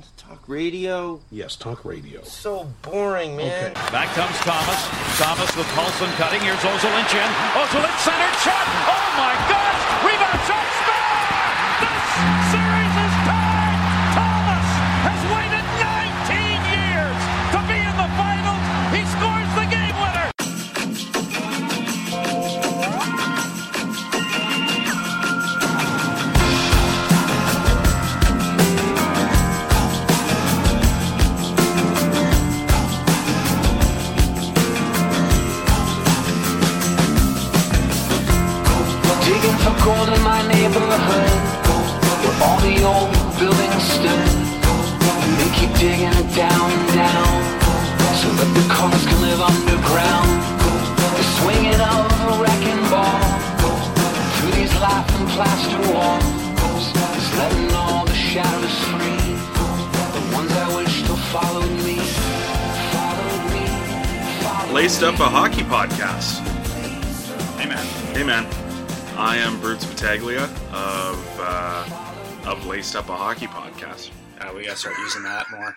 on 0.00 0.06
talk 0.16 0.48
radio? 0.48 1.20
Yes, 1.30 1.56
talk 1.56 1.84
radio. 1.84 2.22
So 2.22 2.66
boring, 2.82 3.36
man. 3.36 3.72
Okay. 3.72 3.90
Back 3.92 4.08
comes 4.14 4.36
Thomas. 4.38 4.80
Thomas 5.18 5.54
with 5.56 5.66
Paulson 5.76 6.08
cutting. 6.16 6.40
Here's 6.40 6.56
Ozolinsh 6.58 7.14
in. 7.14 7.30
Ozolinsh 7.52 7.98
centered 8.00 8.36
shot. 8.40 8.64
Oh 8.88 9.14
my 9.16 9.34
gosh! 9.48 9.89
Laced 64.90 65.04
Up 65.04 65.20
a 65.20 65.24
Hockey 65.28 65.62
Podcast. 65.62 66.40
Hey 67.60 67.68
man. 67.68 67.86
Hey 68.12 68.24
man, 68.24 68.44
I 69.16 69.36
am 69.36 69.60
Bruce 69.60 69.84
Battaglia 69.84 70.42
of 70.72 71.36
uh, 71.40 72.50
of 72.50 72.66
Laced 72.66 72.96
Up 72.96 73.08
a 73.08 73.14
Hockey 73.16 73.46
Podcast. 73.46 74.10
Uh, 74.40 74.52
we 74.52 74.64
gotta 74.64 74.76
start 74.76 74.96
using 74.98 75.22
that 75.22 75.48
more. 75.52 75.76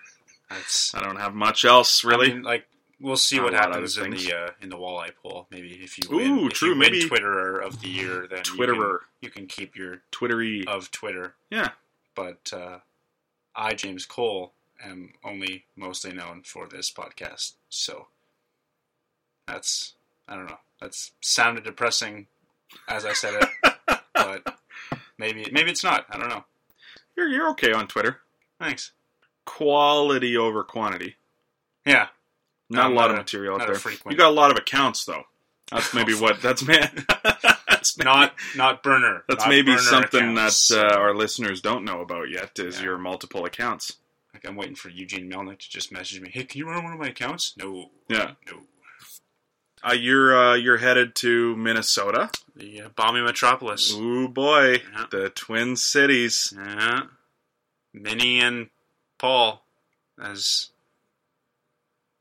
That's 0.49 0.95
I 0.95 1.01
don't 1.03 1.17
have 1.17 1.35
much 1.35 1.63
else 1.63 2.03
really. 2.03 2.31
I 2.31 2.33
mean, 2.33 2.41
like 2.41 2.65
we'll 2.99 3.15
see 3.15 3.35
Not 3.35 3.43
what 3.43 3.53
a 3.53 3.57
lot 3.57 3.65
of 3.67 3.73
happens 3.75 3.97
in 3.99 4.09
the 4.09 4.33
uh, 4.35 4.49
in 4.63 4.69
the 4.69 4.77
walleye 4.77 5.11
poll. 5.21 5.45
Maybe 5.51 5.73
if 5.83 5.99
you 5.99 6.05
Ooh, 6.11 6.15
win, 6.17 6.39
if 6.47 6.53
true, 6.53 6.69
you 6.69 6.79
win 6.79 6.91
maybe- 6.91 7.07
Twitterer 7.07 7.63
of 7.63 7.81
the 7.81 7.89
year, 7.89 8.25
then 8.27 8.39
you 8.39 8.43
Twitterer. 8.57 8.97
can, 8.97 9.07
you 9.21 9.29
can 9.29 9.45
keep 9.45 9.75
your 9.75 10.01
Twittery. 10.09 10.65
of 10.67 10.89
Twitter. 10.89 11.35
yeah, 11.51 11.69
But 12.15 12.51
uh, 12.51 12.79
I, 13.55 13.75
James 13.75 14.07
Cole, 14.07 14.53
am 14.83 15.13
only 15.23 15.65
mostly 15.75 16.13
known 16.13 16.41
for 16.41 16.67
this 16.67 16.91
podcast. 16.91 17.53
So 17.69 18.07
that's 19.47 19.93
I 20.27 20.35
don't 20.35 20.47
know. 20.47 20.57
That's 20.81 21.11
sounded 21.21 21.63
depressing 21.63 22.27
as 22.87 23.05
I 23.05 23.13
said 23.13 23.43
it, 23.43 23.99
but 24.15 24.57
maybe 25.17 25.47
maybe 25.51 25.71
it's 25.71 25.83
not. 25.83 26.05
I 26.09 26.17
don't 26.17 26.29
know. 26.29 26.43
you're 27.15 27.27
you're 27.27 27.49
okay 27.51 27.71
on 27.73 27.87
Twitter. 27.87 28.19
Thanks. 28.59 28.91
Quality 29.45 30.37
over 30.37 30.63
quantity. 30.63 31.15
Yeah. 31.85 32.07
Not 32.69 32.85
I'm 32.85 32.91
a 32.93 32.95
lot 32.95 33.01
not 33.03 33.09
of 33.11 33.15
a- 33.17 33.19
material 33.19 33.61
out 33.61 33.67
there. 33.67 33.75
frequent. 33.75 34.11
You 34.13 34.17
got 34.17 34.29
a 34.29 34.33
lot 34.33 34.51
of 34.51 34.57
accounts 34.57 35.05
though. 35.05 35.23
That's 35.71 35.93
maybe 35.93 36.13
what. 36.19 36.41
That's 36.41 36.65
man. 36.65 37.05
that's 37.67 37.97
maybe- 37.97 38.05
Not 38.05 38.33
not 38.55 38.81
burner. 38.83 39.23
That's 39.27 39.41
not 39.43 39.49
maybe 39.49 39.71
burner 39.73 39.81
something 39.81 40.31
accounts. 40.31 40.69
that 40.69 40.93
uh, 40.93 40.97
our 40.97 41.13
listeners 41.13 41.61
don't 41.61 41.83
know 41.83 42.01
about 42.01 42.29
yet. 42.29 42.57
Is 42.57 42.77
Yeah. 42.77 42.83
your 42.85 42.97
multiple 42.97 43.45
accounts? 43.45 43.97
Like 44.33 44.47
I'm 44.47 44.55
waiting 44.55 44.75
for 44.75 44.89
Eugene 44.89 45.29
Melnyk 45.29 45.59
to 45.59 45.69
just 45.69 45.91
message 45.91 46.19
me. 46.21 46.29
Hey, 46.33 46.45
can 46.45 46.57
you 46.59 46.67
run 46.67 46.83
one 46.83 46.93
of 46.93 46.99
my 46.99 47.09
accounts? 47.09 47.53
No. 47.57 47.91
Yeah. 48.07 48.31
No. 48.49 48.61
Uh, 49.85 49.91
you're 49.93 50.37
uh, 50.37 50.55
you're 50.55 50.77
headed 50.77 51.13
to 51.15 51.55
Minnesota. 51.57 52.29
The 52.55 52.83
uh, 52.83 52.89
balmy 52.95 53.21
metropolis. 53.21 53.93
Ooh 53.93 54.27
boy, 54.29 54.73
Yeah. 54.93 55.05
the 55.11 55.29
Twin 55.29 55.75
Cities. 55.75 56.53
Yeah. 56.55 57.01
Minnie 57.93 58.39
and 58.39 58.69
Paul, 59.19 59.63
as 60.21 60.69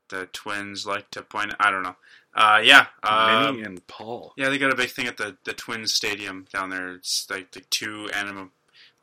the 0.09 0.27
twins 0.33 0.85
like 0.85 1.09
to 1.11 1.21
point. 1.23 1.53
I 1.59 1.71
don't 1.71 1.83
know. 1.83 1.95
Uh, 2.35 2.59
yeah. 2.63 2.87
Uh, 3.01 3.51
Minnie 3.51 3.63
and 3.65 3.87
Paul. 3.87 4.33
yeah, 4.37 4.49
they 4.49 4.57
got 4.57 4.71
a 4.73 4.75
big 4.75 4.89
thing 4.89 5.07
at 5.07 5.17
the 5.17 5.37
the 5.45 5.53
Twins 5.53 5.93
Stadium 5.93 6.45
down 6.51 6.69
there. 6.69 6.95
It's 6.95 7.27
like 7.29 7.51
the 7.51 7.61
two 7.61 8.09
anim 8.13 8.51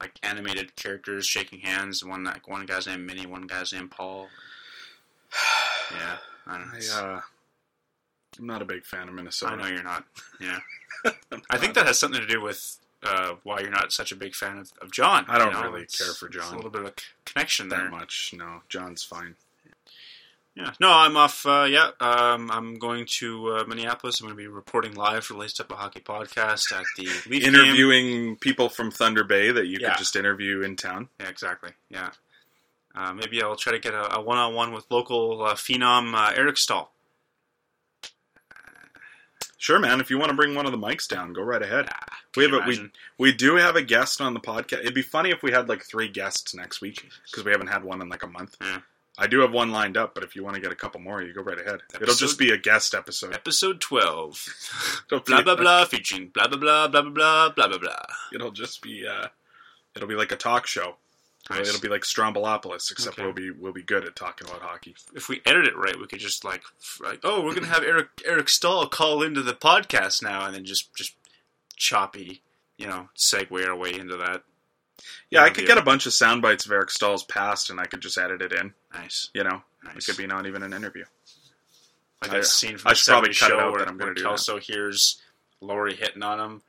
like 0.00 0.12
animated 0.22 0.76
characters 0.76 1.26
shaking 1.26 1.60
hands. 1.60 2.04
One 2.04 2.24
like 2.24 2.46
one 2.48 2.66
guy's 2.66 2.86
named 2.86 3.06
Minnie, 3.06 3.26
one 3.26 3.46
guy's 3.46 3.72
named 3.72 3.90
Paul. 3.90 4.28
Yeah, 5.92 6.16
I 6.46 6.58
don't 6.58 6.68
know. 6.68 6.78
I, 6.94 7.14
uh, 7.16 7.20
I'm 8.40 8.46
not 8.46 8.62
a 8.62 8.64
big 8.64 8.84
fan 8.84 9.06
of 9.08 9.14
Minnesota. 9.14 9.52
I 9.52 9.56
know 9.56 9.68
you're 9.68 9.82
not. 9.84 10.04
Yeah. 10.40 10.58
I 11.50 11.58
think 11.58 11.74
that 11.74 11.86
has 11.86 11.98
something 11.98 12.20
to 12.20 12.26
do 12.26 12.40
with 12.40 12.78
uh, 13.02 13.34
why 13.44 13.60
you're 13.60 13.70
not 13.70 13.92
such 13.92 14.12
a 14.12 14.16
big 14.16 14.34
fan 14.34 14.58
of, 14.58 14.72
of 14.82 14.90
John. 14.92 15.24
I 15.28 15.38
don't 15.38 15.48
you 15.48 15.54
know? 15.54 15.62
really 15.70 15.82
It's- 15.82 15.98
care 15.98 16.14
for 16.14 16.26
it's 16.26 16.36
John 16.36 16.52
a 16.54 16.56
little 16.56 16.70
bit 16.70 16.80
of 16.82 16.88
a 16.88 16.94
connection 17.24 17.68
that 17.68 17.76
there. 17.76 17.90
much. 17.90 18.32
No, 18.36 18.62
John's 18.68 19.04
fine. 19.04 19.36
Yeah. 20.56 20.72
No, 20.80 20.90
I'm 20.90 21.16
off. 21.16 21.46
Uh, 21.46 21.66
yeah, 21.70 21.90
um, 22.00 22.50
I'm 22.50 22.74
going 22.78 23.06
to 23.18 23.52
uh, 23.52 23.64
Minneapolis. 23.68 24.20
I'm 24.20 24.26
going 24.26 24.36
to 24.36 24.42
be 24.42 24.48
reporting 24.48 24.94
live 24.94 25.24
for 25.24 25.34
Laced 25.34 25.60
Up 25.60 25.70
a 25.70 25.76
Hockey 25.76 26.00
podcast 26.00 26.72
at 26.72 26.84
the 26.96 27.04
Leaf 27.06 27.44
game. 27.44 27.54
Interviewing 27.54 28.36
people 28.36 28.68
from 28.68 28.90
Thunder 28.90 29.22
Bay 29.22 29.52
that 29.52 29.66
you 29.68 29.78
Yeah. 29.80 29.90
could 29.90 29.98
just 29.98 30.16
interview 30.16 30.62
in 30.62 30.74
town. 30.76 31.08
Yeah, 31.20 31.28
exactly. 31.28 31.70
Yeah. 31.88 32.10
Uh, 32.96 33.12
maybe 33.14 33.40
I'll 33.40 33.54
try 33.54 33.72
to 33.72 33.78
get 33.78 33.94
a, 33.94 34.16
a 34.16 34.20
one-on-one 34.20 34.72
with 34.72 34.86
local 34.90 35.44
uh, 35.44 35.54
phenom 35.54 36.14
uh, 36.14 36.32
Eric 36.34 36.56
Staal. 36.58 36.90
Sure, 39.60 39.78
man. 39.78 40.00
If 40.00 40.08
you 40.08 40.16
want 40.18 40.30
to 40.30 40.34
bring 40.34 40.54
one 40.54 40.64
of 40.64 40.72
the 40.72 40.78
mics 40.78 41.06
down, 41.06 41.34
go 41.34 41.42
right 41.42 41.60
ahead. 41.60 41.84
Ah, 41.90 42.16
We 42.34 42.44
have 42.44 42.54
a, 42.54 42.64
we 42.66 42.90
we 43.18 43.32
do 43.34 43.56
have 43.56 43.76
a 43.76 43.82
guest 43.82 44.18
on 44.22 44.32
the 44.32 44.40
podcast. 44.40 44.80
It'd 44.80 44.94
be 44.94 45.02
funny 45.02 45.28
if 45.30 45.42
we 45.42 45.52
had 45.52 45.68
like 45.68 45.84
three 45.84 46.08
guests 46.08 46.54
next 46.54 46.80
week 46.80 47.06
because 47.30 47.44
we 47.44 47.52
haven't 47.52 47.66
had 47.66 47.84
one 47.84 48.00
in 48.00 48.08
like 48.08 48.22
a 48.22 48.26
month. 48.26 48.56
Yeah. 48.62 48.78
I 49.18 49.26
do 49.26 49.40
have 49.40 49.52
one 49.52 49.70
lined 49.70 49.98
up, 49.98 50.14
but 50.14 50.24
if 50.24 50.34
you 50.34 50.42
want 50.42 50.54
to 50.54 50.62
get 50.62 50.72
a 50.72 50.74
couple 50.74 50.98
more, 51.02 51.20
you 51.20 51.34
go 51.34 51.42
right 51.42 51.60
ahead. 51.60 51.80
It'll 52.00 52.14
just 52.14 52.38
be 52.38 52.52
a 52.52 52.56
guest 52.56 52.94
episode. 52.94 53.34
Episode 53.34 53.78
12. 53.82 54.46
Blah, 55.10 55.42
blah, 55.42 55.56
blah, 55.56 55.84
featuring 55.84 56.28
blah, 56.28 56.46
blah, 56.48 56.56
blah, 56.56 56.88
blah, 56.88 57.02
blah, 57.02 57.10
blah, 57.10 57.48
blah, 57.50 57.68
blah, 57.68 57.78
blah. 57.78 58.06
It'll 58.32 58.52
just 58.52 58.80
be 58.80 59.06
uh, 59.06 59.26
it'll 59.94 60.08
be 60.08 60.14
like 60.14 60.32
a 60.32 60.36
talk 60.36 60.66
show. 60.66 60.96
Nice. 61.50 61.68
It'll 61.68 61.80
be 61.80 61.88
like 61.88 62.02
Strombolopolis, 62.02 62.90
except 62.92 63.14
Okay. 63.18 63.24
we'll 63.24 63.32
be 63.32 63.50
we'll 63.50 63.72
be 63.72 63.82
good 63.82 64.04
at 64.04 64.14
talking 64.16 64.48
about 64.48 64.62
hockey. 64.62 64.94
if 65.14 65.28
we 65.28 65.42
edit 65.44 65.66
it 65.66 65.76
right, 65.76 65.98
we 65.98 66.06
could 66.06 66.20
just 66.20 66.44
like, 66.44 66.62
like, 67.00 67.20
oh, 67.24 67.42
we're 67.42 67.54
gonna 67.54 67.66
have 67.66 67.82
Eric 67.82 68.08
Eric 68.24 68.48
Staal 68.48 68.86
call 68.88 69.22
into 69.22 69.42
the 69.42 69.52
podcast 69.54 70.22
now, 70.22 70.44
and 70.46 70.54
then 70.54 70.64
just 70.64 70.94
just 70.94 71.14
choppy, 71.76 72.42
you 72.76 72.86
know, 72.86 73.08
segue 73.16 73.66
our 73.66 73.74
way 73.76 73.92
into 73.92 74.16
that. 74.16 74.42
Yeah, 75.30 75.42
I 75.42 75.50
could 75.50 75.66
get 75.66 75.78
a 75.78 75.82
bunch 75.82 76.06
of 76.06 76.12
sound 76.12 76.42
bites 76.42 76.66
of 76.66 76.72
Eric 76.72 76.90
Staal's 76.90 77.24
past, 77.24 77.70
and 77.70 77.80
I 77.80 77.86
could 77.86 78.00
just 78.00 78.18
edit 78.18 78.42
it 78.42 78.52
in. 78.52 78.74
nice, 78.92 79.30
You 79.34 79.44
know, 79.44 79.62
it 79.96 80.04
could 80.04 80.16
be 80.18 80.26
not 80.26 80.46
even 80.46 80.62
an 80.62 80.72
interview. 80.72 81.04
like 82.22 82.32
I- 82.32 82.36
that 82.38 82.44
scene 82.46 82.76
from 82.78 82.88
I 82.88 82.92
the 82.92 82.96
should 82.96 83.10
probably 83.12 83.28
cut 83.30 83.34
show 83.48 83.58
out 83.60 83.72
where, 83.72 83.78
that 83.80 83.88
I'm 83.88 83.96
gonna 83.96 84.08
where 84.10 84.14
do 84.14 84.22
Kelso 84.22 84.58
hears 84.58 85.20
Laurie 85.62 85.94
hitting 85.96 86.22
on 86.22 86.38
him, 86.38 86.62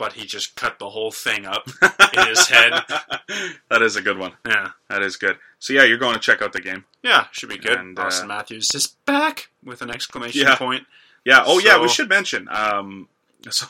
but 0.00 0.14
he 0.14 0.24
just 0.26 0.56
cut 0.56 0.78
the 0.78 0.88
whole 0.88 1.10
thing 1.12 1.44
up 1.46 1.68
in 2.16 2.26
his 2.26 2.48
head. 2.48 2.72
that 3.70 3.82
is 3.82 3.94
a 3.96 4.02
good 4.02 4.16
one. 4.18 4.32
Yeah, 4.46 4.70
That 4.88 5.02
is 5.02 5.16
good. 5.16 5.36
So 5.58 5.74
yeah, 5.74 5.84
you're 5.84 5.98
going 5.98 6.14
to 6.14 6.20
check 6.20 6.40
out 6.42 6.52
the 6.54 6.60
game. 6.60 6.84
yeah, 7.02 7.26
should 7.32 7.50
be 7.50 7.58
good. 7.58 7.78
And, 7.78 7.98
uh, 7.98 8.06
Auston 8.06 8.28
Matthews 8.28 8.68
is 8.74 8.86
back 9.04 9.50
with 9.62 9.82
an 9.82 9.90
exclamation 9.90 10.40
Yeah. 10.46 10.56
point. 10.56 10.86
Yeah. 11.24 11.42
Oh 11.44 11.58
yeah, 11.60 11.78
we 11.80 11.88
should 11.88 12.08
mention. 12.08 12.48
Um, 12.50 13.08
so 13.50 13.66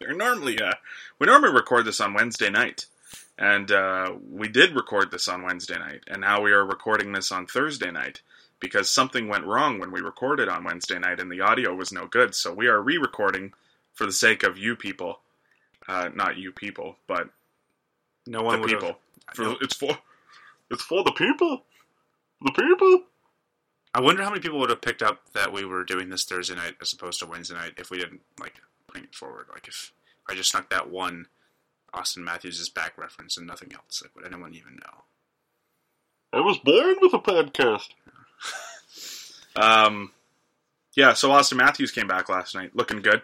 we're 0.00 0.12
normally 0.14 0.60
uh, 0.60 0.74
we 1.18 1.26
normally 1.26 1.54
record 1.54 1.86
this 1.86 2.00
on 2.02 2.12
Wednesday 2.12 2.50
night, 2.50 2.84
and 3.38 3.70
uh, 3.72 4.12
we 4.30 4.48
did 4.48 4.76
record 4.76 5.10
this 5.10 5.26
on 5.26 5.42
Wednesday 5.42 5.78
night, 5.78 6.02
and 6.06 6.20
now 6.20 6.42
we 6.42 6.52
are 6.52 6.66
recording 6.66 7.12
this 7.12 7.32
on 7.32 7.46
Thursday 7.46 7.90
night 7.90 8.20
because 8.60 8.90
something 8.90 9.26
went 9.28 9.46
wrong 9.46 9.78
when 9.78 9.90
we 9.90 10.00
recorded 10.00 10.50
on 10.50 10.64
Wednesday 10.64 10.98
night, 10.98 11.18
and 11.18 11.32
the 11.32 11.40
audio 11.40 11.74
was 11.74 11.92
no 11.92 12.06
good. 12.06 12.34
So 12.34 12.52
we 12.52 12.66
are 12.68 12.80
re-recording 12.82 13.52
for 13.94 14.04
the 14.04 14.12
sake 14.12 14.42
of 14.42 14.58
you 14.58 14.76
people, 14.76 15.20
uh, 15.88 16.10
not 16.14 16.36
you 16.36 16.52
people, 16.52 16.96
but 17.06 17.28
No 18.26 18.42
one 18.42 18.60
the 18.60 18.68
people. 18.68 18.98
For, 19.34 19.56
it's 19.60 19.76
for 19.76 19.98
it's 20.70 20.82
for 20.82 21.04
the 21.04 21.12
people. 21.12 21.62
The 22.42 22.52
people. 22.52 23.04
I 23.94 24.00
wonder 24.00 24.22
how 24.22 24.28
many 24.28 24.42
people 24.42 24.58
would 24.58 24.70
have 24.70 24.82
picked 24.82 25.02
up 25.02 25.20
that 25.32 25.52
we 25.52 25.64
were 25.64 25.84
doing 25.84 26.10
this 26.10 26.24
Thursday 26.24 26.54
night 26.54 26.74
as 26.82 26.92
opposed 26.92 27.18
to 27.20 27.26
Wednesday 27.26 27.54
night 27.54 27.74
if 27.78 27.90
we 27.90 27.98
didn't 27.98 28.20
like 28.38 28.54
bring 28.90 29.04
it 29.04 29.14
forward. 29.14 29.46
Like 29.52 29.68
if 29.68 29.92
I 30.28 30.34
just 30.34 30.50
snuck 30.50 30.68
that 30.70 30.90
one 30.90 31.26
Auston 31.94 32.18
Matthews' 32.18 32.68
back 32.68 32.98
reference 32.98 33.38
and 33.38 33.46
nothing 33.46 33.72
else, 33.72 34.02
like 34.02 34.14
would 34.14 34.26
anyone 34.26 34.54
even 34.54 34.76
know? 34.76 35.04
I 36.32 36.40
was 36.40 36.58
born 36.58 36.96
with 37.00 37.14
a 37.14 37.18
podcast. 37.18 37.88
um, 39.56 40.12
yeah. 40.94 41.14
So 41.14 41.30
Auston 41.30 41.56
Matthews 41.56 41.92
came 41.92 42.06
back 42.06 42.28
last 42.28 42.54
night, 42.54 42.76
looking 42.76 43.00
good. 43.00 43.22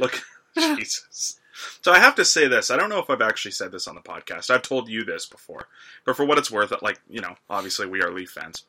Look, 0.00 0.22
Jesus. 0.56 1.38
So 1.82 1.92
I 1.92 1.98
have 1.98 2.14
to 2.16 2.24
say 2.24 2.48
this. 2.48 2.70
I 2.70 2.76
don't 2.76 2.88
know 2.88 2.98
if 2.98 3.10
I've 3.10 3.22
actually 3.22 3.52
said 3.52 3.72
this 3.72 3.86
on 3.86 3.94
the 3.94 4.00
podcast. 4.00 4.50
I've 4.50 4.62
told 4.62 4.88
you 4.88 5.04
this 5.04 5.26
before, 5.26 5.68
but 6.04 6.16
for 6.16 6.24
what 6.24 6.38
it's 6.38 6.50
worth, 6.50 6.72
like 6.82 7.00
you 7.08 7.20
know, 7.20 7.36
obviously 7.48 7.86
we 7.86 8.02
are 8.02 8.10
Leaf 8.10 8.30
fans. 8.30 8.64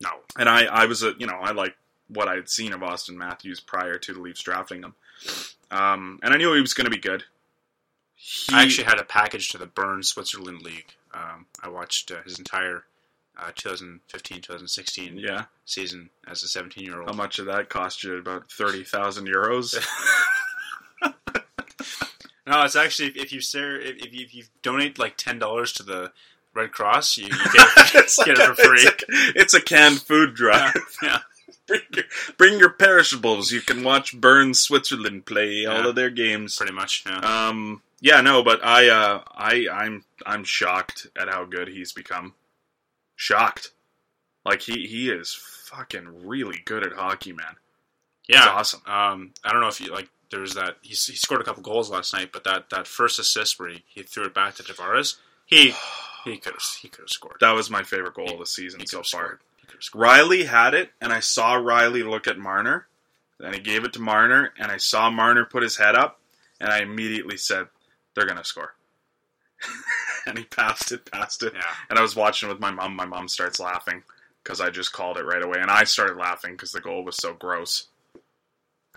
No. 0.00 0.10
And 0.38 0.48
I, 0.48 0.64
I 0.64 0.86
was 0.86 1.02
a, 1.02 1.12
you 1.18 1.26
know, 1.26 1.38
I 1.40 1.52
like 1.52 1.76
what 2.08 2.28
I 2.28 2.34
had 2.34 2.48
seen 2.48 2.72
of 2.72 2.80
Auston 2.80 3.16
Matthews 3.16 3.60
prior 3.60 3.98
to 3.98 4.12
the 4.12 4.20
Leafs 4.20 4.42
drafting 4.42 4.82
him, 4.82 4.94
um, 5.70 6.18
and 6.22 6.34
I 6.34 6.36
knew 6.36 6.52
he 6.54 6.60
was 6.60 6.74
going 6.74 6.86
to 6.86 6.90
be 6.90 6.98
good. 6.98 7.24
He, 8.14 8.54
I 8.54 8.62
actually 8.62 8.84
had 8.84 8.98
a 8.98 9.04
package 9.04 9.50
to 9.50 9.58
the 9.58 9.66
Bern 9.66 10.02
Switzerland 10.02 10.62
League. 10.62 10.94
Um, 11.12 11.46
I 11.62 11.68
watched 11.68 12.10
uh, 12.10 12.22
his 12.24 12.38
entire 12.38 12.84
uh, 13.38 13.50
2015-2016 13.52 15.20
yeah. 15.20 15.44
season 15.64 16.10
as 16.26 16.42
a 16.42 16.48
17 16.48 16.84
year 16.84 17.00
old. 17.00 17.08
How 17.08 17.16
much 17.16 17.36
did 17.36 17.48
that 17.48 17.68
cost 17.68 18.02
you? 18.04 18.16
About 18.16 18.50
thirty 18.50 18.84
thousand 18.84 19.26
euros. 19.26 19.74
No, 22.46 22.62
it's 22.62 22.76
actually 22.76 23.08
if, 23.08 23.16
if 23.16 23.32
you 23.32 23.40
share 23.40 23.80
if, 23.80 23.96
if, 24.04 24.12
you, 24.14 24.24
if 24.24 24.34
you 24.34 24.44
donate 24.62 24.98
like 24.98 25.16
ten 25.16 25.38
dollars 25.38 25.72
to 25.74 25.82
the 25.82 26.12
Red 26.54 26.72
Cross, 26.72 27.16
you, 27.16 27.24
you 27.26 27.30
get, 27.52 27.68
get 27.92 28.18
like 28.18 28.28
it 28.28 28.38
for 28.38 28.52
a- 28.52 28.54
free. 28.54 28.82
It's 28.82 29.02
a, 29.02 29.40
it's 29.40 29.54
a 29.54 29.62
canned 29.62 30.00
food 30.02 30.34
drive. 30.34 30.74
yeah. 31.02 31.18
bring, 31.66 31.80
your, 31.92 32.04
bring 32.36 32.58
your 32.58 32.70
perishables. 32.70 33.50
You 33.50 33.60
can 33.60 33.82
watch 33.82 34.18
Bern 34.20 34.54
Switzerland 34.54 35.26
play 35.26 35.64
all 35.66 35.86
of 35.88 35.94
their 35.96 36.10
games. 36.10 36.56
pretty 36.56 36.72
much. 36.72 37.04
Yeah. 37.06 37.18
Um, 37.48 37.82
yeah, 38.00 38.20
no, 38.20 38.42
but 38.42 38.64
I, 38.64 38.88
uh, 38.88 39.22
I, 39.34 39.66
I'm, 39.72 40.04
I'm 40.26 40.44
shocked 40.44 41.06
at 41.18 41.28
how 41.28 41.44
good 41.44 41.68
he's 41.68 41.92
become. 41.92 42.34
Shocked. 43.16 43.72
Like 44.44 44.60
he, 44.60 44.86
he 44.86 45.10
is 45.10 45.34
fucking 45.72 46.26
really 46.26 46.60
good 46.66 46.84
at 46.86 46.92
hockey, 46.92 47.32
man. 47.32 47.56
yeah, 48.28 48.40
It's 48.40 48.74
awesome. 48.74 48.80
Um, 48.86 49.32
I 49.42 49.52
don't 49.52 49.62
know 49.62 49.68
if 49.68 49.80
you 49.80 49.90
like. 49.92 50.08
There 50.34 50.40
was 50.42 50.54
that 50.54 50.78
he, 50.82 50.88
he 50.90 51.14
scored 51.14 51.40
a 51.40 51.44
couple 51.44 51.62
goals 51.62 51.90
last 51.90 52.12
night, 52.12 52.30
but 52.32 52.42
that, 52.42 52.68
that 52.70 52.88
first 52.88 53.20
assist 53.20 53.60
where 53.60 53.68
he, 53.68 53.84
he 53.86 54.02
threw 54.02 54.24
it 54.24 54.34
back 54.34 54.56
to 54.56 54.64
Tavares, 54.64 55.14
he 55.46 55.74
he 56.24 56.38
could 56.38 56.54
have 56.54 56.62
he 56.82 56.88
could 56.88 57.02
have 57.02 57.08
scored. 57.08 57.36
That 57.38 57.52
was 57.52 57.70
my 57.70 57.84
favorite 57.84 58.14
goal 58.14 58.32
of 58.32 58.40
the 58.40 58.46
season 58.46 58.80
he 58.80 58.86
so 58.86 59.04
far. 59.04 59.38
He 59.60 59.66
could 59.68 59.76
have 59.76 59.82
scored. 59.84 60.04
Rielly 60.08 60.46
had 60.46 60.74
it, 60.74 60.90
and 61.00 61.12
I 61.12 61.20
saw 61.20 61.54
Rielly 61.54 62.04
look 62.04 62.26
at 62.26 62.36
Marner, 62.36 62.88
and 63.38 63.54
he 63.54 63.60
gave 63.60 63.84
it 63.84 63.92
to 63.92 64.00
Marner, 64.00 64.52
and 64.58 64.72
I 64.72 64.78
saw 64.78 65.08
Marner 65.08 65.44
put 65.44 65.62
his 65.62 65.76
head 65.76 65.94
up, 65.94 66.18
and 66.60 66.68
I 66.70 66.80
immediately 66.80 67.36
said, 67.36 67.68
"They're 68.16 68.26
gonna 68.26 68.42
score." 68.42 68.74
and 70.26 70.36
he 70.36 70.44
passed 70.44 70.90
it, 70.90 71.08
passed 71.12 71.44
it, 71.44 71.52
Yeah. 71.54 71.62
and 71.90 71.96
I 71.96 72.02
was 72.02 72.16
watching 72.16 72.48
with 72.48 72.58
my 72.58 72.72
mom. 72.72 72.96
My 72.96 73.06
mom 73.06 73.28
starts 73.28 73.60
laughing 73.60 74.02
because 74.42 74.60
I 74.60 74.70
just 74.70 74.92
called 74.92 75.16
it 75.16 75.24
right 75.24 75.44
away, 75.44 75.58
and 75.60 75.70
I 75.70 75.84
started 75.84 76.16
laughing 76.16 76.54
because 76.54 76.72
the 76.72 76.80
goal 76.80 77.04
was 77.04 77.16
so 77.18 77.34
gross. 77.34 77.86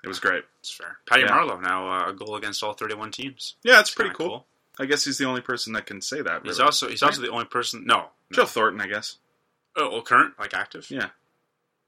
It 0.08 0.10
was 0.10 0.20
great. 0.20 0.44
It's 0.62 0.72
fair. 0.72 0.98
Patty 1.06 1.24
Yeah. 1.24 1.30
Marleau 1.30 1.62
now 1.62 1.90
uh, 1.92 2.10
a 2.10 2.14
goal 2.14 2.36
against 2.36 2.64
all 2.64 2.74
31 2.74 3.12
teams. 3.12 3.56
Yeah, 3.64 3.80
it's 3.80 3.90
It's 3.90 3.96
pretty 3.96 4.10
kinda 4.16 4.18
cool. 4.30 4.46
I 4.80 4.86
guess 4.86 5.04
he's 5.06 5.18
the 5.18 5.26
only 5.26 5.42
person 5.42 5.74
that 5.74 5.86
can 5.86 6.02
say 6.02 6.22
that. 6.22 6.44
He's 6.46 6.60
also 6.60 6.88
he's 6.88 7.02
also 7.04 7.22
the 7.22 7.30
only 7.32 7.46
person. 7.46 7.86
No, 7.86 7.96
no. 7.98 8.08
Joe 8.32 8.46
Thornton, 8.46 8.80
I 8.82 8.88
guess. 8.88 9.18
Oh, 9.76 9.90
well, 9.92 10.02
current 10.02 10.34
like 10.40 10.54
active. 10.54 10.90
Yeah. 10.90 11.10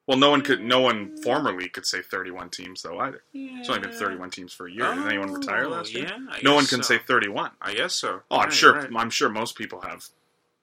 Well, 0.08 0.18
no 0.18 0.32
one 0.32 0.42
could. 0.42 0.60
No 0.62 0.80
one 0.82 1.18
formerly 1.22 1.70
could 1.70 1.86
say 1.86 2.02
31 2.02 2.50
teams 2.50 2.82
though 2.82 2.98
either. 3.00 3.22
It's 3.34 3.70
only 3.70 3.82
been 3.82 3.92
31 3.94 4.32
teams 4.32 4.54
for 4.54 4.68
a 4.68 4.72
year. 4.72 4.92
Did 4.96 5.06
anyone 5.06 5.32
retire 5.32 5.66
Oh, 5.66 5.70
last 5.70 5.94
year? 5.94 6.06
Yeah, 6.10 6.38
No 6.42 6.56
one 6.56 6.66
can 6.66 6.82
so. 6.82 6.96
say 6.96 6.98
31. 7.06 7.52
I 7.62 7.76
guess 7.76 7.94
so. 7.94 8.22
Oh, 8.32 8.38
I'm 8.38 8.50
Yeah, 8.50 8.56
sure. 8.56 8.74
right. 8.74 8.90
I'm 8.96 9.10
sure 9.12 9.30
most 9.30 9.56
people 9.56 9.82
have. 9.82 10.06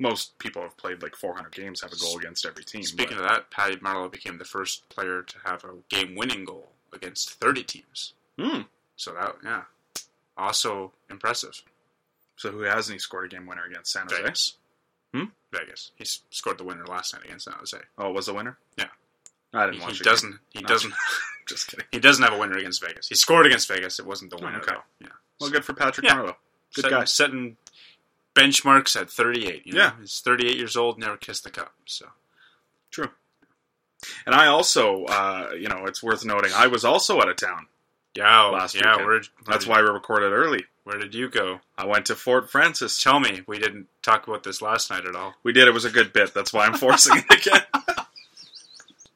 Most 0.00 0.36
people 0.38 0.62
have 0.62 0.76
played 0.76 1.00
like 1.02 1.14
400 1.16 1.52
games, 1.54 1.80
have 1.80 1.92
a 1.92 1.96
goal 1.96 2.18
against 2.18 2.44
every 2.44 2.64
team. 2.64 2.82
Speaking 2.82 3.16
but- 3.16 3.24
of 3.24 3.30
that, 3.30 3.50
Patty 3.50 3.76
Marleau 3.76 4.10
became 4.10 4.36
the 4.38 4.44
first 4.44 4.86
player 4.90 5.22
to 5.22 5.36
have 5.44 5.64
a 5.64 5.70
game-winning 5.88 6.44
goal 6.44 6.72
against 6.96 7.30
30 7.34 7.62
teams. 7.64 8.14
Hmm. 8.38 8.62
So 8.96 9.12
that, 9.12 9.36
yeah, 9.44 9.62
also 10.36 10.92
impressive. 11.10 11.62
so 12.36 12.50
who 12.50 12.60
hasn't 12.62 12.94
he 12.94 12.98
scored 12.98 13.26
a 13.26 13.28
game 13.36 13.46
winner 13.46 13.64
against 13.64 13.92
San 13.92 14.04
Jose? 14.08 14.22
Vegas. 14.22 14.56
Hmm? 15.14 15.24
Vegas. 15.52 15.92
He 15.96 16.04
scored 16.30 16.58
the 16.58 16.64
winner 16.64 16.86
last 16.86 17.14
night 17.14 17.24
against 17.24 17.44
San 17.44 17.54
Jose. 17.54 17.78
Oh, 17.98 18.08
it 18.10 18.14
was 18.14 18.26
the 18.26 18.34
winner. 18.34 18.58
Yeah. 18.76 18.86
I 19.54 19.66
He, 19.66 19.70
didn't 19.72 19.82
watch. 19.84 19.98
he 19.98 20.04
doesn't. 20.04 20.38
He 20.50 20.60
No. 20.60 20.66
doesn't. 20.68 20.94
Just 21.46 21.66
kidding. 21.70 21.86
He 21.92 22.00
doesn't 22.00 22.22
have 22.24 22.32
a 22.34 22.38
winner 22.38 22.56
against 22.58 22.82
Vegas. 22.84 23.08
He 23.08 23.14
scored 23.14 23.46
against 23.46 23.68
Vegas. 23.68 23.98
It 23.98 24.06
wasn't 24.06 24.30
the 24.32 24.36
winner. 24.38 24.58
okay. 24.58 24.72
though. 24.74 24.82
Yeah. 25.06 25.12
Well, 25.40 25.50
good 25.50 25.64
for 25.64 25.72
Patrick 25.74 26.06
Yeah. 26.06 26.16
Marleau. 26.16 26.34
Good 26.74 26.82
setting, 26.82 26.98
guy. 26.98 27.04
Setting 27.04 27.56
benchmarks 28.34 29.00
at 29.00 29.08
38. 29.10 29.66
You 29.66 29.72
know? 29.74 29.78
Yeah. 29.78 29.92
He's 30.00 30.20
38 30.20 30.56
years 30.56 30.76
old. 30.76 30.98
Never 30.98 31.16
kissed 31.16 31.44
the 31.44 31.50
cup. 31.50 31.72
So 31.86 32.06
True. 32.90 33.10
And 34.26 34.34
I 34.34 34.46
also, 34.46 35.04
uh, 35.04 35.50
you 35.58 35.68
know, 35.68 35.84
it's 35.86 36.02
worth 36.02 36.24
noting, 36.24 36.52
I 36.54 36.66
was 36.66 36.84
also 36.84 37.18
out 37.20 37.28
of 37.28 37.36
town. 37.36 37.66
yeah, 38.16 38.42
Last 38.44 38.74
yeah. 38.74 38.90
weekend. 38.92 39.06
Where, 39.06 39.14
where 39.16 39.22
That's 39.46 39.64
did, 39.64 39.70
why 39.70 39.82
we 39.82 39.88
recorded 39.88 40.32
early. 40.32 40.64
Where 40.84 40.98
did 40.98 41.14
you 41.14 41.28
go? 41.28 41.60
I 41.76 41.86
went 41.86 42.06
to 42.06 42.14
Fort 42.14 42.48
Frances. 42.50 43.02
Tell 43.02 43.18
me. 43.18 43.42
We 43.46 43.58
didn't 43.58 43.88
talk 44.02 44.28
about 44.28 44.44
this 44.44 44.62
last 44.62 44.90
night 44.90 45.04
at 45.04 45.16
all. 45.16 45.34
We 45.42 45.52
did. 45.52 45.66
It 45.66 45.74
was 45.74 45.84
a 45.84 45.90
good 45.90 46.12
bit. 46.12 46.32
That's 46.34 46.52
why 46.52 46.66
I'm 46.66 46.74
forcing 46.74 47.16
it 47.28 47.46
again. 47.46 47.62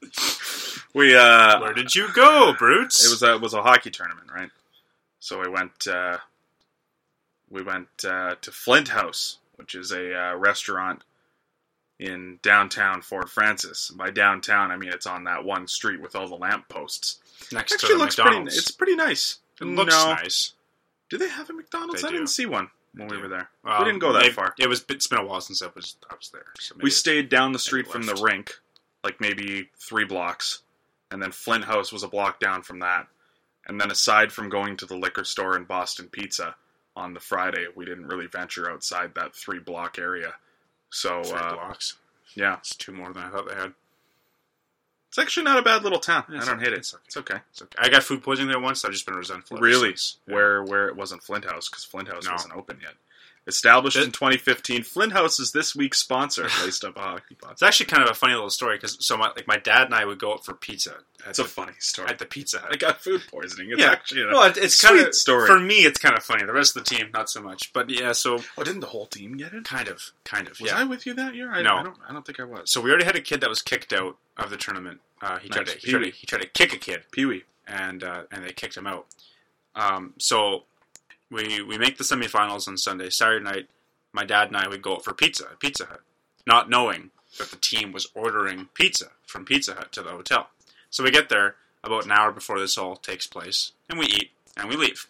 we 0.94 1.14
uh, 1.16 1.60
Where 1.60 1.72
did 1.74 1.94
you 1.94 2.08
go, 2.12 2.54
Brutes? 2.58 3.06
it 3.06 3.10
was 3.10 3.22
a 3.22 3.34
it 3.34 3.40
was 3.40 3.54
a 3.54 3.62
hockey 3.62 3.90
tournament, 3.90 4.28
right? 4.34 4.50
So 5.20 5.40
we 5.40 5.48
went 5.48 5.86
uh, 5.86 6.18
we 7.50 7.62
went 7.62 7.88
uh, 8.04 8.34
to 8.40 8.50
Flint 8.50 8.88
House, 8.88 9.38
which 9.56 9.74
is 9.76 9.92
a 9.92 10.18
uh, 10.18 10.36
restaurant 10.36 11.02
in 12.00 12.38
downtown 12.42 13.02
Fort 13.02 13.28
Frances. 13.30 13.92
By 13.94 14.10
downtown, 14.10 14.70
I 14.70 14.76
mean 14.76 14.90
it's 14.90 15.06
on 15.06 15.24
that 15.24 15.44
one 15.44 15.66
street 15.68 16.00
with 16.00 16.16
all 16.16 16.26
the 16.28 16.34
lamp 16.34 16.68
posts. 16.68 17.18
next 17.52 17.72
Actually, 17.74 17.88
to 17.88 17.94
the 17.94 17.98
looks 18.00 18.14
pretty. 18.16 18.30
McDonald's. 18.30 18.58
It's 18.58 18.70
pretty 18.70 18.96
nice. 18.96 19.38
it 19.60 19.64
looks 19.66 19.94
no, 19.94 20.14
nice. 20.14 20.52
do 21.10 21.18
they 21.18 21.28
have 21.28 21.50
a 21.50 21.52
McDonald's? 21.52 22.02
They 22.02 22.08
I 22.08 22.10
do. 22.10 22.16
didn't 22.16 22.30
see 22.30 22.46
one 22.46 22.70
when 22.94 23.08
They 23.08 23.16
we 23.16 23.22
were 23.22 23.28
there. 23.28 23.50
Well, 23.62 23.78
we 23.80 23.84
didn't 23.84 24.00
go 24.00 24.12
that 24.14 24.22
maybe- 24.22 24.32
far. 24.34 24.54
It 24.58 24.68
was. 24.68 24.84
It's 24.88 25.06
been 25.06 25.18
a 25.20 25.24
while 25.26 25.40
since 25.40 25.62
I 25.62 25.68
was. 25.74 25.96
I 26.10 26.14
was 26.14 26.30
there. 26.30 26.46
So 26.58 26.74
We 26.80 26.90
stayed 26.90 27.28
down 27.28 27.52
the 27.52 27.58
street 27.58 27.86
from 27.86 28.02
the 28.04 28.14
rink, 28.16 28.52
like 29.04 29.20
maybe 29.20 29.68
three 29.78 30.04
blocks, 30.04 30.62
and 31.10 31.22
then 31.22 31.30
Flint 31.32 31.64
House 31.64 31.92
was 31.92 32.02
a 32.02 32.08
block 32.08 32.40
down 32.40 32.62
from 32.62 32.78
that. 32.80 33.06
And 33.66 33.78
then 33.80 33.90
aside 33.90 34.32
from 34.32 34.48
going 34.48 34.76
to 34.78 34.86
the 34.86 34.96
liquor 34.96 35.22
store 35.22 35.54
and 35.54 35.68
Boston 35.68 36.08
Pizza 36.10 36.56
on 36.96 37.12
the 37.14 37.20
Friday, 37.20 37.66
we 37.76 37.84
didn't 37.84 38.06
really 38.06 38.26
venture 38.26 38.68
outside 38.70 39.14
that 39.14 39.34
three 39.36 39.58
block 39.60 39.98
area. 39.98 40.34
So 40.90 41.22
three 41.22 41.38
uh, 41.38 41.54
blocks. 41.54 41.96
yeah, 42.34 42.56
It's 42.58 42.74
two 42.74 42.92
more 42.92 43.12
than 43.12 43.22
I 43.22 43.30
thought 43.30 43.48
they 43.48 43.54
had. 43.54 43.72
it's 45.08 45.18
actually 45.18 45.44
not 45.44 45.58
a 45.58 45.62
bad 45.62 45.82
little 45.82 45.98
town. 46.00 46.24
It's 46.30 46.46
I 46.46 46.50
don't 46.50 46.56
okay. 46.60 46.66
hate 46.66 46.72
it. 46.74 46.78
It's 46.78 46.94
okay. 46.94 47.02
It's 47.06 47.16
okay. 47.16 47.36
It's 47.50 47.62
okay. 47.62 47.76
I 47.78 47.88
got 47.88 48.02
food 48.02 48.22
poisoning 48.22 48.50
there 48.50 48.60
once. 48.60 48.84
I've 48.84 48.92
just 48.92 49.06
been 49.06 49.14
resentful. 49.16 49.58
Really. 49.58 49.90
Yeah. 50.26 50.34
where 50.34 50.62
where 50.64 50.88
it 50.88 50.96
wasn't 50.96 51.22
Flint 51.22 51.44
House 51.44 51.68
because 51.68 51.84
Flint 51.84 52.08
House 52.08 52.26
No. 52.26 52.32
wasn't 52.32 52.54
open 52.56 52.78
yet. 52.82 52.94
Established 53.46 53.96
It- 53.96 54.04
in 54.04 54.12
2015, 54.12 54.82
Flint 54.84 55.12
House 55.12 55.40
is 55.40 55.50
this 55.52 55.74
week's 55.74 55.98
sponsor. 55.98 56.42
Laced 56.64 56.84
up 56.84 56.96
a 56.96 57.00
hockey 57.00 57.34
pod. 57.34 57.52
It's 57.52 57.62
actually 57.62 57.86
kind 57.86 58.02
of 58.02 58.10
a 58.10 58.14
funny 58.14 58.34
little 58.34 58.50
story 58.50 58.76
because 58.76 58.96
so 59.04 59.16
my 59.16 59.28
like 59.28 59.46
my 59.48 59.56
dad 59.56 59.84
and 59.86 59.94
I 59.94 60.04
would 60.04 60.18
go 60.18 60.32
out 60.34 60.44
for 60.44 60.54
pizza. 60.54 60.96
It's 61.26 61.38
a 61.38 61.44
funny 61.44 61.72
story. 61.80 62.08
at 62.08 62.18
the 62.18 62.24
Pizza 62.26 62.60
Hut. 62.60 62.70
I 62.72 62.76
got 62.76 63.02
food 63.02 63.22
poisoning. 63.30 63.70
It's 63.72 63.80
Yeah. 63.80 63.90
actually 63.90 64.22
a 64.22 64.26
well, 64.28 64.44
it, 64.44 64.56
it's 64.56 64.80
kind 64.80 64.98
of 65.06 65.14
story. 65.14 65.46
for 65.46 65.58
me. 65.60 65.84
It's 65.84 65.98
kind 65.98 66.16
of 66.16 66.22
funny. 66.22 66.44
The 66.46 66.52
rest 66.52 66.74
of 66.76 66.84
the 66.84 66.94
team, 66.96 67.10
not 67.12 67.28
so 67.28 67.42
much. 67.42 67.72
But 67.74 67.90
yeah, 67.90 68.12
so 68.12 68.38
Oh, 68.56 68.62
didn't 68.62 68.80
the 68.80 68.86
whole 68.86 69.06
team 69.06 69.36
get 69.36 69.52
it? 69.52 69.64
kind 69.64 69.88
of, 69.88 70.12
kind 70.24 70.46
of. 70.48 70.58
Was 70.60 70.70
yeah. 70.70 70.78
I 70.78 70.84
with 70.84 71.04
you 71.04 71.12
that 71.14 71.34
year? 71.34 71.50
I, 71.52 71.60
No. 71.62 71.76
I 71.76 71.82
don't. 71.82 71.96
I 72.08 72.12
don't 72.12 72.24
think 72.24 72.40
I 72.40 72.44
was. 72.44 72.70
So 72.70 72.80
we 72.80 72.88
already 72.90 73.04
had 73.04 73.16
a 73.16 73.20
kid 73.20 73.40
that 73.42 73.50
was 73.50 73.60
kicked 73.60 73.92
out 73.92 74.16
of 74.38 74.48
the 74.50 74.56
tournament. 74.56 75.00
Uh, 75.20 75.38
he 75.38 75.48
tried 75.50 75.66
to 75.66 75.78
he 75.78 75.90
tried 75.90 76.04
to, 76.04 76.10
he 76.10 76.26
tried 76.26 76.40
to 76.42 76.48
kick 76.48 76.72
a 76.72 76.78
kid, 76.78 77.02
Pee 77.10 77.26
Wee. 77.26 77.44
and 77.66 78.02
uh, 78.02 78.22
and 78.32 78.42
they 78.44 78.52
kicked 78.52 78.76
him 78.76 78.86
out. 78.86 79.06
Um, 79.74 80.14
so 80.18 80.64
we 81.30 81.62
we 81.62 81.78
make 81.78 81.98
the 81.98 82.04
semifinals 82.04 82.68
on 82.68 82.76
Sunday. 82.76 83.10
Saturday 83.10 83.44
night, 83.44 83.68
my 84.12 84.24
dad 84.24 84.48
and 84.48 84.56
I 84.56 84.68
would 84.68 84.82
go 84.82 84.94
out 84.94 85.04
for 85.04 85.14
pizza 85.14 85.44
at 85.50 85.60
Pizza 85.60 85.86
Hut, 85.86 86.00
not 86.46 86.68
knowing 86.68 87.10
that 87.38 87.50
the 87.50 87.56
team 87.56 87.92
was 87.92 88.08
ordering 88.14 88.68
pizza 88.74 89.06
from 89.26 89.44
Pizza 89.44 89.74
Hut 89.74 89.92
to 89.92 90.02
the 90.02 90.10
hotel. 90.10 90.48
So 90.90 91.04
we 91.04 91.10
get 91.10 91.28
there 91.28 91.54
about 91.84 92.04
an 92.04 92.12
hour 92.12 92.32
before 92.32 92.58
this 92.58 92.76
all 92.76 92.96
takes 92.96 93.26
place, 93.26 93.72
and 93.88 93.98
we 93.98 94.06
eat 94.06 94.30
and 94.56 94.68
we 94.68 94.76
leave. 94.76 95.06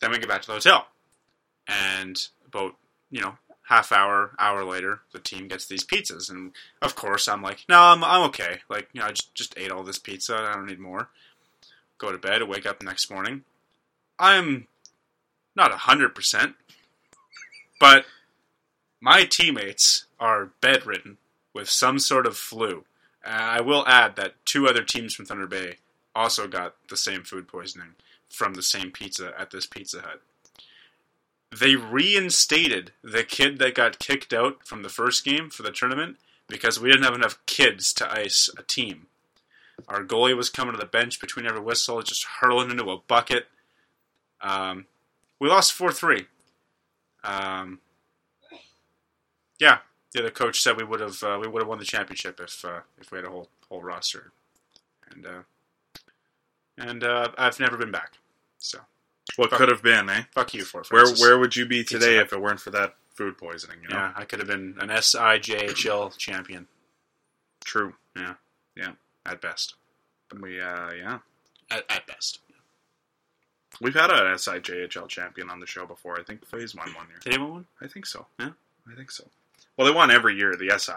Then 0.00 0.10
we 0.10 0.18
get 0.18 0.28
back 0.28 0.42
to 0.42 0.46
the 0.46 0.54
hotel, 0.54 0.86
and 1.66 2.16
about 2.46 2.76
you 3.10 3.20
know 3.20 3.36
half 3.68 3.92
hour 3.92 4.32
hour 4.38 4.64
later, 4.64 5.00
the 5.12 5.18
team 5.18 5.48
gets 5.48 5.66
these 5.66 5.84
pizzas, 5.84 6.30
and 6.30 6.52
of 6.80 6.94
course 6.94 7.26
I'm 7.28 7.42
like, 7.42 7.64
no, 7.68 7.80
I'm 7.80 8.04
I'm 8.04 8.22
okay. 8.28 8.60
Like 8.68 8.88
you 8.92 9.00
know, 9.00 9.08
I 9.08 9.10
just 9.10 9.34
just 9.34 9.54
ate 9.58 9.72
all 9.72 9.82
this 9.82 9.98
pizza. 9.98 10.36
I 10.36 10.54
don't 10.54 10.66
need 10.66 10.78
more. 10.78 11.08
Go 11.98 12.12
to 12.12 12.18
bed. 12.18 12.42
Wake 12.48 12.66
up 12.66 12.78
the 12.78 12.84
next 12.84 13.10
morning. 13.10 13.44
I'm 14.18 14.68
not 15.56 15.72
hundred 15.72 16.14
percent, 16.14 16.54
but 17.80 18.06
my 19.00 19.24
teammates 19.24 20.06
are 20.18 20.50
bedridden 20.60 21.18
with 21.52 21.68
some 21.68 21.98
sort 21.98 22.26
of 22.26 22.36
flu. 22.36 22.84
I 23.24 23.60
will 23.60 23.86
add 23.86 24.16
that 24.16 24.34
two 24.44 24.66
other 24.66 24.82
teams 24.82 25.14
from 25.14 25.26
Thunder 25.26 25.46
Bay 25.46 25.76
also 26.14 26.46
got 26.46 26.74
the 26.88 26.96
same 26.96 27.22
food 27.22 27.48
poisoning 27.48 27.94
from 28.28 28.54
the 28.54 28.62
same 28.62 28.90
pizza 28.90 29.32
at 29.38 29.50
this 29.50 29.66
Pizza 29.66 30.00
Hut. 30.00 30.20
They 31.58 31.76
reinstated 31.76 32.92
the 33.02 33.22
kid 33.22 33.58
that 33.58 33.74
got 33.74 33.98
kicked 33.98 34.32
out 34.32 34.66
from 34.66 34.82
the 34.82 34.88
first 34.88 35.24
game 35.24 35.50
for 35.50 35.62
the 35.62 35.70
tournament 35.70 36.16
because 36.48 36.80
we 36.80 36.90
didn't 36.90 37.04
have 37.04 37.14
enough 37.14 37.38
kids 37.46 37.92
to 37.94 38.12
ice 38.12 38.50
a 38.58 38.62
team. 38.62 39.06
Our 39.88 40.04
goalie 40.04 40.36
was 40.36 40.50
coming 40.50 40.74
to 40.74 40.80
the 40.80 40.86
bench 40.86 41.20
between 41.20 41.46
every 41.46 41.60
whistle, 41.60 42.02
just 42.02 42.26
hurling 42.40 42.70
into 42.70 42.90
a 42.90 42.98
bucket. 42.98 43.46
Um, 44.40 44.86
We 45.40 45.48
lost 45.48 45.72
four 45.72 45.92
three. 45.92 46.26
Um, 47.22 47.80
yeah, 49.58 49.78
the 50.12 50.20
other 50.20 50.30
coach 50.30 50.60
said 50.60 50.76
we 50.76 50.84
would 50.84 51.00
have 51.00 51.22
uh, 51.22 51.38
we 51.40 51.48
would 51.48 51.62
have 51.62 51.68
won 51.68 51.78
the 51.78 51.84
championship 51.84 52.40
if 52.40 52.64
uh, 52.64 52.80
if 52.98 53.10
we 53.10 53.18
had 53.18 53.24
a 53.26 53.30
whole 53.30 53.48
whole 53.68 53.82
roster, 53.82 54.32
and 55.10 55.26
uh, 55.26 55.42
and 56.78 57.04
uh, 57.04 57.30
I've 57.38 57.60
never 57.60 57.76
been 57.76 57.90
back. 57.90 58.18
So 58.58 58.80
What 59.36 59.50
could 59.50 59.68
have 59.68 59.82
been, 59.82 60.08
eh? 60.08 60.22
fuck 60.32 60.54
you 60.54 60.64
for 60.64 60.82
Where 60.90 61.06
where 61.16 61.38
would 61.38 61.56
you 61.56 61.66
be 61.66 61.84
today 61.84 62.18
if 62.18 62.32
it 62.32 62.40
weren't 62.40 62.60
for 62.60 62.70
that 62.70 62.94
food 63.14 63.36
poisoning? 63.38 63.78
You 63.82 63.88
know, 63.88 63.96
Yeah, 63.96 64.12
I 64.16 64.24
could 64.24 64.38
have 64.38 64.48
been 64.48 64.76
an 64.80 64.88
SIJHL 64.88 66.16
champion 66.16 66.66
true. 67.64 67.94
Yeah. 68.16 68.34
Yeah. 68.76 68.92
At 69.26 69.40
best. 69.40 69.74
We 70.40 70.60
uh, 70.60 70.90
yeah, 70.92 71.18
At, 71.70 71.84
at 71.90 72.06
best. 72.06 72.40
We've 73.80 73.94
had 73.94 74.10
a 74.10 74.34
SIJHL 74.34 75.08
champion 75.08 75.50
on 75.50 75.60
the 75.60 75.66
show 75.66 75.84
before. 75.86 76.18
I 76.18 76.22
think 76.22 76.46
Phase 76.46 76.74
won 76.74 76.92
one 76.94 77.08
year. 77.08 77.18
Did 77.22 77.34
anyone 77.34 77.52
one? 77.52 77.66
I 77.82 77.86
think 77.88 78.06
so. 78.06 78.26
Yeah? 78.38 78.50
I 78.90 78.94
think 78.94 79.10
so. 79.10 79.24
Well, 79.76 79.86
they 79.86 79.92
won 79.94 80.10
every 80.10 80.36
year 80.36 80.54
the 80.56 80.78
SI. 80.78 80.92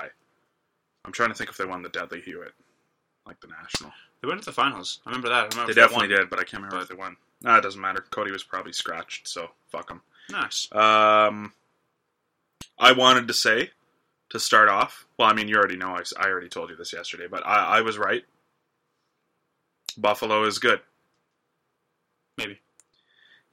I'm 1.05 1.11
trying 1.11 1.29
to 1.29 1.35
think 1.35 1.49
if 1.49 1.57
they 1.57 1.65
won 1.65 1.81
the 1.81 1.89
Dudley 1.89 2.21
Hewitt, 2.21 2.53
like 3.25 3.39
the 3.39 3.47
national. 3.47 3.91
They 4.21 4.27
went 4.27 4.41
to 4.41 4.45
the 4.45 4.51
finals. 4.51 4.99
I 5.05 5.09
remember 5.09 5.29
that. 5.29 5.35
I 5.35 5.47
remember 5.47 5.73
They 5.73 5.79
definitely 5.81 6.09
won. 6.09 6.17
did, 6.19 6.29
but 6.29 6.39
I 6.39 6.43
can't 6.43 6.61
remember 6.63 6.81
if 6.83 6.89
they 6.89 6.95
won. 6.95 7.15
Nah, 7.41 7.57
it 7.57 7.61
doesn't 7.61 7.79
matter. 7.81 8.03
Cody 8.09 8.31
was 8.31 8.43
probably 8.43 8.73
scratched, 8.73 9.27
so 9.27 9.49
fuck 9.69 9.89
him. 9.89 10.01
Nice. 10.29 10.67
Um, 10.73 11.53
I 12.79 12.91
wanted 12.91 13.27
to 13.27 13.33
say 13.33 13.69
to 14.29 14.39
start 14.39 14.69
off. 14.69 15.05
Well, 15.17 15.29
I 15.29 15.33
mean, 15.33 15.47
you 15.47 15.55
already 15.55 15.77
know. 15.77 15.95
I, 15.95 16.01
I 16.19 16.27
already 16.29 16.49
told 16.49 16.69
you 16.69 16.75
this 16.75 16.93
yesterday, 16.93 17.27
but 17.29 17.45
I, 17.45 17.77
I 17.77 17.81
was 17.81 17.97
right. 17.97 18.23
Buffalo 19.97 20.43
is 20.43 20.59
good. 20.59 20.81
Maybe. 22.37 22.59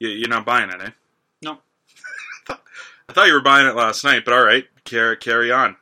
You, 0.00 0.08
you're 0.08 0.28
not 0.28 0.44
buying 0.46 0.70
it, 0.70 0.80
eh? 0.82 0.90
No. 1.42 1.58
I 2.48 3.12
thought 3.12 3.26
you 3.26 3.32
were 3.34 3.42
buying 3.42 3.66
it 3.66 3.76
last 3.76 4.04
night, 4.04 4.24
but 4.24 4.34
all 4.34 4.44
right, 4.44 4.64
carry 4.84 5.16
carry 5.16 5.52
on. 5.52 5.76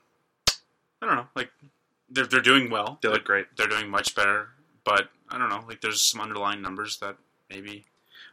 I 1.00 1.06
don't 1.06 1.16
know. 1.16 1.26
Like 1.34 1.50
they're 2.10 2.26
they're 2.26 2.40
doing 2.40 2.70
well. 2.70 2.98
They 3.02 3.08
look 3.08 3.24
great. 3.24 3.46
They're 3.56 3.68
doing 3.68 3.88
much 3.88 4.14
better. 4.14 4.48
But 4.84 5.08
I 5.28 5.38
don't 5.38 5.48
know. 5.48 5.64
Like 5.66 5.80
there's 5.80 6.02
some 6.02 6.20
underlying 6.20 6.60
numbers 6.62 6.98
that 6.98 7.16
maybe 7.50 7.84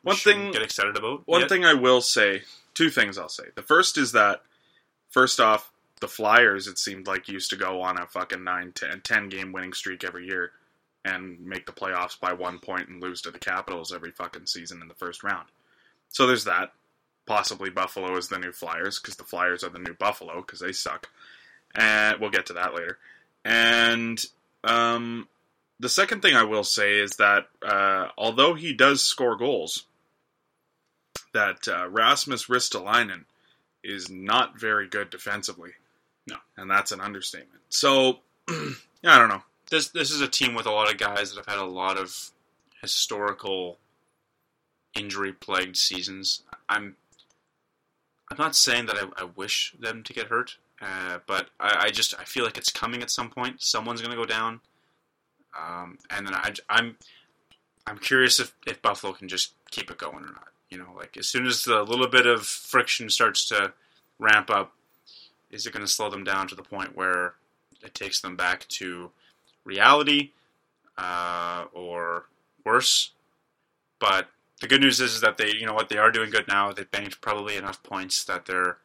One 0.03 0.15
thing- 0.15 0.51
get 0.51 0.61
excited 0.61 0.97
about. 0.97 1.27
One 1.27 1.41
yet. 1.41 1.49
thing 1.49 1.65
I 1.65 1.73
will 1.75 2.01
say, 2.01 2.41
two 2.73 2.89
things 2.89 3.17
I'll 3.17 3.29
say. 3.29 3.45
The 3.55 3.61
first 3.61 3.97
is 3.97 4.11
that, 4.13 4.41
first 5.09 5.39
off, 5.39 5.71
the 6.01 6.07
Flyers, 6.07 6.67
it 6.67 6.77
seemed 6.79 7.07
like, 7.07 7.27
used 7.27 7.49
to 7.51 7.55
go 7.57 7.81
on 7.81 7.99
a 7.99 8.07
fucking 8.07 8.43
9, 8.43 8.71
10, 8.73 9.01
10 9.01 9.29
game 9.29 9.51
winning 9.51 9.73
streak 9.73 10.03
every 10.03 10.25
year 10.25 10.51
and 11.05 11.39
make 11.41 11.65
the 11.65 11.71
playoffs 11.71 12.19
by 12.19 12.33
one 12.33 12.57
point 12.59 12.87
and 12.89 13.01
lose 13.01 13.21
to 13.21 13.31
the 13.31 13.39
Capitals 13.39 13.93
every 13.93 14.11
fucking 14.11 14.45
season 14.45 14.81
in 14.81 14.87
the 14.87 14.93
first 14.95 15.23
round. 15.23 15.47
So 16.09 16.27
there's 16.27 16.45
that. 16.45 16.73
Possibly 17.25 17.69
Buffalo 17.69 18.17
is 18.17 18.27
the 18.27 18.39
new 18.39 18.51
Flyers 18.51 18.99
because 18.99 19.15
the 19.15 19.23
Flyers 19.23 19.63
are 19.63 19.69
the 19.69 19.79
new 19.79 19.93
Buffalo 19.93 20.41
because 20.41 20.59
they 20.59 20.71
suck. 20.71 21.09
And 21.75 22.19
we'll 22.19 22.31
get 22.31 22.47
to 22.47 22.53
that 22.53 22.73
later. 22.73 22.97
And 23.45 24.23
um, 24.63 25.27
the 25.79 25.89
second 25.89 26.21
thing 26.21 26.35
I 26.35 26.43
will 26.43 26.63
say 26.63 26.99
is 26.99 27.11
that 27.17 27.47
uh, 27.61 28.07
although 28.17 28.55
he 28.55 28.73
does 28.73 29.03
score 29.03 29.37
goals, 29.37 29.85
that 31.33 31.67
uh, 31.67 31.87
Rasmus 31.89 32.45
Ristolainen 32.47 33.25
is 33.83 34.09
not 34.09 34.59
very 34.59 34.87
good 34.87 35.09
defensively. 35.09 35.71
No. 36.27 36.35
and 36.57 36.69
that's 36.69 36.91
an 36.91 37.01
understatement. 37.01 37.61
So 37.69 38.19
I 38.49 38.73
don't 39.03 39.29
know. 39.29 39.41
this 39.71 39.89
this 39.89 40.11
is 40.11 40.21
a 40.21 40.27
team 40.27 40.53
with 40.53 40.65
a 40.65 40.71
lot 40.71 40.91
of 40.91 40.99
guys 40.99 41.31
that 41.31 41.37
have 41.37 41.55
had 41.55 41.63
a 41.63 41.67
lot 41.67 41.97
of 41.97 42.31
historical 42.81 43.77
injury 44.95 45.33
plagued 45.33 45.77
seasons. 45.77 46.43
I'm 46.67 46.95
I'm 48.31 48.37
not 48.37 48.55
saying 48.55 48.85
that 48.87 48.95
I, 48.95 49.23
I 49.23 49.29
wish 49.35 49.75
them 49.79 50.03
to 50.03 50.13
get 50.13 50.27
hurt, 50.27 50.57
uh, 50.81 51.19
but 51.25 51.49
I, 51.59 51.85
I 51.85 51.89
just 51.89 52.13
I 52.19 52.25
feel 52.25 52.43
like 52.43 52.57
it's 52.57 52.71
coming 52.71 53.01
at 53.01 53.11
some 53.11 53.29
point. 53.29 53.61
Someone's 53.61 54.01
going 54.01 54.11
to 54.11 54.17
go 54.17 54.25
down, 54.25 54.61
um, 55.57 55.97
and 56.09 56.27
then 56.27 56.35
I, 56.35 56.53
I'm 56.69 56.97
I'm 57.87 57.97
curious 57.97 58.39
if, 58.39 58.55
if 58.67 58.81
Buffalo 58.81 59.13
can 59.13 59.27
just 59.27 59.53
keep 59.71 59.89
it 59.89 59.97
going 59.97 60.23
or 60.23 60.31
not. 60.31 60.49
You 60.69 60.77
know, 60.77 60.93
like 60.95 61.17
as 61.17 61.27
soon 61.27 61.47
as 61.47 61.63
the 61.63 61.81
little 61.81 62.07
bit 62.07 62.27
of 62.27 62.45
friction 62.45 63.09
starts 63.09 63.47
to 63.49 63.73
ramp 64.19 64.51
up, 64.51 64.73
is 65.49 65.65
it 65.65 65.73
going 65.73 65.85
to 65.85 65.91
slow 65.91 66.09
them 66.11 66.23
down 66.23 66.47
to 66.49 66.55
the 66.55 66.61
point 66.61 66.95
where 66.95 67.33
it 67.83 67.95
takes 67.95 68.21
them 68.21 68.35
back 68.35 68.67
to 68.67 69.09
reality 69.65 70.31
uh, 70.97 71.65
or 71.73 72.25
worse? 72.63 73.11
But 73.99 74.27
the 74.61 74.67
good 74.67 74.81
news 74.81 74.99
is, 74.99 75.15
is 75.15 75.21
that 75.21 75.37
they, 75.37 75.51
you 75.51 75.65
know 75.65 75.73
what, 75.73 75.89
they 75.89 75.97
are 75.97 76.11
doing 76.11 76.29
good 76.29 76.47
now. 76.47 76.71
They've 76.71 76.89
banked 76.89 77.21
probably 77.21 77.55
enough 77.55 77.81
points 77.83 78.23
that 78.25 78.45
they're 78.45 78.77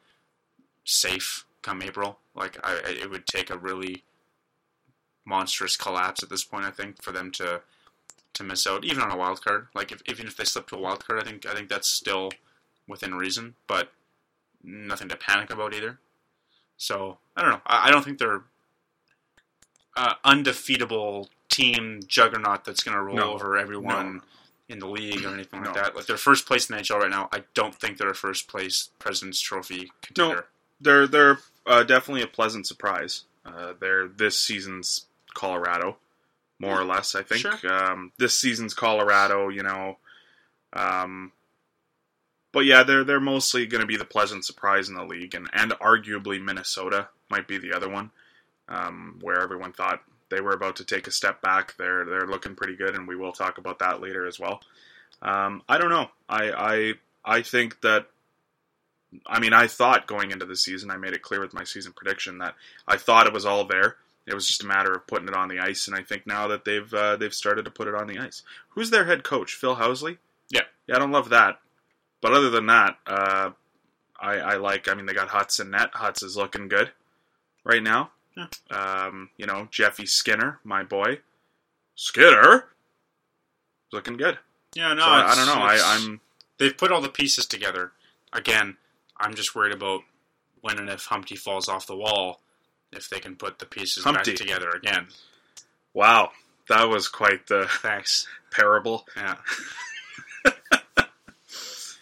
safe 0.85 1.45
come 1.62 1.83
April. 1.83 2.19
Like 2.35 2.59
I, 2.64 2.81
it 2.87 3.11
would 3.11 3.26
take 3.26 3.50
a 3.50 3.59
really 3.59 4.04
monstrous 5.25 5.76
collapse 5.76 6.23
at 6.23 6.28
this 6.28 6.45
point, 6.45 6.64
I 6.64 6.71
think, 6.71 7.02
for 7.02 7.12
them 7.12 7.31
to 7.33 7.62
to 8.35 8.43
miss 8.43 8.66
out, 8.66 8.85
even 8.85 9.00
on 9.02 9.12
a 9.12 9.16
wild 9.16 9.45
card. 9.45 9.69
Like 9.75 9.93
if, 9.93 10.02
even 10.07 10.26
if 10.26 10.37
they 10.37 10.45
slip 10.45 10.66
to 10.69 10.76
a 10.76 10.81
wild 10.81 11.07
card, 11.07 11.21
I 11.21 11.25
think 11.25 11.47
I 11.47 11.54
think 11.54 11.69
that's 11.69 11.88
still 11.88 12.31
within 12.88 13.14
reason, 13.14 13.54
but 13.66 13.93
nothing 14.62 15.09
to 15.09 15.16
panic 15.16 15.50
about 15.52 15.75
either. 15.75 15.99
So 16.76 17.19
I 17.37 17.43
don't 17.43 17.52
know. 17.52 17.61
I, 17.66 17.88
I 17.88 17.90
don't 17.90 18.04
think 18.04 18.19
they're 18.19 18.43
uh, 19.97 20.14
undefeatable 20.25 21.28
team 21.49 22.00
juggernaut 22.07 22.64
that's 22.64 22.83
going 22.83 22.97
to 22.97 23.02
roll 23.02 23.16
No. 23.16 23.33
over 23.35 23.57
everyone 23.57 24.16
No. 24.16 24.21
In 24.68 24.78
the 24.78 24.87
league 24.88 25.25
or 25.25 25.35
anything 25.35 25.62
like 25.62 25.75
No. 25.75 25.83
that. 25.83 25.94
Like 25.97 26.06
they're 26.06 26.16
first 26.16 26.47
place 26.47 26.68
in 26.71 26.76
the 26.76 26.83
NHL 26.83 27.00
right 27.00 27.11
now. 27.11 27.28
I 27.33 27.44
don't 27.54 27.75
think 27.75 27.99
they're 27.99 28.11
a 28.11 28.14
first 28.14 28.49
place 28.49 28.90
President's 28.99 29.40
Trophy 29.40 29.92
contender. 30.02 30.37
No, 30.37 30.42
They're 30.80 31.06
they're 31.06 31.38
uh, 31.66 31.83
definitely 31.85 32.23
a 32.23 32.26
pleasant 32.26 32.66
surprise. 32.66 33.25
Uh, 33.44 33.75
they're 33.78 34.09
this 34.09 34.38
season's 34.38 35.06
Colorado, 35.35 35.99
more 36.59 36.80
or 36.80 36.85
less. 36.85 37.14
I 37.14 37.23
think 37.23 37.40
Sure. 37.42 37.73
um, 37.73 38.12
this 38.18 38.35
season's 38.38 38.73
Colorado. 38.75 39.49
You 39.50 39.62
know, 39.64 39.99
um, 40.73 41.33
but 42.52 42.61
yeah, 42.64 42.83
they're 42.85 43.04
they're 43.04 43.21
mostly 43.21 43.66
going 43.66 43.80
to 43.83 43.87
be 43.87 43.97
the 43.97 44.04
pleasant 44.04 44.44
surprise 44.44 44.88
in 44.88 44.94
the 44.94 45.04
league, 45.04 45.35
and 45.35 45.49
and 45.52 45.73
arguably 45.73 46.40
Minnesota 46.42 47.09
might 47.30 47.47
be 47.49 47.59
the 47.59 47.73
other 47.75 47.88
one, 47.88 48.11
um, 48.68 49.18
where 49.21 49.40
everyone 49.42 49.73
thought 49.73 50.02
they 50.35 50.41
were 50.41 50.53
about 50.53 50.76
to 50.76 50.85
take 50.85 51.07
a 51.07 51.12
step 51.12 51.41
back. 51.41 51.76
They're 51.76 52.05
they're 52.05 52.26
looking 52.26 52.55
pretty 52.55 52.76
good, 52.76 52.95
and 52.95 53.07
we 53.07 53.17
will 53.17 53.33
talk 53.33 53.59
about 53.59 53.79
that 53.79 54.00
later 54.00 54.26
as 54.26 54.41
well. 54.41 54.61
Um, 55.23 55.62
I 55.69 55.79
don't 55.79 55.91
know. 55.91 56.09
I 56.29 56.50
I 56.53 56.93
I 57.25 57.43
think 57.43 57.81
that 57.83 58.07
I 59.26 59.38
mean, 59.38 59.53
I 59.53 59.67
thought 59.67 60.07
going 60.07 60.31
into 60.31 60.47
the 60.47 60.57
season, 60.57 60.91
I 60.91 60.97
made 60.97 61.12
it 61.12 61.23
clear 61.23 61.41
with 61.41 61.55
my 61.55 61.64
season 61.64 61.93
prediction 61.93 62.38
that 62.38 62.55
I 62.87 62.97
thought 62.97 63.26
it 63.26 63.33
was 63.33 63.47
all 63.47 63.64
there. 63.64 63.97
It 64.26 64.35
was 64.35 64.49
just 64.49 64.64
a 64.64 64.67
matter 64.67 64.93
of 64.93 65.07
putting 65.07 65.29
it 65.29 65.35
on 65.35 65.49
the 65.49 65.59
ice, 65.61 65.87
and 65.87 65.97
I 65.97 66.03
think 66.03 66.26
now 66.26 66.49
that 66.49 66.64
they've 66.64 66.93
uh, 66.93 67.17
they've 67.17 67.35
started 67.35 67.67
to 67.67 67.71
put 67.71 67.88
it 67.88 67.95
on 67.95 68.07
the 68.07 68.19
ice. 68.19 68.43
Who's 68.71 68.91
their 68.91 69.05
head 69.05 69.23
coach? 69.23 69.55
Phil 69.55 69.76
Housley. 69.76 70.19
Yeah. 70.50 70.62
yeah, 70.87 70.97
I 70.97 70.99
don't 70.99 71.12
love 71.12 71.31
that, 71.31 71.59
but 72.21 72.33
other 72.33 72.50
than 72.50 72.67
that, 72.67 72.97
uh, 73.07 73.50
I, 74.19 74.35
I 74.37 74.57
like. 74.57 74.88
I 74.88 74.95
mean, 74.95 75.07
they 75.07 75.12
got 75.12 75.29
Huts 75.29 75.61
in 75.61 75.71
net. 75.71 75.91
Huts 75.93 76.23
is 76.23 76.37
looking 76.37 76.69
good 76.69 76.91
right 77.64 77.83
now. 77.83 78.11
Yeah. 78.37 78.47
Um, 78.71 79.31
you 79.37 79.47
know, 79.47 79.69
Jeffy 79.71 80.07
Skinner, 80.07 80.59
my 80.64 80.83
boy, 80.83 81.21
Skinner, 81.95 82.67
looking 83.93 84.17
good. 84.17 84.38
Yeah, 84.75 84.93
no, 84.95 85.03
so 85.03 85.07
I, 85.09 85.33
I 85.33 85.35
don't 85.35 85.47
know. 85.47 85.62
I, 85.62 85.79
I'm. 85.83 86.21
They've 86.59 86.76
put 86.76 86.91
all 86.93 87.00
the 87.00 87.09
pieces 87.09 87.47
together. 87.47 87.93
Again, 88.33 88.76
I'm 89.19 89.35
just 89.35 89.55
worried 89.55 89.73
about 89.73 90.00
when 90.61 90.79
and 90.79 90.88
if 90.88 91.05
Humpty 91.05 91.37
falls 91.37 91.69
off 91.69 91.87
the 91.87 91.97
wall, 91.97 92.41
if 92.93 93.09
they 93.09 93.21
can 93.21 93.37
put 93.37 93.59
the 93.59 93.67
pieces 93.67 94.03
Humpty. 94.05 94.33
back 94.33 94.38
together 94.41 94.71
again. 94.71 95.07
wow. 95.93 96.31
That 96.71 96.88
was 96.88 97.09
quite 97.09 97.47
the 97.47 97.67
Thanks. 97.83 98.26
parable. 98.50 99.07
Yeah. 99.17 99.37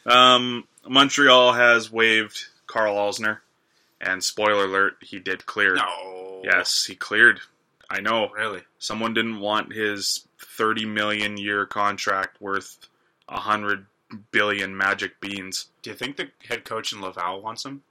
Um, 0.05 0.67
Montreal 0.89 1.53
has 1.53 1.91
waived 1.93 2.47
Karl 2.67 2.97
Alzner, 2.97 3.39
and 4.03 4.23
spoiler 4.23 4.65
alert, 4.65 4.97
he 5.01 5.19
did 5.21 5.47
clear. 5.47 5.77
No. 5.77 6.41
Yes, 6.45 6.85
he 6.85 6.95
cleared. 6.95 7.41
I 7.89 8.01
know. 8.01 8.31
Really? 8.31 8.63
Someone 8.79 9.15
didn't 9.15 9.39
want 9.41 9.73
his 9.73 10.27
30 10.41 10.87
million 10.87 11.37
year 11.37 11.67
contract 11.67 12.41
worth 12.41 12.89
100 13.29 13.87
billion 14.31 14.77
magic 14.77 15.21
beans. 15.21 15.67
Do 15.83 15.91
you 15.91 15.97
think 15.97 16.17
the 16.17 16.31
head 16.49 16.65
coach 16.65 16.93
in 16.93 17.01
Laval 17.01 17.43
wants 17.43 17.65
him? 17.65 17.83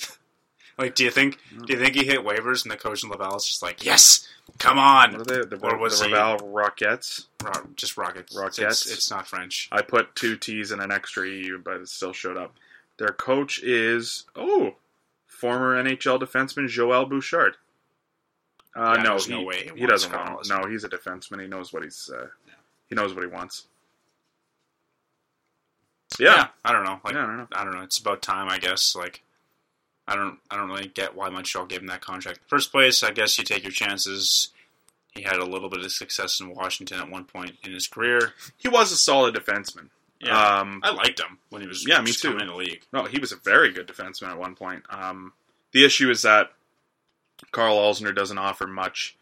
like, 0.78 0.94
do 0.94 1.04
you 1.04 1.10
think 1.10 1.38
hmm. 1.50 1.64
do 1.64 1.72
you 1.72 1.78
think 1.78 1.94
he 1.96 2.04
hit 2.04 2.24
waivers 2.24 2.62
and 2.62 2.70
the 2.70 2.76
coach 2.76 3.02
in 3.02 3.10
Laval 3.10 3.36
is 3.36 3.46
just 3.46 3.62
like, 3.62 3.84
yes, 3.84 4.28
come 4.58 4.78
on, 4.78 5.12
What 5.12 5.20
are 5.32 5.44
they? 5.44 5.56
The, 5.56 5.66
Or 5.66 5.76
was 5.76 5.98
the 5.98 6.06
he- 6.06 6.12
Raval 6.12 6.40
Rockettes? 6.40 7.26
Ro- 7.42 7.68
just 7.74 7.96
rockets, 7.96 8.36
Rockets? 8.36 8.86
It's, 8.86 8.92
it's 8.92 9.10
not 9.10 9.26
French. 9.26 9.68
I 9.72 9.82
put 9.82 10.14
two 10.14 10.36
T's 10.36 10.70
and 10.70 10.80
an 10.80 10.92
extra 10.92 11.28
EU, 11.28 11.58
but 11.58 11.80
it 11.80 11.88
still 11.88 12.12
showed 12.12 12.36
up. 12.36 12.54
Their 12.98 13.08
coach 13.08 13.62
is, 13.62 14.24
oh, 14.34 14.76
former 15.26 15.82
NHL 15.82 16.20
defenseman 16.20 16.68
Joel 16.68 17.06
Bouchard. 17.06 17.56
Uh, 18.74 18.94
Yeah, 18.96 19.02
no, 19.02 19.18
he, 19.18 19.30
no 19.32 19.42
way 19.42 19.70
he 19.74 19.80
he 19.80 19.86
doesn't 19.86 20.12
want. 20.12 20.48
No, 20.48 20.66
he's 20.68 20.84
a 20.84 20.88
defenseman. 20.88 21.40
He 21.42 21.46
knows 21.48 21.72
what 21.72 21.82
he's. 21.82 22.10
Uh, 22.14 22.28
He 22.88 22.94
knows 22.94 23.14
what 23.14 23.22
he 23.24 23.28
wants. 23.30 23.66
Yeah. 26.18 26.48
I 26.64 26.72
don't 26.72 26.84
know. 26.84 27.00
Like, 27.04 27.14
Yeah, 27.14 27.24
I 27.24 27.26
don't 27.26 27.36
know. 27.36 27.48
I 27.52 27.64
don't 27.64 27.74
know. 27.74 27.82
It's 27.82 27.98
about 27.98 28.22
time, 28.22 28.48
I 28.48 28.58
guess. 28.58 28.94
Like, 28.96 29.22
I 30.08 30.14
don't, 30.14 30.38
I 30.50 30.56
don't 30.56 30.68
really 30.68 30.88
get 30.88 31.14
why 31.16 31.28
Montreal 31.28 31.66
gave 31.66 31.80
him 31.80 31.86
that 31.88 32.00
contract. 32.00 32.40
First 32.46 32.70
place, 32.70 33.02
I 33.02 33.10
guess 33.10 33.36
you 33.38 33.44
take 33.44 33.64
your 33.64 33.72
chances. 33.72 34.50
He 35.14 35.22
had 35.22 35.38
a 35.38 35.44
little 35.44 35.68
bit 35.68 35.80
of 35.84 35.90
success 35.92 36.40
in 36.40 36.54
Washington 36.54 37.00
at 37.00 37.10
one 37.10 37.24
point 37.24 37.56
in 37.64 37.72
his 37.72 37.88
career. 37.88 38.34
He 38.56 38.68
was 38.68 38.92
a 38.92 38.96
solid 38.96 39.34
defenseman. 39.34 39.88
Yeah, 40.20 40.58
Um, 40.60 40.80
I 40.82 40.90
liked 40.90 41.20
him 41.20 41.38
when 41.50 41.60
he 41.62 41.68
was 41.68 41.86
Yeah, 41.86 42.00
me 42.00 42.12
too. 42.12 42.36
in 42.38 42.46
the 42.46 42.54
league. 42.54 42.82
No, 42.92 43.04
he 43.04 43.18
was 43.18 43.32
a 43.32 43.36
very 43.36 43.70
good 43.70 43.86
defenseman 43.86 44.28
at 44.30 44.38
one 44.38 44.54
point. 44.54 44.84
Um, 44.88 45.32
the 45.72 45.84
issue 45.84 46.10
is 46.10 46.22
that 46.22 46.52
Karl 47.52 47.76
Alzner 47.76 48.14
doesn't 48.14 48.38
offer 48.38 48.66
much, 48.66 49.16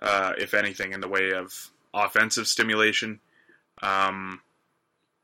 uh, 0.00 0.32
if 0.38 0.54
anything, 0.54 0.92
in 0.92 1.00
the 1.00 1.08
way 1.08 1.32
of 1.32 1.70
offensive 1.94 2.48
stimulation. 2.48 3.20
Um, 3.80 4.40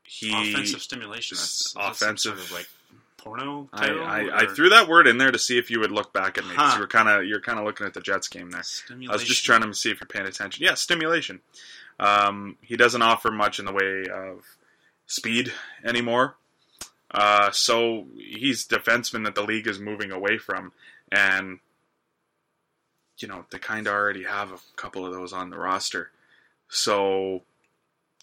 he, 0.03 0.31
offensive 0.53 0.81
stimulation. 0.81 1.35
That's, 1.35 1.73
that's 1.73 2.01
offensive- 2.01 2.37
sort 2.39 2.45
of 2.45 2.51
like 2.53 2.69
porno. 3.17 3.67
I, 3.73 3.89
I, 3.89 4.37
I 4.43 4.45
threw 4.53 4.69
that 4.69 4.87
word 4.87 5.07
in 5.07 5.17
there 5.17 5.31
to 5.31 5.39
see 5.39 5.57
if 5.57 5.69
you 5.69 5.79
would 5.81 5.91
look 5.91 6.13
back 6.13 6.37
at 6.37 6.45
me. 6.45 6.53
Huh. 6.55 6.75
You 6.75 6.81
were 6.81 6.87
kind 6.87 7.09
of 7.09 7.25
you're 7.25 7.41
kind 7.41 7.59
of 7.59 7.65
looking 7.65 7.85
at 7.85 7.93
the 7.93 8.01
Jets 8.01 8.27
game 8.29 8.51
there. 8.51 8.63
I 9.09 9.11
was 9.11 9.23
just 9.25 9.43
trying 9.43 9.61
to 9.63 9.73
see 9.73 9.91
if 9.91 9.99
you're 9.99 10.07
paying 10.07 10.27
attention. 10.27 10.63
Yeah, 10.63 10.75
stimulation. 10.75 11.41
Um, 11.99 12.57
he 12.61 12.77
doesn't 12.77 13.01
offer 13.01 13.31
much 13.31 13.59
in 13.59 13.65
the 13.65 13.71
way 13.73 14.05
of 14.13 14.45
speed 15.07 15.51
anymore. 15.83 16.35
Uh, 17.11 17.51
so 17.51 18.07
he's 18.17 18.67
defenseman 18.67 19.23
that 19.25 19.35
the 19.35 19.43
league 19.43 19.67
is 19.67 19.79
moving 19.79 20.11
away 20.11 20.37
from, 20.37 20.71
and 21.11 21.59
you 23.19 23.27
know 23.27 23.45
they 23.51 23.57
kind 23.59 23.87
of 23.87 23.93
already 23.93 24.23
have 24.23 24.51
a 24.51 24.57
couple 24.75 25.05
of 25.05 25.13
those 25.13 25.31
on 25.31 25.49
the 25.49 25.57
roster. 25.57 26.11
So, 26.67 27.43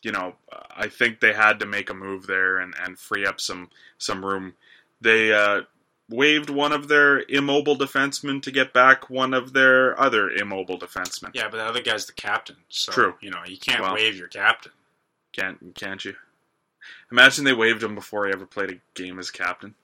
you 0.02 0.10
know, 0.12 0.34
I 0.76 0.88
think 0.88 1.20
they 1.20 1.32
had 1.32 1.60
to 1.60 1.66
make 1.66 1.88
a 1.88 1.94
move 1.94 2.26
there 2.26 2.58
and, 2.58 2.74
and 2.78 2.98
free 2.98 3.24
up 3.24 3.40
some 3.40 3.70
some 3.98 4.24
room. 4.24 4.54
They 5.00 5.32
uh, 5.32 5.62
waived 6.10 6.50
one 6.50 6.72
of 6.72 6.88
their 6.88 7.20
immobile 7.28 7.78
defensemen 7.78 8.42
to 8.42 8.50
get 8.50 8.72
back 8.74 9.08
one 9.08 9.32
of 9.32 9.52
their 9.52 9.98
other 9.98 10.28
immobile 10.28 10.78
defensemen. 10.78 11.30
Yeah, 11.34 11.48
but 11.48 11.58
the 11.58 11.64
other 11.64 11.82
guy's 11.82 12.06
the 12.06 12.12
captain. 12.12 12.56
So, 12.68 12.92
True. 12.92 13.14
You 13.20 13.30
know, 13.30 13.40
you 13.46 13.56
can't 13.56 13.80
Well. 13.80 13.94
waive 13.94 14.16
your 14.16 14.28
captain. 14.28 14.72
Can't 15.32 15.74
can't 15.74 16.04
you? 16.04 16.14
Imagine 17.12 17.44
they 17.44 17.52
waived 17.52 17.82
him 17.82 17.94
before 17.94 18.26
he 18.26 18.32
ever 18.32 18.46
played 18.46 18.70
a 18.70 18.80
game 18.94 19.18
as 19.18 19.30
captain. 19.30 19.74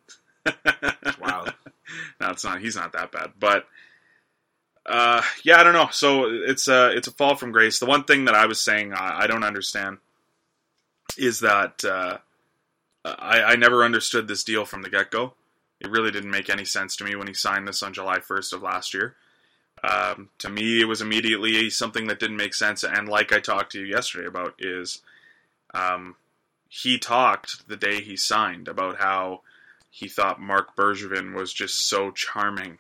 Wow. 1.21 1.45
no, 2.21 2.31
it's 2.31 2.43
not. 2.43 2.61
He's 2.61 2.75
not 2.75 2.93
that 2.93 3.13
bad, 3.13 3.33
but 3.39 3.67
uh, 4.87 5.21
yeah, 5.45 5.61
I 5.61 5.63
don't 5.63 5.75
know. 5.75 5.89
So 5.93 6.25
it's 6.25 6.69
a 6.69 6.91
it's 6.97 7.07
a 7.07 7.13
fall 7.13 7.37
from 7.37 7.53
grace. 7.53 7.79
The 7.79 7.87
one 7.87 8.05
thing 8.05 8.25
that 8.25 8.35
I 8.35 8.47
was 8.47 8.61
saying 8.61 8.95
I, 8.95 9.21
I 9.21 9.27
don't 9.27 9.45
understand 9.45 9.99
is 11.19 11.41
that 11.41 11.85
uh, 11.85 12.17
I, 13.05 13.43
I 13.43 13.57
never 13.57 13.85
understood 13.85 14.27
this 14.27 14.43
deal 14.43 14.65
from 14.65 14.81
the 14.81 14.89
get 14.91 15.11
go. 15.11 15.35
It 15.81 15.91
really 15.91 16.11
didn't 16.11 16.31
make 16.31 16.49
any 16.49 16.65
sense 16.65 16.97
to 16.97 17.05
me 17.05 17.15
when 17.15 17.27
he 17.27 17.35
signed 17.35 17.69
this 17.69 17.83
on 17.83 17.93
July 17.93 18.21
first 18.21 18.55
of 18.55 18.63
last 18.63 18.95
year. 18.95 19.17
Um, 19.85 20.31
to 20.39 20.49
me, 20.49 20.81
it 20.81 20.89
was 20.89 21.03
immediately 21.03 21.69
something 21.71 22.07
that 22.07 22.19
didn't 22.19 22.37
make 22.37 22.55
sense. 22.55 22.83
And 22.83 23.09
like 23.09 23.33
I 23.33 23.39
talked 23.39 23.73
to 23.73 23.81
you 23.81 23.87
yesterday 23.87 24.27
about, 24.27 24.55
is 24.59 25.03
um, 25.75 26.17
he 26.69 26.99
talked 26.99 27.69
the 27.69 27.77
day 27.77 28.01
he 28.01 28.17
signed 28.17 28.69
about 28.69 28.99
how 28.99 29.41
he 29.91 30.09
thought 30.09 30.41
Marc 30.41 30.77
Bergevin 30.77 31.35
was 31.35 31.53
just 31.53 31.89
so 31.89 32.11
charming 32.11 32.79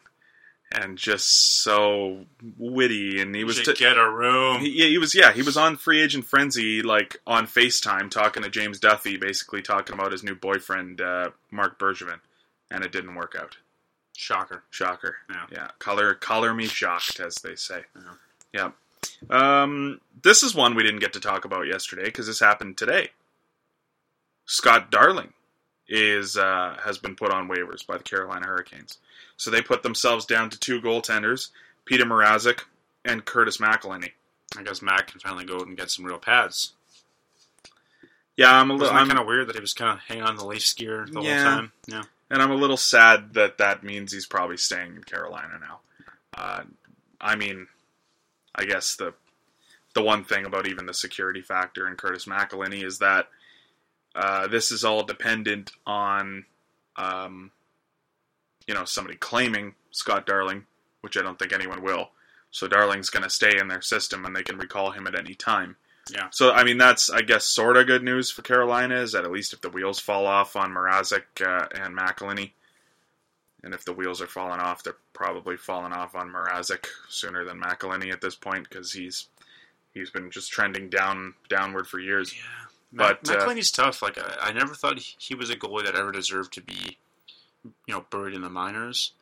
and 0.70 0.98
just 0.98 1.62
so 1.62 2.26
witty, 2.58 3.20
and 3.20 3.34
he 3.34 3.44
was 3.44 3.56
should 3.56 3.76
t- 3.76 3.84
get 3.84 3.96
a 3.96 4.10
room. 4.10 4.60
he, 4.60 4.82
yeah, 4.82 4.86
he 4.88 4.98
was 4.98 5.14
yeah 5.14 5.32
he 5.32 5.42
was 5.42 5.56
on 5.56 5.76
free 5.76 6.00
agent 6.00 6.26
frenzy 6.26 6.82
like 6.82 7.16
on 7.26 7.46
Facetime 7.46 8.10
talking 8.10 8.42
to 8.42 8.50
James 8.50 8.78
Duthie, 8.78 9.18
basically 9.18 9.62
talking 9.62 9.94
about 9.94 10.12
his 10.12 10.22
new 10.22 10.34
boyfriend 10.34 11.00
uh, 11.00 11.30
Marc 11.50 11.78
Bergevin, 11.78 12.20
and 12.70 12.84
it 12.84 12.92
didn't 12.92 13.14
work 13.14 13.34
out. 13.38 13.56
Shocker. 14.14 14.64
Shocker. 14.70 15.16
Yeah. 15.30 15.46
Yeah. 15.50 15.68
Color 15.78 16.14
color 16.14 16.52
me 16.52 16.66
shocked, 16.66 17.20
as 17.20 17.36
they 17.36 17.54
say. 17.54 17.84
Yeah. 18.52 18.72
Um, 19.30 20.00
this 20.22 20.42
is 20.42 20.54
one 20.54 20.74
we 20.74 20.82
didn't 20.82 21.00
get 21.00 21.12
to 21.14 21.20
talk 21.20 21.44
about 21.44 21.66
yesterday 21.66 22.04
because 22.04 22.26
this 22.26 22.40
happened 22.40 22.76
today. 22.76 23.10
Scott 24.48 24.90
Darling 24.90 25.32
is 25.88 26.36
uh, 26.36 26.76
has 26.82 26.98
been 26.98 27.14
put 27.14 27.30
on 27.30 27.48
waivers 27.48 27.86
by 27.86 27.96
the 27.98 28.02
Carolina 28.02 28.46
Hurricanes. 28.46 28.98
So 29.36 29.50
they 29.50 29.62
put 29.62 29.82
themselves 29.82 30.26
down 30.26 30.50
to 30.50 30.58
two 30.58 30.80
goaltenders, 30.80 31.50
Petr 31.88 32.02
Mrazek 32.02 32.62
and 33.04 33.24
Curtis 33.24 33.58
McElhinney. 33.58 34.12
I 34.56 34.62
guess 34.62 34.82
Mac 34.82 35.08
can 35.08 35.20
finally 35.20 35.44
go 35.44 35.58
and 35.60 35.76
get 35.76 35.90
some 35.90 36.04
real 36.06 36.18
pads. 36.18 36.72
Yeah, 38.36 38.52
I'm 38.52 38.70
a 38.70 38.74
little. 38.74 38.94
I'm, 38.94 39.06
kind 39.06 39.18
of 39.20 39.26
weird 39.26 39.48
that 39.48 39.54
he 39.56 39.60
was 39.60 39.74
kind 39.74 39.92
of 39.92 39.98
hanging 40.00 40.22
on 40.24 40.36
the 40.36 40.46
Leafs 40.46 40.72
gear 40.72 41.06
the 41.10 41.20
Yeah. 41.20 41.44
whole 41.44 41.52
time? 41.60 41.72
Yeah. 41.86 42.02
and 42.30 42.42
I'm 42.42 42.50
a 42.50 42.54
little 42.56 42.76
sad 42.76 43.34
that 43.34 43.58
that 43.58 43.82
means 43.84 44.12
he's 44.12 44.26
probably 44.26 44.56
staying 44.56 44.96
in 44.96 45.04
Carolina 45.04 45.58
now. 45.60 45.80
Uh, 46.36 46.62
I 47.20 47.36
mean, 47.36 47.66
I 48.54 48.64
guess 48.64 48.96
the 48.96 49.12
the 49.94 50.02
one 50.02 50.24
thing 50.24 50.46
about 50.46 50.66
even 50.66 50.86
the 50.86 50.94
security 50.94 51.42
factor 51.42 51.86
in 51.88 51.96
Curtis 51.96 52.24
McElhinney 52.26 52.84
is 52.84 52.98
that 52.98 53.28
uh, 54.14 54.48
this 54.48 54.72
is 54.72 54.84
all 54.84 55.04
dependent 55.04 55.72
on, 55.86 56.44
um, 56.96 57.50
you 58.66 58.74
know, 58.74 58.84
somebody 58.84 59.16
claiming 59.16 59.74
Scott 59.90 60.26
Darling, 60.26 60.66
which 61.00 61.16
I 61.16 61.22
don't 61.22 61.38
think 61.38 61.52
anyone 61.52 61.82
will. 61.82 62.10
So 62.50 62.66
Darling's 62.66 63.10
going 63.10 63.22
to 63.22 63.30
stay 63.30 63.58
in 63.58 63.68
their 63.68 63.82
system, 63.82 64.24
and 64.24 64.34
they 64.34 64.42
can 64.42 64.58
recall 64.58 64.90
him 64.90 65.06
at 65.06 65.18
any 65.18 65.34
time. 65.34 65.76
Yeah. 66.10 66.28
So 66.30 66.52
I 66.52 66.64
mean, 66.64 66.78
that's 66.78 67.10
I 67.10 67.20
guess 67.20 67.46
sort 67.46 67.76
of 67.76 67.86
good 67.86 68.02
news 68.02 68.30
for 68.30 68.42
Carolina 68.42 68.96
is 68.96 69.12
that 69.12 69.24
at 69.24 69.30
least 69.30 69.52
if 69.52 69.60
the 69.60 69.68
wheels 69.70 70.00
fall 70.00 70.26
off 70.26 70.56
on 70.56 70.72
Mrazek 70.72 71.22
uh, 71.40 71.66
and 71.74 71.96
McElhinney, 71.96 72.52
and 73.62 73.74
if 73.74 73.84
the 73.84 73.92
wheels 73.92 74.22
are 74.22 74.26
falling 74.26 74.60
off, 74.60 74.82
they're 74.82 74.96
probably 75.12 75.56
falling 75.56 75.92
off 75.92 76.14
on 76.14 76.30
Mrazek 76.30 76.86
sooner 77.08 77.44
than 77.44 77.60
McElhinney 77.60 78.12
at 78.12 78.20
this 78.20 78.36
point 78.36 78.68
because 78.68 78.92
he's 78.92 79.26
he's 79.92 80.10
been 80.10 80.30
just 80.30 80.50
trending 80.50 80.88
down 80.88 81.34
downward 81.48 81.86
for 81.86 81.98
years. 81.98 82.32
Yeah. 82.34 82.67
But, 82.92 83.26
Mac, 83.26 83.36
uh, 83.36 83.60
tough. 83.70 84.02
Like 84.02 84.18
I, 84.18 84.48
I 84.48 84.52
never 84.52 84.74
thought 84.74 84.98
he, 84.98 85.14
he 85.18 85.34
was 85.34 85.50
a 85.50 85.56
goalie 85.56 85.84
that 85.84 85.94
ever 85.94 86.12
deserved 86.12 86.52
to 86.54 86.62
be, 86.62 86.98
you 87.64 87.94
know, 87.94 88.04
buried 88.10 88.34
in 88.34 88.42
the 88.42 88.48
minors. 88.48 89.12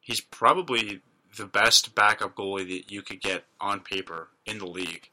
He's 0.00 0.20
probably 0.20 1.00
the 1.36 1.46
best 1.46 1.94
backup 1.94 2.34
goalie 2.34 2.68
that 2.68 2.90
you 2.90 3.02
could 3.02 3.20
get 3.20 3.44
on 3.60 3.80
paper 3.80 4.28
in 4.46 4.58
the 4.58 4.66
league. 4.66 5.10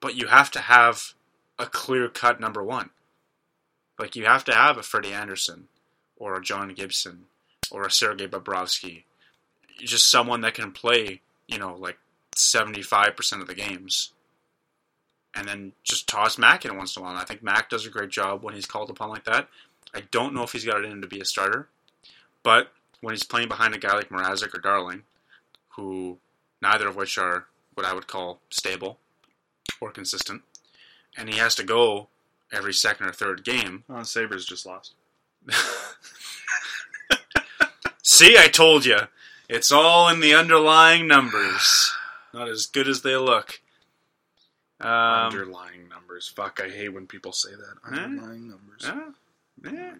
But 0.00 0.16
you 0.16 0.26
have 0.26 0.50
to 0.52 0.60
have 0.60 1.14
a 1.58 1.66
clear 1.66 2.08
cut 2.08 2.40
number 2.40 2.62
one. 2.62 2.90
Like 3.98 4.16
you 4.16 4.24
have 4.24 4.44
to 4.44 4.54
have 4.54 4.76
a 4.76 4.82
Freddie 4.82 5.12
Andersen 5.12 5.68
or 6.16 6.34
a 6.34 6.42
John 6.42 6.72
Gibson 6.74 7.26
or 7.70 7.84
a 7.84 7.90
Sergei 7.90 8.26
Bobrovsky. 8.26 9.04
Just 9.78 10.10
someone 10.10 10.40
that 10.42 10.54
can 10.54 10.72
play, 10.72 11.20
you 11.46 11.58
know, 11.58 11.74
like 11.74 11.98
seventy 12.36 12.82
five 12.82 13.16
percent 13.16 13.42
of 13.42 13.48
the 13.48 13.54
games 13.54 14.12
and 15.34 15.48
then 15.48 15.72
just 15.82 16.08
toss 16.08 16.38
Mac 16.38 16.64
in 16.64 16.76
once 16.76 16.96
in 16.96 17.00
a 17.00 17.04
while. 17.04 17.12
And 17.12 17.20
I 17.20 17.24
think 17.24 17.42
Mac 17.42 17.68
does 17.70 17.86
a 17.86 17.90
great 17.90 18.10
job 18.10 18.42
when 18.42 18.54
he's 18.54 18.66
called 18.66 18.90
upon 18.90 19.10
like 19.10 19.24
that. 19.24 19.48
I 19.94 20.02
don't 20.10 20.34
know 20.34 20.42
if 20.42 20.52
he's 20.52 20.64
got 20.64 20.78
it 20.78 20.84
in 20.84 20.92
him 20.92 21.02
to 21.02 21.08
be 21.08 21.20
a 21.20 21.24
starter, 21.24 21.68
but 22.42 22.72
when 23.00 23.14
he's 23.14 23.22
playing 23.22 23.48
behind 23.48 23.74
a 23.74 23.78
guy 23.78 23.94
like 23.94 24.08
Mrazek 24.08 24.54
or 24.54 24.60
Darling, 24.60 25.02
who 25.76 26.18
neither 26.60 26.88
of 26.88 26.96
which 26.96 27.18
are 27.18 27.46
what 27.74 27.86
I 27.86 27.94
would 27.94 28.06
call 28.06 28.40
stable 28.50 28.98
or 29.80 29.90
consistent, 29.90 30.42
and 31.16 31.28
he 31.28 31.38
has 31.38 31.54
to 31.56 31.64
go 31.64 32.08
every 32.52 32.72
second 32.72 33.06
or 33.06 33.12
third 33.12 33.44
game. 33.44 33.84
Oh, 33.88 34.02
Sabres 34.02 34.46
just 34.46 34.66
lost. 34.66 34.94
See, 38.02 38.36
I 38.38 38.48
told 38.48 38.84
you. 38.84 38.98
It's 39.48 39.70
all 39.70 40.08
in 40.08 40.20
the 40.20 40.34
underlying 40.34 41.06
numbers. 41.06 41.92
Not 42.34 42.48
as 42.48 42.66
good 42.66 42.88
as 42.88 43.02
they 43.02 43.16
look. 43.16 43.60
Um, 44.80 44.88
Underlying 44.90 45.88
numbers. 45.88 46.28
Fuck, 46.28 46.60
I 46.62 46.68
hate 46.68 46.90
when 46.90 47.06
people 47.06 47.32
say 47.32 47.50
that. 47.52 47.96
Eh? 47.96 48.02
Underlying 48.02 48.48
numbers. 48.48 48.82
yeah, 48.82 49.04
Oh 49.66 49.70
yeah. 49.72 49.92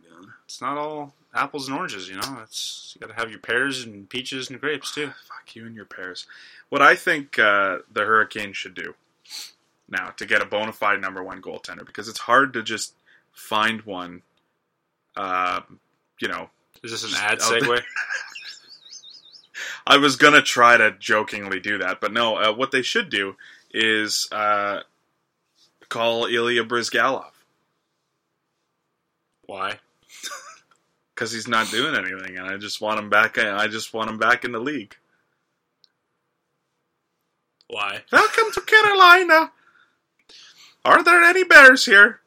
it's 0.44 0.60
not 0.60 0.76
all 0.76 1.14
apples 1.32 1.68
and 1.68 1.78
oranges, 1.78 2.08
you 2.08 2.16
know. 2.16 2.38
It's 2.42 2.94
you 2.94 3.06
got 3.06 3.14
to 3.14 3.20
have 3.20 3.30
your 3.30 3.38
pears 3.38 3.84
and 3.84 4.08
peaches 4.08 4.50
and 4.50 4.60
grapes 4.60 4.92
too. 4.94 5.06
Fuck 5.28 5.54
you 5.54 5.66
and 5.66 5.76
your 5.76 5.84
pears. 5.84 6.26
What 6.68 6.82
I 6.82 6.96
think 6.96 7.38
uh, 7.38 7.78
the 7.92 8.04
Hurricanes 8.04 8.56
should 8.56 8.74
do 8.74 8.94
now 9.88 10.10
to 10.16 10.26
get 10.26 10.42
a 10.42 10.46
bona 10.46 10.72
fide 10.72 11.00
number 11.00 11.22
one 11.22 11.40
goaltender 11.40 11.86
because 11.86 12.08
it's 12.08 12.18
hard 12.20 12.52
to 12.54 12.62
just 12.62 12.94
find 13.32 13.82
one. 13.82 14.22
Uh, 15.16 15.60
you 16.20 16.28
know, 16.28 16.50
Is 16.82 16.90
this 16.90 17.04
an 17.04 17.18
ad 17.22 17.38
segue? 17.38 17.80
I 19.86 19.98
was 19.98 20.16
gonna 20.16 20.42
try 20.42 20.76
to 20.76 20.90
jokingly 20.98 21.60
do 21.60 21.78
that, 21.78 22.00
but 22.00 22.12
no. 22.12 22.36
Uh, 22.36 22.52
what 22.52 22.70
they 22.70 22.82
should 22.82 23.08
do 23.08 23.36
is 23.74 24.28
uh, 24.30 24.80
call 25.88 26.26
Ilya 26.26 26.64
Bryzgalov 26.64 27.32
Why? 29.46 29.80
because 31.14 31.32
he's 31.32 31.48
not 31.48 31.70
doing 31.70 31.96
anything, 31.96 32.38
and 32.38 32.46
I 32.46 32.56
just 32.56 32.80
want 32.80 33.00
him 33.00 33.10
back. 33.10 33.36
I 33.36 33.66
just 33.66 33.92
want 33.92 34.08
him 34.08 34.18
back 34.18 34.44
in 34.44 34.52
the 34.52 34.60
league. 34.60 34.96
Why? 37.68 38.02
Welcome 38.12 38.52
to 38.52 38.60
Carolina. 38.60 39.50
Are 40.84 41.02
there 41.02 41.22
any 41.22 41.44
bears 41.44 41.84
here? 41.84 42.20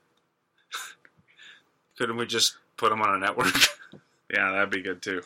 Couldn't 1.98 2.18
we 2.18 2.26
just 2.26 2.58
put 2.76 2.92
him 2.92 3.02
on 3.02 3.16
a 3.16 3.18
network? 3.18 3.56
Yeah, 4.30 4.52
that'd 4.52 4.70
be 4.70 4.82
good 4.82 5.02
too. 5.02 5.22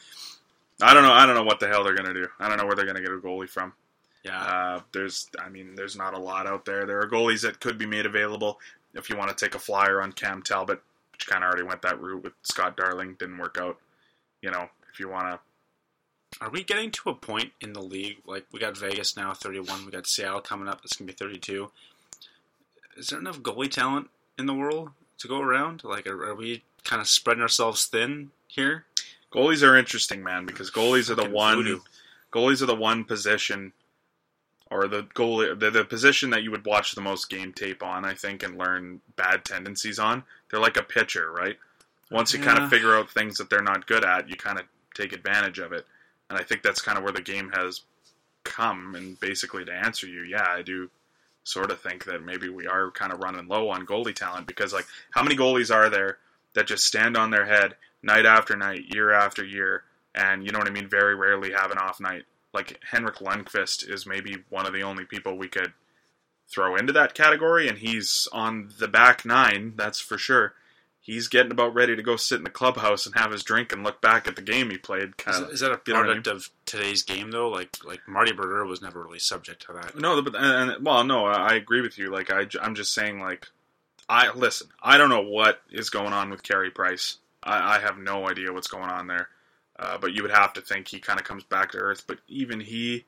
I 0.79 0.93
don't 0.93 1.01
know. 1.01 1.12
I 1.12 1.25
don't 1.25 1.34
know 1.34 1.43
what 1.43 1.60
the 1.60 1.67
hell 1.67 1.84
they're 1.84 1.95
gonna 1.95 2.13
do. 2.13 2.27
I 2.39 2.47
don't 2.47 2.60
know 2.60 2.67
where 2.67 2.75
they're 2.75 2.86
gonna 2.86 3.01
get 3.01 3.10
a 3.12 3.15
goalie 3.15 3.49
from. 3.49 3.73
Yeah. 4.23 4.41
Uh, 4.41 4.81
there's, 4.91 5.29
I 5.39 5.49
mean, 5.49 5.75
there's 5.75 5.95
not 5.95 6.13
a 6.13 6.19
lot 6.19 6.47
out 6.47 6.65
there. 6.65 6.86
There 6.86 6.99
are 7.01 7.10
goalies 7.10 7.41
that 7.41 7.60
could 7.60 7.77
be 7.77 7.86
made 7.86 8.05
available 8.05 8.60
if 8.93 9.10
you 9.10 9.17
want 9.17 9.36
to 9.36 9.45
take 9.45 9.55
a 9.55 9.60
flyer 9.60 10.01
on 10.01 10.12
Cam 10.12 10.41
Talbot, 10.41 10.81
which 11.12 11.27
kind 11.27 11.43
of 11.43 11.49
already 11.49 11.63
went 11.63 11.81
that 11.84 12.01
route 12.01 12.23
with 12.23 12.34
Scott 12.43 12.77
Darling, 12.77 13.15
didn't 13.19 13.38
work 13.38 13.57
out. 13.60 13.77
You 14.41 14.51
know, 14.51 14.67
if 14.91 14.99
you 14.99 15.07
want 15.10 15.27
to, 15.27 16.43
Are 16.43 16.49
we 16.49 16.63
getting 16.63 16.91
to 16.91 17.10
a 17.10 17.15
point 17.15 17.51
in 17.62 17.73
the 17.73 17.81
league 17.81 18.17
like 18.25 18.45
we 18.51 18.60
got 18.60 18.77
Vegas 18.77 19.15
now, 19.15 19.34
thirty-one. 19.34 19.86
We 19.86 19.91
got 19.91 20.07
Seattle 20.07 20.41
coming 20.41 20.67
up. 20.67 20.81
It's 20.84 20.95
gonna 20.95 21.07
be 21.07 21.13
thirty-two. 21.13 21.71
Is 22.97 23.07
there 23.07 23.19
enough 23.19 23.39
goalie 23.39 23.71
talent 23.71 24.10
in 24.38 24.45
the 24.45 24.53
world 24.53 24.89
to 25.19 25.27
go 25.27 25.39
around? 25.39 25.84
Like, 25.84 26.07
are, 26.07 26.29
are 26.29 26.36
we 26.36 26.63
kind 26.84 27.01
of 27.01 27.07
spreading 27.07 27.41
ourselves 27.41 27.86
thin 27.86 28.31
here? 28.47 28.86
goalies 29.34 29.65
are 29.65 29.77
interesting, 29.77 30.23
man, 30.23 30.45
because 30.45 30.69
goalies 30.71 31.10
are 31.10 31.15
the 31.15 31.21
Fucking 31.21 31.34
one, 31.34 31.55
voodoo. 31.57 31.79
goalies 32.34 32.62
are 32.62 32.65
the 32.65 32.75
one 32.75 33.05
position, 33.05 33.71
or 34.71 34.88
the 34.88 35.03
goalie, 35.03 35.60
they're 35.60 35.69
the 35.69 35.84
position 35.84 36.29
that 36.29 36.43
you 36.43 36.49
would 36.49 36.65
watch 36.65 36.95
the 36.95 37.01
most 37.01 37.29
game 37.29 37.51
tape 37.51 37.84
on, 37.84 38.05
I 38.05 38.13
think, 38.13 38.41
and 38.41 38.57
learn 38.57 39.01
bad 39.17 39.43
tendencies 39.43 39.99
on. 39.99 40.23
They're 40.49 40.62
like 40.62 40.77
a 40.77 40.84
pitcher, 40.84 41.29
right? 41.29 41.57
Once 42.10 42.34
you 42.34 42.39
kind 42.39 42.57
of 42.57 42.69
figure 42.69 42.95
out 42.95 43.12
things 43.12 43.38
that 43.38 43.49
they're 43.49 43.62
not 43.62 43.86
good 43.86 44.05
at, 44.05 44.29
you 44.29 44.36
kind 44.36 44.57
of 44.57 44.65
take 44.95 45.13
advantage 45.13 45.60
of 45.60 45.73
it. 45.73 45.86
And 46.29 46.39
I 46.39 46.43
think 46.43 46.62
that's 46.62 46.81
kind 46.81 46.97
of 46.97 47.03
where 47.03 47.13
the 47.13 47.21
game 47.21 47.51
has 47.53 47.81
come. 48.45 48.95
And 48.95 49.19
basically, 49.19 49.65
to 49.65 49.73
answer 49.73 50.07
you, 50.07 50.23
yeah, 50.23 50.45
I 50.47 50.62
do 50.62 50.89
sort 51.43 51.71
of 51.71 51.81
think 51.81 52.05
that 52.05 52.23
maybe 52.23 52.47
we 52.47 52.67
are 52.67 52.91
kind 52.91 53.12
of 53.12 53.19
running 53.19 53.47
low 53.47 53.69
on 53.69 53.86
goalie 53.86 54.15
talent 54.15 54.47
because, 54.47 54.73
like, 54.73 54.86
how 55.12 55.21
many 55.21 55.36
goalies 55.36 55.73
are 55.73 55.89
there 55.89 56.17
that 56.53 56.67
just 56.67 56.86
stand 56.86 57.17
on 57.17 57.31
their 57.31 57.45
head 57.45 57.75
night 58.03 58.25
after 58.25 58.55
night, 58.55 58.93
year 58.93 59.12
after 59.12 59.43
year, 59.43 59.84
and 60.15 60.45
you 60.45 60.51
know 60.51 60.60
what 60.60 60.67
I 60.67 60.71
mean? 60.71 60.88
Very 60.88 61.15
rarely 61.15 61.51
have 61.51 61.71
an 61.71 61.77
off 61.77 61.99
night. 61.99 62.23
Like 62.53 62.79
Henrik 62.91 63.17
Lundqvist 63.17 63.89
is 63.89 64.05
maybe 64.05 64.43
one 64.49 64.65
of 64.65 64.73
the 64.73 64.83
only 64.83 65.05
people 65.05 65.37
we 65.37 65.47
could 65.47 65.73
throw 66.51 66.75
into 66.75 66.93
that 66.93 67.13
category, 67.13 67.67
and 67.67 67.77
he's 67.77 68.27
on 68.33 68.71
the 68.77 68.87
back 68.87 69.25
nine, 69.25 69.73
that's 69.75 69.99
for 69.99 70.17
sure. 70.17 70.53
He's 71.03 71.27
getting 71.27 71.51
about 71.51 71.73
ready 71.73 71.95
to 71.95 72.03
go 72.03 72.15
sit 72.15 72.37
in 72.37 72.43
the 72.43 72.51
clubhouse 72.51 73.07
and 73.07 73.15
have 73.15 73.31
his 73.31 73.43
drink 73.43 73.71
and 73.71 73.83
look 73.83 74.01
back 74.01 74.27
at 74.27 74.35
the 74.35 74.41
game 74.41 74.69
he 74.69 74.77
played. 74.77 75.09
Is, 75.09 75.13
Kind 75.17 75.45
of, 75.45 75.51
is 75.51 75.59
that 75.61 75.71
a 75.71 75.91
know 75.91 75.99
I 75.99 76.03
product 76.03 76.27
of 76.27 76.49
today's 76.67 77.01
game 77.01 77.31
though? 77.31 77.49
Like, 77.49 77.83
like 77.83 78.01
Marty 78.07 78.33
Brodeur 78.33 78.65
was 78.65 78.83
never 78.83 79.01
really 79.01 79.17
subject 79.17 79.65
to 79.65 79.73
that. 79.73 79.97
No, 79.97 80.21
but 80.21 80.35
and, 80.35 80.71
and- 80.71 80.85
well, 80.85 81.03
no, 81.03 81.25
I 81.25 81.55
agree 81.55 81.81
with 81.81 81.97
you. 81.97 82.11
Like 82.11 82.29
I, 82.29 82.45
am 82.61 82.75
just 82.75 82.93
saying, 82.93 83.19
like 83.19 83.47
I 84.07 84.31
listen. 84.33 84.67
I 84.83 84.97
don't 84.97 85.09
know 85.09 85.23
what 85.23 85.61
is 85.71 85.89
going 85.89 86.13
on 86.13 86.29
with 86.29 86.43
Carey 86.43 86.69
Price. 86.69 87.17
I, 87.41 87.77
I 87.77 87.79
have 87.79 87.97
no 87.97 88.29
idea 88.29 88.53
what's 88.53 88.67
going 88.67 88.89
on 88.89 89.07
there. 89.07 89.29
Uh, 89.81 89.97
but 89.97 90.13
you 90.13 90.21
would 90.21 90.31
have 90.31 90.53
to 90.53 90.61
think 90.61 90.87
he 90.87 90.99
kind 90.99 91.19
of 91.19 91.25
comes 91.25 91.43
back 91.43 91.71
to 91.71 91.77
earth. 91.79 92.03
But 92.05 92.19
even 92.27 92.59
he 92.59 93.05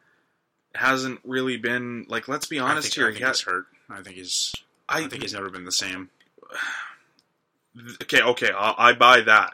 hasn't 0.73 1.19
really 1.23 1.57
been 1.57 2.05
like. 2.09 2.27
Let's 2.27 2.47
be 2.47 2.57
honest 2.59 2.87
think, 2.87 2.95
here. 2.95 3.05
I 3.05 3.09
he 3.11 3.13
think 3.17 3.27
has, 3.27 3.39
he's 3.39 3.45
hurt. 3.47 3.65
I 3.89 4.01
think 4.01 4.15
he's. 4.15 4.53
I, 4.89 5.03
I 5.03 5.07
think 5.07 5.21
he's 5.21 5.33
never 5.33 5.49
been 5.51 5.65
the 5.65 5.71
same. 5.71 6.09
okay, 8.03 8.21
okay, 8.21 8.51
I, 8.55 8.89
I 8.89 8.93
buy 8.93 9.21
that. 9.21 9.53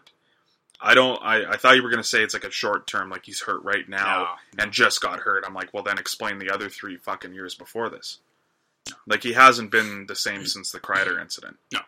I 0.82 0.94
don't. 0.94 1.20
I, 1.22 1.52
I 1.52 1.58
thought 1.58 1.76
you 1.76 1.84
were 1.84 1.90
going 1.90 2.02
to 2.02 2.08
say 2.08 2.24
it's 2.24 2.34
like 2.34 2.46
a 2.46 2.52
short 2.52 2.88
term, 2.88 3.10
like 3.10 3.26
he's 3.26 3.42
hurt 3.42 3.64
right 3.64 3.88
now 3.90 4.38
No. 4.58 4.64
and 4.64 4.72
just 4.72 5.02
got 5.02 5.20
hurt. 5.20 5.44
I'm 5.46 5.54
like, 5.54 5.74
well, 5.74 5.84
then 5.84 5.98
explain 5.98 6.40
the 6.40 6.52
other 6.52 6.70
three 6.70 6.96
fucking 6.96 7.34
years 7.34 7.54
before 7.54 7.90
this. 7.90 8.20
Like 9.06 9.24
he 9.24 9.34
hasn't 9.34 9.72
been 9.72 10.06
the 10.08 10.16
same 10.16 10.46
since 10.46 10.72
the 10.72 10.80
Kreider 10.80 11.22
incident. 11.22 11.58
No. 11.74 11.82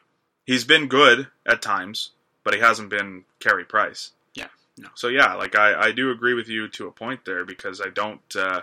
he's 0.45 0.65
been 0.65 0.87
good 0.87 1.27
at 1.45 1.61
times, 1.61 2.11
but 2.43 2.53
he 2.53 2.59
hasn't 2.59 2.89
been 2.89 3.23
Carey 3.39 3.63
Price. 3.63 4.11
No. 4.77 4.89
So 4.95 5.07
yeah, 5.09 5.35
like 5.35 5.55
I, 5.55 5.87
I 5.87 5.91
do 5.91 6.11
agree 6.11 6.33
with 6.33 6.47
you 6.47 6.67
to 6.69 6.87
a 6.87 6.91
point 6.91 7.25
there 7.25 7.45
because 7.45 7.81
I 7.81 7.89
don't. 7.89 8.35
Uh, 8.35 8.61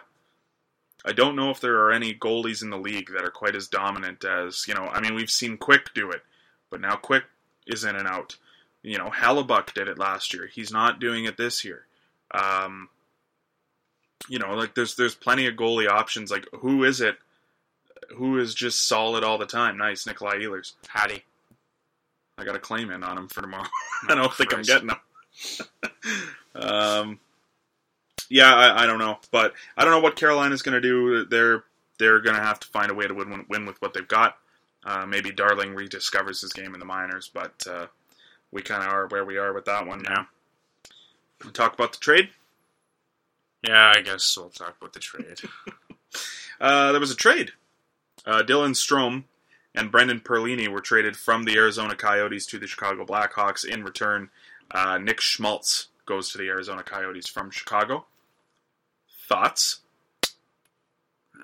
I 1.05 1.13
don't 1.13 1.37
know 1.37 1.51
if 1.51 1.61
there 1.61 1.77
are 1.85 1.93
any 1.93 2.13
goalies 2.13 2.63
in 2.63 2.71
the 2.71 2.77
league 2.77 3.11
that 3.13 3.25
are 3.25 3.31
quite 3.31 3.55
as 3.55 3.69
dominant 3.69 4.25
as 4.25 4.67
you 4.67 4.75
know. 4.75 4.85
I 4.85 5.01
mean, 5.01 5.15
we've 5.15 5.31
seen 5.31 5.57
Quick 5.57 5.95
do 5.95 6.11
it, 6.11 6.23
but 6.71 6.81
now 6.81 6.97
Quick 6.97 7.25
is 7.67 7.85
in 7.85 7.97
and 7.97 8.09
out. 8.09 8.37
You 8.83 8.99
know, 8.99 9.11
Hellebuyck 9.11 9.75
did 9.75 9.89
it 9.89 9.99
last 9.99 10.33
year. 10.35 10.49
He's 10.53 10.73
not 10.73 11.01
doing 11.01 11.25
it 11.25 11.37
this 11.37 11.65
year. 11.65 11.85
Um, 12.33 12.89
you 14.29 14.39
know, 14.39 14.55
like 14.55 14.75
there's 14.75 14.97
there's 14.97 15.15
plenty 15.15 15.47
of 15.47 15.55
goalie 15.55 15.89
options. 15.89 16.31
Like 16.31 16.47
who 16.61 16.85
is 16.85 17.01
it? 17.01 17.17
Who 18.17 18.39
is 18.39 18.55
just 18.55 18.89
solid 18.89 19.23
all 19.23 19.39
the 19.39 19.47
time? 19.47 19.77
Nice, 19.77 20.07
Nikolai 20.07 20.39
Ehlers. 20.39 20.73
Hattie. 20.89 21.25
I 22.39 22.45
got 22.45 22.57
a 22.57 22.61
claim 22.61 22.91
in 22.91 23.03
on 23.03 23.19
him 23.19 23.29
for 23.29 23.43
tomorrow. 23.43 23.67
I 24.09 24.15
don't 24.15 24.33
think 24.33 24.55
I'm 24.55 24.63
getting 24.63 24.89
him. 24.89 24.97
Um, 26.55 27.21
yeah, 28.29 28.53
I, 28.53 28.83
I 28.83 28.87
don't 28.87 28.99
know, 28.99 29.19
but 29.31 29.55
I 29.77 29.85
don't 29.85 29.93
know 29.93 30.01
what 30.01 30.17
Carolina's 30.17 30.63
going 30.63 30.75
to 30.75 30.81
do. 30.81 31.25
They're 31.25 31.65
they're 31.99 32.21
going 32.21 32.37
to 32.37 32.43
have 32.43 32.61
to 32.61 32.69
find 32.69 32.91
a 32.91 32.95
way 32.95 33.07
to 33.07 33.15
win, 33.15 33.47
win 33.49 33.67
with 33.67 33.81
what 33.81 33.95
they've 33.95 34.07
got. 34.07 34.37
Uh, 34.85 35.05
maybe 35.07 35.33
Darling 35.33 35.75
rediscovers 35.75 36.41
his 36.41 36.53
game 36.53 36.75
in 36.75 36.81
the 36.81 36.87
minors, 36.87 37.31
but 37.33 37.67
uh, 37.69 37.87
we 38.53 38.63
kind 38.63 38.83
of 38.83 38.89
are 38.89 39.07
where 39.09 39.25
we 39.25 39.37
are 39.37 39.53
with 39.53 39.65
that 39.65 39.87
one 39.87 40.03
now. 40.03 40.27
We 41.45 41.51
talk 41.51 41.75
about 41.75 41.93
the 41.93 41.99
trade. 41.99 42.31
Yeah, 43.67 43.93
I 43.95 44.03
guess 44.03 44.37
we'll 44.37 44.51
talk 44.51 44.77
about 44.81 44.93
the 44.93 45.01
trade. 45.01 45.41
Uh, 46.61 46.91
there 46.91 47.01
was 47.01 47.13
a 47.13 47.15
trade. 47.15 47.53
Uh, 48.27 48.43
Dylan 48.43 48.71
Strome 48.71 49.23
and 49.77 49.93
Brendan 49.93 50.19
Perlini 50.19 50.67
were 50.67 50.81
traded 50.81 51.17
from 51.17 51.45
the 51.45 51.55
Arizona 51.55 51.95
Coyotes 51.95 52.47
to 52.47 52.59
the 52.59 52.67
Chicago 52.67 53.05
Blackhawks. 53.05 53.65
In 53.65 53.85
return, 53.85 54.31
uh, 54.71 54.99
Nick 54.99 55.21
Schmaltz 55.21 55.89
goes 56.07 56.31
to 56.33 56.39
the 56.39 56.49
Arizona 56.49 56.83
Coyotes 56.83 57.29
from 57.29 57.51
Chicago. 57.51 58.07
Thoughts? 59.29 59.81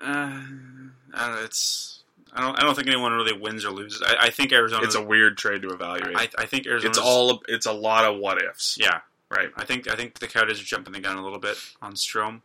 uh, 0.01 0.05
I 0.05 1.25
don't 1.25 1.35
know, 1.35 1.41
it's. 1.43 2.03
I 2.33 2.41
don't. 2.41 2.57
I 2.59 2.63
don't 2.63 2.75
think 2.75 2.87
anyone 2.87 3.13
really 3.13 3.37
wins 3.37 3.63
or 3.63 3.71
loses. 3.71 4.01
I, 4.05 4.27
I 4.27 4.29
think 4.29 4.51
Arizona. 4.51 4.83
It's 4.83 4.95
a 4.95 5.01
weird 5.01 5.37
trade 5.37 5.61
to 5.61 5.69
evaluate. 5.69 6.17
I, 6.17 6.27
I 6.37 6.45
think 6.45 6.67
Arizona. 6.67 6.89
it's 6.89 6.97
all. 6.99 7.41
It's 7.47 7.65
a 7.65 7.71
lot 7.71 8.03
of 8.05 8.19
what 8.19 8.41
ifs. 8.41 8.77
Yeah, 8.79 8.99
Right. 9.29 9.49
I 9.55 9.65
think. 9.65 9.87
I 9.89 9.95
think 9.95 10.19
the 10.19 10.27
Coyotes 10.27 10.59
are 10.61 10.65
jumping 10.65 10.93
the 10.93 10.99
gun 10.99 11.17
a 11.17 11.23
little 11.23 11.39
bit 11.39 11.57
on 11.81 11.93
Strome. 11.93 12.41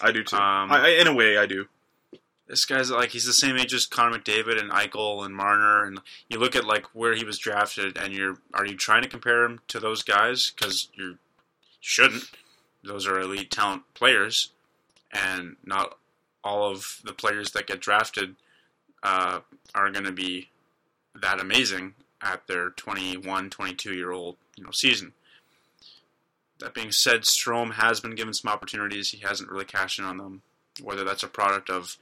I 0.00 0.12
do 0.12 0.24
too. 0.24 0.36
Um, 0.36 0.72
I, 0.72 0.86
I, 0.86 0.88
in 1.00 1.06
a 1.08 1.14
way, 1.14 1.36
I 1.36 1.46
do. 1.46 1.66
This 2.48 2.64
guy's 2.64 2.90
like 2.90 3.10
he's 3.10 3.24
the 3.24 3.32
same 3.32 3.56
age 3.56 3.72
as 3.72 3.86
Connor 3.86 4.18
McDavid 4.18 4.60
and 4.60 4.70
Eichel 4.70 5.24
and 5.24 5.34
Marner, 5.34 5.84
and 5.84 6.00
you 6.28 6.38
look 6.38 6.56
at 6.56 6.66
like 6.66 6.86
where 6.94 7.14
he 7.14 7.24
was 7.24 7.38
drafted, 7.38 7.96
and 7.96 8.12
you're 8.12 8.38
are 8.52 8.66
you 8.66 8.76
trying 8.76 9.02
to 9.02 9.08
compare 9.08 9.44
him 9.44 9.60
to 9.68 9.80
those 9.80 10.02
guys? 10.02 10.52
Because 10.54 10.88
you 10.94 11.18
shouldn't. 11.80 12.24
Those 12.84 13.06
are 13.06 13.20
elite 13.20 13.50
talent 13.50 13.82
players, 13.94 14.50
and 15.12 15.56
not 15.64 15.96
all 16.42 16.70
of 16.70 17.00
the 17.04 17.12
players 17.12 17.52
that 17.52 17.68
get 17.68 17.80
drafted 17.80 18.34
uh, 19.02 19.40
are 19.74 19.90
going 19.90 20.04
to 20.04 20.12
be 20.12 20.50
that 21.20 21.40
amazing 21.40 21.94
at 22.20 22.46
their 22.46 22.70
21, 22.70 23.50
22 23.50 23.94
year 23.94 24.10
old 24.10 24.36
you 24.56 24.64
know 24.64 24.70
season. 24.70 25.12
That 26.58 26.74
being 26.74 26.92
said, 26.92 27.22
Strome 27.22 27.74
has 27.74 28.00
been 28.00 28.14
given 28.14 28.34
some 28.34 28.52
opportunities. 28.52 29.10
He 29.10 29.18
hasn't 29.18 29.50
really 29.50 29.64
cashed 29.64 29.98
in 29.98 30.04
on 30.04 30.18
them. 30.18 30.42
Whether 30.80 31.04
that's 31.04 31.24
a 31.24 31.28
product 31.28 31.68
of 31.68 31.96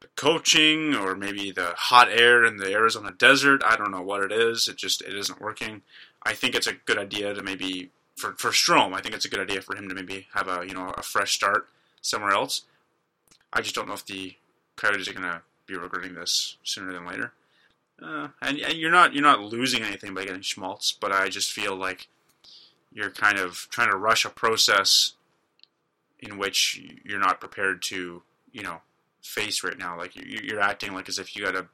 the 0.00 0.08
coaching 0.16 0.94
or 0.94 1.14
maybe 1.14 1.50
the 1.50 1.74
hot 1.76 2.08
air 2.10 2.44
in 2.44 2.56
the 2.56 2.72
Arizona 2.72 3.12
desert, 3.12 3.62
I 3.64 3.76
don't 3.76 3.90
know 3.90 4.02
what 4.02 4.22
it 4.22 4.32
is. 4.32 4.68
It 4.68 4.76
just 4.76 5.02
it 5.02 5.14
isn't 5.14 5.40
working. 5.40 5.82
I 6.22 6.34
think 6.34 6.54
it's 6.54 6.66
a 6.66 6.74
good 6.74 6.98
idea 6.98 7.34
to 7.34 7.42
maybe 7.42 7.90
for 8.16 8.32
for 8.32 8.50
Strome. 8.50 8.94
I 8.94 9.00
think 9.00 9.14
it's 9.14 9.24
a 9.24 9.30
good 9.30 9.40
idea 9.40 9.62
for 9.62 9.76
him 9.76 9.88
to 9.88 9.94
maybe 9.94 10.26
have 10.34 10.48
a 10.48 10.66
you 10.66 10.74
know 10.74 10.92
a 10.96 11.02
fresh 11.02 11.34
start 11.34 11.68
somewhere 12.02 12.32
else. 12.32 12.62
I 13.52 13.60
just 13.60 13.74
don't 13.74 13.88
know 13.88 13.94
if 13.94 14.04
the 14.04 14.36
Coyotes 14.76 15.08
are 15.08 15.12
going 15.12 15.22
to 15.22 15.42
be 15.66 15.76
regretting 15.76 16.14
this 16.14 16.56
sooner 16.62 16.92
than 16.92 17.06
later. 17.06 17.32
Uh, 18.02 18.28
and, 18.42 18.58
and 18.58 18.74
you're 18.74 18.90
not 18.90 19.14
you're 19.14 19.22
not 19.22 19.40
losing 19.40 19.82
anything 19.82 20.12
by 20.14 20.24
getting 20.24 20.42
Schmaltz, 20.42 20.92
but 20.92 21.12
I 21.12 21.28
just 21.28 21.52
feel 21.52 21.74
like 21.74 22.08
you're 22.92 23.10
kind 23.10 23.38
of 23.38 23.68
trying 23.70 23.90
to 23.90 23.96
rush 23.96 24.24
a 24.24 24.30
process 24.30 25.12
in 26.20 26.38
which 26.38 26.80
you're 27.04 27.18
not 27.18 27.40
prepared 27.40 27.82
to, 27.82 28.22
you 28.52 28.62
know, 28.62 28.80
face 29.26 29.62
right 29.64 29.78
now. 29.78 29.96
Like 29.96 30.14
you- 30.16 30.40
you're 30.42 30.60
acting 30.60 30.94
like 30.94 31.08
as 31.08 31.18
if 31.18 31.34
you 31.36 31.44
got 31.44 31.52
to 31.52 31.66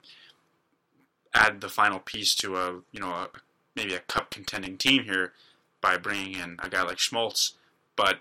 add 1.34 1.60
the 1.60 1.68
final 1.68 1.98
piece 1.98 2.34
to 2.36 2.56
a, 2.56 2.72
you 2.92 3.00
know, 3.00 3.10
a, 3.10 3.28
maybe 3.74 3.94
a 3.94 4.00
cup 4.00 4.30
contending 4.30 4.76
team 4.76 5.04
here 5.04 5.32
by 5.80 5.96
bringing 5.96 6.34
in 6.38 6.56
a 6.62 6.68
guy 6.68 6.82
like 6.82 6.98
Schmaltz, 6.98 7.54
but 7.96 8.18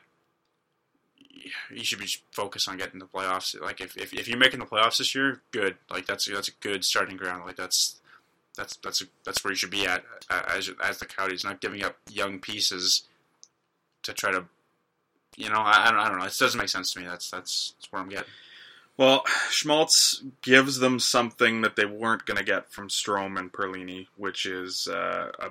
you 1.70 1.84
should 1.84 2.00
be 2.00 2.08
focused 2.32 2.70
on 2.70 2.78
getting 2.78 3.00
the 3.00 3.06
playoffs. 3.06 3.60
Like 3.60 3.82
if, 3.82 3.98
if, 3.98 4.14
if 4.14 4.28
you're 4.28 4.38
making 4.38 4.60
the 4.60 4.66
playoffs 4.66 4.98
this 4.98 5.14
year, 5.16 5.42
good. 5.52 5.76
Like 5.90 6.06
that's 6.06 6.26
that's 6.30 6.48
a 6.48 6.52
good 6.62 6.84
starting 6.84 7.18
ground. 7.18 7.46
Like 7.46 7.56
that's 7.58 8.00
that's 8.56 8.78
that's 8.78 9.02
a, 9.02 9.06
that's 9.26 9.44
where 9.44 9.52
you 9.52 9.56
should 9.58 9.72
be 9.72 9.86
at 9.88 10.04
as 10.30 10.70
as 10.84 11.00
the 11.00 11.06
Coyotes, 11.06 11.44
not 11.44 11.62
giving 11.62 11.84
up 11.84 11.98
young 12.10 12.40
pieces 12.40 13.08
to 14.04 14.14
try 14.14 14.32
to, 14.32 14.46
you 15.36 15.50
know, 15.50 15.60
I, 15.60 15.88
I 15.88 15.92
don't 15.92 16.00
I 16.00 16.10
don't 16.10 16.20
know. 16.20 16.26
It 16.26 16.36
doesn't 16.38 16.60
make 16.60 16.70
sense 16.70 16.94
to 16.94 17.00
me. 17.00 17.08
That's 17.08 17.30
that's, 17.30 17.74
that's 17.78 17.92
where 17.92 18.02
I'm 18.02 18.10
getting. 18.10 18.26
Well, 19.02 19.24
Schmaltz 19.50 20.22
gives 20.44 20.78
them 20.78 21.00
something 21.00 21.62
that 21.62 21.76
they 21.76 21.86
weren't 21.86 22.28
going 22.28 22.38
to 22.38 22.44
get 22.44 22.72
from 22.72 22.88
Strome 22.88 23.40
and 23.40 23.52
Perlini, 23.52 24.06
which 24.16 24.46
is 24.46 24.88
uh, 24.88 25.32
a 25.40 25.50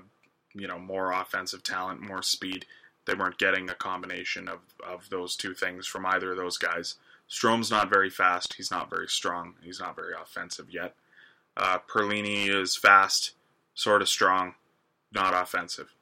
you 0.55 0.69
know, 0.69 0.79
more 0.79 1.11
offensive 1.11 1.65
talent, 1.65 2.01
more 2.01 2.23
speed. 2.23 2.65
They 3.07 3.15
weren't 3.15 3.39
getting 3.39 3.69
a 3.69 3.75
combination 3.75 4.47
of, 4.47 4.61
of 4.89 5.11
those 5.11 5.35
two 5.35 5.53
things 5.53 5.89
from 5.89 6.07
either 6.07 6.31
of 6.31 6.37
those 6.37 6.59
guys. 6.59 6.95
Strome's 7.29 7.73
not 7.73 7.91
very 7.91 8.09
fast. 8.09 8.55
He's 8.55 8.71
not 8.71 8.89
very 8.89 9.09
strong. 9.09 9.55
He's 9.65 9.81
not 9.81 9.97
very 9.97 10.15
offensive 10.15 10.69
yet. 10.71 10.95
Uh, 11.57 11.79
Perlini 11.93 12.49
is 12.49 12.77
fast, 12.77 13.33
sort 13.75 14.01
of 14.01 14.09
strong, 14.09 14.55
not 15.13 15.35
offensive. 15.35 15.93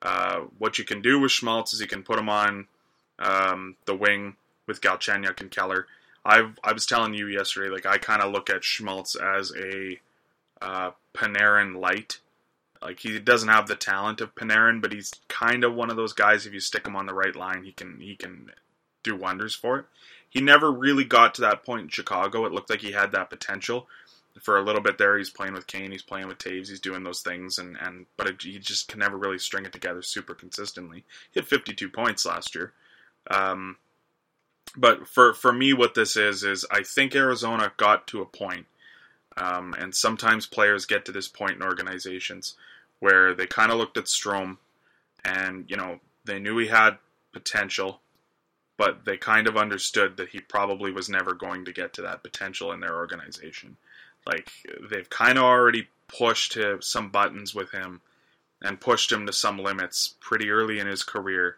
Uh, 0.00 0.44
what 0.56 0.78
you 0.78 0.84
can 0.86 1.02
do 1.02 1.20
with 1.20 1.32
Schmaltz 1.32 1.74
is 1.74 1.82
you 1.82 1.86
can 1.86 2.02
put 2.02 2.18
him 2.18 2.30
on 2.30 2.66
um, 3.18 3.76
the 3.84 3.94
wing 3.94 4.36
with 4.66 4.80
Galchenyuk 4.80 5.42
and 5.42 5.50
Keller. 5.50 5.86
I 6.24 6.50
I 6.62 6.72
was 6.72 6.86
telling 6.86 7.14
you 7.14 7.26
yesterday, 7.26 7.70
like 7.70 7.86
I 7.86 7.98
kind 7.98 8.22
of 8.22 8.32
look 8.32 8.50
at 8.50 8.64
Schmaltz 8.64 9.14
as 9.14 9.52
a 9.56 10.00
uh, 10.62 10.90
Panarin 11.14 11.76
light. 11.78 12.18
Like 12.80 13.00
he 13.00 13.18
doesn't 13.18 13.48
have 13.48 13.66
the 13.66 13.76
talent 13.76 14.20
of 14.20 14.34
Panarin, 14.34 14.80
but 14.80 14.92
he's 14.92 15.12
kind 15.28 15.64
of 15.64 15.74
one 15.74 15.90
of 15.90 15.96
those 15.96 16.12
guys. 16.12 16.46
If 16.46 16.52
you 16.52 16.60
stick 16.60 16.86
him 16.86 16.96
on 16.96 17.06
the 17.06 17.14
right 17.14 17.34
line, 17.34 17.64
he 17.64 17.72
can 17.72 17.98
he 18.00 18.16
can 18.16 18.50
do 19.02 19.16
wonders 19.16 19.54
for 19.54 19.78
it. 19.78 19.84
He 20.28 20.40
never 20.40 20.70
really 20.70 21.04
got 21.04 21.34
to 21.34 21.42
that 21.42 21.64
point 21.64 21.82
in 21.82 21.88
Chicago. 21.88 22.44
It 22.44 22.52
looked 22.52 22.70
like 22.70 22.80
he 22.80 22.92
had 22.92 23.12
that 23.12 23.30
potential. 23.30 23.86
For 24.42 24.58
a 24.58 24.64
little 24.64 24.80
bit 24.80 24.98
there, 24.98 25.16
he's 25.16 25.30
playing 25.30 25.54
with 25.54 25.68
Kane, 25.68 25.92
he's 25.92 26.02
playing 26.02 26.26
with 26.26 26.38
Toews, 26.38 26.68
he's 26.68 26.80
doing 26.80 27.04
those 27.04 27.20
things, 27.20 27.56
and, 27.56 27.76
and 27.80 28.06
but 28.16 28.26
it, 28.26 28.42
he 28.42 28.58
just 28.58 28.88
can 28.88 28.98
never 28.98 29.16
really 29.16 29.38
string 29.38 29.64
it 29.64 29.72
together 29.72 30.02
super 30.02 30.34
consistently. 30.34 31.04
He 31.30 31.38
had 31.38 31.46
52 31.46 31.88
points 31.88 32.26
last 32.26 32.52
year. 32.52 32.72
Um, 33.30 33.76
but 34.76 35.06
for 35.06 35.34
for 35.34 35.52
me, 35.52 35.72
what 35.72 35.94
this 35.94 36.16
is 36.16 36.42
is 36.42 36.66
I 36.70 36.82
think 36.82 37.14
Arizona 37.14 37.72
got 37.76 38.06
to 38.08 38.22
a 38.22 38.26
point, 38.26 38.66
um, 39.36 39.74
and 39.78 39.94
sometimes 39.94 40.46
players 40.46 40.86
get 40.86 41.04
to 41.06 41.12
this 41.12 41.28
point 41.28 41.56
in 41.56 41.62
organizations 41.62 42.56
where 43.00 43.34
they 43.34 43.46
kind 43.46 43.70
of 43.70 43.78
looked 43.78 43.96
at 43.96 44.04
Strome, 44.04 44.58
and 45.24 45.64
you 45.68 45.76
know 45.76 46.00
they 46.24 46.38
knew 46.38 46.58
he 46.58 46.68
had 46.68 46.98
potential, 47.32 48.00
but 48.76 49.04
they 49.04 49.16
kind 49.16 49.46
of 49.46 49.56
understood 49.56 50.16
that 50.16 50.30
he 50.30 50.40
probably 50.40 50.90
was 50.90 51.08
never 51.08 51.34
going 51.34 51.64
to 51.64 51.72
get 51.72 51.92
to 51.94 52.02
that 52.02 52.22
potential 52.22 52.72
in 52.72 52.80
their 52.80 52.96
organization. 52.96 53.76
Like 54.26 54.50
they've 54.90 55.10
kind 55.10 55.38
of 55.38 55.44
already 55.44 55.88
pushed 56.08 56.56
some 56.80 57.10
buttons 57.10 57.54
with 57.54 57.70
him 57.70 58.00
and 58.62 58.80
pushed 58.80 59.12
him 59.12 59.26
to 59.26 59.32
some 59.32 59.58
limits 59.58 60.14
pretty 60.20 60.50
early 60.50 60.78
in 60.78 60.86
his 60.86 61.02
career 61.02 61.56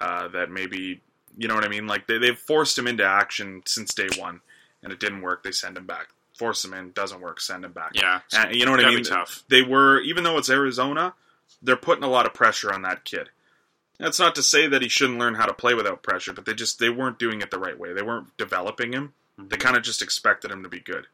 uh, 0.00 0.28
that 0.28 0.50
maybe 0.50 1.00
you 1.36 1.48
know 1.48 1.54
what 1.54 1.64
I 1.64 1.68
mean? 1.68 1.86
Like 1.86 2.06
they, 2.06 2.18
they've 2.18 2.38
forced 2.38 2.78
him 2.78 2.86
into 2.86 3.04
action 3.04 3.62
since 3.66 3.94
day 3.94 4.08
one, 4.18 4.40
and 4.82 4.92
it 4.92 5.00
didn't 5.00 5.22
work. 5.22 5.42
They 5.42 5.52
send 5.52 5.76
him 5.76 5.86
back. 5.86 6.08
Force 6.38 6.64
him 6.64 6.74
in, 6.74 6.92
doesn't 6.92 7.20
work. 7.20 7.40
Send 7.40 7.64
him 7.64 7.72
back. 7.72 7.92
Yeah, 7.94 8.20
and, 8.32 8.54
you 8.54 8.66
know 8.66 8.72
what 8.72 8.84
I 8.84 8.90
mean? 8.90 9.04
tough. 9.04 9.42
They 9.48 9.62
were, 9.62 10.00
even 10.00 10.24
though 10.24 10.36
it's 10.36 10.50
Arizona, 10.50 11.14
they're 11.62 11.76
putting 11.76 12.04
a 12.04 12.10
lot 12.10 12.26
of 12.26 12.34
pressure 12.34 12.72
on 12.72 12.82
that 12.82 13.04
kid. 13.04 13.30
That's 13.98 14.20
not 14.20 14.34
to 14.34 14.42
say 14.42 14.66
that 14.66 14.82
he 14.82 14.88
shouldn't 14.88 15.18
learn 15.18 15.36
how 15.36 15.46
to 15.46 15.54
play 15.54 15.72
without 15.72 16.02
pressure, 16.02 16.34
but 16.34 16.44
they 16.44 16.52
just 16.54 16.78
they 16.78 16.90
weren't 16.90 17.18
doing 17.18 17.40
it 17.40 17.50
the 17.50 17.58
right 17.58 17.78
way. 17.78 17.92
They 17.92 18.02
weren't 18.02 18.36
developing 18.36 18.92
him. 18.92 19.14
Mm-hmm. 19.38 19.48
They 19.48 19.56
kind 19.56 19.76
of 19.76 19.82
just 19.82 20.02
expected 20.02 20.50
him 20.50 20.62
to 20.62 20.68
be 20.68 20.80
good. 20.80 21.06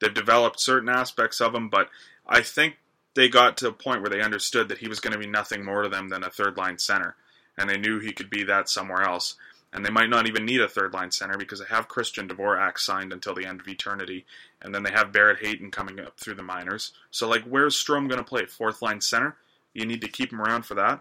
They've 0.00 0.12
developed 0.12 0.60
certain 0.60 0.88
aspects 0.88 1.40
of 1.40 1.54
him, 1.54 1.68
but 1.68 1.88
I 2.26 2.42
think 2.42 2.78
they 3.14 3.28
got 3.28 3.56
to 3.58 3.68
a 3.68 3.72
point 3.72 4.00
where 4.00 4.10
they 4.10 4.20
understood 4.20 4.68
that 4.68 4.78
he 4.78 4.88
was 4.88 5.00
going 5.00 5.12
to 5.12 5.18
be 5.18 5.26
nothing 5.26 5.64
more 5.64 5.82
to 5.82 5.88
them 5.88 6.08
than 6.08 6.24
a 6.24 6.30
third 6.30 6.56
line 6.56 6.78
center, 6.78 7.14
and 7.56 7.70
they 7.70 7.78
knew 7.78 8.00
he 8.00 8.12
could 8.12 8.30
be 8.30 8.42
that 8.44 8.68
somewhere 8.68 9.02
else. 9.02 9.36
And 9.74 9.84
they 9.84 9.90
might 9.90 10.08
not 10.08 10.28
even 10.28 10.46
need 10.46 10.60
a 10.60 10.68
third 10.68 10.94
line 10.94 11.10
center 11.10 11.36
because 11.36 11.58
they 11.58 11.66
have 11.68 11.88
Christian 11.88 12.28
Dvorak 12.28 12.78
signed 12.78 13.12
until 13.12 13.34
the 13.34 13.44
end 13.44 13.60
of 13.60 13.66
eternity, 13.66 14.24
and 14.62 14.72
then 14.72 14.84
they 14.84 14.92
have 14.92 15.12
Barrett 15.12 15.44
Hayton 15.44 15.72
coming 15.72 15.98
up 15.98 16.18
through 16.18 16.36
the 16.36 16.44
minors. 16.44 16.92
So 17.10 17.28
like, 17.28 17.42
where's 17.42 17.76
Strome 17.76 18.08
going 18.08 18.18
to 18.18 18.24
play? 18.24 18.46
Fourth 18.46 18.80
line 18.82 19.00
center? 19.00 19.36
You 19.74 19.84
need 19.84 20.00
to 20.02 20.08
keep 20.08 20.32
him 20.32 20.40
around 20.40 20.64
for 20.64 20.74
that. 20.76 21.00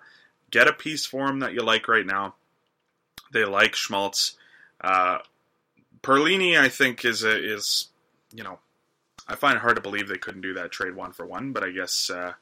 Get 0.49 0.67
a 0.67 0.73
piece 0.73 1.05
for 1.05 1.29
him 1.29 1.39
that 1.39 1.53
you 1.53 1.61
like 1.61 1.87
right 1.87 2.05
now. 2.05 2.33
They 3.31 3.45
like 3.45 3.75
Schmaltz. 3.75 4.35
Uh, 4.81 5.19
Perlini, 6.01 6.59
I 6.59 6.69
think, 6.69 7.05
is 7.05 7.23
a, 7.23 7.53
is 7.53 7.89
you 8.33 8.43
know, 8.43 8.57
I 9.27 9.35
find 9.35 9.55
it 9.55 9.61
hard 9.61 9.75
to 9.75 9.81
believe 9.81 10.07
they 10.07 10.17
couldn't 10.17 10.41
do 10.41 10.55
that 10.55 10.71
trade 10.71 10.95
one 10.95 11.13
for 11.13 11.25
one, 11.25 11.53
but 11.53 11.63
I 11.63 11.69
guess 11.69 12.09
uh, 12.09 12.33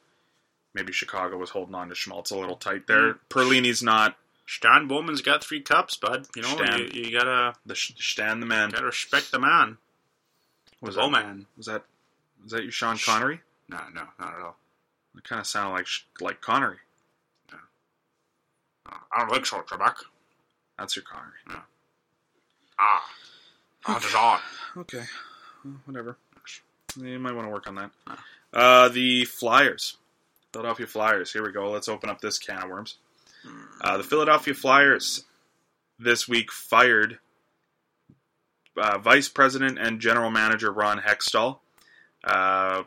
maybe 0.74 0.92
Chicago 0.92 1.36
was 1.36 1.50
holding 1.50 1.74
on 1.74 1.90
to 1.90 1.94
Schmaltz 1.94 2.30
a 2.30 2.38
little 2.38 2.56
tight 2.56 2.86
there. 2.86 3.18
Perlini's 3.28 3.82
not 3.82 4.16
Stan 4.52 4.86
Bowman's 4.86 5.22
got 5.22 5.42
three 5.42 5.62
cups, 5.62 5.96
bud. 5.96 6.26
You 6.36 6.42
know, 6.42 6.48
Stan. 6.48 6.78
you, 6.78 7.04
you 7.04 7.18
gotta 7.18 7.54
the 7.64 7.74
Stan 7.74 8.40
the 8.40 8.46
man. 8.46 8.68
gotta 8.68 8.84
respect 8.84 9.32
the 9.32 9.38
man. 9.38 9.78
Was 10.82 10.96
the 10.96 11.00
that, 11.02 11.10
man. 11.10 11.46
was 11.56 11.66
that 11.66 11.84
was 12.42 12.52
that 12.52 12.64
you, 12.64 12.70
Sean 12.70 12.98
Connery? 12.98 13.40
No, 13.70 13.78
no, 13.94 14.02
not 14.20 14.34
at 14.34 14.40
all. 14.40 14.56
It 15.16 15.24
kind 15.24 15.40
of 15.40 15.46
sounded 15.46 15.72
like 15.72 15.86
sh- 15.86 16.02
like 16.20 16.42
Connery. 16.42 16.76
Uh, 17.50 18.94
I 19.10 19.20
don't 19.20 19.30
think 19.30 19.46
so, 19.46 19.62
Trebek. 19.62 19.94
That's 20.78 20.96
your 20.96 21.04
Connery. 21.04 21.62
Ah, 22.78 23.08
is 24.04 24.14
on. 24.14 24.38
Okay, 24.76 25.04
well, 25.64 25.74
whatever. 25.86 26.18
You 27.00 27.18
might 27.18 27.32
want 27.32 27.46
to 27.46 27.50
work 27.52 27.66
on 27.66 27.76
that. 27.76 27.90
Uh, 28.52 28.90
the 28.90 29.24
Flyers, 29.24 29.96
Philadelphia 30.52 30.86
Flyers. 30.86 31.32
Here 31.32 31.42
we 31.42 31.52
go. 31.52 31.70
Let's 31.70 31.88
open 31.88 32.10
up 32.10 32.20
this 32.20 32.38
can 32.38 32.62
of 32.62 32.68
worms. 32.68 32.98
Uh, 33.80 33.96
the 33.96 34.04
Philadelphia 34.04 34.54
Flyers 34.54 35.24
this 35.98 36.28
week 36.28 36.50
fired 36.52 37.18
uh, 38.76 38.98
Vice 38.98 39.28
President 39.28 39.78
and 39.78 40.00
General 40.00 40.30
Manager 40.30 40.72
Ron 40.72 41.00
Hextall. 41.00 41.58
Uh, 42.24 42.84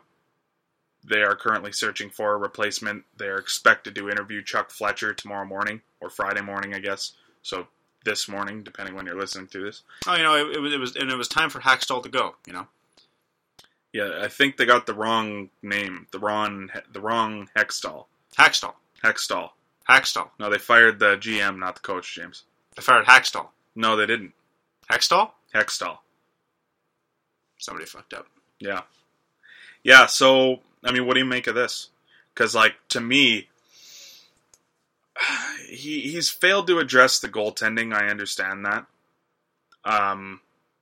they 1.04 1.22
are 1.22 1.36
currently 1.36 1.72
searching 1.72 2.10
for 2.10 2.34
a 2.34 2.36
replacement. 2.36 3.04
They 3.16 3.26
are 3.26 3.38
expected 3.38 3.94
to 3.94 4.10
interview 4.10 4.42
Chuck 4.42 4.70
Fletcher 4.70 5.14
tomorrow 5.14 5.46
morning 5.46 5.82
or 6.00 6.10
Friday 6.10 6.40
morning, 6.40 6.74
I 6.74 6.80
guess. 6.80 7.12
So 7.42 7.68
this 8.04 8.28
morning, 8.28 8.62
depending 8.64 8.94
when 8.94 9.06
you're 9.06 9.18
listening 9.18 9.46
to 9.48 9.64
this. 9.64 9.82
Oh, 10.06 10.16
you 10.16 10.22
know, 10.22 10.34
it, 10.36 10.56
it 10.56 10.60
was, 10.60 10.72
it 10.72 10.80
was, 10.80 10.96
and 10.96 11.10
it 11.10 11.16
was 11.16 11.28
time 11.28 11.50
for 11.50 11.60
Hakstol 11.60 12.02
to 12.02 12.08
go. 12.08 12.34
You 12.46 12.54
know, 12.54 12.66
Yeah, 13.92 14.20
I 14.22 14.28
think 14.28 14.56
they 14.56 14.66
got 14.66 14.86
the 14.86 14.94
wrong 14.94 15.50
name, 15.62 16.06
the 16.10 16.18
wrong, 16.18 16.70
the 16.92 17.00
wrong 17.00 17.48
Hextall. 17.56 18.06
Hakstol, 18.36 18.74
Hextall. 19.04 19.50
Hakstol. 19.88 20.30
No, 20.38 20.50
they 20.50 20.58
fired 20.58 20.98
the 20.98 21.16
GM, 21.16 21.58
not 21.58 21.76
the 21.76 21.80
coach, 21.80 22.14
James. 22.14 22.42
They 22.74 22.82
fired 22.82 23.06
Hakstol. 23.06 23.48
No, 23.74 23.96
they 23.96 24.06
didn't. 24.06 24.32
Hakstol. 24.90 25.30
Hextall. 25.54 25.98
Somebody 27.58 27.86
fucked 27.86 28.12
up. 28.14 28.26
Yeah. 28.58 28.82
Yeah, 29.82 30.06
so, 30.06 30.60
I 30.84 30.92
mean, 30.92 31.06
what 31.06 31.14
do 31.14 31.20
you 31.20 31.26
make 31.26 31.46
of 31.46 31.54
this? 31.54 31.88
Because, 32.34 32.54
like, 32.54 32.74
to 32.90 33.00
me, 33.00 33.48
he 35.68 36.00
he's 36.02 36.28
failed 36.28 36.66
to 36.66 36.78
address 36.78 37.18
the 37.18 37.28
goaltending. 37.28 37.94
I 37.94 38.08
understand 38.08 38.64
that. 38.66 38.86
Um, 39.84 40.40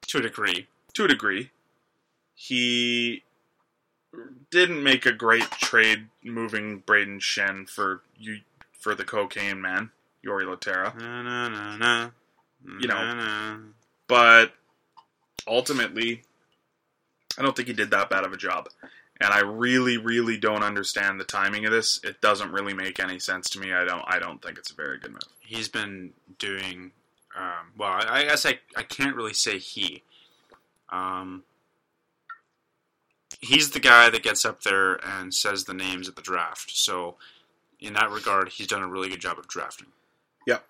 To 0.09 0.19
a 0.19 0.23
degree. 0.23 0.67
to 0.95 1.05
a 1.05 1.09
degree. 1.09 1.51
He 2.35 3.23
didn't 4.51 4.83
make 4.83 5.07
a 5.07 5.13
great 5.13 5.51
trade 5.53 6.09
moving 6.23 6.83
Brayden 6.83 7.21
Schenn 7.21 7.69
for 7.69 8.03
you 8.19 8.39
for 8.85 8.95
the 8.95 9.03
cocaine 9.03 9.63
man, 9.63 9.91
Jori 10.25 10.45
Lehtera. 10.45 10.95
Na, 11.01 11.23
na, 11.23 11.49
na, 11.49 11.77
na. 11.77 12.11
You 12.81 12.87
know. 12.87 13.59
But 14.07 14.53
ultimately, 15.49 16.23
I 17.39 17.43
don't 17.43 17.57
think 17.57 17.69
he 17.69 17.75
did 17.75 17.91
that 17.93 18.11
bad 18.11 18.25
of 18.25 18.35
a 18.35 18.37
job. 18.37 18.69
And 19.23 19.33
I 19.33 19.41
really, 19.41 19.97
really 19.97 20.37
don't 20.37 20.63
understand 20.63 21.19
the 21.19 21.25
timing 21.25 21.65
of 21.65 21.73
this. 21.73 21.99
It 22.05 22.21
doesn't 22.21 22.53
really 22.53 22.75
make 22.75 23.01
any 23.01 23.19
sense 23.19 23.49
to 23.51 23.59
me. 23.59 23.73
I 23.73 23.87
don't. 23.87 24.05
I 24.07 24.19
don't 24.19 24.43
think 24.43 24.59
it's 24.59 24.71
a 24.71 24.75
very 24.75 24.99
good 24.99 25.13
move. 25.13 25.23
he's 25.41 25.69
been 25.69 26.11
doing 26.39 26.91
um, 27.35 27.73
well. 27.79 27.91
I, 27.91 28.21
I 28.21 28.25
guess 28.25 28.45
I, 28.45 28.59
I 28.77 28.83
can't 28.83 29.17
really 29.17 29.33
say 29.33 29.59
he. 29.59 30.03
Um, 30.91 31.45
he's 33.41 33.71
the 33.71 33.81
guy 33.81 34.11
that 34.11 34.23
gets 34.23 34.45
up 34.45 34.63
there 34.63 34.95
and 35.07 35.33
says 35.33 35.65
the 35.65 35.75
names 35.75 36.07
at 36.07 36.17
the 36.17 36.23
draft. 36.23 36.77
So, 36.77 37.17
in 37.85 37.95
that 37.95 38.11
regard, 38.11 38.49
he's 38.49 38.67
done 38.67 38.83
a 38.83 38.89
really 38.89 39.09
good 39.09 39.21
job 39.21 39.39
of 39.39 39.47
drafting. 39.47 39.89
Yep. 40.47 40.65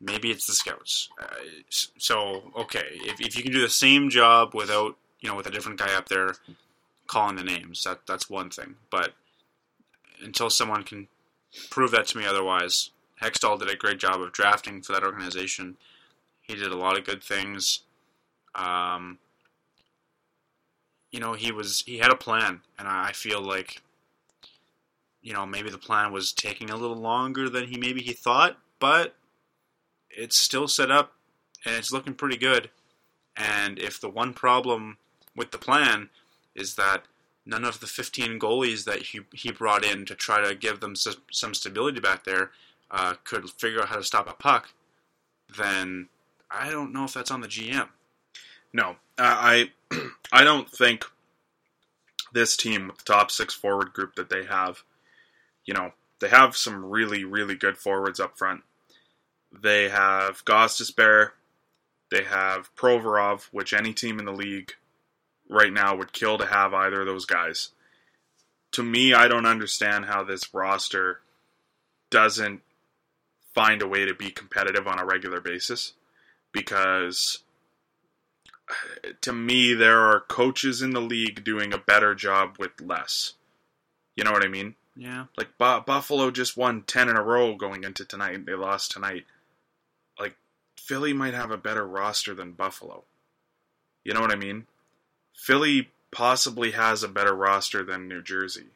Maybe 0.00 0.30
it's 0.30 0.46
the 0.46 0.52
scouts. 0.52 1.08
Uh, 1.20 1.26
so, 1.98 2.52
okay, 2.56 2.84
if, 2.90 3.20
if 3.20 3.36
you 3.36 3.42
can 3.42 3.52
do 3.52 3.60
the 3.60 3.68
same 3.68 4.10
job 4.10 4.54
without 4.54 4.96
you 5.20 5.28
know 5.28 5.36
with 5.36 5.46
a 5.46 5.50
different 5.50 5.78
guy 5.78 5.94
up 5.94 6.08
there 6.08 6.34
calling 7.06 7.36
the 7.36 7.44
names, 7.44 7.82
that 7.84 8.00
that's 8.06 8.30
one 8.30 8.50
thing. 8.50 8.76
But 8.90 9.12
until 10.22 10.50
someone 10.50 10.84
can 10.84 11.08
prove 11.70 11.90
that 11.92 12.06
to 12.08 12.18
me 12.18 12.26
otherwise, 12.26 12.90
Hextall 13.22 13.58
did 13.58 13.70
a 13.70 13.76
great 13.76 13.98
job 13.98 14.20
of 14.20 14.32
drafting 14.32 14.82
for 14.82 14.92
that 14.92 15.04
organization. 15.04 15.76
He 16.42 16.54
did 16.54 16.72
a 16.72 16.76
lot 16.76 16.98
of 16.98 17.04
good 17.04 17.22
things. 17.22 17.80
Um, 18.54 19.18
you 21.10 21.20
know, 21.20 21.32
he 21.32 21.52
was 21.52 21.82
he 21.86 21.98
had 21.98 22.10
a 22.12 22.16
plan, 22.16 22.60
and 22.78 22.88
I 22.88 23.08
I 23.08 23.12
feel 23.12 23.40
like, 23.40 23.82
you 25.24 25.32
know, 25.32 25.46
maybe 25.46 25.70
the 25.70 25.78
plan 25.78 26.12
was 26.12 26.32
taking 26.32 26.68
a 26.68 26.76
little 26.76 26.98
longer 26.98 27.48
than 27.48 27.66
he 27.66 27.78
maybe 27.78 28.02
he 28.02 28.12
thought, 28.12 28.58
but 28.78 29.16
it's 30.10 30.36
still 30.36 30.68
set 30.68 30.90
up, 30.90 31.14
and 31.64 31.74
it's 31.74 31.90
looking 31.90 32.14
pretty 32.14 32.36
good. 32.36 32.68
And 33.34 33.78
if 33.78 33.98
the 33.98 34.10
one 34.10 34.34
problem 34.34 34.98
with 35.34 35.50
the 35.50 35.58
plan 35.58 36.10
is 36.54 36.74
that 36.74 37.04
none 37.46 37.64
of 37.64 37.80
the 37.80 37.86
15 37.86 38.38
goalies 38.38 38.84
that 38.84 39.00
he 39.00 39.20
he 39.32 39.50
brought 39.50 39.82
in 39.82 40.04
to 40.04 40.14
try 40.14 40.46
to 40.46 40.54
give 40.54 40.80
them 40.80 40.94
some 40.94 41.54
stability 41.54 42.00
back 42.00 42.24
there 42.24 42.50
uh, 42.90 43.14
could 43.24 43.48
figure 43.48 43.80
out 43.80 43.88
how 43.88 43.96
to 43.96 44.04
stop 44.04 44.28
a 44.28 44.34
puck, 44.34 44.68
then 45.56 46.10
I 46.50 46.70
don't 46.70 46.92
know 46.92 47.04
if 47.04 47.14
that's 47.14 47.30
on 47.30 47.40
the 47.40 47.48
GM. 47.48 47.88
No, 48.74 48.96
I 49.16 49.70
I 50.32 50.44
don't 50.44 50.70
think 50.70 51.06
this 52.34 52.58
team 52.58 52.88
with 52.88 52.98
the 52.98 53.04
top 53.04 53.30
six 53.30 53.54
forward 53.54 53.94
group 53.94 54.16
that 54.16 54.28
they 54.28 54.44
have, 54.44 54.82
you 55.64 55.74
know, 55.74 55.92
they 56.20 56.28
have 56.28 56.56
some 56.56 56.84
really 56.84 57.24
really 57.24 57.54
good 57.54 57.76
forwards 57.76 58.20
up 58.20 58.36
front. 58.36 58.62
They 59.52 59.88
have 59.88 60.44
Gostisbehere, 60.44 61.30
they 62.10 62.24
have 62.24 62.74
Provorov, 62.76 63.44
which 63.52 63.72
any 63.72 63.92
team 63.92 64.18
in 64.18 64.24
the 64.24 64.32
league 64.32 64.72
right 65.48 65.72
now 65.72 65.96
would 65.96 66.12
kill 66.12 66.38
to 66.38 66.46
have 66.46 66.74
either 66.74 67.02
of 67.02 67.06
those 67.06 67.26
guys. 67.26 67.70
To 68.72 68.82
me, 68.82 69.14
I 69.14 69.28
don't 69.28 69.46
understand 69.46 70.06
how 70.06 70.24
this 70.24 70.52
roster 70.52 71.20
doesn't 72.10 72.62
find 73.54 73.82
a 73.82 73.88
way 73.88 74.04
to 74.04 74.14
be 74.14 74.30
competitive 74.30 74.86
on 74.86 74.98
a 74.98 75.04
regular 75.04 75.40
basis 75.40 75.92
because 76.52 77.40
to 79.20 79.32
me, 79.32 79.74
there 79.74 80.00
are 80.00 80.20
coaches 80.20 80.82
in 80.82 80.90
the 80.90 81.00
league 81.00 81.44
doing 81.44 81.72
a 81.72 81.78
better 81.78 82.14
job 82.14 82.56
with 82.58 82.80
less. 82.80 83.34
You 84.16 84.24
know 84.24 84.32
what 84.32 84.44
I 84.44 84.48
mean? 84.48 84.74
Yeah, 84.96 85.26
Like 85.36 85.58
Bu- 85.58 85.80
Buffalo 85.80 86.30
just 86.30 86.56
won 86.56 86.82
ten 86.82 87.08
in 87.08 87.16
a 87.16 87.22
row 87.22 87.56
going 87.56 87.82
into 87.84 88.04
tonight. 88.04 88.46
They 88.46 88.54
lost 88.54 88.92
tonight. 88.92 89.24
Like 90.18 90.36
Philly 90.76 91.12
might 91.12 91.34
have 91.34 91.50
a 91.50 91.56
better 91.56 91.84
roster 91.86 92.34
than 92.34 92.52
Buffalo. 92.52 93.02
You 94.04 94.14
know 94.14 94.20
what 94.20 94.30
I 94.30 94.36
mean? 94.36 94.66
Philly 95.34 95.90
possibly 96.12 96.70
has 96.72 97.02
a 97.02 97.08
better 97.08 97.34
roster 97.34 97.82
than 97.82 98.06
New 98.08 98.22
Jersey. 98.22 98.66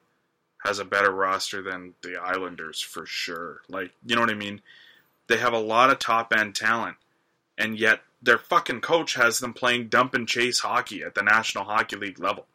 Has 0.64 0.80
a 0.80 0.84
better 0.84 1.12
roster 1.12 1.62
than 1.62 1.94
the 2.02 2.16
Islanders 2.16 2.80
for 2.80 3.06
sure. 3.06 3.60
Like, 3.68 3.92
you 4.04 4.16
know 4.16 4.22
what 4.22 4.30
I 4.30 4.34
mean? 4.34 4.60
They 5.28 5.36
have 5.36 5.52
a 5.52 5.58
lot 5.60 5.90
of 5.90 6.00
top 6.00 6.32
end 6.36 6.56
talent. 6.56 6.96
And 7.56 7.78
yet 7.78 8.00
their 8.20 8.38
fucking 8.38 8.80
coach 8.80 9.14
has 9.14 9.38
them 9.38 9.54
playing 9.54 9.88
dump 9.88 10.14
and 10.14 10.26
chase 10.26 10.60
hockey 10.60 11.02
at 11.04 11.14
the 11.14 11.22
National 11.22 11.64
Hockey 11.64 11.94
League 11.96 12.18
level. 12.18 12.46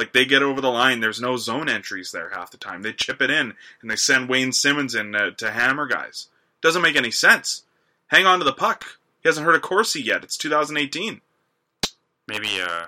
Like 0.00 0.14
they 0.14 0.24
get 0.24 0.42
over 0.42 0.62
the 0.62 0.70
line, 0.70 1.00
there's 1.00 1.20
no 1.20 1.36
zone 1.36 1.68
entries 1.68 2.10
there 2.10 2.30
half 2.30 2.50
the 2.50 2.56
time. 2.56 2.80
They 2.80 2.94
chip 2.94 3.20
it 3.20 3.28
in 3.30 3.52
and 3.82 3.90
they 3.90 3.96
send 3.96 4.30
Wayne 4.30 4.50
Simmonds 4.52 4.94
in 4.94 5.14
uh, 5.14 5.32
to 5.32 5.50
hammer 5.50 5.86
guys. 5.86 6.28
Doesn't 6.62 6.80
make 6.80 6.96
any 6.96 7.10
sense. 7.10 7.64
Hang 8.06 8.24
on 8.24 8.38
to 8.38 8.44
the 8.46 8.54
puck. 8.54 8.98
He 9.22 9.28
hasn't 9.28 9.44
heard 9.44 9.54
of 9.56 9.60
Corsi 9.60 10.00
yet. 10.00 10.24
It's 10.24 10.38
2018. 10.38 11.20
maybe 12.26 12.48
uh, 12.62 12.86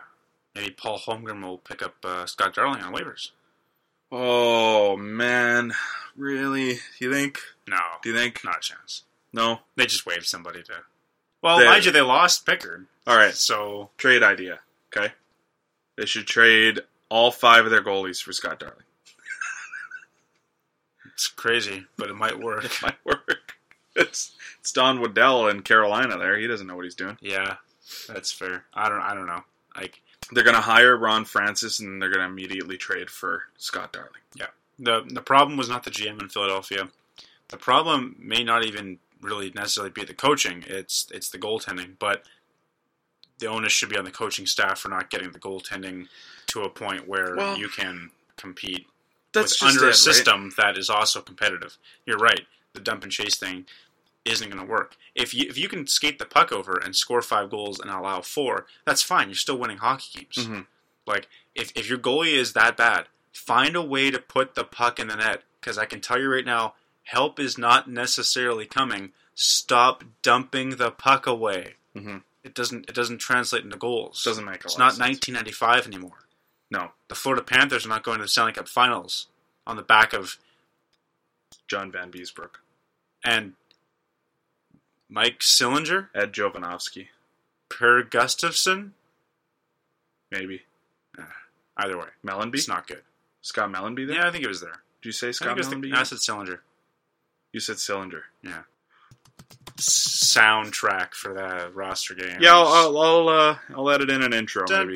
maybe 0.54 0.70
Paul 0.70 0.98
Holmgren 0.98 1.42
will 1.42 1.58
pick 1.58 1.82
up 1.82 1.96
uh, 2.02 2.24
Scott 2.24 2.54
Darling 2.54 2.82
on 2.82 2.94
waivers. 2.94 3.32
Oh 4.10 4.96
man, 4.96 5.72
really? 6.16 6.78
You 6.98 7.12
think? 7.12 7.38
No, 7.68 7.78
Do 8.02 8.10
you 8.10 8.16
think? 8.16 8.42
not 8.44 8.56
a 8.58 8.60
chance. 8.60 9.02
No. 9.34 9.60
They 9.76 9.84
just 9.86 10.06
waived 10.06 10.26
somebody 10.26 10.62
to. 10.62 10.72
Well, 11.42 11.58
They- 11.58 11.66
mind 11.66 11.84
you, 11.84 11.92
they 11.92 12.00
lost 12.02 12.46
Pickard, 12.46 12.86
All 13.06 13.16
right. 13.16 13.34
so 13.34 13.90
Trade 13.98 14.22
idea. 14.22 14.60
Okay. 14.96 15.12
They 15.96 16.06
should 16.06 16.26
trade 16.26 16.80
all 17.12 17.30
five 17.30 17.66
of 17.66 17.70
their 17.70 17.82
goalies 17.84 18.22
for 18.22 18.32
Scott 18.32 18.58
Darling. 18.58 18.78
it's 21.12 21.28
crazy, 21.28 21.84
but 21.98 22.08
it 22.08 22.14
might 22.16 22.38
work. 22.38 22.64
it 22.64 22.72
Might 22.82 23.04
work. 23.04 23.52
It's 23.94 24.32
it's 24.60 24.72
Don 24.72 25.00
Waddell 25.00 25.48
in 25.48 25.60
Carolina. 25.62 26.16
There, 26.16 26.38
he 26.38 26.46
doesn't 26.46 26.66
know 26.66 26.74
what 26.76 26.84
he's 26.84 26.94
doing. 26.94 27.18
yeah, 27.20 27.56
that's 28.08 28.32
fair. 28.32 28.64
I 28.72 28.88
don't. 28.88 29.02
I 29.02 29.14
don't 29.14 29.26
know. 29.26 29.42
Like 29.76 30.00
They're 30.32 30.44
gonna 30.44 30.62
hire 30.62 30.96
Ron 30.96 31.26
Francis 31.26 31.80
and 31.80 32.00
they're 32.00 32.10
gonna 32.10 32.24
immediately 32.26 32.78
trade 32.78 33.10
for 33.10 33.42
Scott 33.58 33.92
Darling. 33.92 34.10
Yeah. 34.34 34.46
the 34.78 35.02
the 35.06 35.20
problem 35.20 35.58
was 35.58 35.68
not 35.68 35.84
the 35.84 35.90
GM 35.90 36.22
in 36.22 36.30
Philadelphia. 36.30 36.88
The 37.48 37.58
problem 37.58 38.16
may 38.18 38.42
not 38.42 38.64
even 38.64 38.98
really 39.20 39.52
necessarily 39.54 39.90
be 39.90 40.04
the 40.04 40.14
coaching. 40.14 40.64
It's 40.66 41.06
it's 41.12 41.28
the 41.28 41.38
goaltending, 41.38 41.96
but 41.98 42.24
the 43.42 43.48
onus 43.48 43.72
should 43.72 43.88
be 43.90 43.98
on 43.98 44.04
the 44.04 44.10
coaching 44.10 44.46
staff 44.46 44.78
for 44.78 44.88
not 44.88 45.10
getting 45.10 45.30
the 45.32 45.38
goaltending 45.38 46.06
to 46.46 46.62
a 46.62 46.70
point 46.70 47.06
where 47.06 47.36
Well, 47.36 47.58
you 47.58 47.68
can 47.68 48.10
compete 48.36 48.86
That's 49.32 49.62
under 49.62 49.80
it, 49.80 49.82
a 49.82 49.86
right? 49.88 49.94
system 49.94 50.52
that 50.56 50.78
is 50.78 50.88
also 50.88 51.20
competitive. 51.20 51.76
You're 52.06 52.18
right. 52.18 52.46
The 52.72 52.80
dump 52.80 53.02
and 53.02 53.12
chase 53.12 53.36
thing 53.36 53.66
isn't 54.24 54.48
going 54.50 54.64
to 54.64 54.70
work. 54.70 54.96
If 55.14 55.34
you 55.34 55.48
if 55.50 55.58
you 55.58 55.68
can 55.68 55.86
skate 55.86 56.18
the 56.18 56.24
puck 56.24 56.52
over 56.52 56.76
and 56.76 56.94
score 56.96 57.20
five 57.22 57.50
goals 57.50 57.80
and 57.80 57.90
allow 57.90 58.20
four, 58.22 58.66
that's 58.86 59.02
fine. 59.02 59.28
You're 59.28 59.34
still 59.34 59.58
winning 59.58 59.78
hockey 59.78 60.20
games. 60.20 60.46
Mhm. 60.48 60.66
Like 61.06 61.28
if 61.54 61.72
if 61.74 61.88
your 61.88 61.98
goalie 61.98 62.34
is 62.34 62.52
that 62.54 62.76
bad, 62.76 63.08
find 63.32 63.74
a 63.76 63.82
way 63.82 64.10
to 64.10 64.18
put 64.20 64.54
the 64.54 64.64
puck 64.64 64.98
in 65.00 65.08
the 65.08 65.16
net. 65.16 65.42
Because 65.60 65.76
I 65.78 65.84
can 65.86 66.00
tell 66.00 66.18
you 66.20 66.28
right 66.32 66.44
now, 66.46 66.74
help 67.04 67.38
is 67.40 67.58
not 67.58 67.88
necessarily 67.90 68.64
coming. 68.66 69.12
Stop 69.34 70.04
dumping 70.22 70.70
the 70.76 70.90
puck 70.90 71.26
away. 71.26 71.74
Mhm. 71.96 72.22
It 72.44 72.54
doesn't 72.54 72.88
it 72.88 72.94
doesn't 72.94 73.18
translate 73.18 73.64
into 73.64 73.76
goals. 73.76 74.22
Doesn't 74.24 74.44
make 74.44 74.64
a 74.64 74.66
It's 74.66 74.78
lot 74.78 74.84
not 74.84 74.92
of 74.92 74.96
sense. 75.14 75.28
1995 75.28 75.86
anymore. 75.86 76.18
No, 76.70 76.92
The 77.08 77.14
Florida 77.14 77.42
Panthers 77.44 77.84
are 77.84 77.88
not 77.90 78.02
going 78.02 78.18
to 78.18 78.24
the 78.24 78.28
Stanley 78.28 78.52
Cup 78.52 78.66
Finals 78.68 79.28
on 79.66 79.76
the 79.76 79.82
back 79.82 80.12
of 80.14 80.38
John 81.68 81.92
Vanbiesbrouck, 81.92 82.54
and 83.24 83.52
Mike 85.08 85.40
Sillinger, 85.40 86.08
Ed 86.14 86.32
Jovanovski, 86.32 87.08
Per 87.68 88.02
Gustafsson. 88.02 88.92
maybe 90.30 90.62
Either 91.76 91.96
way, 91.98 92.06
Mellanby. 92.26 92.54
it's 92.54 92.68
not 92.68 92.86
good. 92.86 93.02
Scott 93.42 93.70
Mellanby. 93.70 94.06
There. 94.06 94.16
Yeah, 94.16 94.28
I 94.28 94.30
think 94.30 94.44
it 94.44 94.48
was 94.48 94.60
there. 94.60 94.82
Did 95.02 95.08
you 95.08 95.12
say 95.12 95.28
I 95.28 95.32
Scott 95.32 95.52
it 95.52 95.56
was 95.58 95.68
the, 95.68 95.76
Mellanby? 95.76 95.94
I 95.94 96.02
said 96.04 96.18
Sillinger. 96.18 96.58
You 97.52 97.60
said 97.60 97.78
Cylinder. 97.78 98.24
Yeah 98.42 98.62
soundtrack 99.88 101.14
for 101.14 101.34
that 101.34 101.74
roster 101.74 102.14
game. 102.14 102.38
Yeah, 102.40 102.54
I'll 102.54 102.66
I'll, 102.66 102.98
I'll, 102.98 103.28
uh, 103.28 103.56
I'll 103.74 103.88
in 104.10 104.22
an 104.22 104.32
intro. 104.32 104.64
Maybe. 104.68 104.94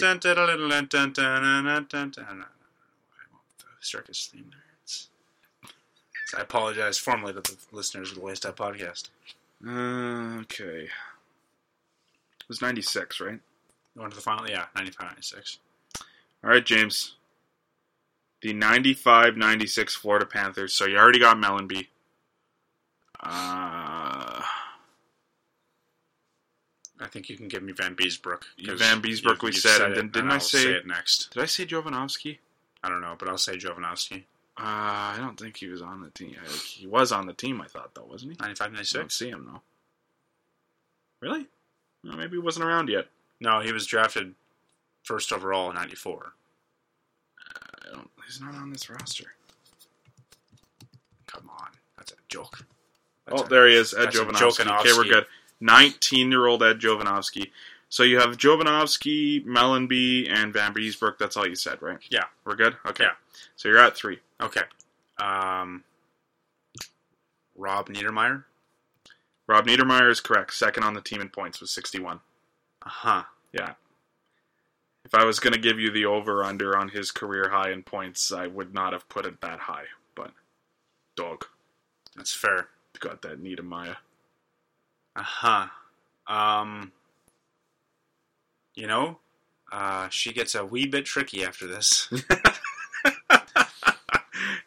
Circus 3.80 4.26
theme 4.32 4.50
I 6.36 6.40
apologize 6.40 6.98
formally 6.98 7.32
to 7.32 7.40
the 7.40 7.56
listeners 7.72 8.10
of 8.10 8.18
the 8.18 8.24
Laced 8.24 8.46
Up 8.46 8.56
podcast. 8.56 9.10
Uh, 9.66 10.40
okay. 10.40 10.84
It 10.84 12.48
was 12.48 12.60
96, 12.60 13.20
right? 13.20 13.38
Went 13.94 14.10
to 14.10 14.16
the 14.16 14.22
final? 14.22 14.48
Yeah, 14.48 14.66
95 14.74 15.10
96. 15.10 15.58
All 16.44 16.50
right, 16.50 16.64
James. 16.64 17.14
The 18.42 18.52
95 18.52 19.36
96 19.36 19.94
Florida 19.96 20.26
Panthers. 20.26 20.74
So 20.74 20.86
you 20.86 20.96
already 20.98 21.18
got 21.18 21.38
Mellanby. 21.38 21.86
Uh, 23.20 24.05
I 27.00 27.06
think 27.08 27.28
you 27.28 27.36
can 27.36 27.48
give 27.48 27.62
me 27.62 27.72
Vanbiesbrouck. 27.72 28.42
'cause 28.64 28.80
Vanbiesbrouck 28.80 29.42
you- 29.42 29.46
we 29.48 29.52
said, 29.52 29.82
and 29.82 29.96
then 29.96 30.08
didn't 30.10 30.30
I 30.30 30.34
I'll 30.34 30.40
say- 30.40 30.72
it 30.72 30.86
next? 30.86 31.30
did 31.32 31.42
I 31.42 31.46
say 31.46 31.66
Jovanovski? 31.66 32.38
I 32.82 32.88
don't 32.88 33.00
know, 33.02 33.16
but 33.18 33.28
I'll 33.28 33.36
say 33.38 33.56
Jovanovski. 33.56 34.24
Uh, 34.58 34.62
I 34.62 35.16
don't 35.18 35.38
think 35.38 35.58
he 35.58 35.66
was 35.66 35.82
on 35.82 36.00
the 36.00 36.08
team. 36.10 36.34
Like, 36.42 36.50
he 36.60 36.86
was 36.86 37.12
on 37.12 37.26
the 37.26 37.34
team, 37.34 37.60
I 37.60 37.66
thought, 37.66 37.94
though, 37.94 38.04
wasn't 38.04 38.32
he? 38.32 38.38
95, 38.40 38.72
I 38.74 38.82
don't 38.82 39.12
see 39.12 39.28
him, 39.28 39.44
though. 39.44 39.62
Really? 41.20 41.46
Well, 42.02 42.16
maybe 42.16 42.32
he 42.36 42.38
wasn't 42.38 42.64
around 42.64 42.88
yet. 42.88 43.08
No, 43.40 43.60
he 43.60 43.72
was 43.72 43.86
drafted 43.86 44.34
first 45.02 45.32
overall 45.32 45.68
in 45.68 45.76
94. 45.76 46.32
I 47.84 47.88
don't, 47.90 48.10
he's 48.24 48.40
not 48.40 48.54
on 48.54 48.70
this 48.70 48.88
roster. 48.88 49.34
Come 51.26 51.50
on. 51.50 51.68
That's 51.98 52.12
a 52.12 52.16
joke. 52.28 52.64
That's 53.26 53.42
Oh, 53.42 53.44
a- 53.44 53.48
there 53.48 53.66
he 53.68 53.74
is, 53.74 53.92
Ed 53.92 54.06
Jovanovski. 54.10 54.80
Okay, 54.80 54.92
we're 54.96 55.04
good. 55.04 55.26
19 55.60 56.30
year 56.30 56.46
old 56.46 56.62
Ed 56.62 56.80
Jovanovski. 56.80 57.50
So 57.88 58.02
you 58.02 58.18
have 58.18 58.36
Jovanovski, 58.36 59.44
Mellanby, 59.46 60.28
and 60.30 60.52
Vanbiesbrouck. 60.52 61.18
That's 61.18 61.36
all 61.36 61.46
you 61.46 61.54
said, 61.54 61.80
right? 61.80 61.98
Yeah. 62.10 62.24
We're 62.44 62.56
good? 62.56 62.76
Okay. 62.86 63.04
Yeah. 63.04 63.12
So 63.54 63.68
you're 63.68 63.78
at 63.78 63.96
three. 63.96 64.18
Okay. 64.40 64.62
Um, 65.18 65.84
Rob 67.56 67.88
Niedermayer? 67.88 68.44
Rob 69.46 69.66
Niedermayer 69.66 70.10
is 70.10 70.20
correct. 70.20 70.52
Second 70.54 70.82
on 70.82 70.94
the 70.94 71.00
team 71.00 71.20
in 71.20 71.28
points 71.28 71.60
was 71.60 71.70
61. 71.70 72.16
Uh 72.84 72.88
huh. 72.88 73.22
Yeah. 73.52 73.74
If 75.04 75.14
I 75.14 75.24
was 75.24 75.38
going 75.38 75.52
to 75.52 75.58
give 75.60 75.78
you 75.78 75.92
the 75.92 76.04
over 76.06 76.42
under 76.42 76.76
on 76.76 76.88
his 76.88 77.12
career 77.12 77.48
high 77.50 77.70
in 77.70 77.84
points, 77.84 78.32
I 78.32 78.48
would 78.48 78.74
not 78.74 78.92
have 78.92 79.08
put 79.08 79.24
it 79.24 79.40
that 79.40 79.60
high. 79.60 79.84
But, 80.16 80.32
dog, 81.14 81.44
That's 82.16 82.34
fair. 82.34 82.68
got 82.98 83.22
that 83.22 83.40
Niedermayer. 83.40 83.96
Uh 85.16 85.22
huh. 85.22 85.66
Um, 86.26 86.92
you 88.74 88.86
know, 88.86 89.18
uh, 89.72 90.08
she 90.10 90.32
gets 90.32 90.54
a 90.54 90.64
wee 90.64 90.86
bit 90.86 91.04
tricky 91.06 91.44
after 91.44 91.66
this. 91.66 92.08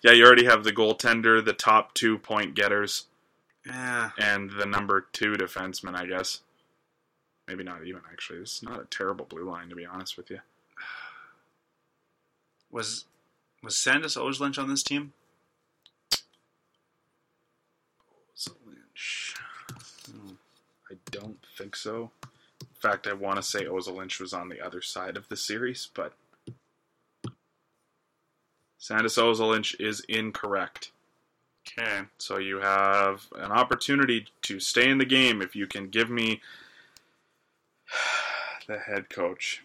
yeah, 0.03 0.11
you 0.11 0.25
already 0.25 0.45
have 0.45 0.63
the 0.63 0.71
goaltender, 0.71 1.43
the 1.43 1.53
top 1.53 1.93
two 1.93 2.17
point 2.17 2.55
getters. 2.55 3.05
yeah. 3.65 4.09
and 4.17 4.49
the 4.51 4.65
number 4.65 5.05
two 5.13 5.33
defenseman, 5.33 5.95
I 5.95 6.05
guess. 6.07 6.41
Maybe 7.47 7.63
not 7.63 7.85
even 7.85 8.01
actually. 8.11 8.39
It's 8.39 8.63
not 8.63 8.81
a 8.81 8.85
terrible 8.85 9.25
blue 9.25 9.47
line 9.49 9.69
to 9.69 9.75
be 9.75 9.85
honest 9.85 10.17
with 10.17 10.29
you. 10.31 10.39
Was 12.71 13.05
was 13.61 13.75
Sandus 13.75 14.15
Lynch 14.39 14.57
on 14.57 14.69
this 14.69 14.83
team? 14.83 15.11
Oza 18.33 18.51
Lynch. 18.65 19.28
I 19.28 19.28
don't 21.11 21.39
think 21.57 21.75
so. 21.75 22.11
In 22.61 22.67
fact, 22.79 23.07
I 23.07 23.13
want 23.13 23.37
to 23.37 23.43
say 23.43 23.65
Ozolinsh 23.65 24.19
was 24.19 24.33
on 24.33 24.49
the 24.49 24.61
other 24.65 24.81
side 24.81 25.17
of 25.17 25.27
the 25.29 25.37
series, 25.37 25.89
but 25.93 26.13
Sandis 28.79 29.17
Ozolinsh 29.17 29.79
is 29.79 30.01
incorrect. 30.07 30.91
Okay. 31.77 32.01
So 32.17 32.39
you 32.39 32.59
have 32.59 33.27
an 33.35 33.51
opportunity 33.51 34.27
to 34.43 34.59
stay 34.59 34.89
in 34.89 34.97
the 34.97 35.05
game 35.05 35.41
if 35.41 35.55
you 35.55 35.67
can 35.67 35.89
give 35.89 36.09
me 36.09 36.41
the 38.67 38.79
head 38.79 39.09
coach. 39.09 39.63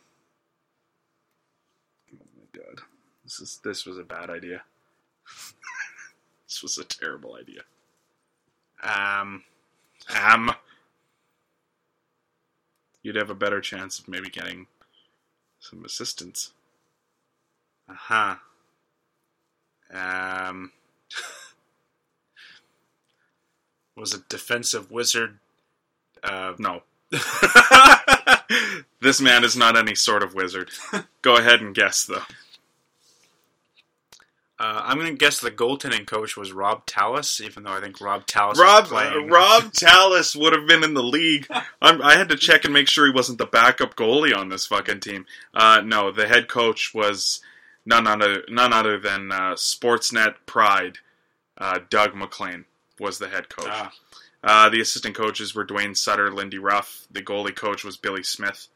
Oh 2.12 2.26
my 2.36 2.60
god. 2.60 2.80
This 3.22 3.40
is 3.40 3.60
this 3.64 3.86
was 3.86 3.98
a 3.98 4.02
bad 4.04 4.30
idea. 4.30 4.62
this 6.46 6.62
was 6.62 6.78
a 6.78 6.84
terrible 6.84 7.36
idea. 7.36 7.62
Um. 8.82 9.44
Um 10.20 10.50
you'd 13.04 13.14
have 13.14 13.30
a 13.30 13.34
better 13.34 13.60
chance 13.60 14.00
of 14.00 14.08
maybe 14.08 14.28
getting 14.28 14.66
some 15.60 15.84
assistance. 15.84 16.50
Uh 17.88 17.94
huh. 17.94 18.36
Um. 19.92 20.72
was 23.96 24.12
a 24.12 24.18
defensive 24.28 24.90
wizard. 24.90 25.38
Uh, 26.22 26.54
No. 26.58 26.82
this 29.00 29.20
man 29.20 29.44
is 29.44 29.56
not 29.56 29.76
any 29.76 29.94
sort 29.94 30.24
of 30.24 30.34
wizard. 30.34 30.70
Go 31.22 31.36
ahead 31.36 31.60
and 31.60 31.74
guess 31.74 32.04
though. 32.04 32.22
Uh, 34.58 34.82
I'm 34.84 34.98
gonna 34.98 35.12
guess 35.14 35.40
the 35.40 35.50
goaltending 35.50 36.06
coach 36.06 36.36
was 36.36 36.52
Rob 36.52 36.86
Tallas, 36.86 37.40
even 37.40 37.64
though 37.64 37.72
I 37.72 37.80
think 37.80 38.00
Rob 38.00 38.24
Tallas 38.26 38.58
Rob 38.58 38.84
playing. 38.84 39.26
Rob 39.30 39.72
Tallas 39.72 40.36
would 40.36 40.52
have 40.52 40.68
been 40.68 40.84
in 40.84 40.94
the 40.94 41.02
league. 41.02 41.46
I'm, 41.82 42.00
I 42.00 42.16
had 42.16 42.28
to 42.28 42.36
check 42.36 42.64
and 42.64 42.72
make 42.72 42.88
sure 42.88 43.04
he 43.06 43.12
wasn't 43.12 43.38
the 43.38 43.46
backup 43.46 43.96
goalie 43.96 44.36
on 44.36 44.50
this 44.50 44.66
fucking 44.66 45.00
team. 45.00 45.26
Uh, 45.52 45.82
no, 45.84 46.12
the 46.12 46.28
head 46.28 46.46
coach 46.48 46.94
was 46.94 47.40
none 47.84 48.06
other 48.06 48.44
none 48.48 48.72
other 48.72 48.96
than 48.98 49.32
uh, 49.32 49.54
Sportsnet 49.54 50.34
Pride. 50.46 50.98
Uh, 51.58 51.80
Doug 51.90 52.14
MacLean 52.14 52.64
was 53.00 53.18
the 53.18 53.28
head 53.28 53.48
coach. 53.48 53.66
Ah, 53.70 53.92
Uh, 54.44 54.68
the 54.68 54.80
assistant 54.80 55.16
coaches 55.16 55.52
were 55.54 55.64
Duane 55.64 55.94
Sutter, 55.96 56.30
Lindy 56.32 56.58
Ruff. 56.58 57.06
The 57.10 57.22
goalie 57.22 57.54
coach 57.56 57.82
was 57.84 57.96
Billy 57.96 58.22
Smith. 58.22 58.68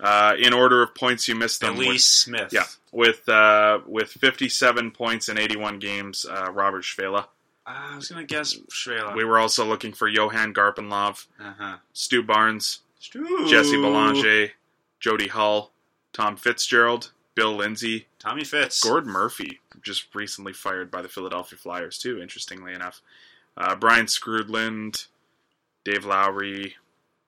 Uh, 0.00 0.34
in 0.38 0.52
order 0.52 0.82
of 0.82 0.94
points, 0.94 1.28
you 1.28 1.34
missed 1.34 1.60
them. 1.60 1.74
Billy 1.74 1.88
with- 1.88 2.00
Smith. 2.00 2.52
yeah, 2.52 2.64
with 2.92 3.28
uh, 3.28 3.80
with 3.86 4.10
57 4.10 4.90
points 4.90 5.28
in 5.28 5.38
81 5.38 5.78
games, 5.78 6.26
uh, 6.28 6.50
Robert 6.50 6.82
Svehla. 6.84 7.26
I 7.66 7.96
was 7.96 8.08
gonna 8.08 8.24
guess 8.24 8.54
Svehla. 8.70 9.14
We 9.16 9.24
were 9.24 9.38
also 9.38 9.64
looking 9.64 9.92
for 9.92 10.08
Johan 10.08 10.52
Garpenlov, 10.52 11.26
Uh 11.40 11.52
huh. 11.58 11.76
Stu 11.92 12.22
Barnes, 12.22 12.80
Jesse 13.00 13.80
Belanger, 13.80 14.50
Jody 15.00 15.28
Hull, 15.28 15.70
Tom 16.12 16.36
Fitzgerald, 16.36 17.12
Bill 17.34 17.54
Lindsay, 17.54 18.06
Tommy 18.18 18.44
Fitz. 18.44 18.82
Gord 18.82 19.06
Murphy, 19.06 19.60
just 19.82 20.14
recently 20.14 20.52
fired 20.52 20.90
by 20.90 21.00
the 21.02 21.08
Philadelphia 21.08 21.58
Flyers 21.58 21.98
too. 21.98 22.20
Interestingly 22.20 22.74
enough, 22.74 23.00
uh, 23.56 23.74
Brian 23.76 24.06
Skrudland, 24.06 25.06
Dave 25.84 26.04
Lowry, 26.04 26.76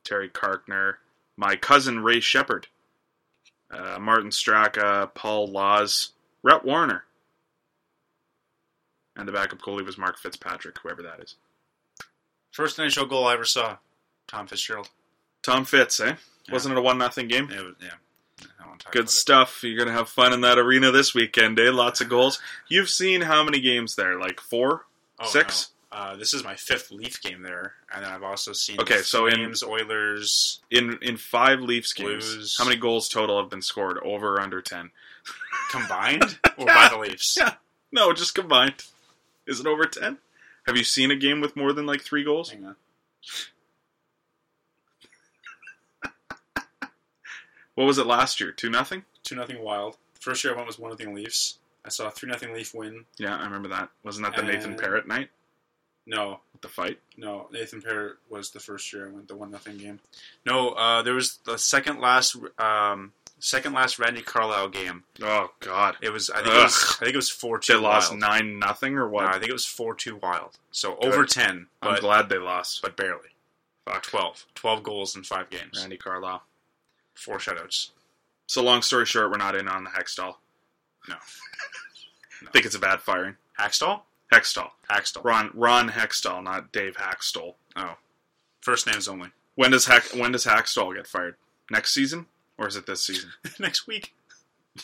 Terry 0.04 0.28
Carkner, 0.28 0.96
my 1.36 1.56
cousin 1.56 2.02
Ray 2.02 2.20
Sheppard, 2.20 2.66
uh, 3.70 3.98
Martin 4.00 4.30
Straka, 4.30 5.12
Paul 5.14 5.48
Laus, 5.48 6.10
Rhett 6.42 6.64
Warrener, 6.64 7.02
and 9.16 9.26
the 9.26 9.32
backup 9.32 9.60
goalie 9.60 9.84
was 9.84 9.98
Mark 9.98 10.18
Fitzpatrick, 10.18 10.78
whoever 10.78 11.02
that 11.02 11.20
is. 11.20 11.36
First 12.52 12.78
NHL 12.78 13.08
goal 13.08 13.26
I 13.26 13.34
ever 13.34 13.44
saw. 13.44 13.76
Tom 14.28 14.46
Fitzgerald. 14.46 14.88
Tom 15.42 15.64
Fitz, 15.64 16.00
eh? 16.00 16.14
Yeah. 16.46 16.52
Wasn't 16.52 16.72
it 16.72 16.78
a 16.78 16.82
one 16.82 16.98
nothing 16.98 17.28
game? 17.28 17.50
It 17.50 17.62
was, 17.64 17.74
yeah. 17.80 18.46
I 18.60 18.66
won't 18.66 18.80
talk 18.80 18.92
Good 18.92 19.00
about 19.02 19.08
it. 19.10 19.12
stuff. 19.12 19.62
You're 19.62 19.78
gonna 19.78 19.96
have 19.96 20.08
fun 20.08 20.32
in 20.32 20.40
that 20.42 20.58
arena 20.58 20.90
this 20.90 21.14
weekend, 21.14 21.58
eh? 21.60 21.70
Lots 21.70 22.00
of 22.00 22.08
goals. 22.08 22.40
You've 22.68 22.90
seen 22.90 23.20
how 23.22 23.44
many 23.44 23.60
games 23.60 23.94
there? 23.94 24.18
Like 24.18 24.40
four, 24.40 24.86
Oh, 25.18 25.26
six? 25.26 25.68
no. 25.70 25.75
Uh, 25.98 26.14
this 26.14 26.34
is 26.34 26.44
my 26.44 26.54
fifth 26.54 26.90
Leaf 26.90 27.22
game 27.22 27.40
there, 27.40 27.72
and 27.90 28.04
then 28.04 28.12
I've 28.12 28.22
also 28.22 28.52
seen 28.52 28.78
Okay, 28.80 28.98
so 28.98 29.24
in- 29.26 29.36
Flames, 29.36 29.62
Oilers. 29.62 30.60
in 30.70 30.98
in 31.00 31.16
five 31.16 31.60
Leafs 31.60 31.94
games. 31.94 32.54
How 32.58 32.64
many 32.66 32.76
goals 32.76 33.08
total 33.08 33.40
have 33.40 33.48
been 33.48 33.62
scored? 33.62 33.96
Over 34.02 34.34
or 34.34 34.40
under 34.42 34.60
ten? 34.60 34.90
combined 35.70 36.38
or 36.58 36.66
by 36.66 36.88
the 36.92 36.98
Leafs? 36.98 37.38
Yeah. 37.40 37.54
No, 37.90 38.12
just 38.12 38.34
combined. 38.34 38.84
Is 39.46 39.58
it 39.58 39.66
over 39.66 39.86
ten? 39.86 40.18
Have 40.66 40.76
you 40.76 40.84
seen 40.84 41.10
a 41.10 41.16
game 41.16 41.40
with 41.40 41.56
more 41.56 41.72
than 41.72 41.86
like 41.86 42.02
three 42.02 42.24
goals? 42.24 42.50
Hang 42.50 42.66
on. 42.66 42.76
What 47.74 47.84
was 47.86 47.98
it 47.98 48.06
last 48.06 48.40
year? 48.40 48.52
Two 48.52 48.70
nothing. 48.70 49.04
Two 49.22 49.34
nothing 49.36 49.62
Wild. 49.62 49.98
First 50.18 50.42
year 50.42 50.54
I 50.54 50.56
went 50.56 50.66
was 50.66 50.78
one 50.78 50.90
nothing 50.90 51.14
Leafs. 51.14 51.58
I 51.84 51.90
saw 51.90 52.08
a 52.08 52.10
three 52.10 52.28
nothing 52.30 52.54
Leaf 52.54 52.72
win. 52.74 53.04
Yeah, 53.18 53.36
I 53.36 53.44
remember 53.44 53.68
that. 53.68 53.90
Wasn't 54.02 54.24
that 54.26 54.34
the 54.34 54.42
Nathan 54.42 54.70
And- 54.72 54.80
Parrott 54.80 55.06
night? 55.06 55.28
No, 56.06 56.40
The 56.60 56.68
fight. 56.68 57.00
no. 57.16 57.48
Nathan 57.50 57.82
Parrott 57.82 58.16
was 58.30 58.50
the 58.50 58.60
first 58.60 58.92
year 58.92 59.08
I 59.08 59.10
went 59.10 59.26
the 59.28 59.34
one 59.36 59.50
nothing 59.50 59.76
game. 59.76 59.98
No, 60.44 60.70
uh, 60.70 61.02
there 61.02 61.14
was 61.14 61.38
the 61.44 61.58
second 61.58 62.00
last, 62.00 62.36
um, 62.58 63.12
second 63.40 63.72
last 63.74 63.98
Randy 63.98 64.22
Carlyle 64.22 64.68
game. 64.68 65.02
Oh 65.20 65.50
God. 65.60 65.96
It 66.00 66.10
was 66.12 66.30
I 66.30 66.42
think 66.42 66.54
it 66.54 66.62
was 66.62 66.84
Ugh. 66.84 66.96
I 67.00 67.04
think 67.04 67.14
it 67.14 67.16
was 67.16 67.28
four 67.30 67.58
They 67.58 67.74
two. 67.74 67.80
lost 67.80 68.14
nine 68.14 68.58
nothing 68.60 68.94
or 68.96 69.08
what? 69.08 69.22
No, 69.22 69.28
I 69.30 69.32
think 69.38 69.48
it 69.48 69.52
was 69.52 69.66
four 69.66 69.94
two 69.96 70.16
Wild. 70.22 70.56
So 70.70 70.96
over 70.98 71.24
ten, 71.24 71.66
I'm 71.82 71.98
glad 72.00 72.28
they 72.28 72.38
lost. 72.38 72.82
but 72.82 72.96
barely. 72.96 73.30
Fuck. 73.84 74.02
12. 74.04 74.46
12 74.56 74.82
goals 74.82 75.14
in 75.16 75.22
five 75.22 75.48
games. 75.50 75.78
Randy 75.80 75.96
Carlyle. 75.96 76.42
Four 77.14 77.38
shutouts. 77.38 77.90
So 78.48 78.62
long 78.62 78.82
story 78.82 79.06
short, 79.06 79.30
we're 79.30 79.36
not 79.38 79.54
in 79.56 79.68
on 79.68 79.84
the 79.84 79.90
Hextall. 79.90 80.36
No. 81.08 81.14
I 82.46 82.50
think 82.50 82.64
it's 82.64 82.74
a 82.74 82.80
bad 82.80 83.00
firing. 83.00 83.36
Hakstol? 83.58 84.02
Hextall. 84.32 84.70
Hakstol. 84.90 85.24
Ron 85.24 85.50
Ron 85.54 85.90
Hextall, 85.90 86.42
not 86.42 86.72
Dave 86.72 86.96
Hakstol. 86.96 87.54
Oh. 87.76 87.96
First 88.60 88.86
names 88.86 89.08
only. 89.08 89.28
When 89.54 89.70
does 89.70 89.86
Hack 89.86 90.04
when 90.14 90.32
does 90.32 90.44
Hakstol 90.44 90.94
get 90.94 91.06
fired? 91.06 91.36
Next 91.70 91.92
season 91.94 92.26
or 92.58 92.66
is 92.68 92.76
it 92.76 92.86
this 92.86 93.04
season? 93.04 93.30
Next 93.58 93.86
week. 93.86 94.14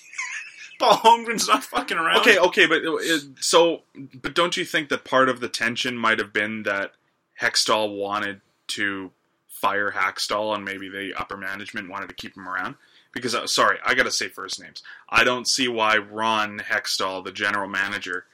Paul 0.79 0.97
Holmgren's 0.97 1.49
not 1.49 1.65
fucking 1.65 1.97
around. 1.97 2.19
okay, 2.21 2.39
okay, 2.39 2.67
but 2.67 2.83
it, 2.83 3.23
so 3.41 3.83
but 4.15 4.35
don't 4.35 4.57
you 4.57 4.65
think 4.65 4.89
that 4.89 5.05
part 5.05 5.29
of 5.29 5.41
the 5.41 5.49
tension 5.49 5.97
might 5.97 6.19
have 6.19 6.33
been 6.33 6.65
that 6.65 6.93
Hextall 7.41 7.97
wanted 7.97 8.41
to 8.69 9.11
fire 9.49 9.93
Hakstol 9.93 10.55
and 10.55 10.65
maybe 10.65 10.89
the 10.89 11.15
upper 11.17 11.37
management 11.37 11.89
wanted 11.89 12.09
to 12.09 12.15
keep 12.15 12.37
him 12.37 12.49
around? 12.49 12.75
Because 13.13 13.35
uh, 13.35 13.47
sorry, 13.47 13.79
I 13.85 13.95
got 13.95 14.05
to 14.05 14.11
say 14.11 14.29
first 14.29 14.61
names. 14.61 14.83
I 15.09 15.23
don't 15.23 15.47
see 15.47 15.69
why 15.69 15.99
Ron 15.99 16.59
Hextall, 16.59 17.25
the 17.25 17.33
general 17.33 17.69
manager, 17.69 18.25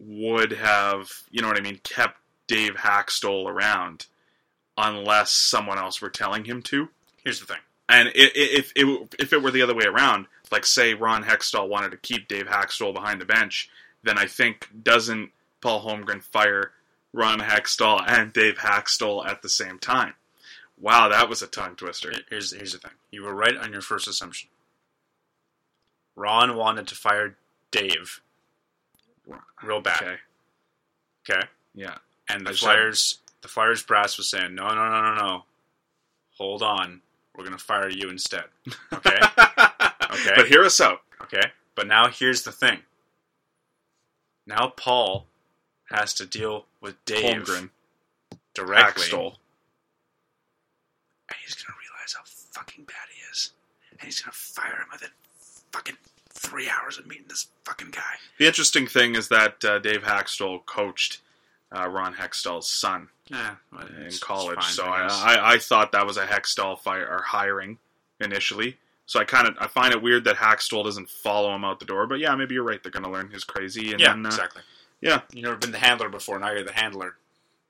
would 0.00 0.52
have, 0.52 1.08
you 1.30 1.42
know 1.42 1.48
what 1.48 1.58
I 1.58 1.62
mean, 1.62 1.80
kept 1.84 2.18
Dave 2.48 2.74
Hakstol 2.74 3.46
around 3.46 4.06
unless 4.76 5.30
someone 5.30 5.78
else 5.78 6.00
were 6.00 6.10
telling 6.10 6.44
him 6.44 6.62
to. 6.62 6.88
Here's 7.22 7.40
the 7.40 7.46
thing. 7.46 7.60
And 7.88 8.10
if 8.14 8.72
it, 8.74 9.14
if 9.18 9.32
it 9.32 9.42
were 9.42 9.50
the 9.50 9.62
other 9.62 9.74
way 9.74 9.84
around, 9.84 10.26
like 10.50 10.64
say 10.64 10.94
Ron 10.94 11.24
Hextall 11.24 11.68
wanted 11.68 11.90
to 11.90 11.96
keep 11.96 12.28
Dave 12.28 12.46
Hakstol 12.46 12.94
behind 12.94 13.20
the 13.20 13.26
bench, 13.26 13.68
then 14.02 14.16
I 14.16 14.26
think 14.26 14.68
doesn't 14.82 15.30
Paul 15.60 15.84
Holmgren 15.84 16.22
fire 16.22 16.72
Ron 17.12 17.40
Hextall 17.40 18.02
and 18.06 18.32
Dave 18.32 18.58
Hakstol 18.58 19.26
at 19.26 19.42
the 19.42 19.48
same 19.48 19.78
time? 19.78 20.14
Wow, 20.78 21.08
that 21.08 21.28
was 21.28 21.42
a 21.42 21.46
tongue 21.46 21.76
twister. 21.76 22.12
Here's, 22.30 22.52
here's 22.52 22.72
the 22.72 22.78
thing. 22.78 22.92
You 23.10 23.24
were 23.24 23.34
right 23.34 23.56
on 23.56 23.72
your 23.72 23.82
first 23.82 24.08
assumption. 24.08 24.48
Ron 26.16 26.56
wanted 26.56 26.86
to 26.88 26.94
fire 26.94 27.36
Dave 27.70 28.20
real 29.62 29.80
bad. 29.80 30.02
Okay, 30.02 30.16
Okay. 31.28 31.46
yeah, 31.74 31.98
And 32.28 32.44
the 32.46 32.50
I 32.50 32.52
said- 32.54 32.58
Flyers 32.60 33.18
the 33.42 33.48
Flyers 33.48 33.82
brass 33.82 34.18
was 34.18 34.28
saying, 34.30 34.54
No, 34.54 34.68
no, 34.68 34.88
no, 34.90 35.00
no, 35.02 35.14
no. 35.14 35.44
Hold 36.36 36.62
on. 36.62 37.00
We're 37.34 37.44
gonna 37.44 37.56
fire 37.58 37.88
you 37.88 38.08
instead. 38.10 38.44
Okay? 38.92 39.16
Okay. 40.10 40.32
But 40.36 40.48
hear 40.48 40.62
us 40.64 40.80
out. 40.80 41.00
Okay. 41.22 41.40
But 41.74 41.86
now 41.86 42.08
here's 42.08 42.42
the 42.42 42.52
thing. 42.52 42.80
Now 44.46 44.68
Paul 44.76 45.26
has 45.90 46.12
to 46.14 46.26
deal 46.26 46.66
with 46.80 47.02
Dave 47.04 47.44
Holmgren, 47.44 47.70
directly. 48.54 49.04
Hakstol. 49.06 49.36
And 51.28 51.36
he's 51.44 51.54
gonna 51.54 51.76
realize 51.78 52.14
how 52.16 52.24
fucking 52.26 52.84
bad 52.84 52.96
he 53.14 53.20
is. 53.30 53.52
And 53.92 54.00
he's 54.02 54.20
gonna 54.20 54.32
fire 54.32 54.80
him 54.82 54.88
within 54.92 55.10
fucking 55.72 55.96
three 56.40 56.68
hours 56.68 56.98
of 56.98 57.06
meeting 57.06 57.26
this 57.28 57.48
fucking 57.64 57.90
guy. 57.90 58.14
The 58.38 58.46
interesting 58.46 58.86
thing 58.86 59.14
is 59.14 59.28
that 59.28 59.64
uh, 59.64 59.78
Dave 59.78 60.02
Hakstol 60.02 60.64
coached 60.64 61.20
uh, 61.70 61.88
Ron 61.88 62.14
Hextall's 62.14 62.70
son 62.70 63.08
Yeah, 63.28 63.56
well, 63.72 63.86
in 63.86 64.10
college, 64.20 64.62
so 64.64 64.84
I 64.84 65.06
I. 65.06 65.52
I, 65.54 65.58
thought 65.58 65.92
that 65.92 66.06
was 66.06 66.16
a 66.16 66.26
Hextall 66.26 66.78
fire 66.78 67.06
or 67.06 67.22
hiring 67.22 67.78
initially. 68.20 68.78
So 69.06 69.20
I 69.20 69.24
kind 69.24 69.46
of 69.46 69.54
I 69.60 69.66
find 69.66 69.92
it 69.92 70.02
weird 70.02 70.24
that 70.24 70.36
Hakstol 70.36 70.84
doesn't 70.84 71.10
follow 71.10 71.54
him 71.54 71.64
out 71.64 71.78
the 71.78 71.86
door. 71.86 72.06
But 72.06 72.18
yeah, 72.18 72.34
maybe 72.34 72.54
you're 72.54 72.64
right. 72.64 72.82
They're 72.82 72.92
going 72.92 73.04
to 73.04 73.10
learn 73.10 73.30
his 73.30 73.44
crazy. 73.44 73.92
And 73.92 74.00
yeah, 74.00 74.08
then, 74.08 74.24
uh, 74.24 74.28
exactly. 74.28 74.62
Yeah, 75.00 75.20
You've 75.32 75.44
never 75.44 75.56
been 75.56 75.72
the 75.72 75.78
handler 75.78 76.08
before. 76.08 76.38
Now 76.38 76.52
you're 76.52 76.64
the 76.64 76.72
handler. 76.72 77.16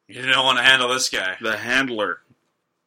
You 0.08 0.22
don't 0.22 0.44
want 0.44 0.58
to 0.58 0.64
handle 0.64 0.88
this 0.88 1.08
guy. 1.08 1.36
the 1.40 1.56
Handler. 1.56 2.20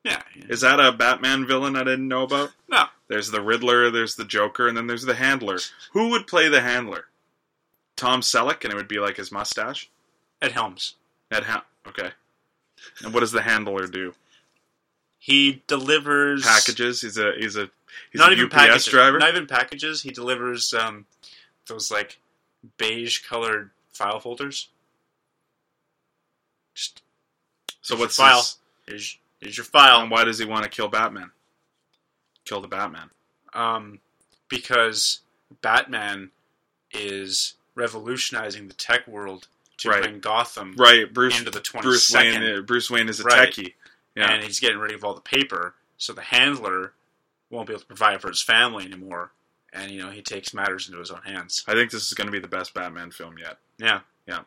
Yeah. 0.03 0.21
Is 0.49 0.61
that 0.61 0.79
a 0.79 0.91
Batman 0.91 1.47
villain 1.47 1.75
I 1.75 1.83
didn't 1.83 2.07
know 2.07 2.23
about? 2.23 2.51
No. 2.69 2.85
There's 3.07 3.31
the 3.31 3.41
Riddler, 3.41 3.89
there's 3.89 4.15
the 4.15 4.25
Joker, 4.25 4.67
and 4.67 4.75
then 4.75 4.87
there's 4.87 5.03
the 5.05 5.15
Handler. 5.15 5.59
Who 5.93 6.09
would 6.09 6.27
play 6.27 6.49
the 6.49 6.61
Handler? 6.61 7.05
Tom 7.95 8.21
Selleck, 8.21 8.63
and 8.63 8.73
it 8.73 8.75
would 8.75 8.87
be 8.87 8.99
like 8.99 9.17
his 9.17 9.31
mustache. 9.31 9.89
Ed 10.41 10.51
Helms. 10.51 10.95
Ed 11.31 11.43
Helms. 11.43 11.63
okay. 11.87 12.09
And 13.03 13.13
what 13.13 13.21
does 13.21 13.31
the 13.31 13.41
Handler 13.41 13.87
do? 13.87 14.13
He 15.19 15.61
delivers 15.67 16.43
Packages. 16.43 16.99
He's 17.01 17.17
a 17.17 17.31
he's 17.37 17.55
a 17.55 17.69
he's 18.11 18.19
not 18.19 18.31
a 18.31 18.33
even 18.33 18.45
UPS 18.47 18.53
packages. 18.55 18.85
driver. 18.87 19.19
Not 19.19 19.29
even 19.29 19.47
packages. 19.47 20.01
He 20.01 20.11
delivers 20.11 20.73
um, 20.73 21.05
those 21.67 21.89
like 21.91 22.19
beige 22.77 23.19
colored 23.25 23.69
file 23.93 24.19
folders. 24.19 24.67
Just 26.73 27.01
so 27.81 27.95
what's 27.95 28.17
file? 28.17 28.43
his- 28.87 29.17
here's, 29.43 29.45
here's 29.45 29.57
your 29.57 29.65
file. 29.65 30.01
and 30.01 30.11
why 30.11 30.23
does 30.23 30.39
he 30.39 30.45
want 30.45 30.63
to 30.63 30.69
kill 30.69 30.87
Batman? 30.87 31.31
Kill 32.45 32.61
the 32.61 32.67
Batman. 32.67 33.09
um, 33.53 33.99
because 34.49 35.19
Batman 35.61 36.31
is 36.91 37.53
revolutionizing 37.75 38.67
the 38.67 38.73
tech 38.73 39.07
world 39.07 39.47
to 39.77 39.89
Right. 39.89 40.03
bring 40.03 40.19
Gotham 40.19 40.75
Right, 40.77 41.11
Bruce. 41.11 41.37
into 41.39 41.49
the 41.51 41.61
22nd. 41.61 41.81
Bruce 41.81 42.11
Wayne. 42.13 42.65
Bruce 42.65 42.89
Wayne 42.91 43.09
is 43.09 43.19
a 43.19 43.23
Right. 43.23 43.49
techie. 43.51 43.73
Yeah. 44.15 44.31
and 44.31 44.43
he's 44.43 44.59
getting 44.59 44.77
rid 44.77 44.91
of 44.93 45.03
all 45.03 45.15
the 45.15 45.21
paper, 45.21 45.73
so 45.97 46.13
the 46.13 46.21
handler 46.21 46.93
won't 47.49 47.65
be 47.67 47.73
able 47.73 47.81
to 47.81 47.87
provide 47.87 48.21
for 48.21 48.27
his 48.29 48.43
family 48.43 48.85
anymore. 48.85 49.31
And 49.71 49.89
you 49.89 50.03
know 50.03 50.11
he 50.11 50.21
takes 50.21 50.53
matters 50.53 50.87
into 50.87 50.99
his 50.99 51.09
own 51.09 51.23
hands. 51.23 51.63
I 51.67 51.73
think 51.73 51.89
this 51.89 52.05
is 52.05 52.13
going 52.13 52.27
to 52.27 52.31
be 52.31 52.37
the 52.39 52.47
best 52.47 52.75
Batman 52.75 53.09
film 53.09 53.39
yet. 53.39 53.57
Yeah, 53.79 54.01
Yeah. 54.27 54.43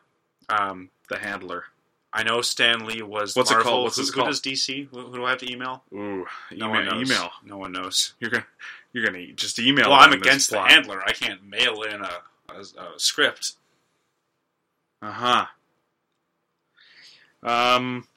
Um, 0.47 0.89
The 1.09 1.17
Handler. 1.19 1.65
I 2.13 2.23
know 2.23 2.41
Stan 2.41 2.85
Lee 2.85 3.01
was 3.01 3.35
What's 3.35 3.51
it 3.51 3.59
called? 3.59 3.83
What's 3.83 3.95
who, 3.97 4.01
this 4.03 4.09
who 4.09 4.15
called? 4.21 4.27
does 4.29 4.41
DC? 4.41 4.87
Who, 4.89 5.01
who 5.07 5.15
do 5.17 5.25
I 5.25 5.31
have 5.31 5.39
to 5.39 5.51
email? 5.51 5.83
Ooh, 5.93 6.25
No 6.51 6.67
email. 6.67 6.69
one 6.69 6.85
knows. 6.85 7.11
email. 7.11 7.29
No 7.45 7.57
one 7.57 7.71
knows. 7.73 8.13
You're 8.19 8.31
gonna 8.31 8.45
you're 8.93 9.05
gonna 9.05 9.27
just 9.33 9.59
email. 9.59 9.89
Well, 9.89 9.99
I'm 9.99 10.13
against 10.13 10.49
the 10.49 10.61
handler. 10.61 11.01
I 11.05 11.11
can't 11.11 11.43
mail 11.47 11.83
in 11.83 12.01
a, 12.01 12.11
a, 12.49 12.59
a 12.59 12.93
script. 12.99 13.53
Uh 15.01 15.11
huh. 15.11 15.45
Um, 17.43 18.07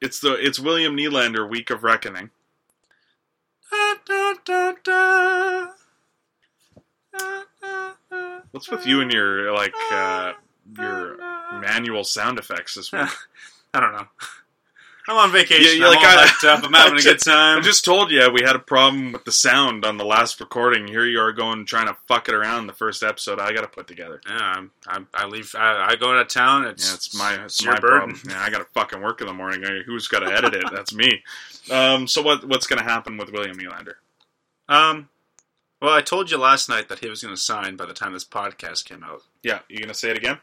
it's 0.00 0.18
the 0.20 0.32
it's 0.34 0.58
William 0.58 0.96
Nylander 0.96 1.48
Week 1.48 1.70
of 1.70 1.84
Reckoning. 1.84 2.30
Da, 4.06 4.34
da, 4.44 4.72
da, 4.82 5.66
What's 8.50 8.68
with 8.70 8.86
you 8.86 9.00
and 9.00 9.12
your 9.12 9.52
like 9.52 9.74
uh, 9.92 10.32
your 10.78 11.16
manual 11.60 12.04
sound 12.04 12.38
effects 12.38 12.74
this 12.74 12.92
week? 12.92 13.08
I 13.74 13.80
don't 13.80 13.92
know. 13.92 14.06
I'm 15.06 15.18
on 15.18 15.32
vacation. 15.32 15.80
Yeah, 15.82 15.88
I'm 15.88 15.94
like 15.94 15.98
all 16.06 16.18
I- 16.18 16.26
hyped 16.26 16.48
up. 16.48 16.64
I'm 16.64 16.72
having 16.72 16.98
a 16.98 17.02
good 17.02 17.18
time. 17.18 17.58
I 17.58 17.60
just 17.60 17.84
told 17.84 18.10
you 18.10 18.30
we 18.32 18.40
had 18.42 18.56
a 18.56 18.60
problem 18.60 19.12
with 19.12 19.24
the 19.26 19.32
sound 19.32 19.84
on 19.84 19.98
the 19.98 20.04
last 20.04 20.40
recording. 20.40 20.86
Here 20.88 21.04
you 21.04 21.18
are 21.20 21.32
going 21.32 21.66
trying 21.66 21.88
to 21.88 21.96
fuck 22.08 22.26
it 22.30 22.34
around 22.34 22.68
the 22.68 22.72
first 22.72 23.02
episode. 23.02 23.38
I 23.38 23.52
got 23.52 23.60
to 23.62 23.68
put 23.68 23.86
together. 23.86 24.22
yeah, 24.26 24.38
I'm, 24.56 24.70
I'm, 24.86 25.06
I 25.12 25.26
leave. 25.26 25.54
I, 25.58 25.88
I 25.90 25.96
go 25.96 26.10
out 26.12 26.20
of 26.22 26.28
town. 26.28 26.64
It's 26.64 26.88
Yeah, 26.88 26.94
it's 26.94 27.14
my 27.18 27.44
it's, 27.44 27.62
your 27.62 27.74
my 27.74 27.80
burden. 27.80 28.14
problem. 28.14 28.22
Yeah, 28.30 28.42
I 28.42 28.48
got 28.48 28.58
to 28.60 28.66
fucking 28.72 29.02
work 29.02 29.20
in 29.20 29.26
the 29.26 29.34
morning. 29.34 29.62
Who's 29.84 30.08
got 30.08 30.20
to 30.20 30.32
edit 30.34 30.54
it? 30.54 30.64
That's 30.72 30.94
me. 30.94 31.22
Um, 31.70 32.06
so 32.08 32.22
what 32.22 32.42
what's 32.48 32.66
going 32.66 32.78
to 32.82 32.88
happen 32.90 33.18
with 33.18 33.30
William 33.30 33.58
Nylander? 33.58 33.94
Um, 34.70 35.10
well, 35.82 35.92
I 35.92 36.00
told 36.00 36.30
you 36.30 36.38
last 36.38 36.70
night 36.70 36.88
that 36.88 37.00
he 37.00 37.10
was 37.10 37.22
going 37.22 37.34
to 37.34 37.40
sign 37.40 37.76
by 37.76 37.84
the 37.84 37.92
time 37.92 38.14
this 38.14 38.24
podcast 38.24 38.86
came 38.86 39.02
out. 39.04 39.20
Yeah, 39.42 39.58
you 39.68 39.80
gonna 39.80 39.92
say 39.92 40.08
it 40.08 40.16
again? 40.16 40.38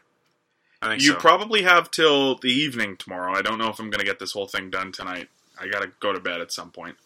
You 0.90 1.12
so. 1.12 1.14
probably 1.16 1.62
have 1.62 1.90
till 1.90 2.36
the 2.36 2.50
evening 2.52 2.96
tomorrow. 2.96 3.32
I 3.34 3.42
don't 3.42 3.58
know 3.58 3.68
if 3.68 3.78
I'm 3.78 3.90
gonna 3.90 4.04
get 4.04 4.18
this 4.18 4.32
whole 4.32 4.46
thing 4.48 4.70
done 4.70 4.92
tonight. 4.92 5.28
I 5.60 5.68
gotta 5.68 5.90
go 6.00 6.12
to 6.12 6.20
bed 6.20 6.40
at 6.40 6.52
some 6.52 6.70
point. 6.70 6.96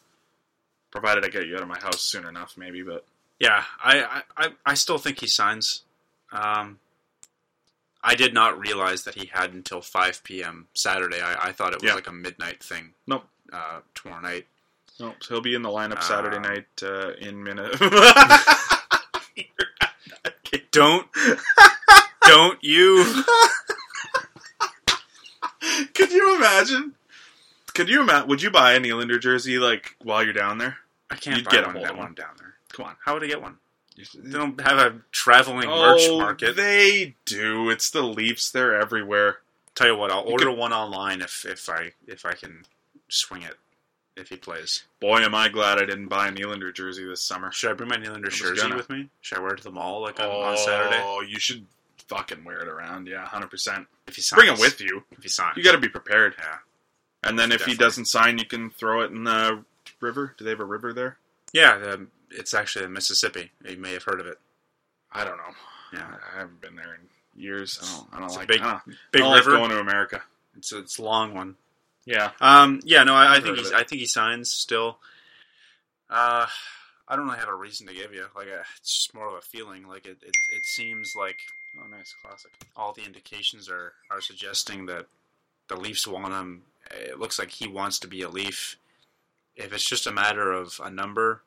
Provided 0.91 1.24
I 1.24 1.29
get 1.29 1.47
you 1.47 1.57
out 1.57 1.62
of 1.62 1.68
my 1.68 1.79
house 1.79 2.01
soon 2.01 2.27
enough, 2.27 2.57
maybe. 2.57 2.83
But 2.83 3.05
yeah, 3.39 3.64
I, 3.83 4.22
I, 4.37 4.49
I, 4.64 4.74
still 4.74 4.97
think 4.97 5.20
he 5.20 5.27
signs. 5.27 5.83
Um, 6.33 6.79
I 8.03 8.14
did 8.14 8.33
not 8.33 8.59
realize 8.59 9.05
that 9.05 9.14
he 9.14 9.27
had 9.27 9.53
until 9.53 9.83
5 9.83 10.24
p.m. 10.24 10.68
Saturday. 10.72 11.20
I, 11.20 11.49
I 11.49 11.53
thought 11.53 11.72
it 11.74 11.83
was 11.83 11.89
Yeah. 11.89 11.95
like 11.97 12.09
a 12.09 12.12
midnight 12.12 12.62
thing. 12.62 12.95
Nope. 13.07 13.24
Uh, 13.53 13.81
tomorrow 13.95 14.22
night. 14.22 14.47
no, 14.99 15.12
so 15.20 15.35
he'll 15.35 15.43
be 15.43 15.55
in 15.55 15.61
the 15.62 15.68
lineup 15.68 16.03
Saturday 16.03 16.37
Uh, 16.37 16.41
night 16.41 16.66
uh, 16.83 17.12
in 17.20 17.43
minute. 17.45 17.77
Don't, 20.72 21.07
don't 22.27 22.59
you? 22.62 23.22
Could 25.95 26.12
you 26.12 26.37
imagine? 26.37 26.95
Could 27.74 27.89
you 27.89 28.01
imagine? 28.03 28.29
Would 28.29 28.43
you 28.43 28.51
buy 28.51 28.72
a 28.74 28.81
Nylander 28.81 29.20
jersey 29.20 29.59
like 29.59 29.97
while 30.03 30.22
you're 30.22 30.33
down 30.33 30.59
there? 30.59 30.77
I 31.11 31.16
can't 31.16 31.37
You'd 31.37 31.45
buy 31.47 31.51
get 31.53 31.64
one, 31.66 31.74
hold 31.74 31.85
that 31.87 31.93
of 31.93 31.99
one 31.99 32.07
one. 32.07 32.14
down 32.14 32.35
there. 32.39 32.55
Come 32.72 32.87
on. 32.87 32.97
How 33.05 33.14
would 33.14 33.24
I 33.24 33.27
get 33.27 33.43
one? 33.43 33.57
They 33.97 34.31
don't 34.31 34.61
have 34.61 34.79
a 34.79 34.97
traveling 35.11 35.68
oh, 35.68 35.81
merch 35.95 36.03
Oh, 36.09 36.18
market. 36.18 36.55
they 36.57 37.14
do. 37.24 37.70
It's 37.70 37.91
the 37.91 38.03
Leafs. 38.03 38.51
They're 38.51 38.79
everywhere. 38.79 39.39
Tell 39.74 39.87
you 39.89 39.97
what, 39.97 40.11
I'll 40.11 40.24
You 40.24 40.33
order 40.33 40.47
could- 40.47 40.59
one 40.59 40.72
online 40.72 41.20
if 41.22 41.45
if 41.47 41.68
I 41.68 41.93
if 42.07 42.24
I 42.27 42.33
can 42.33 42.64
swing 43.09 43.43
it 43.43 43.57
if 44.16 44.29
he 44.29 44.37
plays. 44.37 44.85
Boy, 45.01 45.18
am 45.20 45.35
I 45.35 45.49
glad 45.49 45.79
I 45.79 45.85
didn't 45.87 46.09
buy 46.09 46.29
a 46.29 46.33
Nylander 46.33 46.72
jersey 46.74 47.07
this 47.07 47.20
summer. 47.22 47.53
Should 47.53 47.70
I 47.70 47.74
bring 47.74 47.89
my 47.89 47.97
Nylander 47.97 48.31
jersey 48.31 48.61
gonna. 48.62 48.77
with 48.77 48.89
me? 48.91 49.09
Should 49.22 49.39
I 49.39 49.41
wear 49.43 49.53
it 49.55 49.59
to 49.59 49.64
the 49.64 49.70
mall 49.70 50.03
like 50.03 50.20
on, 50.20 50.29
on 50.29 50.57
Saturday? 50.59 51.01
Oh, 51.03 51.22
you 51.27 51.39
should 51.39 51.66
fucking 52.09 52.44
wear 52.44 52.59
it 52.61 52.68
around. 52.68 53.07
Yeah, 53.09 53.24
hundred 53.26 53.50
percent. 53.50 53.86
If 54.07 54.16
he 54.16 54.22
signs, 54.22 54.38
Bring 54.42 54.52
it 54.54 54.61
with 54.61 54.80
you. 54.80 55.04
If 55.12 55.22
he 55.22 55.28
signs, 55.28 55.57
You 55.57 55.64
got 55.64 55.72
to 55.72 55.78
be 55.78 55.88
prepared. 55.88 56.34
yeah, 56.38 56.59
And 57.24 57.38
then 57.38 57.50
if 57.52 57.59
Definitely. 57.59 57.72
he 57.74 57.78
doesn't 57.78 58.04
sign, 58.07 58.38
you 58.38 58.44
can 58.44 58.70
throw 58.70 59.02
it 59.02 59.11
in 59.11 59.24
the 59.24 59.64
river. 60.00 60.34
Do 60.38 60.44
they 60.44 60.50
have 60.50 60.61
a 60.61 60.64
river 60.64 60.92
there? 60.92 61.18
yeah. 61.52 61.78
The, 61.78 62.07
it's 62.30 62.54
actually 62.54 62.84
in 62.84 62.92
Mississippi. 62.92 63.52
You 63.68 63.76
may 63.76 63.92
have 63.92 64.02
heard 64.02 64.20
of 64.20 64.26
it. 64.26 64.38
I 65.12 65.24
don't 65.24 65.36
know. 65.36 65.54
Yeah, 65.92 66.07
I 66.34 66.38
haven't 66.40 66.61
been 66.61 66.74
there 66.74 66.94
in 66.94 67.40
years. 67.40 67.78
I 67.80 67.86
don't. 67.96 68.09
I 68.12 68.16
don't 68.18 68.24
It's 68.26 68.34
a 68.34 68.38
like. 68.40 68.48
big- 68.48 68.61
I 68.62 68.70
don't, 68.72 68.82
big 69.12 69.22
I 69.22 69.24
don't 69.24 69.30
like 69.32 69.46
river. 69.46 69.57
going 69.59 69.70
to 69.70 69.78
America. 69.80 70.22
it's 70.57 70.72
it's 70.72 70.98
a 70.98 71.02
long 71.02 71.34
one. 71.34 71.54
Yeah. 72.04 72.30
Um, 72.40 72.80
yeah, 72.84 73.04
no, 73.04 73.14
I, 73.14 73.36
I 73.36 73.40
think 73.40 73.59
he's. 73.59 73.72
I 73.72 73.84
think 73.84 74.00
he 74.00 74.07
signs 74.07 74.50
still. 74.50 74.98
Uh, 76.11 76.46
I 77.09 77.16
don't 77.16 77.26
really 77.26 77.38
have 77.38 77.48
a 77.48 77.54
reason 77.54 77.86
to 77.86 77.94
give 77.94 78.12
you. 78.12 78.26
Like, 78.34 78.48
uh 78.48 78.62
it's 78.78 78.94
just 78.96 79.14
more 79.14 79.28
of 79.28 79.34
a 79.34 79.40
feeling. 79.40 79.86
Like 79.88 80.07
it, 80.07 80.18
it, 80.22 80.34
it 80.57 80.64
seems 80.64 81.14
like 81.16 81.38
Oh, 81.79 81.87
nice 81.89 82.14
classic. 82.22 82.53
all 82.77 82.93
the 82.93 83.05
indications 83.05 83.68
are 83.68 83.93
are 84.11 84.20
suggesting 84.20 84.87
that 84.87 85.07
the 85.68 85.77
Leafs 85.77 86.07
want 86.07 86.33
him. 86.33 86.62
It 86.91 87.18
looks 87.18 87.39
like 87.39 87.51
he 87.51 87.66
wants 87.66 87.99
to 88.01 88.09
be 88.09 88.22
a 88.22 88.29
Leaf. 88.29 88.77
If 89.57 89.72
it's 89.72 89.89
just 89.89 90.07
a 90.07 90.12
matter 90.12 90.53
of 90.53 90.81
a 90.85 90.91
number, 90.91 91.43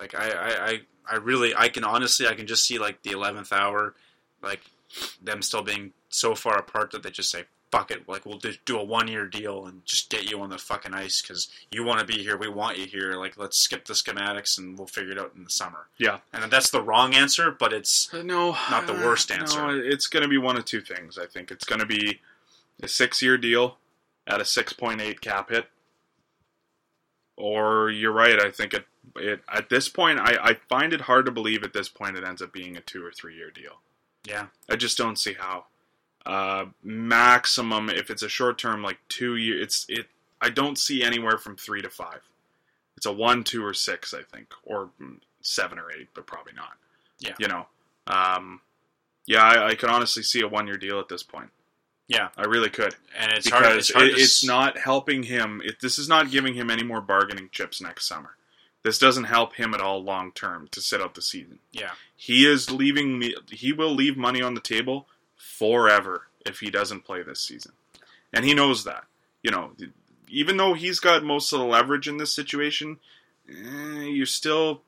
like 0.00 0.14
I, 0.14 0.30
I, 0.30 0.66
I, 0.66 0.80
I 1.12 1.16
really, 1.16 1.54
I 1.56 1.68
can 1.68 1.84
honestly, 1.84 2.26
I 2.26 2.34
can 2.34 2.46
just 2.46 2.66
see 2.66 2.78
like 2.78 3.02
the 3.02 3.12
eleventh 3.12 3.52
hour, 3.52 3.94
like 4.42 4.60
them 5.22 5.40
still 5.42 5.62
being 5.62 5.92
so 6.08 6.34
far 6.34 6.58
apart 6.58 6.90
that 6.90 7.02
they 7.02 7.10
just 7.10 7.30
say, 7.30 7.44
"Fuck 7.72 7.90
it," 7.90 8.08
like 8.08 8.24
we'll 8.24 8.38
just 8.38 8.64
do 8.64 8.78
a 8.78 8.84
one 8.84 9.08
year 9.08 9.26
deal 9.26 9.66
and 9.66 9.84
just 9.84 10.10
get 10.10 10.30
you 10.30 10.40
on 10.40 10.50
the 10.50 10.58
fucking 10.58 10.94
ice 10.94 11.20
because 11.22 11.48
you 11.72 11.82
want 11.82 11.98
to 11.98 12.06
be 12.06 12.22
here, 12.22 12.36
we 12.36 12.48
want 12.48 12.78
you 12.78 12.86
here. 12.86 13.14
Like 13.14 13.36
let's 13.36 13.56
skip 13.58 13.84
the 13.86 13.94
schematics 13.94 14.58
and 14.58 14.78
we'll 14.78 14.86
figure 14.86 15.12
it 15.12 15.18
out 15.18 15.32
in 15.34 15.42
the 15.42 15.50
summer. 15.50 15.88
Yeah. 15.98 16.18
And 16.32 16.52
that's 16.52 16.70
the 16.70 16.82
wrong 16.82 17.14
answer, 17.14 17.50
but 17.50 17.72
it's 17.72 18.12
Uh, 18.14 18.22
No, 18.22 18.52
Not 18.70 18.86
the 18.86 18.92
worst 18.92 19.30
uh, 19.32 19.34
answer. 19.34 19.66
No, 19.66 19.76
it's 19.76 20.06
going 20.06 20.22
to 20.22 20.28
be 20.28 20.38
one 20.38 20.56
of 20.56 20.64
two 20.66 20.80
things. 20.82 21.18
I 21.18 21.26
think 21.26 21.50
it's 21.50 21.64
going 21.64 21.80
to 21.80 21.86
be 21.86 22.20
a 22.82 22.88
six-year 22.88 23.38
deal 23.38 23.78
at 24.26 24.40
a 24.40 24.44
six 24.44 24.72
point 24.72 25.00
eight 25.00 25.20
cap 25.20 25.50
hit, 25.50 25.66
or 27.36 27.90
you're 27.90 28.12
right. 28.12 28.40
I 28.40 28.50
think 28.50 28.74
it. 28.74 28.86
It 29.16 29.42
at 29.52 29.68
this 29.68 29.88
point, 29.88 30.20
I, 30.20 30.36
I 30.40 30.54
find 30.68 30.92
it 30.92 31.02
hard 31.02 31.26
to 31.26 31.32
believe 31.32 31.64
at 31.64 31.72
this 31.72 31.88
point 31.88 32.16
it 32.16 32.24
ends 32.24 32.40
up 32.40 32.52
being 32.52 32.76
a 32.76 32.80
two 32.80 33.04
or 33.04 33.10
three-year 33.10 33.50
deal. 33.50 33.80
yeah, 34.24 34.46
I 34.70 34.76
just 34.76 34.96
don't 34.96 35.18
see 35.18 35.34
how. 35.34 35.66
Uh, 36.24 36.66
maximum 36.82 37.90
if 37.90 38.10
it's 38.10 38.22
a 38.22 38.28
short 38.28 38.58
term, 38.58 38.82
like 38.82 38.98
two 39.08 39.36
year. 39.36 39.60
It's 39.60 39.84
it. 39.88 40.06
I 40.40 40.50
don't 40.50 40.78
see 40.78 41.02
anywhere 41.02 41.38
from 41.38 41.56
three 41.56 41.82
to 41.82 41.90
five. 41.90 42.20
It's 42.96 43.06
a 43.06 43.12
one, 43.12 43.42
two, 43.44 43.64
or 43.64 43.74
six. 43.74 44.14
I 44.14 44.22
think, 44.22 44.52
or 44.64 44.90
seven 45.40 45.78
or 45.78 45.90
eight, 45.92 46.08
but 46.14 46.26
probably 46.26 46.52
not. 46.54 46.74
Yeah. 47.18 47.34
You 47.38 47.48
know. 47.48 47.66
Um, 48.06 48.60
yeah, 49.26 49.42
I, 49.42 49.68
I 49.68 49.74
could 49.74 49.88
honestly 49.90 50.22
see 50.22 50.40
a 50.42 50.48
one 50.48 50.66
year 50.66 50.76
deal 50.76 50.98
at 51.00 51.08
this 51.08 51.22
point. 51.22 51.50
yeah, 52.08 52.28
I 52.36 52.44
really 52.46 52.70
could 52.70 52.94
and 53.16 53.30
it's 53.32 53.48
hard. 53.48 53.62
because 53.64 53.76
It's 53.78 53.92
hard 53.94 54.06
it, 54.08 54.14
to 54.16 54.20
it's 54.20 54.42
s- 54.42 54.44
not 54.44 54.78
helping 54.78 55.22
him. 55.24 55.62
It, 55.64 55.80
this 55.80 55.98
is 55.98 56.08
not 56.08 56.30
giving 56.30 56.54
him 56.54 56.70
any 56.70 56.82
more 56.82 57.00
bargaining 57.00 57.48
chips 57.52 57.80
next 57.80 58.06
summer. 58.08 58.36
This 58.82 58.98
doesn't 58.98 59.24
help 59.24 59.54
him 59.54 59.74
at 59.74 59.80
all 59.80 60.02
long 60.02 60.32
term 60.32 60.66
to 60.72 60.80
sit 60.80 61.00
out 61.00 61.14
the 61.14 61.22
season. 61.22 61.60
Yeah, 61.72 61.92
He 62.16 62.44
is 62.44 62.70
leaving 62.72 63.18
me. 63.18 63.36
He 63.50 63.72
will 63.72 63.94
leave 63.94 64.16
money 64.16 64.42
on 64.42 64.54
the 64.54 64.60
table 64.60 65.06
forever 65.42 66.28
if 66.46 66.60
he 66.60 66.70
doesn't 66.70 67.04
play 67.04 67.22
this 67.22 67.40
season, 67.40 67.72
and 68.32 68.44
he 68.44 68.54
knows 68.54 68.84
that. 68.84 69.04
You 69.42 69.50
know, 69.50 69.72
even 70.28 70.56
though 70.56 70.74
he's 70.74 71.00
got 71.00 71.24
most 71.24 71.52
of 71.52 71.58
the 71.58 71.64
leverage 71.66 72.08
in 72.08 72.16
this 72.18 72.34
situation, 72.34 72.98
eh, 73.48 74.04
you're 74.04 74.26
still 74.26 74.82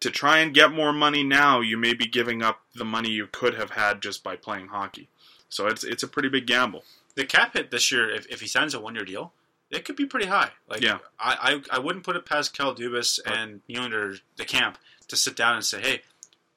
to 0.00 0.10
try 0.10 0.38
and 0.38 0.54
get 0.54 0.72
more 0.72 0.92
money 0.92 1.22
now, 1.24 1.60
you 1.60 1.78
may 1.78 1.94
be 1.94 2.06
giving 2.06 2.42
up 2.42 2.60
the 2.74 2.84
money 2.84 3.10
you 3.10 3.26
could 3.26 3.54
have 3.54 3.70
had 3.70 4.02
just 4.02 4.22
by 4.22 4.36
playing 4.36 4.68
hockey. 4.68 5.08
So 5.48 5.66
it's 5.66 5.84
it's 5.84 6.02
a 6.02 6.08
pretty 6.08 6.28
big 6.28 6.46
gamble. 6.46 6.84
The 7.14 7.24
cap 7.24 7.54
hit 7.54 7.70
this 7.70 7.90
year, 7.90 8.10
if, 8.10 8.26
if 8.26 8.40
he 8.42 8.46
signs 8.46 8.74
a 8.74 8.80
one 8.80 8.94
year 8.94 9.04
deal, 9.04 9.32
it 9.70 9.84
could 9.86 9.96
be 9.96 10.04
pretty 10.04 10.26
high. 10.26 10.50
Like, 10.68 10.82
Yeah. 10.82 10.98
I, 11.18 11.62
I, 11.70 11.76
I 11.76 11.78
wouldn't 11.78 12.04
put 12.04 12.16
it 12.16 12.26
past 12.26 12.56
Kyle 12.56 12.74
Dubas 12.74 13.18
and 13.24 13.62
Nylander, 13.68 14.20
the 14.36 14.44
camp, 14.44 14.76
to 15.08 15.16
sit 15.16 15.34
down 15.34 15.54
and 15.54 15.64
say, 15.64 15.80
hey, 15.80 16.02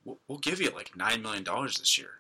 we'll, 0.04 0.20
we'll 0.28 0.38
give 0.38 0.60
you 0.60 0.70
like 0.72 0.92
$9 0.98 1.22
million 1.22 1.46
this 1.66 1.98
year. 1.98 2.19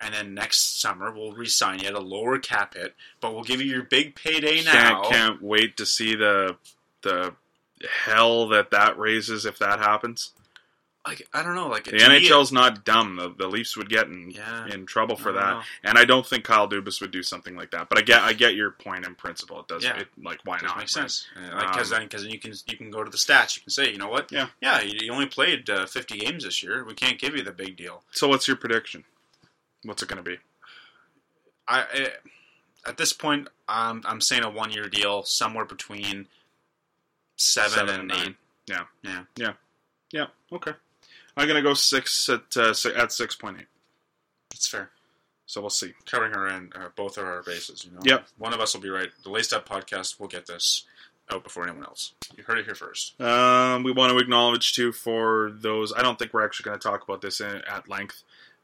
And 0.00 0.12
then 0.12 0.34
next 0.34 0.80
summer, 0.80 1.10
we'll 1.12 1.32
re 1.32 1.46
sign 1.46 1.78
you 1.80 1.88
at 1.88 1.94
a 1.94 2.00
lower 2.00 2.38
cap 2.38 2.74
hit, 2.74 2.94
but 3.20 3.32
we'll 3.34 3.44
give 3.44 3.60
you 3.62 3.66
your 3.70 3.82
big 3.84 4.14
payday 4.14 4.62
now. 4.62 5.02
Can't 5.02 5.04
can't 5.12 5.42
wait 5.42 5.76
to 5.78 5.86
see 5.86 6.14
the 6.14 6.56
the 7.02 7.34
hell 8.04 8.48
that 8.48 8.70
that 8.72 8.98
raises 8.98 9.46
if 9.46 9.58
that 9.58 9.78
happens. 9.78 10.32
Like, 11.06 11.24
I 11.32 11.44
don't 11.44 11.54
know. 11.54 11.68
Like, 11.68 11.84
The 11.84 11.92
NHL's 11.98 12.50
not 12.50 12.84
dumb. 12.84 13.14
The, 13.14 13.32
the 13.32 13.46
Leafs 13.46 13.76
would 13.76 13.88
get 13.88 14.08
in 14.08 14.32
Yeah. 14.32 14.66
in 14.66 14.86
trouble 14.86 15.14
for 15.14 15.30
that, 15.30 15.50
know. 15.54 15.62
and 15.84 15.96
I 15.96 16.04
don't 16.04 16.26
think 16.26 16.42
Kyle 16.42 16.68
Dubas 16.68 17.00
would 17.00 17.12
do 17.12 17.22
something 17.22 17.54
like 17.54 17.70
that. 17.70 17.88
But 17.88 17.98
I 17.98 18.02
get 18.02 18.22
I 18.22 18.32
get 18.32 18.56
your 18.56 18.72
point 18.72 19.06
in 19.06 19.14
principle. 19.14 19.60
It 19.60 19.68
does 19.68 19.84
Yeah. 19.84 19.98
it, 20.00 20.08
like 20.20 20.40
why 20.44 20.56
not? 20.56 20.70
make 20.70 20.76
right? 20.78 20.90
sense. 20.90 21.28
Because 21.34 21.92
Um, 21.92 21.98
then, 21.98 22.08
because 22.08 22.22
then 22.22 22.32
you 22.32 22.40
can 22.40 22.52
you 22.66 22.76
can 22.76 22.90
go 22.90 23.04
to 23.04 23.10
the 23.10 23.16
stats. 23.18 23.56
You 23.56 23.62
can 23.62 23.70
say, 23.70 23.90
you 23.92 23.98
know 23.98 24.08
what? 24.08 24.32
Yeah. 24.32 24.48
yeah. 24.60 24.80
You, 24.82 24.98
you 25.00 25.12
only 25.12 25.26
played 25.26 25.70
uh, 25.70 25.86
50 25.86 26.18
games 26.18 26.42
this 26.42 26.60
year. 26.62 26.84
We 26.84 26.94
can't 26.94 27.20
give 27.20 27.36
you 27.36 27.42
the 27.44 27.52
big 27.52 27.76
deal. 27.76 28.02
So 28.10 28.26
what's 28.26 28.48
your 28.48 28.56
prediction? 28.56 29.04
What's 29.86 30.02
it 30.02 30.08
going 30.08 30.22
to 30.22 30.28
be? 30.30 30.36
I, 31.68 31.80
I 31.80 32.08
at 32.88 32.96
this 32.96 33.12
point, 33.12 33.48
I'm 33.68 34.02
I'm 34.04 34.20
saying 34.20 34.44
a 34.44 34.50
one 34.50 34.70
year 34.72 34.88
deal, 34.88 35.22
somewhere 35.24 35.64
between 35.64 36.26
seven, 37.36 37.70
Seven 37.70 37.88
and 38.00 38.10
and 38.10 38.12
eight. 38.12 38.24
nine. 38.24 38.34
Yeah. 38.66 38.84
Yeah, 39.02 39.22
Yeah. 39.36 39.52
Yeah. 40.12 40.26
Okay. 40.52 40.72
I'm 41.36 41.46
going 41.46 41.62
to 41.62 41.68
go 41.68 41.74
six 41.74 42.28
at 42.28 42.56
uh, 42.56 42.72
at 42.96 43.12
six 43.12 43.34
point 43.36 43.58
eight. 43.60 43.66
it's 44.52 44.66
fair. 44.68 44.90
So 45.46 45.60
we'll 45.60 45.70
see. 45.70 45.92
Covering 46.06 46.32
our 46.34 46.48
end, 46.48 46.72
uh, 46.74 46.88
both 46.96 47.18
of 47.18 47.24
our 47.24 47.42
bases. 47.42 47.84
You 47.84 47.92
know. 47.92 48.00
Yep. 48.02 48.26
One 48.38 48.52
of 48.54 48.60
us 48.60 48.74
will 48.74 48.80
be 48.80 48.88
right. 48.88 49.10
The 49.22 49.30
Laced 49.30 49.52
Up 49.52 49.68
podcast 49.68 50.18
will 50.18 50.26
get 50.28 50.46
this 50.46 50.84
out 51.30 51.44
before 51.44 51.64
anyone 51.64 51.84
else. 51.84 52.14
You 52.36 52.42
heard 52.44 52.58
it 52.58 52.64
here 52.64 52.74
first. 52.74 53.20
Um, 53.20 53.82
we 53.84 53.92
want 53.92 54.12
to 54.12 54.18
acknowledge 54.18 54.72
too 54.74 54.90
for 54.92 55.52
those. 55.54 55.92
I 55.92 56.02
don't 56.02 56.18
think 56.18 56.32
we're 56.32 56.44
actually 56.44 56.64
going 56.64 56.78
to 56.80 56.88
talk 56.88 57.02
about 57.04 57.20
this 57.20 57.40
in, 57.40 57.62
at 57.70 57.88
length, 57.88 58.22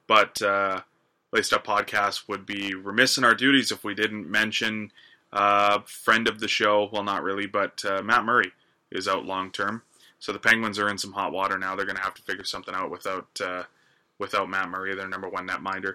but 0.08 0.40
uh, 0.42 0.80
Laced 1.32 1.52
Up 1.52 1.66
Podcast 1.66 2.28
would 2.28 2.44
be 2.46 2.74
remiss 2.74 3.16
in 3.18 3.24
our 3.24 3.34
duties 3.34 3.72
if 3.72 3.84
we 3.84 3.94
didn't 3.94 4.30
mention 4.30 4.92
uh, 5.32 5.80
friend 5.86 6.28
of 6.28 6.40
the 6.40 6.48
show. 6.48 6.88
Well, 6.92 7.02
not 7.04 7.22
really, 7.22 7.46
but 7.46 7.82
uh, 7.84 8.02
Matt 8.02 8.24
Murray 8.24 8.52
is 8.90 9.08
out 9.08 9.24
long 9.24 9.50
term. 9.50 9.82
So 10.18 10.32
the 10.32 10.38
Penguins 10.38 10.78
are 10.78 10.88
in 10.88 10.98
some 10.98 11.12
hot 11.12 11.32
water 11.32 11.58
now. 11.58 11.74
They're 11.74 11.86
going 11.86 11.96
to 11.96 12.02
have 12.02 12.14
to 12.14 12.22
figure 12.22 12.44
something 12.44 12.74
out 12.74 12.90
without 12.90 13.26
uh, 13.42 13.62
without 14.18 14.48
Matt 14.50 14.68
Murray, 14.68 14.94
their 14.94 15.08
number 15.08 15.28
one 15.28 15.48
netminder. 15.48 15.94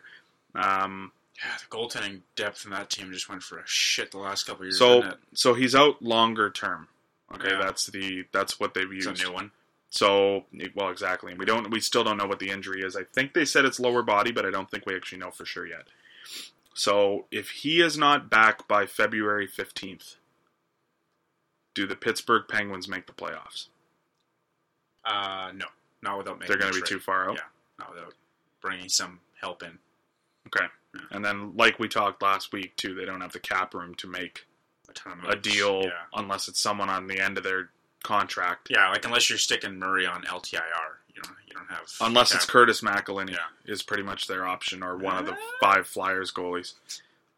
Um, 0.55 1.11
Yeah, 1.37 1.51
the 1.59 1.67
goaltending 1.77 2.21
depth 2.35 2.65
in 2.65 2.71
that 2.71 2.89
team 2.89 3.11
just 3.13 3.29
went 3.29 3.43
for 3.43 3.59
a 3.59 3.63
shit 3.65 4.11
the 4.11 4.17
last 4.17 4.45
couple 4.47 4.63
of 4.63 4.65
years. 4.65 4.79
so 4.79 5.13
so 5.33 5.53
he's 5.53 5.75
out 5.75 6.01
longer 6.01 6.49
term. 6.49 6.87
Okay, 7.33 7.49
Yeah. 7.51 7.59
that's 7.63 7.85
the 7.87 8.25
that's 8.31 8.59
what 8.59 8.73
they've 8.73 8.91
it's 8.91 9.05
used. 9.05 9.21
a 9.21 9.27
new 9.27 9.33
one. 9.33 9.51
So, 9.89 10.45
well, 10.75 10.89
exactly. 10.89 11.31
And 11.31 11.39
we 11.39 11.45
don't, 11.45 11.71
we 11.71 11.79
still 11.79 12.03
don't 12.03 12.17
know 12.17 12.27
what 12.27 12.39
the 12.39 12.49
injury 12.49 12.81
is. 12.81 12.95
I 12.95 13.03
think 13.03 13.33
they 13.33 13.45
said 13.45 13.65
it's 13.65 13.79
lower 13.79 14.03
body, 14.03 14.31
but 14.31 14.45
I 14.45 14.51
don't 14.51 14.69
think 14.69 14.85
we 14.85 14.95
actually 14.95 15.19
know 15.19 15.31
for 15.31 15.45
sure 15.45 15.65
yet. 15.65 15.83
So, 16.73 17.25
if 17.31 17.49
he 17.49 17.81
is 17.81 17.97
not 17.97 18.29
back 18.29 18.67
by 18.67 18.85
February 18.85 19.47
15th, 19.47 20.17
do 21.73 21.87
the 21.87 21.95
Pittsburgh 21.95 22.43
Penguins 22.49 22.87
make 22.87 23.07
the 23.07 23.13
playoffs? 23.13 23.67
Uh, 25.05 25.51
no, 25.55 25.65
not 26.03 26.17
without 26.17 26.39
making. 26.39 26.49
They're 26.49 26.59
going 26.61 26.73
to 26.73 26.81
be 26.81 26.87
too 26.87 26.99
far 26.99 27.29
out. 27.29 27.35
Yeah, 27.35 27.41
not 27.79 27.93
without 27.93 28.13
bringing 28.61 28.89
some 28.89 29.19
help 29.39 29.63
in. 29.63 29.77
Okay. 30.47 30.65
And 31.11 31.23
then, 31.23 31.53
like 31.55 31.79
we 31.79 31.87
talked 31.87 32.21
last 32.21 32.51
week, 32.51 32.75
too, 32.75 32.93
they 32.93 33.05
don't 33.05 33.21
have 33.21 33.31
the 33.31 33.39
cap 33.39 33.73
room 33.73 33.95
to 33.95 34.07
make 34.07 34.45
A 35.05 35.29
a 35.31 35.35
deal 35.35 35.83
Yeah. 35.83 35.91
unless 36.13 36.47
it's 36.47 36.59
someone 36.59 36.89
on 36.89 37.07
the 37.07 37.19
end 37.19 37.37
of 37.37 37.43
their 37.43 37.69
contract. 38.03 38.67
Yeah, 38.69 38.89
like 38.89 39.05
unless 39.05 39.29
you're 39.29 39.39
sticking 39.39 39.77
Murray 39.79 40.05
on 40.05 40.23
LTIR, 40.23 40.61
you 41.13 41.21
don't 41.21 41.35
you 41.47 41.53
don't 41.53 41.67
have 41.69 41.87
Unless 42.01 42.33
it's. 42.35 42.45
Curtis 42.45 42.81
McElhinney 42.81 43.31
Yeah. 43.31 43.47
is 43.65 43.83
pretty 43.83 44.03
much 44.03 44.27
their 44.27 44.45
option, 44.47 44.83
or 44.83 44.97
one 44.97 45.17
of 45.17 45.25
the 45.25 45.37
five 45.59 45.87
Flyers 45.87 46.31
goalies. 46.31 46.73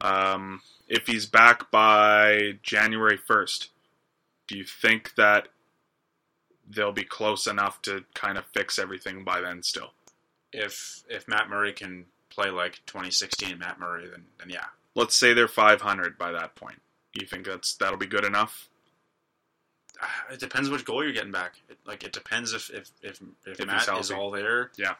Um, 0.01 0.61
if 0.87 1.07
he's 1.07 1.25
back 1.25 1.69
by 1.71 2.57
January 2.63 3.17
first, 3.17 3.69
do 4.47 4.57
you 4.57 4.63
think 4.63 5.15
that 5.15 5.49
they'll 6.69 6.91
be 6.93 7.03
close 7.03 7.47
enough 7.47 7.81
to 7.83 8.05
kind 8.13 8.37
of 8.37 8.45
fix 8.53 8.79
everything 8.79 9.23
by 9.23 9.41
then? 9.41 9.61
Still, 9.63 9.91
If 10.53 11.03
if 11.09 11.27
Matt 11.27 11.49
Murray 11.49 11.73
can 11.73 12.05
play 12.29 12.49
like 12.49 12.79
2016 12.85 13.57
Matt 13.57 13.79
Murray, 13.79 14.07
then 14.07 14.25
then 14.39 14.49
yeah. 14.49 14.65
let's 14.95 15.15
say 15.15 15.33
they're 15.33 15.47
five 15.47 15.81
hundred 15.81 16.17
by 16.17 16.31
that 16.31 16.55
point. 16.55 16.81
You 17.13 17.25
think 17.27 17.45
that's 17.45 17.73
that'll 17.75 17.97
be 17.97 18.05
good 18.07 18.23
enough? 18.23 18.68
It 20.31 20.39
depends 20.39 20.69
which 20.69 20.85
goal 20.85 21.03
you're 21.03 21.11
getting 21.13 21.31
back. 21.31 21.53
It, 21.69 21.77
like 21.85 22.03
it 22.03 22.11
depends 22.13 22.53
if 22.53 22.69
if 22.69 22.91
if, 23.01 23.19
if, 23.45 23.59
If 23.59 23.65
Matt 23.67 23.89
is 23.99 24.11
all 24.11 24.31
there. 24.31 24.71
Yeah. 24.77 24.93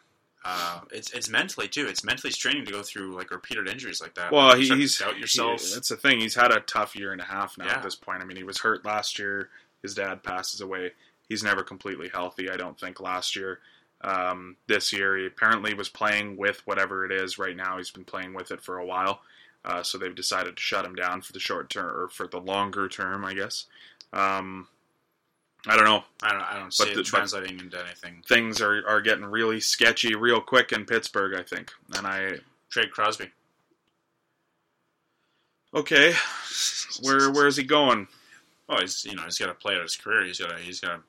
Uh, 0.44 0.80
it's 0.92 1.12
it's 1.12 1.30
mentally 1.30 1.68
too. 1.68 1.86
It's 1.88 2.04
mentally 2.04 2.32
straining 2.32 2.66
to 2.66 2.72
go 2.72 2.82
through 2.82 3.16
like 3.16 3.30
repeated 3.30 3.68
injuries 3.68 4.02
like 4.02 4.16
that. 4.16 4.32
Well, 4.32 4.56
he, 4.56 4.68
he's 4.70 4.98
doubt 4.98 5.20
yourself. 5.20 5.62
he- 5.62 5.74
that's 5.74 5.90
the 5.90 5.98
thing. 5.98 6.20
He's 6.20 6.36
had 6.36 6.52
a 6.52 6.62
tough 6.62 6.96
year 6.96 7.12
and 7.12 7.22
a 7.22 7.26
half 7.26 7.58
now 7.58 7.66
Yeah. 7.66 7.74
at 7.76 7.84
this 7.84 7.96
point. 7.96 8.22
I 8.22 8.26
mean, 8.26 8.38
he 8.38 8.44
was 8.44 8.60
hurt 8.60 8.86
last 8.86 9.20
year. 9.20 9.50
His 9.84 9.94
dad 9.96 10.24
passes 10.24 10.62
away. 10.62 10.92
He's 11.28 11.44
never 11.44 11.64
completely 11.64 12.10
healthy. 12.10 12.50
I 12.50 12.58
don't 12.58 12.80
think 12.80 13.00
last 13.00 13.36
year. 13.36 13.60
Um, 14.02 14.56
this 14.68 14.94
year, 14.94 15.18
he 15.18 15.26
apparently 15.26 15.74
was 15.74 15.90
playing 15.90 16.38
with 16.38 16.66
whatever 16.66 17.06
it 17.06 17.12
is 17.12 17.38
right 17.38 17.56
now. 17.56 17.78
He's 17.78 17.92
been 17.92 18.06
playing 18.06 18.34
with 18.34 18.52
it 18.52 18.62
for 18.62 18.78
a 18.78 18.86
while. 18.86 19.22
Uh, 19.66 19.84
so 19.84 19.98
they've 19.98 20.16
decided 20.16 20.56
to 20.56 20.62
shut 20.62 20.86
him 20.86 20.96
down 20.96 21.22
for 21.22 21.34
the 21.34 21.40
short 21.40 21.70
term 21.70 21.94
or 21.96 22.08
for 22.08 22.26
the 22.28 22.40
longer 22.40 22.88
term, 22.88 23.26
I 23.26 23.34
guess. 23.34 23.66
Um, 24.14 24.68
I 25.68 25.76
don't 25.76 25.86
know. 25.86 26.04
I 26.24 26.32
don't 26.32 26.42
I 26.42 26.58
don't 26.58 26.74
see 26.74 26.86
it 26.86 26.96
the- 26.96 27.02
but- 27.02 27.06
translating 27.06 27.60
into 27.60 27.80
anything. 27.80 28.24
Things 28.28 28.62
are, 28.62 28.88
are 28.88 29.02
getting 29.02 29.26
really 29.26 29.60
sketchy 29.60 30.16
real 30.16 30.40
quick 30.42 30.72
in 30.72 30.86
Pittsburgh, 30.86 31.38
I 31.40 31.44
think. 31.44 31.72
And 31.96 32.08
I 32.08 32.38
Trade 32.70 32.92
Crosby. 32.92 33.30
okay, 35.74 36.14
where 37.02 37.32
where 37.32 37.48
is 37.48 37.58
he 37.58 37.64
going? 37.64 38.08
Well, 38.68 38.80
he's 38.82 39.04
you 39.06 39.16
know 39.16 39.24
he's 39.24 39.38
got 39.38 39.48
to 39.48 39.54
play 39.54 39.76
out 39.76 39.82
his 39.82 39.96
career. 39.96 40.24
He's 40.26 40.40
got 40.40 40.50
to 40.56 40.58
he's 40.64 40.80
got 40.80 40.96
to 40.96 41.02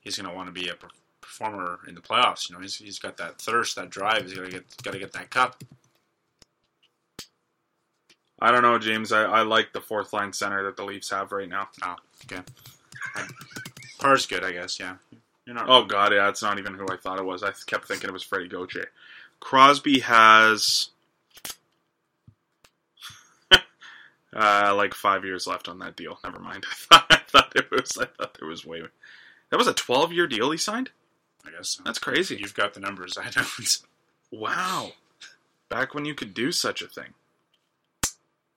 he's 0.00 0.16
going 0.16 0.28
to 0.28 0.34
want 0.34 0.46
to 0.48 0.52
be 0.52 0.68
a 0.68 0.74
performer 1.20 1.80
in 1.88 1.94
the 1.94 2.00
playoffs. 2.00 2.48
You 2.48 2.56
know 2.56 2.62
he's 2.62 2.76
he's 2.76 2.98
got 2.98 3.16
that 3.18 3.40
thirst, 3.40 3.76
that 3.76 3.90
drive. 3.90 4.22
He's 4.22 4.34
got 4.34 4.46
to 4.46 4.50
get 4.50 4.82
got 4.82 4.92
to 4.92 4.98
get 4.98 5.12
that 5.12 5.30
cup. 5.30 5.62
I 8.40 8.50
don't 8.50 8.62
know, 8.62 8.78
James. 8.78 9.12
I, 9.12 9.22
I 9.22 9.42
like 9.42 9.72
the 9.72 9.80
fourth 9.80 10.12
line 10.12 10.32
center 10.32 10.64
that 10.64 10.76
the 10.76 10.84
Leafs 10.84 11.10
have 11.10 11.30
right 11.30 11.48
now. 11.48 11.68
Oh, 11.84 11.94
okay. 12.24 12.42
Par's 14.02 14.26
good, 14.26 14.44
I 14.44 14.52
guess. 14.52 14.80
Yeah. 14.80 14.96
You're 15.46 15.54
not. 15.54 15.68
Oh 15.68 15.84
god, 15.84 16.12
yeah, 16.12 16.28
it's 16.28 16.42
not 16.42 16.58
even 16.58 16.74
who 16.74 16.86
I 16.90 16.96
thought 16.96 17.18
it 17.18 17.24
was. 17.24 17.42
I 17.42 17.52
kept 17.66 17.86
thinking 17.88 18.08
it 18.08 18.12
was 18.12 18.22
Freddie 18.22 18.48
Gauthier. 18.48 18.90
Crosby 19.40 20.00
has 20.00 20.90
uh, 24.36 24.74
like 24.74 24.94
five 24.94 25.24
years 25.24 25.46
left 25.46 25.68
on 25.68 25.80
that 25.80 25.96
deal. 25.96 26.18
Never 26.22 26.38
mind. 26.38 26.64
I 26.70 26.74
thought, 26.74 27.06
I 27.10 27.16
thought 27.16 27.52
it 27.56 27.70
was. 27.70 27.98
I 28.00 28.06
thought 28.06 28.36
there 28.38 28.48
was 28.48 28.64
way. 28.64 28.82
That 29.50 29.58
was 29.58 29.66
a 29.66 29.74
twelve-year 29.74 30.28
deal 30.28 30.50
he 30.50 30.58
signed. 30.58 30.90
I 31.44 31.50
guess 31.50 31.70
so. 31.70 31.82
That's 31.84 31.98
crazy. 31.98 32.36
You've 32.36 32.54
got 32.54 32.74
the 32.74 32.80
numbers. 32.80 33.18
I 33.20 33.30
don't. 33.30 33.78
Wow. 34.30 34.92
Back 35.68 35.94
when 35.94 36.04
you 36.04 36.14
could 36.14 36.34
do 36.34 36.52
such 36.52 36.82
a 36.82 36.86
thing. 36.86 37.14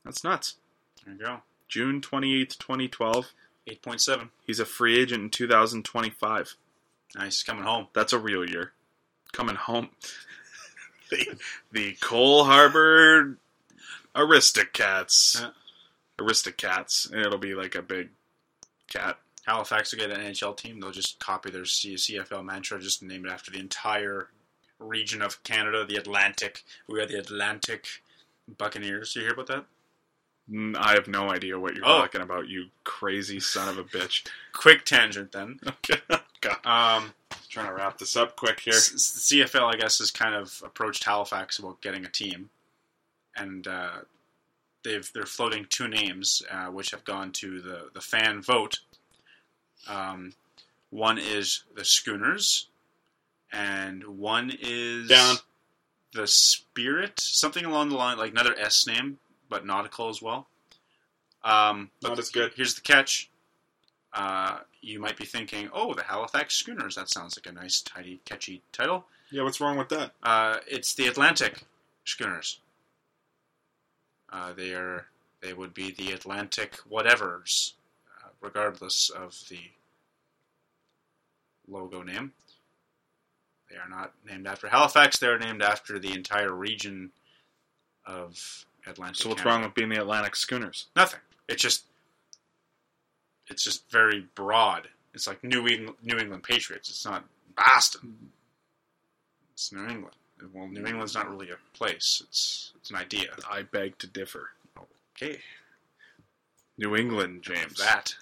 That's 0.03 0.23
nuts. 0.23 0.57
There 1.03 1.15
you 1.15 1.19
go. 1.19 1.37
June 1.67 1.99
twenty 1.99 2.39
eighth, 2.39 2.59
twenty 2.59 2.87
twelve. 2.87 3.31
Eight 3.67 3.81
point 3.81 4.01
seven. 4.01 4.29
He's 4.45 4.59
a 4.59 4.65
free 4.65 4.99
agent 4.99 5.23
in 5.23 5.29
two 5.29 5.47
thousand 5.47 5.83
twenty 5.85 6.09
five. 6.09 6.55
Nice. 7.15 7.43
Coming 7.43 7.63
home. 7.63 7.87
That's 7.93 8.13
a 8.13 8.19
real 8.19 8.47
year. 8.47 8.73
Coming 9.31 9.55
home. 9.55 9.89
the, 11.09 11.37
the 11.71 11.93
Cole 12.01 12.43
Harbour 12.43 13.37
Aristocats. 14.15 15.41
Yeah. 15.41 15.49
Aristocats. 16.19 17.13
It'll 17.13 17.37
be 17.37 17.55
like 17.55 17.75
a 17.75 17.81
big 17.81 18.09
cat. 18.87 19.17
Halifax 19.45 19.91
will 19.91 19.99
get 19.99 20.11
an 20.11 20.21
NHL 20.21 20.57
team. 20.57 20.79
They'll 20.79 20.91
just 20.91 21.19
copy 21.19 21.51
their 21.51 21.63
CFL 21.63 22.43
mantra, 22.43 22.79
just 22.79 23.03
name 23.03 23.25
it 23.25 23.31
after 23.31 23.51
the 23.51 23.59
entire 23.59 24.29
region 24.79 25.21
of 25.21 25.43
Canada, 25.43 25.85
the 25.85 25.97
Atlantic. 25.97 26.63
We 26.89 26.99
are 26.99 27.05
the 27.05 27.19
Atlantic 27.19 27.87
Buccaneers. 28.57 29.15
You 29.15 29.21
hear 29.21 29.33
about 29.33 29.47
that? 29.47 29.65
I 30.53 30.93
have 30.93 31.07
no 31.07 31.31
idea 31.31 31.59
what 31.59 31.75
you're 31.75 31.85
Oh. 31.85 32.01
talking 32.01 32.21
about, 32.21 32.47
you 32.47 32.65
crazy 32.83 33.39
son 33.39 33.67
of 33.69 33.77
a 33.79 33.83
bitch. 33.83 34.27
Quick 34.53 34.85
tangent 34.85 35.31
then. 35.31 35.59
Okay. 35.67 35.99
God. 36.41 36.57
Um, 36.65 37.13
Trying 37.49 37.67
to 37.67 37.73
wrap 37.73 37.97
this 37.97 38.15
up 38.17 38.35
quick 38.35 38.59
here. 38.59 38.73
S- 38.73 38.93
s- 38.93 39.29
CFL, 39.31 39.73
I 39.73 39.77
guess, 39.77 39.99
has 39.99 40.11
kind 40.11 40.35
of 40.35 40.61
approached 40.65 41.03
Halifax 41.05 41.57
about 41.57 41.81
getting 41.81 42.05
a 42.05 42.09
team, 42.09 42.49
and 43.35 43.65
uh, 43.67 43.91
they've 44.83 45.09
they're 45.13 45.25
floating 45.25 45.65
two 45.69 45.87
names, 45.87 46.43
uh, 46.51 46.65
which 46.65 46.91
have 46.91 47.05
gone 47.05 47.31
to 47.33 47.61
the 47.61 47.89
the 47.93 48.01
fan 48.01 48.41
vote. 48.41 48.79
Um, 49.87 50.33
one 50.89 51.17
is 51.17 51.63
the 51.75 51.85
Schooners, 51.85 52.67
and 53.53 54.03
one 54.05 54.51
is 54.61 55.07
Down. 55.07 55.37
the 56.13 56.27
Spirit, 56.27 57.19
something 57.21 57.63
along 57.65 57.89
the 57.89 57.95
line, 57.95 58.17
like 58.17 58.31
another 58.31 58.55
S 58.59 58.85
name, 58.85 59.17
but 59.49 59.65
nautical 59.65 60.09
as 60.09 60.21
well. 60.21 60.47
Um, 61.43 61.91
but 62.01 62.09
Not 62.09 62.19
as 62.19 62.29
good. 62.29 62.53
Here's 62.55 62.75
the 62.75 62.81
catch. 62.81 63.29
Uh, 64.13 64.59
you 64.81 64.99
might 64.99 65.17
be 65.17 65.25
thinking, 65.25 65.69
"Oh, 65.73 65.93
the 65.93 66.03
Halifax 66.03 66.55
Schooners. 66.55 66.95
That 66.95 67.09
sounds 67.09 67.37
like 67.37 67.47
a 67.47 67.51
nice, 67.51 67.81
tidy, 67.81 68.21
catchy 68.25 68.61
title." 68.71 69.05
Yeah, 69.29 69.43
what's 69.43 69.59
wrong 69.59 69.77
with 69.77 69.89
that? 69.89 70.13
Uh, 70.23 70.59
it's 70.67 70.93
the 70.95 71.07
Atlantic 71.07 71.63
Schooners. 72.05 72.59
Uh, 74.31 74.53
they 74.53 74.73
are. 74.73 75.07
They 75.41 75.53
would 75.53 75.73
be 75.73 75.91
the 75.91 76.11
Atlantic 76.11 76.77
whatevers, 76.89 77.73
uh, 78.23 78.29
regardless 78.41 79.09
of 79.09 79.37
the 79.49 79.59
logo 81.67 82.01
name. 82.01 82.33
They 83.69 83.77
are 83.77 83.89
not 83.89 84.13
named 84.25 84.47
after 84.47 84.69
Halifax. 84.69 85.19
They 85.19 85.27
are 85.27 85.37
named 85.39 85.61
after 85.61 85.99
the 85.99 86.13
entire 86.13 86.53
region 86.53 87.11
of 88.05 88.65
Atlantic. 88.87 89.17
So 89.17 89.29
what's 89.29 89.45
wrong 89.45 89.63
with 89.63 89.73
being 89.73 89.89
the 89.89 89.99
Atlantic 90.01 90.35
Schooners? 90.35 90.85
Nothing. 90.95 91.19
It's 91.47 91.61
just. 91.61 91.85
It's 93.47 93.63
just 93.63 93.89
very 93.91 94.27
broad. 94.35 94.87
It's 95.13 95.27
like 95.27 95.43
New 95.43 95.67
England, 95.67 95.97
New 96.03 96.17
England 96.17 96.43
Patriots. 96.43 96.89
It's 96.89 97.05
not 97.05 97.23
Boston. 97.55 98.31
It's 99.53 99.71
New 99.71 99.85
England. 99.87 100.15
Well, 100.53 100.67
New 100.67 100.85
England's 100.85 101.15
not 101.15 101.29
really 101.29 101.51
a 101.51 101.77
place. 101.77 102.21
It's 102.27 102.73
it's 102.75 102.89
an 102.89 102.97
idea. 102.97 103.29
I 103.49 103.61
beg 103.61 103.97
to 103.99 104.07
differ. 104.07 104.49
Okay, 105.15 105.39
New 106.77 106.95
England, 106.95 107.43
James. 107.43 107.77
that 107.77 108.15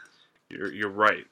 You're 0.50 0.72
you're 0.72 0.90
right. 0.90 1.26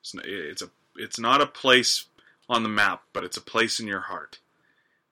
It's 0.00 0.14
n- 0.14 0.22
it's 0.24 0.62
a 0.62 0.70
it's 0.96 1.18
not 1.20 1.40
a 1.40 1.46
place 1.46 2.06
on 2.48 2.62
the 2.64 2.68
map, 2.68 3.02
but 3.12 3.22
it's 3.22 3.36
a 3.36 3.42
place 3.42 3.78
in 3.78 3.86
your 3.86 4.00
heart. 4.00 4.38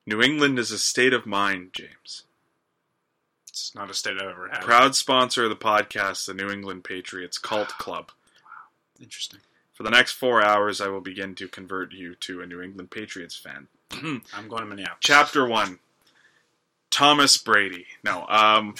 New 0.05 0.21
England 0.21 0.57
is 0.59 0.71
a 0.71 0.79
state 0.79 1.13
of 1.13 1.25
mind, 1.25 1.69
James. 1.73 2.23
It's 3.65 3.75
not 3.75 3.89
a 3.89 3.93
state 3.93 4.17
I've 4.21 4.29
ever 4.29 4.49
had. 4.49 4.61
Proud 4.61 4.95
sponsor 4.95 5.45
of 5.45 5.49
the 5.49 5.55
podcast, 5.55 6.25
the 6.25 6.33
New 6.33 6.49
England 6.49 6.83
Patriots 6.83 7.37
Cult 7.37 7.69
Club. 7.69 8.11
Wow. 8.43 9.03
Interesting. 9.03 9.39
For 9.73 9.83
the 9.83 9.89
next 9.89 10.13
four 10.13 10.43
hours, 10.43 10.81
I 10.81 10.87
will 10.87 11.01
begin 11.01 11.35
to 11.35 11.47
convert 11.47 11.91
you 11.93 12.15
to 12.15 12.41
a 12.41 12.45
New 12.45 12.61
England 12.61 12.91
Patriots 12.91 13.35
fan. 13.35 13.67
I'm 13.91 14.47
going 14.47 14.61
to 14.61 14.65
Minneapolis. 14.65 14.99
Chapter 15.01 15.47
one. 15.47 15.79
Thomas 16.91 17.37
Brady. 17.37 17.85
No. 18.03 18.25
Um. 18.27 18.75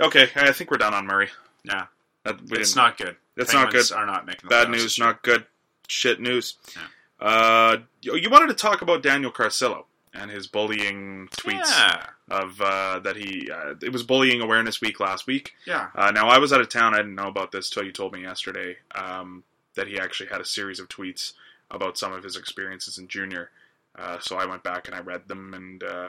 Okay, 0.00 0.28
I 0.34 0.52
think 0.52 0.70
we're 0.70 0.78
done 0.78 0.94
on 0.94 1.06
Murray. 1.06 1.28
Yeah, 1.64 1.86
That, 2.24 2.40
we 2.50 2.58
it's 2.58 2.74
not 2.74 2.98
good. 2.98 3.16
That's 3.36 3.52
not 3.52 3.70
good. 3.70 3.90
Are 3.92 4.06
not 4.06 4.26
making 4.26 4.48
Bad 4.48 4.70
news, 4.70 4.98
not 4.98 5.22
good. 5.22 5.46
Shit 5.86 6.20
news. 6.20 6.54
Yeah. 6.74 7.26
Uh, 7.26 7.76
you 8.00 8.28
wanted 8.30 8.48
to 8.48 8.54
talk 8.54 8.82
about 8.82 9.02
Daniel 9.02 9.30
Carcillo 9.30 9.84
and 10.14 10.30
his 10.30 10.46
bullying 10.46 11.28
tweets 11.38 11.70
Yeah, 11.70 12.06
of 12.30 12.60
uh, 12.60 12.98
that 13.00 13.16
he 13.16 13.50
uh, 13.50 13.74
it 13.82 13.92
was 13.92 14.02
bullying 14.02 14.40
awareness 14.40 14.80
week 14.80 15.00
last 15.00 15.26
week. 15.26 15.52
yeah. 15.66 15.88
Uh, 15.94 16.10
now 16.10 16.28
I 16.28 16.38
was 16.38 16.52
out 16.52 16.60
of 16.60 16.68
town. 16.68 16.94
I 16.94 16.98
didn't 16.98 17.14
know 17.14 17.28
about 17.28 17.52
this 17.52 17.70
till 17.70 17.84
you 17.84 17.92
told 17.92 18.12
me 18.12 18.22
yesterday 18.22 18.76
um, 18.94 19.42
that 19.74 19.86
he 19.88 19.98
actually 19.98 20.28
had 20.28 20.40
a 20.40 20.44
series 20.44 20.80
of 20.80 20.88
tweets 20.88 21.32
about 21.70 21.96
some 21.96 22.12
of 22.12 22.22
his 22.22 22.36
experiences 22.36 22.98
in 22.98 23.08
junior. 23.08 23.50
Uh, 23.98 24.18
so 24.20 24.36
I 24.36 24.44
went 24.46 24.62
back 24.62 24.86
and 24.86 24.94
I 24.94 25.00
read 25.00 25.28
them 25.28 25.54
and 25.54 25.82
uh, 25.82 26.08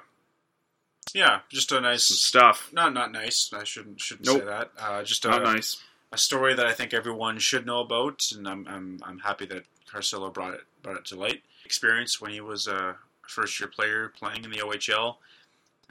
Yeah, 1.14 1.40
just 1.50 1.72
a 1.72 1.76
some 1.76 1.84
nice. 1.84 2.04
stuff. 2.06 2.70
Not 2.74 2.94
not 2.94 3.12
nice. 3.12 3.52
I 3.54 3.64
shouldn't 3.64 4.02
shouldn't 4.02 4.26
Nope. 4.28 4.40
say 4.40 4.46
that. 4.46 4.72
Uh, 4.80 5.04
just 5.04 5.26
a, 5.26 5.30
Not 5.30 5.44
nice. 5.44 5.82
a 6.12 6.18
story 6.18 6.54
that 6.56 6.66
I 6.66 6.74
think 6.74 6.94
everyone 6.94 7.40
should 7.40 7.66
know 7.66 7.80
about, 7.82 8.20
and 8.36 8.48
I'm 8.48 8.68
I'm, 8.68 9.00
I'm 9.04 9.20
happy 9.20 9.46
that 9.48 9.64
Carcillo 9.90 10.34
brought 10.34 10.54
it 10.56 10.62
brought 10.82 10.98
it 10.98 11.06
to 11.06 11.16
light. 11.16 11.42
Experience 11.66 12.20
when 12.20 12.32
he 12.32 12.42
was 12.42 12.68
a 12.68 12.98
first 13.34 13.60
year 13.60 13.70
player 13.70 14.12
playing 14.18 14.44
in 14.44 14.52
the 14.52 14.58
OHL. 14.58 15.16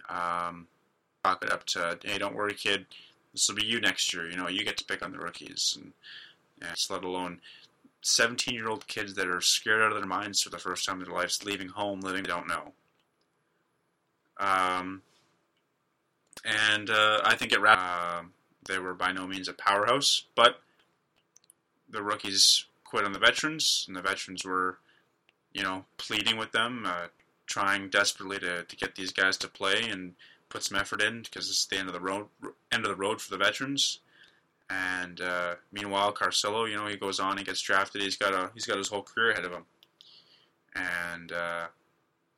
Um, 0.09 0.67
it 1.25 1.53
up 1.53 1.65
to 1.67 1.99
hey, 2.03 2.19
don't 2.19 2.35
worry, 2.35 2.55
kid. 2.55 2.87
This 3.33 3.49
will 3.49 3.57
be 3.57 3.67
you 3.67 3.81
next 3.81 4.13
year. 4.13 4.29
You 4.29 4.37
know, 4.37 4.49
you 4.49 4.65
get 4.65 4.77
to 4.79 4.85
pick 4.85 5.05
on 5.05 5.13
the 5.13 5.19
rookies, 5.19 5.79
and 5.81 5.93
it's 6.61 6.91
let 6.91 7.05
alone. 7.05 7.41
17 8.05 8.53
year 8.53 8.69
old 8.69 8.89
kids 8.89 9.15
that 9.15 9.29
are 9.29 9.41
scared 9.41 9.81
out 9.81 9.93
of 9.93 9.99
their 9.99 10.07
minds 10.07 10.43
for 10.43 10.51
the 10.51 10.59
first 10.59 10.85
time 10.85 10.99
in 10.99 11.05
their 11.05 11.15
lives, 11.15 11.45
leaving 11.45 11.69
home, 11.69 12.01
living 12.01 12.25
don't 12.25 12.49
know. 12.49 12.73
Um, 14.41 15.03
and 16.45 16.91
uh, 16.91 17.21
I 17.25 17.37
think 17.37 17.53
it 17.53 17.61
wrapped. 17.61 18.19
Um 18.19 18.33
they 18.67 18.79
were 18.79 18.95
by 18.95 19.13
no 19.13 19.27
means 19.27 19.49
a 19.49 19.53
powerhouse, 19.53 20.25
but 20.35 20.61
the 21.89 22.03
rookies 22.03 22.67
quit 22.85 23.05
on 23.05 23.13
the 23.13 23.19
veterans, 23.19 23.85
and 23.89 23.97
the 23.97 24.03
veterans 24.03 24.45
were, 24.45 24.79
you 25.53 25.63
know, 25.63 25.85
pleading 25.97 26.37
with 26.37 26.53
them, 26.53 26.85
uh, 26.87 27.09
trying 27.53 27.91
desperately 27.91 28.39
to, 28.39 28.63
to 28.63 28.77
get 28.77 28.95
these 28.95 29.13
guys 29.13 29.37
to 29.37 29.47
play 29.47 29.83
and 29.91 30.15
put 30.49 30.63
some 30.63 30.79
effort 30.79 31.03
in 31.03 31.21
because 31.21 31.51
it's 31.51 31.67
the 31.67 31.77
end 31.77 31.87
of 31.87 31.93
the 31.93 32.01
road, 32.01 32.27
end 32.73 32.85
of 32.85 32.89
the 32.89 32.97
road 32.97 33.21
for 33.21 33.31
the 33.31 33.37
veterans. 33.45 34.01
And 34.71 35.21
uh, 35.21 35.57
meanwhile, 35.71 36.15
Carcillo, 36.15 36.65
you 36.69 36.77
know, 36.77 36.87
he 36.87 36.97
goes 36.97 37.21
on, 37.21 37.37
he 37.37 37.45
gets 37.45 37.61
drafted. 37.61 38.01
He's 38.01 38.17
got 38.17 38.33
a 38.33 38.51
he's 38.55 38.65
got 38.65 38.79
his 38.79 38.89
whole 38.89 39.03
career 39.03 39.33
ahead 39.33 39.45
of 39.45 39.53
him, 39.53 39.65
and 40.75 41.31
uh, 41.31 41.67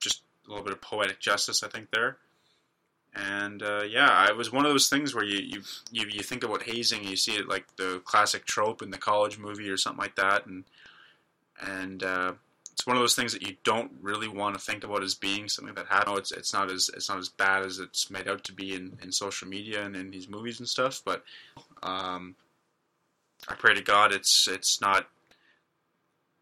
just 0.01 0.23
a 0.47 0.51
little 0.51 0.65
bit 0.65 0.73
of 0.73 0.81
poetic 0.81 1.21
justice, 1.21 1.63
I 1.63 1.69
think 1.69 1.91
there. 1.93 2.17
And 3.15 3.63
uh, 3.63 3.85
yeah, 3.89 4.27
it 4.29 4.37
was 4.37 4.51
one 4.51 4.67
of 4.67 4.73
those 4.73 4.89
things 4.89 5.15
where 5.15 5.23
you, 5.25 5.39
you 5.39 5.63
you 5.93 6.07
you 6.09 6.23
think 6.25 6.43
about 6.43 6.65
hazing, 6.65 7.05
you 7.05 7.15
see 7.15 7.37
it 7.37 7.49
like 7.49 7.67
the 7.77 8.03
classic 8.05 8.47
trope 8.47 8.83
in 8.83 8.91
the 8.91 8.99
college 8.99 9.39
movie 9.39 9.71
or 9.71 9.77
something 9.77 10.03
like 10.03 10.17
that, 10.17 10.47
and 10.47 10.65
and 11.61 12.03
uh, 12.03 12.33
it's 12.75 12.89
one 12.89 12.97
of 12.97 13.03
those 13.03 13.15
things 13.15 13.33
that 13.33 13.47
you 13.47 13.55
don't 13.63 13.93
really 14.03 14.27
want 14.27 14.57
to 14.57 14.61
think 14.61 14.83
about 14.83 15.05
as 15.05 15.15
being 15.15 15.49
something 15.49 15.77
that 15.77 15.87
happened. 15.87 16.19
It's 16.19 16.33
it's 16.33 16.53
not 16.53 16.73
as 16.73 16.91
it's 16.93 17.09
not 17.09 17.19
as 17.19 17.29
bad 17.29 17.65
as 17.65 17.79
it's 17.79 18.11
made 18.11 18.27
out 18.29 18.43
to 18.45 18.53
be 18.53 18.75
in, 18.75 18.99
in 19.01 19.13
social 19.13 19.47
media 19.47 19.85
and 19.85 19.95
in 19.95 20.11
these 20.11 20.29
movies 20.29 20.59
and 20.59 20.69
stuff. 20.69 21.01
But 21.05 21.23
um, 21.85 22.35
I 23.47 23.55
pray 23.55 23.75
to 23.75 23.81
God 23.81 24.13
it's 24.13 24.49
it's 24.49 24.81
not 24.81 25.07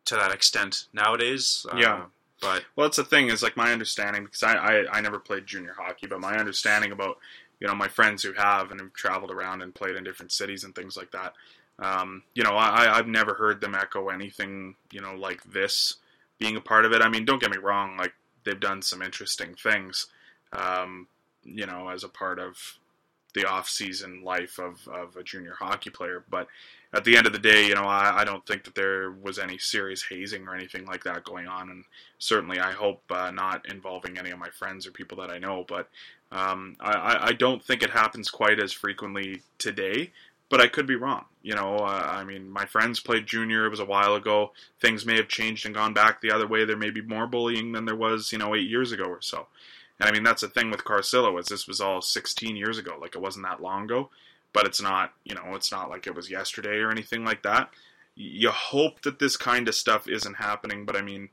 to 0.06 0.14
that 0.14 0.32
extent 0.32 0.86
nowadays. 0.94 1.66
Uh, 1.70 1.76
Yeah. 1.76 2.04
but 2.40 2.64
Well, 2.76 2.86
that's 2.86 2.96
the 2.96 3.04
thing 3.04 3.28
is 3.28 3.42
like 3.42 3.58
my 3.58 3.70
understanding 3.70 4.24
because 4.24 4.42
I, 4.42 4.54
I 4.54 4.86
I 4.90 5.00
never 5.02 5.18
played 5.18 5.46
junior 5.46 5.74
hockey, 5.78 6.06
but 6.06 6.18
my 6.18 6.38
understanding 6.38 6.92
about 6.92 7.18
you 7.60 7.66
know 7.66 7.74
my 7.74 7.88
friends 7.88 8.22
who 8.22 8.32
have 8.32 8.70
and 8.70 8.80
have 8.80 8.94
traveled 8.94 9.30
around 9.30 9.60
and 9.60 9.74
played 9.74 9.96
in 9.96 10.02
different 10.04 10.32
cities 10.32 10.64
and 10.64 10.74
things 10.74 10.96
like 10.96 11.10
that. 11.10 11.34
Um, 11.78 12.22
you 12.34 12.42
know, 12.42 12.56
I 12.56 12.96
I've 12.96 13.06
never 13.06 13.34
heard 13.34 13.60
them 13.60 13.74
echo 13.74 14.08
anything 14.08 14.76
you 14.90 15.02
know 15.02 15.14
like 15.14 15.44
this 15.44 15.98
being 16.42 16.56
a 16.56 16.60
part 16.60 16.84
of 16.84 16.92
it. 16.92 17.00
I 17.02 17.08
mean, 17.08 17.24
don't 17.24 17.40
get 17.40 17.50
me 17.50 17.58
wrong, 17.58 17.96
like 17.96 18.12
they've 18.44 18.58
done 18.58 18.82
some 18.82 19.00
interesting 19.02 19.54
things, 19.54 20.08
um, 20.52 21.06
you 21.44 21.66
know, 21.66 21.88
as 21.88 22.02
a 22.04 22.08
part 22.08 22.38
of 22.40 22.56
the 23.34 23.48
off-season 23.48 24.22
life 24.24 24.58
of, 24.58 24.86
of 24.88 25.16
a 25.16 25.22
junior 25.22 25.54
hockey 25.58 25.90
player. 25.90 26.24
But 26.28 26.48
at 26.92 27.04
the 27.04 27.16
end 27.16 27.26
of 27.26 27.32
the 27.32 27.38
day, 27.38 27.66
you 27.68 27.74
know, 27.74 27.84
I, 27.84 28.20
I 28.20 28.24
don't 28.24 28.44
think 28.46 28.64
that 28.64 28.74
there 28.74 29.12
was 29.12 29.38
any 29.38 29.56
serious 29.56 30.02
hazing 30.10 30.46
or 30.48 30.54
anything 30.54 30.84
like 30.84 31.04
that 31.04 31.24
going 31.24 31.46
on, 31.46 31.70
and 31.70 31.84
certainly 32.18 32.58
I 32.58 32.72
hope 32.72 33.00
uh, 33.10 33.30
not 33.30 33.64
involving 33.70 34.18
any 34.18 34.30
of 34.30 34.38
my 34.38 34.50
friends 34.50 34.86
or 34.86 34.90
people 34.90 35.18
that 35.18 35.30
I 35.30 35.38
know. 35.38 35.64
But 35.66 35.88
um, 36.32 36.76
I, 36.80 36.92
I- 36.92 37.26
I 37.28 37.32
don't 37.32 37.62
think 37.62 37.82
it 37.82 37.90
happens 37.90 38.28
quite 38.30 38.58
as 38.60 38.72
frequently 38.72 39.42
today. 39.58 40.10
But 40.52 40.60
I 40.60 40.68
could 40.68 40.86
be 40.86 40.96
wrong. 40.96 41.24
You 41.40 41.54
know, 41.54 41.76
uh, 41.78 42.08
I 42.10 42.24
mean, 42.24 42.50
my 42.50 42.66
friends 42.66 43.00
played 43.00 43.26
junior. 43.26 43.64
It 43.64 43.70
was 43.70 43.80
a 43.80 43.86
while 43.86 44.14
ago. 44.14 44.52
Things 44.82 45.06
may 45.06 45.16
have 45.16 45.28
changed 45.28 45.64
and 45.64 45.74
gone 45.74 45.94
back 45.94 46.20
the 46.20 46.30
other 46.30 46.46
way. 46.46 46.66
There 46.66 46.76
may 46.76 46.90
be 46.90 47.00
more 47.00 47.26
bullying 47.26 47.72
than 47.72 47.86
there 47.86 47.96
was, 47.96 48.32
you 48.32 48.36
know, 48.38 48.54
eight 48.54 48.68
years 48.68 48.92
ago 48.92 49.04
or 49.04 49.22
so. 49.22 49.46
And 49.98 50.10
I 50.10 50.12
mean, 50.12 50.24
that's 50.24 50.42
the 50.42 50.48
thing 50.48 50.70
with 50.70 50.84
Carcillo 50.84 51.40
is 51.40 51.46
this 51.46 51.66
was 51.66 51.80
all 51.80 52.02
16 52.02 52.54
years 52.54 52.76
ago. 52.76 52.98
Like 53.00 53.14
it 53.14 53.22
wasn't 53.22 53.46
that 53.46 53.62
long 53.62 53.84
ago. 53.84 54.10
But 54.52 54.66
it's 54.66 54.82
not, 54.82 55.14
you 55.24 55.34
know, 55.34 55.54
it's 55.54 55.72
not 55.72 55.88
like 55.88 56.06
it 56.06 56.14
was 56.14 56.30
yesterday 56.30 56.80
or 56.80 56.90
anything 56.90 57.24
like 57.24 57.42
that. 57.44 57.70
You 58.14 58.50
hope 58.50 59.00
that 59.02 59.20
this 59.20 59.38
kind 59.38 59.68
of 59.68 59.74
stuff 59.74 60.06
isn't 60.06 60.34
happening. 60.34 60.84
But 60.84 60.96
I 60.96 61.00
mean, 61.00 61.30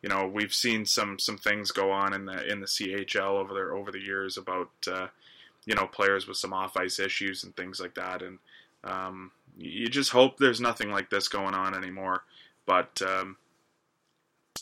you 0.00 0.08
know, 0.08 0.26
we've 0.26 0.54
seen 0.54 0.86
some 0.86 1.18
some 1.18 1.36
things 1.36 1.72
go 1.72 1.90
on 1.90 2.14
in 2.14 2.24
the 2.24 2.50
in 2.50 2.60
the 2.60 2.66
CHL 2.66 3.38
over 3.38 3.52
there 3.52 3.74
over 3.74 3.92
the 3.92 4.00
years 4.00 4.38
about 4.38 4.70
uh, 4.90 5.08
you 5.66 5.74
know 5.74 5.86
players 5.86 6.26
with 6.26 6.38
some 6.38 6.54
off 6.54 6.78
ice 6.78 6.98
issues 6.98 7.44
and 7.44 7.54
things 7.54 7.78
like 7.78 7.96
that. 7.96 8.22
And 8.22 8.38
um, 8.84 9.30
you 9.56 9.88
just 9.88 10.10
hope 10.10 10.38
there's 10.38 10.60
nothing 10.60 10.90
like 10.90 11.10
this 11.10 11.28
going 11.28 11.54
on 11.54 11.74
anymore. 11.74 12.24
But 12.66 13.00
um, 13.02 13.36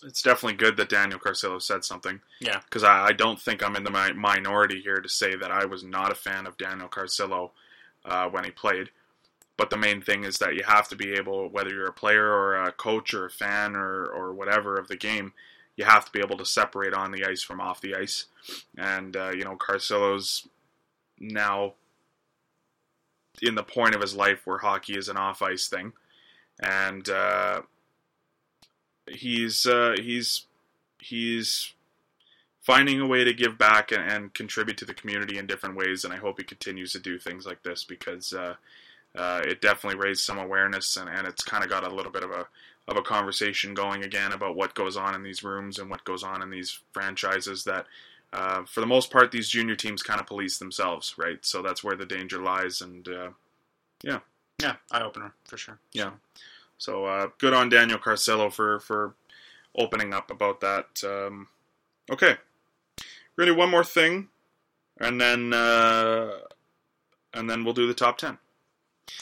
it's 0.02 0.22
definitely 0.22 0.56
good 0.56 0.76
that 0.76 0.88
Daniel 0.88 1.20
Carcillo 1.20 1.60
said 1.60 1.84
something. 1.84 2.20
Yeah. 2.40 2.60
Because 2.64 2.84
I, 2.84 3.06
I 3.06 3.12
don't 3.12 3.40
think 3.40 3.62
I'm 3.62 3.76
in 3.76 3.84
the 3.84 3.90
mi- 3.90 4.12
minority 4.14 4.80
here 4.80 5.00
to 5.00 5.08
say 5.08 5.36
that 5.36 5.50
I 5.50 5.64
was 5.64 5.84
not 5.84 6.12
a 6.12 6.16
fan 6.16 6.46
of 6.46 6.56
Daniel 6.56 6.88
Carcillo 6.88 7.50
uh, 8.04 8.28
when 8.28 8.44
he 8.44 8.50
played. 8.50 8.90
But 9.56 9.68
the 9.68 9.76
main 9.76 10.00
thing 10.00 10.24
is 10.24 10.38
that 10.38 10.54
you 10.54 10.62
have 10.66 10.88
to 10.88 10.96
be 10.96 11.12
able, 11.12 11.50
whether 11.50 11.68
you're 11.68 11.86
a 11.88 11.92
player 11.92 12.26
or 12.26 12.54
a 12.54 12.72
coach 12.72 13.12
or 13.12 13.26
a 13.26 13.30
fan 13.30 13.76
or, 13.76 14.06
or 14.06 14.32
whatever 14.32 14.78
of 14.78 14.88
the 14.88 14.96
game, 14.96 15.34
you 15.76 15.84
have 15.84 16.06
to 16.06 16.12
be 16.12 16.20
able 16.20 16.38
to 16.38 16.46
separate 16.46 16.94
on 16.94 17.12
the 17.12 17.26
ice 17.26 17.42
from 17.42 17.60
off 17.60 17.82
the 17.82 17.94
ice. 17.94 18.24
And, 18.78 19.14
uh, 19.16 19.32
you 19.32 19.44
know, 19.44 19.56
Carcillo's 19.56 20.48
now 21.18 21.74
in 23.42 23.54
the 23.54 23.62
point 23.62 23.94
of 23.94 24.00
his 24.00 24.14
life 24.14 24.46
where 24.46 24.58
hockey 24.58 24.96
is 24.96 25.08
an 25.08 25.16
off 25.16 25.42
ice 25.42 25.68
thing. 25.68 25.92
And 26.62 27.08
uh, 27.08 27.62
he's 29.08 29.66
uh, 29.66 29.96
he's 29.98 30.46
he's 30.98 31.72
finding 32.60 33.00
a 33.00 33.06
way 33.06 33.24
to 33.24 33.32
give 33.32 33.56
back 33.56 33.90
and, 33.90 34.02
and 34.02 34.34
contribute 34.34 34.76
to 34.78 34.84
the 34.84 34.94
community 34.94 35.38
in 35.38 35.46
different 35.46 35.76
ways, 35.76 36.04
and 36.04 36.12
I 36.12 36.18
hope 36.18 36.38
he 36.38 36.44
continues 36.44 36.92
to 36.92 36.98
do 36.98 37.18
things 37.18 37.46
like 37.46 37.62
this 37.62 37.84
because 37.84 38.32
uh, 38.32 38.54
uh, 39.16 39.40
it 39.44 39.60
definitely 39.60 39.98
raised 39.98 40.22
some 40.22 40.38
awareness 40.38 40.96
and, 40.96 41.08
and 41.08 41.26
it's 41.26 41.42
kind 41.42 41.64
of 41.64 41.70
got 41.70 41.84
a 41.84 41.94
little 41.94 42.12
bit 42.12 42.22
of 42.22 42.30
a 42.30 42.46
of 42.88 42.96
a 42.96 43.02
conversation 43.02 43.72
going 43.72 44.04
again 44.04 44.32
about 44.32 44.56
what 44.56 44.74
goes 44.74 44.96
on 44.96 45.14
in 45.14 45.22
these 45.22 45.44
rooms 45.44 45.78
and 45.78 45.88
what 45.88 46.04
goes 46.04 46.24
on 46.24 46.42
in 46.42 46.50
these 46.50 46.80
franchises 46.92 47.62
that 47.64 47.86
uh, 48.32 48.64
for 48.64 48.80
the 48.80 48.86
most 48.86 49.10
part 49.10 49.30
these 49.32 49.48
junior 49.48 49.74
teams 49.76 50.02
kind 50.02 50.20
of 50.20 50.26
police 50.26 50.58
themselves 50.58 51.14
right 51.18 51.38
so 51.44 51.62
that's 51.62 51.82
where 51.82 51.96
the 51.96 52.06
danger 52.06 52.40
lies 52.42 52.80
and 52.80 53.08
uh, 53.08 53.30
Yeah, 54.02 54.20
eye 54.90 55.02
opener 55.02 55.32
for 55.44 55.56
sure. 55.56 55.78
yeah 55.92 56.10
so 56.78 57.04
uh, 57.06 57.28
good 57.38 57.52
on 57.54 57.68
Daniel 57.68 57.98
Carcillo 57.98 58.52
for 58.52 58.80
for 58.80 59.14
opening 59.76 60.12
up 60.14 60.30
about 60.30 60.60
that 60.60 61.02
um, 61.04 61.48
okay 62.10 62.36
do 63.38 63.54
one 63.54 63.70
more 63.70 63.84
thing 63.84 64.28
and 65.00 65.18
then 65.20 65.52
uh, 65.54 66.30
and 67.32 67.48
then 67.48 67.64
we'll 67.64 67.72
do 67.74 67.86
the 67.86 67.94
top 67.94 68.18
10 68.18 68.36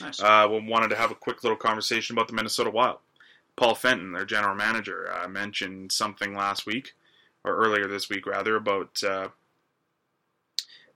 Nice. 0.01 0.21
uh, 0.21 0.47
we 0.51 0.59
wanted 0.61 0.89
to 0.89 0.97
have 0.97 1.11
a 1.13 1.15
quick 1.15 1.45
little 1.45 1.57
conversation 1.57 2.15
about 2.17 2.27
the 2.29 2.35
Minnesota 2.35 2.69
Wild. 2.69 2.99
Paul 3.57 3.75
Fenton, 3.75 4.13
their 4.13 4.25
general 4.27 4.55
manager, 4.55 5.11
uh, 5.13 5.27
mentioned 5.29 5.93
something 5.93 6.35
last 6.35 6.67
week, 6.67 6.95
or 7.45 7.57
earlier 7.57 7.87
this 7.87 8.09
week 8.09 8.27
rather, 8.27 8.57
about 8.57 9.03
uh, 9.03 9.29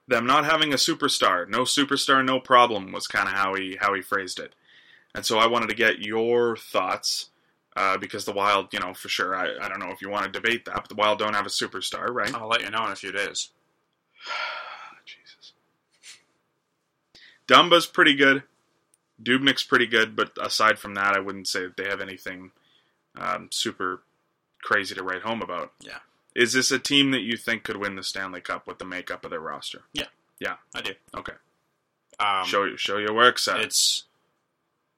them 0.09 0.27
not 0.27 0.45
having 0.45 0.73
a 0.73 0.77
superstar. 0.77 1.49
No 1.49 1.63
superstar, 1.63 2.25
no 2.25 2.41
problem 2.41 2.93
was 2.93 3.07
kind 3.07 3.29
of 3.29 3.35
how 3.35 3.55
he 3.55 3.77
how 3.81 3.95
he 3.95 4.03
phrased 4.03 4.39
it. 4.39 4.55
And 5.15 5.27
so 5.27 5.39
I 5.39 5.47
wanted 5.47 5.69
to 5.69 5.75
get 5.75 6.01
your 6.01 6.57
thoughts 6.57 7.31
uh, 7.77 7.99
because 7.99 8.25
the 8.25 8.33
Wild, 8.33 8.73
you 8.73 8.81
know, 8.81 8.95
for 8.95 9.09
sure. 9.09 9.35
I, 9.35 9.57
I 9.61 9.69
don't 9.69 9.81
know 9.81 9.91
if 9.91 10.03
you 10.03 10.09
want 10.09 10.25
to 10.25 10.31
debate 10.31 10.65
that, 10.65 10.75
but 10.75 10.89
the 10.89 10.95
Wild 10.95 11.19
don't 11.19 11.35
have 11.35 11.47
a 11.47 11.51
superstar, 11.51 12.09
right? 12.11 12.35
I'll 12.35 12.49
let 12.49 12.63
you 12.63 12.71
know 12.71 12.85
in 12.87 12.93
a 12.93 12.97
few 12.97 13.13
days. 13.13 13.51
Jesus. 15.05 15.53
Dumba's 17.49 17.87
pretty 17.87 18.15
good. 18.15 18.43
Dubnyk's 19.23 19.65
pretty 19.65 19.87
good, 19.87 20.17
but 20.17 20.33
aside 20.41 20.79
from 20.79 20.95
that, 20.95 21.15
I 21.15 21.21
wouldn't 21.21 21.49
say 21.49 21.63
that 21.63 21.77
they 21.77 21.85
have 21.85 22.01
anything 22.01 22.51
um, 23.17 23.49
super 23.51 24.03
crazy 24.63 24.95
to 24.95 25.03
write 25.03 25.23
home 25.23 25.43
about. 25.43 25.73
Yeah. 25.81 25.99
Is 26.35 26.53
this 26.53 26.71
a 26.71 26.79
team 26.79 27.11
that 27.11 27.21
you 27.21 27.37
think 27.37 27.65
could 27.65 27.77
win 27.77 27.97
the 27.97 28.03
Stanley 28.03 28.41
Cup 28.41 28.67
with 28.67 28.79
the 28.79 28.85
makeup 28.85 29.25
of 29.25 29.31
their 29.31 29.41
roster? 29.41 29.83
Yeah. 29.93 30.07
Yeah. 30.39 30.57
I 30.75 30.81
do. 30.81 30.93
Okay. 31.17 31.33
Um, 32.21 32.45
show 32.47 32.65
you 32.65 32.77
show 32.77 32.99
your 32.99 33.15
work, 33.15 33.39
sir. 33.39 33.59
it's 33.59 34.05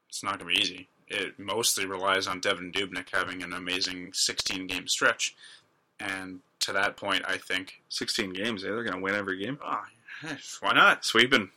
it's 0.08 0.22
not 0.22 0.38
going 0.38 0.54
to 0.54 0.54
be 0.56 0.60
easy. 0.62 0.88
It 1.08 1.38
mostly 1.38 1.86
relies 1.86 2.26
on 2.26 2.40
Devan 2.40 2.72
Dubnyk 2.72 3.08
having 3.12 3.42
an 3.42 3.52
amazing 3.52 4.10
16 4.12 4.66
game 4.66 4.88
stretch, 4.88 5.34
and 6.00 6.40
to 6.60 6.72
that 6.72 6.96
point, 6.96 7.22
I 7.28 7.36
think, 7.36 7.82
16 7.90 8.32
games, 8.32 8.64
eh? 8.64 8.68
They're 8.68 8.82
going 8.84 8.96
to 8.96 9.02
win 9.02 9.14
every 9.14 9.38
game. 9.38 9.58
oh, 9.64 9.84
why 10.60 10.72
not? 10.72 11.04
Sweeping. 11.04 11.50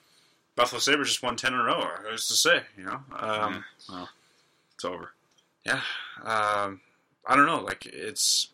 Buffalo 0.55 0.80
Sabres 0.80 1.07
just 1.09 1.23
won 1.23 1.36
10 1.38 1.53
in 1.53 1.59
a 1.59 1.63
row. 1.63 1.88
Who's 2.09 2.28
to 2.28 2.34
say? 2.34 2.61
You 2.78 2.86
know. 2.86 2.99
Um, 3.15 3.53
Yeah, 3.53 3.61
well, 3.89 4.09
it's 4.75 4.86
over. 4.86 5.11
yeah. 5.65 5.82
Um, 6.23 6.82
I 7.25 7.36
don't 7.36 7.45
know. 7.45 7.61
Like 7.61 7.86
it's 7.86 8.49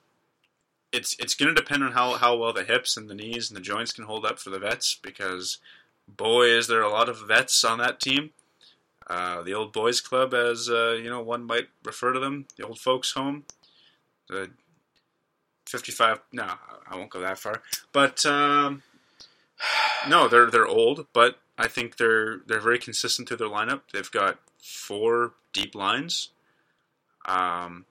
it's 0.94 1.16
it's 1.20 1.34
going 1.34 1.54
to 1.54 1.62
depend 1.62 1.84
on 1.84 1.92
how 1.92 2.14
how 2.14 2.38
well 2.38 2.54
the 2.54 2.64
hips 2.64 2.96
and 2.96 3.10
the 3.10 3.16
knees 3.16 3.50
and 3.50 3.58
the 3.58 3.62
joints 3.62 3.92
can 3.92 4.06
hold 4.06 4.26
up 4.26 4.40
for 4.40 4.52
the 4.52 4.60
vets 4.60 4.98
because 5.02 5.58
boy, 6.08 6.48
is 6.48 6.68
there 6.68 6.82
a 6.82 6.90
lot 6.90 7.10
of 7.10 7.28
vets 7.28 7.64
on 7.64 7.80
that 7.80 8.00
team. 8.00 8.32
Uh, 9.08 9.42
the 9.42 9.54
old 9.54 9.74
boys 9.74 10.00
club, 10.00 10.34
as 10.34 10.70
uh, 10.70 10.92
you 10.92 11.10
know, 11.10 11.22
one 11.22 11.44
might 11.44 11.68
refer 11.84 12.14
to 12.14 12.20
them, 12.20 12.46
the 12.58 12.66
old 12.66 12.80
folks' 12.80 13.12
home. 13.12 13.44
The 14.30 14.50
fifty-five. 15.66 16.22
No, 16.32 16.54
I 16.90 16.96
won't 16.96 17.10
go 17.10 17.20
that 17.20 17.38
far. 17.38 17.62
But 17.92 18.26
um, 18.26 18.84
no, 20.08 20.28
they're 20.28 20.50
they're 20.50 20.68
old, 20.68 21.08
but 21.12 21.40
I 21.58 21.68
think 21.68 21.98
they're 21.98 22.40
they're 22.48 22.62
very 22.62 22.80
consistent 22.80 23.28
through 23.28 23.38
their 23.38 23.50
lineup. 23.50 23.82
They've 23.92 24.10
got 24.10 24.40
four 24.62 25.34
deep 25.52 25.76
lines. 25.76 26.30
Um, 27.26 27.86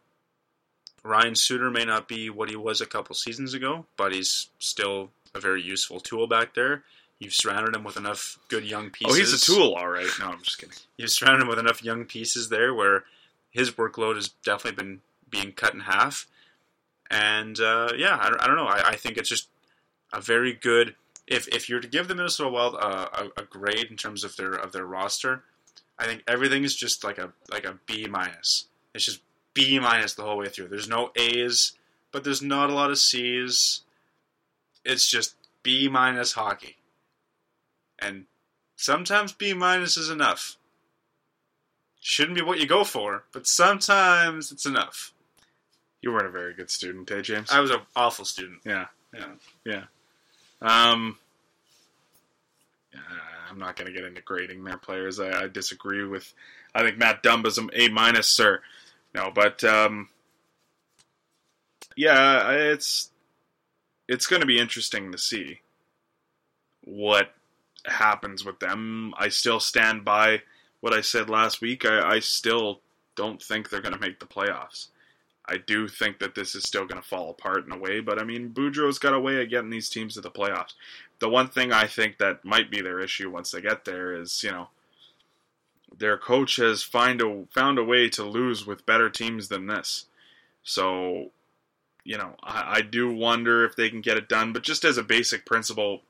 Ryan 1.04 1.34
Suter 1.34 1.70
may 1.70 1.84
not 1.84 2.06
be 2.08 2.30
what 2.30 2.48
he 2.48 2.56
was 2.56 2.80
a 2.80 2.86
couple 2.86 3.14
seasons 3.14 3.54
ago, 3.54 3.86
but 3.96 4.12
he's 4.12 4.48
still 4.58 5.10
a 5.34 5.40
very 5.40 5.62
useful 5.62 5.98
tool 6.00 6.26
back 6.26 6.54
there. 6.54 6.84
You've 7.18 7.34
surrounded 7.34 7.74
him 7.74 7.84
with 7.84 7.96
enough 7.96 8.38
good 8.48 8.64
young 8.64 8.90
pieces. 8.90 9.14
Oh, 9.14 9.18
he's 9.18 9.32
a 9.32 9.38
tool, 9.44 9.74
all 9.74 9.88
right. 9.88 10.08
No, 10.18 10.26
I'm 10.26 10.42
just 10.42 10.58
kidding. 10.58 10.74
You've 10.96 11.10
surrounded 11.10 11.42
him 11.42 11.48
with 11.48 11.58
enough 11.58 11.82
young 11.82 12.04
pieces 12.04 12.48
there 12.48 12.74
where 12.74 13.04
his 13.50 13.70
workload 13.72 14.16
has 14.16 14.28
definitely 14.44 14.82
been 14.82 15.00
being 15.30 15.52
cut 15.52 15.74
in 15.74 15.80
half. 15.80 16.26
And 17.10 17.58
uh, 17.60 17.92
yeah, 17.96 18.18
I, 18.20 18.28
don't- 18.30 18.40
I 18.42 18.46
don't 18.46 18.56
know. 18.56 18.66
I, 18.66 18.90
I 18.90 18.96
think 18.96 19.16
it's 19.16 19.28
just 19.28 19.48
a 20.12 20.20
very 20.20 20.52
good. 20.52 20.94
If 21.26 21.46
if 21.48 21.68
you're 21.68 21.80
to 21.80 21.86
give 21.88 22.08
the 22.08 22.14
Minnesota 22.16 22.50
Wild 22.50 22.74
uh, 22.80 23.06
a, 23.12 23.42
a 23.42 23.44
grade 23.44 23.86
in 23.90 23.96
terms 23.96 24.24
of 24.24 24.34
their 24.36 24.52
of 24.54 24.72
their 24.72 24.84
roster, 24.86 25.44
I 25.98 26.06
think 26.06 26.24
everything 26.26 26.64
is 26.64 26.74
just 26.74 27.04
like 27.04 27.18
a 27.18 27.32
like 27.50 27.64
a 27.64 27.78
B 27.86 28.06
minus. 28.08 28.66
It's 28.94 29.04
just 29.04 29.20
B 29.54 29.78
minus 29.78 30.14
the 30.14 30.22
whole 30.22 30.38
way 30.38 30.48
through. 30.48 30.68
There's 30.68 30.88
no 30.88 31.10
A's, 31.16 31.72
but 32.10 32.24
there's 32.24 32.42
not 32.42 32.70
a 32.70 32.74
lot 32.74 32.90
of 32.90 32.98
C's. 32.98 33.82
It's 34.84 35.06
just 35.08 35.34
B 35.62 35.88
minus 35.88 36.32
hockey, 36.32 36.76
and 37.98 38.24
sometimes 38.76 39.32
B 39.32 39.52
minus 39.54 39.96
is 39.96 40.10
enough. 40.10 40.56
Shouldn't 42.00 42.36
be 42.36 42.42
what 42.42 42.58
you 42.58 42.66
go 42.66 42.82
for, 42.82 43.24
but 43.32 43.46
sometimes 43.46 44.50
it's 44.50 44.66
enough. 44.66 45.12
You 46.00 46.12
weren't 46.12 46.26
a 46.26 46.30
very 46.30 46.52
good 46.52 46.68
student, 46.68 47.08
eh, 47.12 47.20
James? 47.20 47.50
I 47.52 47.60
was 47.60 47.70
an 47.70 47.80
awful 47.94 48.24
student. 48.24 48.60
yeah. 48.64 48.86
Yeah. 49.14 49.26
Yeah. 49.64 49.84
Um, 50.60 51.18
yeah, 52.92 53.00
I'm 53.50 53.58
not 53.58 53.76
going 53.76 53.86
to 53.86 53.92
get 53.96 54.06
into 54.06 54.22
grading 54.22 54.64
their 54.64 54.78
players. 54.78 55.20
I, 55.20 55.44
I 55.44 55.48
disagree 55.48 56.04
with. 56.04 56.32
I 56.74 56.82
think 56.82 56.98
Matt 56.98 57.22
Dumba's 57.22 57.58
an 57.58 57.70
A 57.74 57.88
minus, 57.88 58.28
sir. 58.28 58.62
No, 59.14 59.30
but 59.34 59.62
um, 59.64 60.08
yeah, 61.96 62.50
it's 62.52 63.10
it's 64.08 64.26
going 64.26 64.40
to 64.40 64.46
be 64.46 64.58
interesting 64.58 65.12
to 65.12 65.18
see 65.18 65.60
what 66.84 67.32
happens 67.86 68.44
with 68.44 68.58
them. 68.60 69.14
I 69.18 69.28
still 69.28 69.60
stand 69.60 70.04
by 70.04 70.42
what 70.80 70.92
I 70.92 71.00
said 71.00 71.30
last 71.30 71.60
week. 71.60 71.84
I, 71.84 72.14
I 72.14 72.18
still 72.20 72.80
don't 73.14 73.42
think 73.42 73.68
they're 73.68 73.80
going 73.80 73.94
to 73.94 74.00
make 74.00 74.20
the 74.20 74.26
playoffs. 74.26 74.88
I 75.46 75.58
do 75.58 75.88
think 75.88 76.18
that 76.20 76.34
this 76.34 76.54
is 76.54 76.62
still 76.62 76.86
going 76.86 77.02
to 77.02 77.06
fall 77.06 77.30
apart 77.30 77.66
in 77.66 77.72
a 77.72 77.78
way, 77.78 78.00
but 78.00 78.18
I 78.20 78.24
mean, 78.24 78.50
Boudreau's 78.50 78.98
got 78.98 79.12
a 79.14 79.20
way 79.20 79.42
of 79.42 79.50
getting 79.50 79.70
these 79.70 79.88
teams 79.88 80.14
to 80.14 80.20
the 80.20 80.30
playoffs. 80.30 80.74
The 81.18 81.28
one 81.28 81.48
thing 81.48 81.72
I 81.72 81.86
think 81.86 82.18
that 82.18 82.44
might 82.44 82.70
be 82.70 82.80
their 82.80 83.00
issue 83.00 83.30
once 83.30 83.50
they 83.50 83.60
get 83.60 83.84
there 83.84 84.14
is, 84.14 84.42
you 84.42 84.50
know, 84.52 84.68
their 85.98 86.16
coach 86.16 86.56
has 86.56 86.82
find 86.82 87.20
a 87.20 87.44
found 87.50 87.78
a 87.78 87.84
way 87.84 88.08
to 88.10 88.24
lose 88.24 88.66
with 88.66 88.86
better 88.86 89.10
teams 89.10 89.48
than 89.48 89.66
this. 89.66 90.06
So, 90.62 91.30
you 92.04 92.16
know, 92.18 92.36
I, 92.42 92.76
I 92.76 92.80
do 92.82 93.12
wonder 93.12 93.64
if 93.64 93.76
they 93.76 93.90
can 93.90 94.00
get 94.00 94.16
it 94.16 94.28
done. 94.28 94.52
But 94.52 94.62
just 94.62 94.84
as 94.84 94.98
a 94.98 95.02
basic 95.02 95.44
principle, 95.44 96.02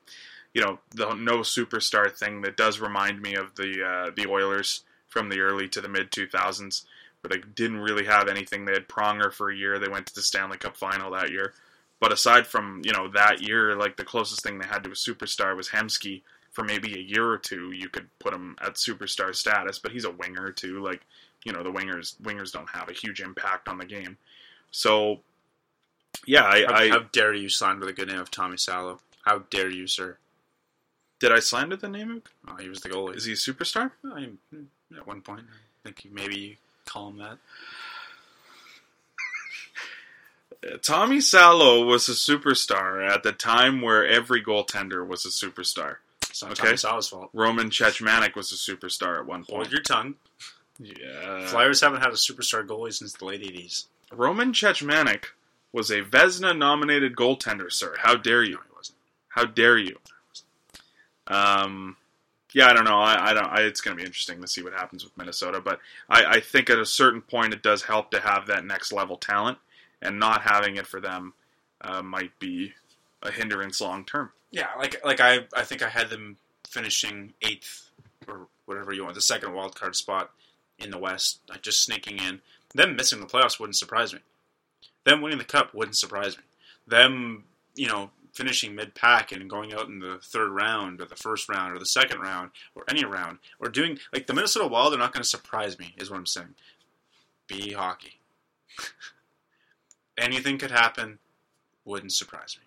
you 0.53 0.61
know, 0.61 0.79
the 0.91 1.13
no 1.13 1.39
superstar 1.39 2.11
thing 2.11 2.41
that 2.41 2.57
does 2.57 2.79
remind 2.79 3.21
me 3.21 3.35
of 3.35 3.55
the 3.55 3.83
uh, 3.83 4.11
the 4.15 4.29
Oilers 4.29 4.83
from 5.07 5.29
the 5.29 5.39
early 5.39 5.67
to 5.69 5.81
the 5.81 5.89
mid 5.89 6.11
two 6.11 6.27
thousands 6.27 6.85
where 7.21 7.29
they 7.29 7.47
didn't 7.55 7.79
really 7.79 8.05
have 8.05 8.27
anything. 8.27 8.65
They 8.65 8.73
had 8.73 8.87
Pronger 8.87 9.31
for 9.31 9.49
a 9.49 9.55
year. 9.55 9.79
They 9.79 9.87
went 9.87 10.07
to 10.07 10.15
the 10.15 10.21
Stanley 10.21 10.57
Cup 10.57 10.75
final 10.75 11.11
that 11.11 11.31
year. 11.31 11.53
But 11.99 12.11
aside 12.11 12.47
from 12.47 12.81
you 12.83 12.91
know 12.91 13.07
that 13.09 13.41
year, 13.41 13.75
like 13.75 13.95
the 13.97 14.03
closest 14.03 14.43
thing 14.43 14.59
they 14.59 14.67
had 14.67 14.83
to 14.83 14.91
a 14.91 14.93
superstar 14.93 15.55
was 15.55 15.69
Hemsky 15.69 16.21
for 16.53 16.63
maybe 16.63 16.93
a 16.95 17.01
year 17.01 17.27
or 17.27 17.37
two. 17.37 17.71
You 17.71 17.89
could 17.89 18.07
put 18.19 18.33
him 18.33 18.55
at 18.61 18.75
superstar 18.75 19.35
status, 19.35 19.77
but 19.79 19.91
he's 19.91 20.05
a 20.05 20.11
winger 20.11 20.51
too. 20.51 20.81
Like 20.81 21.01
you 21.43 21.51
know 21.51 21.61
the 21.63 21.71
wingers 21.71 22.15
wingers 22.21 22.51
don't 22.51 22.69
have 22.69 22.89
a 22.89 22.93
huge 22.93 23.19
impact 23.19 23.67
on 23.67 23.77
the 23.77 23.85
game. 23.85 24.17
So 24.71 25.19
yeah, 26.25 26.45
I, 26.45 26.63
How, 26.65 26.73
I 26.73 26.89
how 26.89 26.99
dare 27.11 27.33
you 27.33 27.49
sign 27.49 27.79
with 27.79 27.89
a 27.89 27.93
good 27.93 28.07
name 28.07 28.19
of 28.19 28.31
Tommy 28.31 28.57
Salo? 28.57 28.99
How 29.25 29.39
dare 29.49 29.69
you, 29.69 29.87
sir? 29.87 30.17
did 31.19 31.31
I 31.31 31.39
slander 31.39 31.77
the 31.77 31.87
name? 31.87 32.11
of 32.11 32.21
Oh, 32.49 32.61
he 32.61 32.67
was 32.67 32.81
the 32.81 32.89
goalie. 32.89 33.15
Is 33.15 33.23
he 33.23 33.31
a 33.31 33.35
superstar? 33.35 33.91
I- 34.03 34.31
mm, 34.53 34.65
at 34.97 35.07
one 35.07 35.21
point, 35.21 35.45
I 35.49 35.87
think 35.87 36.03
you 36.03 36.11
maybe 36.11 36.57
call 36.85 37.09
him 37.09 37.17
that. 37.19 37.37
Uh, 40.65 40.77
Tommy 40.81 41.21
Salo 41.21 41.85
was 41.85 42.09
a 42.09 42.13
superstar 42.13 43.07
at 43.09 43.23
the 43.23 43.31
time 43.31 43.81
where 43.81 44.05
every 44.05 44.43
goaltender 44.43 45.07
was 45.07 45.25
a 45.25 45.29
superstar. 45.29 45.97
It's 46.33 46.41
not 46.41 46.53
Okay. 46.53 46.63
Tommy 46.63 46.77
Salo's 46.77 47.07
fault. 47.09 47.29
Roman 47.31 47.69
Cechmanek 47.69 48.35
was 48.35 48.51
a 48.51 48.55
superstar 48.55 49.19
at 49.19 49.27
one 49.27 49.45
point. 49.45 49.67
Hold 49.67 49.71
your 49.71 49.83
tongue. 49.83 50.15
Yeah. 50.79 51.45
Flyers 51.45 51.79
haven't 51.79 52.01
had 52.01 52.09
a 52.09 52.13
superstar 52.13 52.65
goalie 52.65 52.91
since 52.91 53.13
the 53.13 53.25
late 53.25 53.43
80s. 53.43 53.85
Roman 54.11 54.51
Cechmanek 54.51 55.25
was 55.71 55.91
a 55.91 56.01
Vezina 56.01 56.57
nominated 56.57 57.15
goaltender, 57.15 57.71
sir. 57.71 57.97
How 57.99 58.15
dare 58.15 58.41
you? 58.41 58.55
No, 58.55 58.61
he 58.67 58.75
wasn't. 58.75 58.97
How 59.27 59.45
dare 59.45 59.77
you? 59.77 59.99
Um, 61.27 61.97
yeah, 62.51 62.65
I 62.65 62.73
don't 62.73 62.85
know. 62.85 62.99
I, 62.99 63.29
I 63.29 63.33
don't. 63.33 63.45
I, 63.45 63.61
it's 63.61 63.81
going 63.81 63.95
to 63.95 64.01
be 64.01 64.05
interesting 64.05 64.41
to 64.41 64.47
see 64.47 64.63
what 64.63 64.73
happens 64.73 65.03
with 65.03 65.15
Minnesota, 65.15 65.61
but 65.61 65.79
I, 66.09 66.25
I 66.25 66.39
think 66.39 66.71
at 66.71 66.79
a 66.79 66.85
certain 66.85 67.21
point 67.21 67.53
it 67.53 67.61
does 67.61 67.83
help 67.83 68.09
to 68.09 68.19
have 68.19 68.47
that 68.47 68.65
next 68.65 68.91
level 68.91 69.17
talent, 69.17 69.59
and 70.01 70.19
not 70.19 70.41
having 70.41 70.77
it 70.77 70.87
for 70.87 70.99
them 70.99 71.33
uh, 71.81 72.01
might 72.01 72.37
be 72.39 72.73
a 73.21 73.31
hindrance 73.31 73.79
long 73.79 74.03
term. 74.03 74.31
Yeah, 74.53 74.67
like 74.77 75.03
like 75.03 75.19
I 75.19 75.39
I 75.55 75.63
think 75.63 75.81
I 75.81 75.89
had 75.89 76.09
them 76.09 76.37
finishing 76.65 77.33
eighth 77.41 77.89
or 78.27 78.47
whatever 78.65 78.93
you 78.93 79.03
want, 79.03 79.15
the 79.15 79.21
second 79.21 79.53
wild 79.53 79.75
card 79.75 79.95
spot 79.95 80.29
in 80.77 80.91
the 80.91 80.99
West, 80.99 81.39
like 81.49 81.63
just 81.63 81.83
sneaking 81.83 82.19
in. 82.19 82.39
Them 82.75 82.95
missing 82.95 83.19
the 83.19 83.25
playoffs 83.25 83.59
wouldn't 83.59 83.75
surprise 83.75 84.13
me. 84.13 84.19
Them 85.05 85.21
winning 85.21 85.39
the 85.39 85.43
cup 85.43 85.73
wouldn't 85.73 85.97
surprise 85.97 86.37
me. 86.37 86.43
Them, 86.87 87.45
you 87.75 87.87
know, 87.87 88.11
finishing 88.31 88.75
mid 88.75 88.93
pack 88.93 89.31
and 89.31 89.49
going 89.49 89.73
out 89.73 89.87
in 89.87 89.99
the 89.99 90.19
third 90.23 90.51
round 90.51 91.01
or 91.01 91.05
the 91.05 91.15
first 91.15 91.49
round 91.49 91.75
or 91.75 91.79
the 91.79 91.85
second 91.85 92.19
round 92.19 92.51
or 92.75 92.83
any 92.87 93.03
round 93.03 93.39
or 93.59 93.69
doing 93.69 93.97
like 94.13 94.27
the 94.27 94.35
Minnesota 94.35 94.67
Wild 94.67 94.93
are 94.93 94.97
not 94.97 95.13
going 95.13 95.23
to 95.23 95.29
surprise 95.29 95.79
me, 95.79 95.95
is 95.97 96.11
what 96.11 96.17
I'm 96.17 96.27
saying. 96.27 96.53
Be 97.47 97.73
hockey. 97.73 98.19
Anything 100.17 100.59
could 100.59 100.71
happen, 100.71 101.17
wouldn't 101.85 102.13
surprise 102.13 102.55
me. 102.59 102.62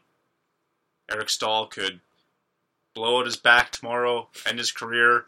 Eric 1.11 1.31
Staal 1.31 1.67
could 1.67 2.01
blow 2.95 3.21
out 3.21 3.27
his 3.27 3.37
back 3.37 3.71
tomorrow, 3.71 4.29
end 4.47 4.59
his 4.59 4.73
career. 4.73 5.27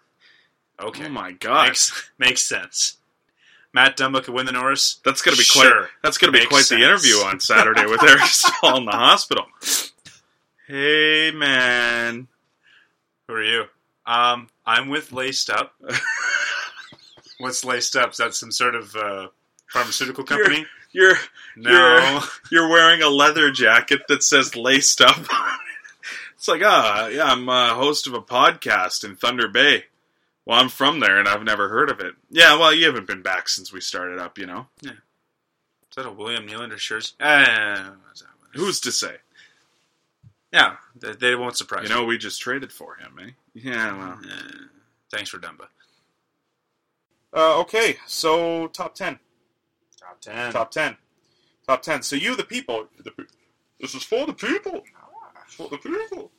Okay, 0.80 1.06
Oh 1.06 1.10
my 1.10 1.32
god, 1.32 1.66
makes 1.68 2.10
makes 2.18 2.42
sense. 2.42 2.96
Matt 3.72 3.96
Dumba 3.98 4.24
could 4.24 4.32
win 4.34 4.46
the 4.46 4.52
Norris. 4.52 5.00
that's 5.04 5.20
gonna 5.22 5.36
be 5.36 5.44
quite 5.52 5.64
Sure. 5.68 5.88
that's 6.02 6.18
gonna 6.18 6.32
be 6.32 6.46
quite 6.46 6.64
sense. 6.64 6.80
the 6.80 6.84
interview 6.86 7.16
on 7.16 7.38
Saturday 7.40 7.84
with 7.86 8.02
Eric 8.02 8.20
Staal 8.24 8.78
in 8.78 8.84
the 8.86 8.92
hospital. 8.92 9.46
Hey 10.66 11.30
man, 11.32 12.28
Who 13.26 13.34
are 13.34 13.42
you? 13.42 13.64
Um, 14.06 14.48
I'm 14.66 14.88
with 14.88 15.12
Laced 15.12 15.50
Up. 15.50 15.74
What's 17.38 17.64
Laced 17.64 17.94
Up? 17.96 18.12
Is 18.12 18.16
that 18.18 18.34
some 18.34 18.50
sort 18.50 18.74
of 18.74 18.94
uh, 18.96 19.28
pharmaceutical 19.68 20.24
company? 20.24 20.66
you're 20.92 21.14
no. 21.56 22.20
you're 22.50 22.68
wearing 22.68 23.02
a 23.02 23.08
leather 23.08 23.50
jacket 23.50 24.00
that 24.08 24.22
says 24.22 24.56
laced 24.56 25.00
up. 25.02 25.18
It's 26.38 26.46
like, 26.46 26.62
ah, 26.64 27.08
yeah, 27.08 27.24
I'm 27.24 27.48
a 27.48 27.74
host 27.74 28.06
of 28.06 28.14
a 28.14 28.22
podcast 28.22 29.02
in 29.02 29.16
Thunder 29.16 29.48
Bay. 29.48 29.86
Well, 30.46 30.60
I'm 30.60 30.68
from 30.68 31.00
there 31.00 31.18
and 31.18 31.26
I've 31.26 31.42
never 31.42 31.68
heard 31.68 31.90
of 31.90 31.98
it. 31.98 32.14
Yeah, 32.30 32.56
well, 32.56 32.72
you 32.72 32.86
haven't 32.86 33.08
been 33.08 33.22
back 33.22 33.48
since 33.48 33.72
we 33.72 33.80
started 33.80 34.20
up, 34.20 34.38
you 34.38 34.46
know. 34.46 34.68
Yeah. 34.80 34.92
Is 34.92 35.96
that 35.96 36.06
a 36.06 36.12
William 36.12 36.46
Nylander 36.46 36.78
shirt? 36.78 37.12
Uh, 37.18 37.90
Who's 38.54 38.78
to 38.82 38.92
say? 38.92 39.16
yeah, 40.52 40.76
they, 40.94 41.12
they 41.14 41.34
won't 41.34 41.56
surprise 41.56 41.88
You 41.88 41.94
know, 41.94 42.04
we 42.04 42.16
just 42.16 42.40
traded 42.40 42.72
for 42.72 42.94
him, 42.94 43.18
eh? 43.20 43.30
Yeah, 43.54 43.98
well. 43.98 44.20
Uh, 44.24 44.52
thanks 45.10 45.30
for 45.30 45.38
Dumba. 45.38 45.66
Uh, 47.34 47.58
okay, 47.62 47.96
so 48.06 48.68
top 48.68 48.94
10. 48.94 49.18
Top 49.98 50.20
ten. 50.20 50.52
Top 50.52 50.70
10. 50.70 50.96
Top 51.66 51.82
10. 51.82 52.02
So 52.02 52.14
you, 52.14 52.36
the 52.36 52.44
people. 52.44 52.86
The, 53.02 53.10
pe- 53.10 53.24
this 53.80 53.94
is 53.96 54.04
for 54.04 54.24
the 54.24 54.32
people. 54.32 54.82
For 55.48 55.68
the 55.68 55.78
people. 55.78 56.30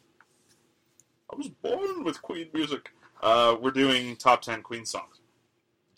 I 1.31 1.35
was 1.35 1.49
born 1.49 2.03
with 2.03 2.21
Queen 2.21 2.47
music. 2.53 2.91
Uh, 3.21 3.55
we're 3.59 3.71
doing 3.71 4.15
top 4.15 4.41
10 4.41 4.61
Queen 4.61 4.85
songs. 4.85 5.19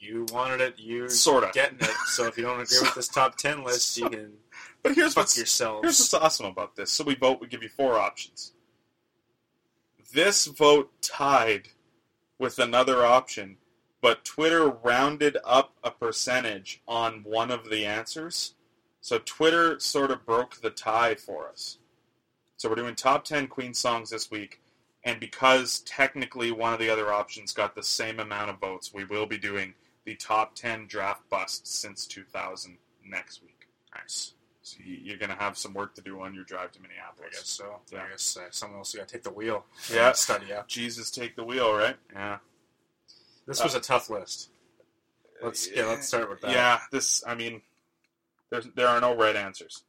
You 0.01 0.25
wanted 0.33 0.61
it. 0.61 0.75
You're 0.77 1.09
Sorta. 1.09 1.51
getting 1.53 1.77
it. 1.79 1.95
So 2.07 2.25
if 2.25 2.35
you 2.35 2.43
don't 2.43 2.59
agree 2.59 2.79
with 2.81 2.95
this 2.95 3.07
top 3.19 3.37
ten 3.37 3.63
list, 3.63 3.95
you 3.99 4.09
can 4.09 4.33
But 4.81 4.95
here's 4.95 5.13
fuck 5.13 5.23
what's, 5.23 5.37
yourselves. 5.37 5.83
Here's 5.83 5.99
what's 5.99 6.13
awesome 6.15 6.47
about 6.47 6.75
this. 6.75 6.89
So 6.91 7.03
we 7.03 7.13
vote, 7.13 7.39
we 7.39 7.45
give 7.47 7.61
you 7.61 7.69
four 7.69 7.99
options. 7.99 8.53
This 10.11 10.47
vote 10.47 10.91
tied 11.03 11.67
with 12.39 12.57
another 12.57 13.05
option, 13.05 13.57
but 14.01 14.25
Twitter 14.25 14.67
rounded 14.67 15.37
up 15.45 15.75
a 15.83 15.91
percentage 15.91 16.81
on 16.87 17.21
one 17.23 17.51
of 17.51 17.69
the 17.69 17.85
answers. 17.85 18.55
So 19.01 19.19
Twitter 19.19 19.79
sort 19.79 20.09
of 20.09 20.25
broke 20.25 20.61
the 20.61 20.71
tie 20.71 21.13
for 21.13 21.47
us. 21.47 21.77
So 22.61 22.69
we're 22.69 22.75
doing 22.75 22.93
top 22.93 23.23
10 23.25 23.47
Queen 23.47 23.73
songs 23.73 24.11
this 24.11 24.29
week. 24.29 24.61
And 25.03 25.19
because 25.19 25.79
technically 25.79 26.51
one 26.51 26.73
of 26.73 26.79
the 26.79 26.91
other 26.91 27.11
options 27.11 27.53
got 27.53 27.73
the 27.73 27.81
same 27.81 28.19
amount 28.19 28.51
of 28.51 28.59
votes, 28.59 28.93
we 28.93 29.03
will 29.03 29.25
be 29.25 29.39
doing 29.39 29.73
the 30.05 30.13
top 30.13 30.53
10 30.53 30.85
draft 30.85 31.27
busts 31.27 31.71
since 31.75 32.05
2000 32.05 32.77
next 33.03 33.41
week. 33.41 33.67
nice. 33.95 34.33
So 34.61 34.77
you- 34.85 34.99
you're 35.01 35.17
going 35.17 35.31
to 35.31 35.35
have 35.35 35.57
some 35.57 35.73
work 35.73 35.95
to 35.95 36.01
do 36.03 36.21
on 36.21 36.35
your 36.35 36.43
drive 36.43 36.71
to 36.73 36.79
Minneapolis. 36.79 37.29
I 37.31 37.35
guess 37.35 37.49
so. 37.49 37.79
Yeah. 37.91 38.03
I 38.03 38.09
guess 38.09 38.37
uh, 38.37 38.51
someone 38.51 38.77
else 38.77 38.93
got 38.93 39.07
to 39.07 39.11
take 39.11 39.23
the 39.23 39.31
wheel. 39.31 39.65
Yeah. 39.91 40.11
study 40.11 40.53
up. 40.53 40.67
Jesus, 40.67 41.09
take 41.09 41.35
the 41.35 41.43
wheel, 41.43 41.73
right? 41.73 41.97
Yeah. 42.13 42.37
This 43.47 43.63
was 43.63 43.73
a 43.73 43.79
tough 43.79 44.07
list. 44.11 44.51
Let's 45.41 45.67
yeah. 45.67 45.85
Let's 45.87 46.07
start 46.07 46.29
with 46.29 46.41
that. 46.41 46.51
Yeah, 46.51 46.79
this. 46.91 47.23
I 47.25 47.33
mean, 47.33 47.63
there's 48.51 48.67
there 48.75 48.87
are 48.87 49.01
no 49.01 49.15
right 49.15 49.35
answers. 49.35 49.81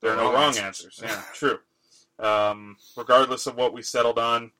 There 0.00 0.10
are 0.12 0.16
no 0.16 0.24
Wrong 0.24 0.34
wrong 0.34 0.44
answers. 0.58 1.00
answers. 1.00 1.00
Yeah, 1.04 1.22
true. 1.32 1.60
Um, 2.18 2.76
regardless 2.96 3.46
of 3.46 3.56
what 3.56 3.72
we 3.72 3.82
settled 3.82 4.18
on, 4.18 4.50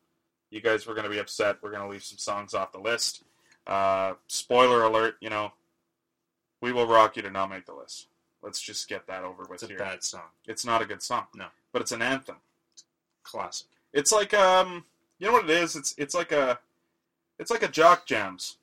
you 0.51 0.61
guys 0.61 0.87
were 0.87 0.95
going 0.95 1.05
to 1.05 1.11
be 1.11 1.19
upset. 1.19 1.57
We're 1.63 1.71
going 1.71 1.83
to 1.83 1.89
leave 1.89 2.05
some 2.05 2.19
songs 2.19 2.55
off 2.55 2.73
the 2.73 2.79
list. 2.79 3.23
Uh, 3.67 4.15
spoiler 4.29 4.85
alert! 4.85 5.17
You 5.21 5.31
know, 5.31 5.53
we 6.61 6.73
will 6.73 6.87
rock 6.87 7.17
you 7.17 7.23
to 7.23 7.31
not 7.31 7.51
make 7.51 7.67
the 7.67 7.75
list. 7.75 8.07
Let's 8.43 8.61
just 8.61 8.89
get 8.89 9.07
that 9.09 9.25
over 9.25 9.43
with 9.43 9.55
It's 9.55 9.65
a 9.65 9.67
here. 9.69 9.79
bad 9.79 10.03
song. 10.05 10.23
It's 10.47 10.65
not 10.65 10.81
a 10.81 10.87
good 10.87 11.03
song. 11.03 11.25
No. 11.35 11.47
but 11.73 11.83
it's 11.83 11.93
an 11.93 12.01
anthem. 12.03 12.37
Classic. 13.25 13.67
It's 13.93 14.13
like 14.13 14.33
um, 14.33 14.85
you 15.19 15.27
know 15.27 15.33
what 15.33 15.45
it 15.45 15.51
is? 15.51 15.75
It's 15.77 15.95
it's 15.99 16.15
like 16.15 16.33
a, 16.33 16.59
it's 17.39 17.51
like 17.51 17.63
a 17.63 17.69
jock 17.69 18.07
jams. 18.07 18.57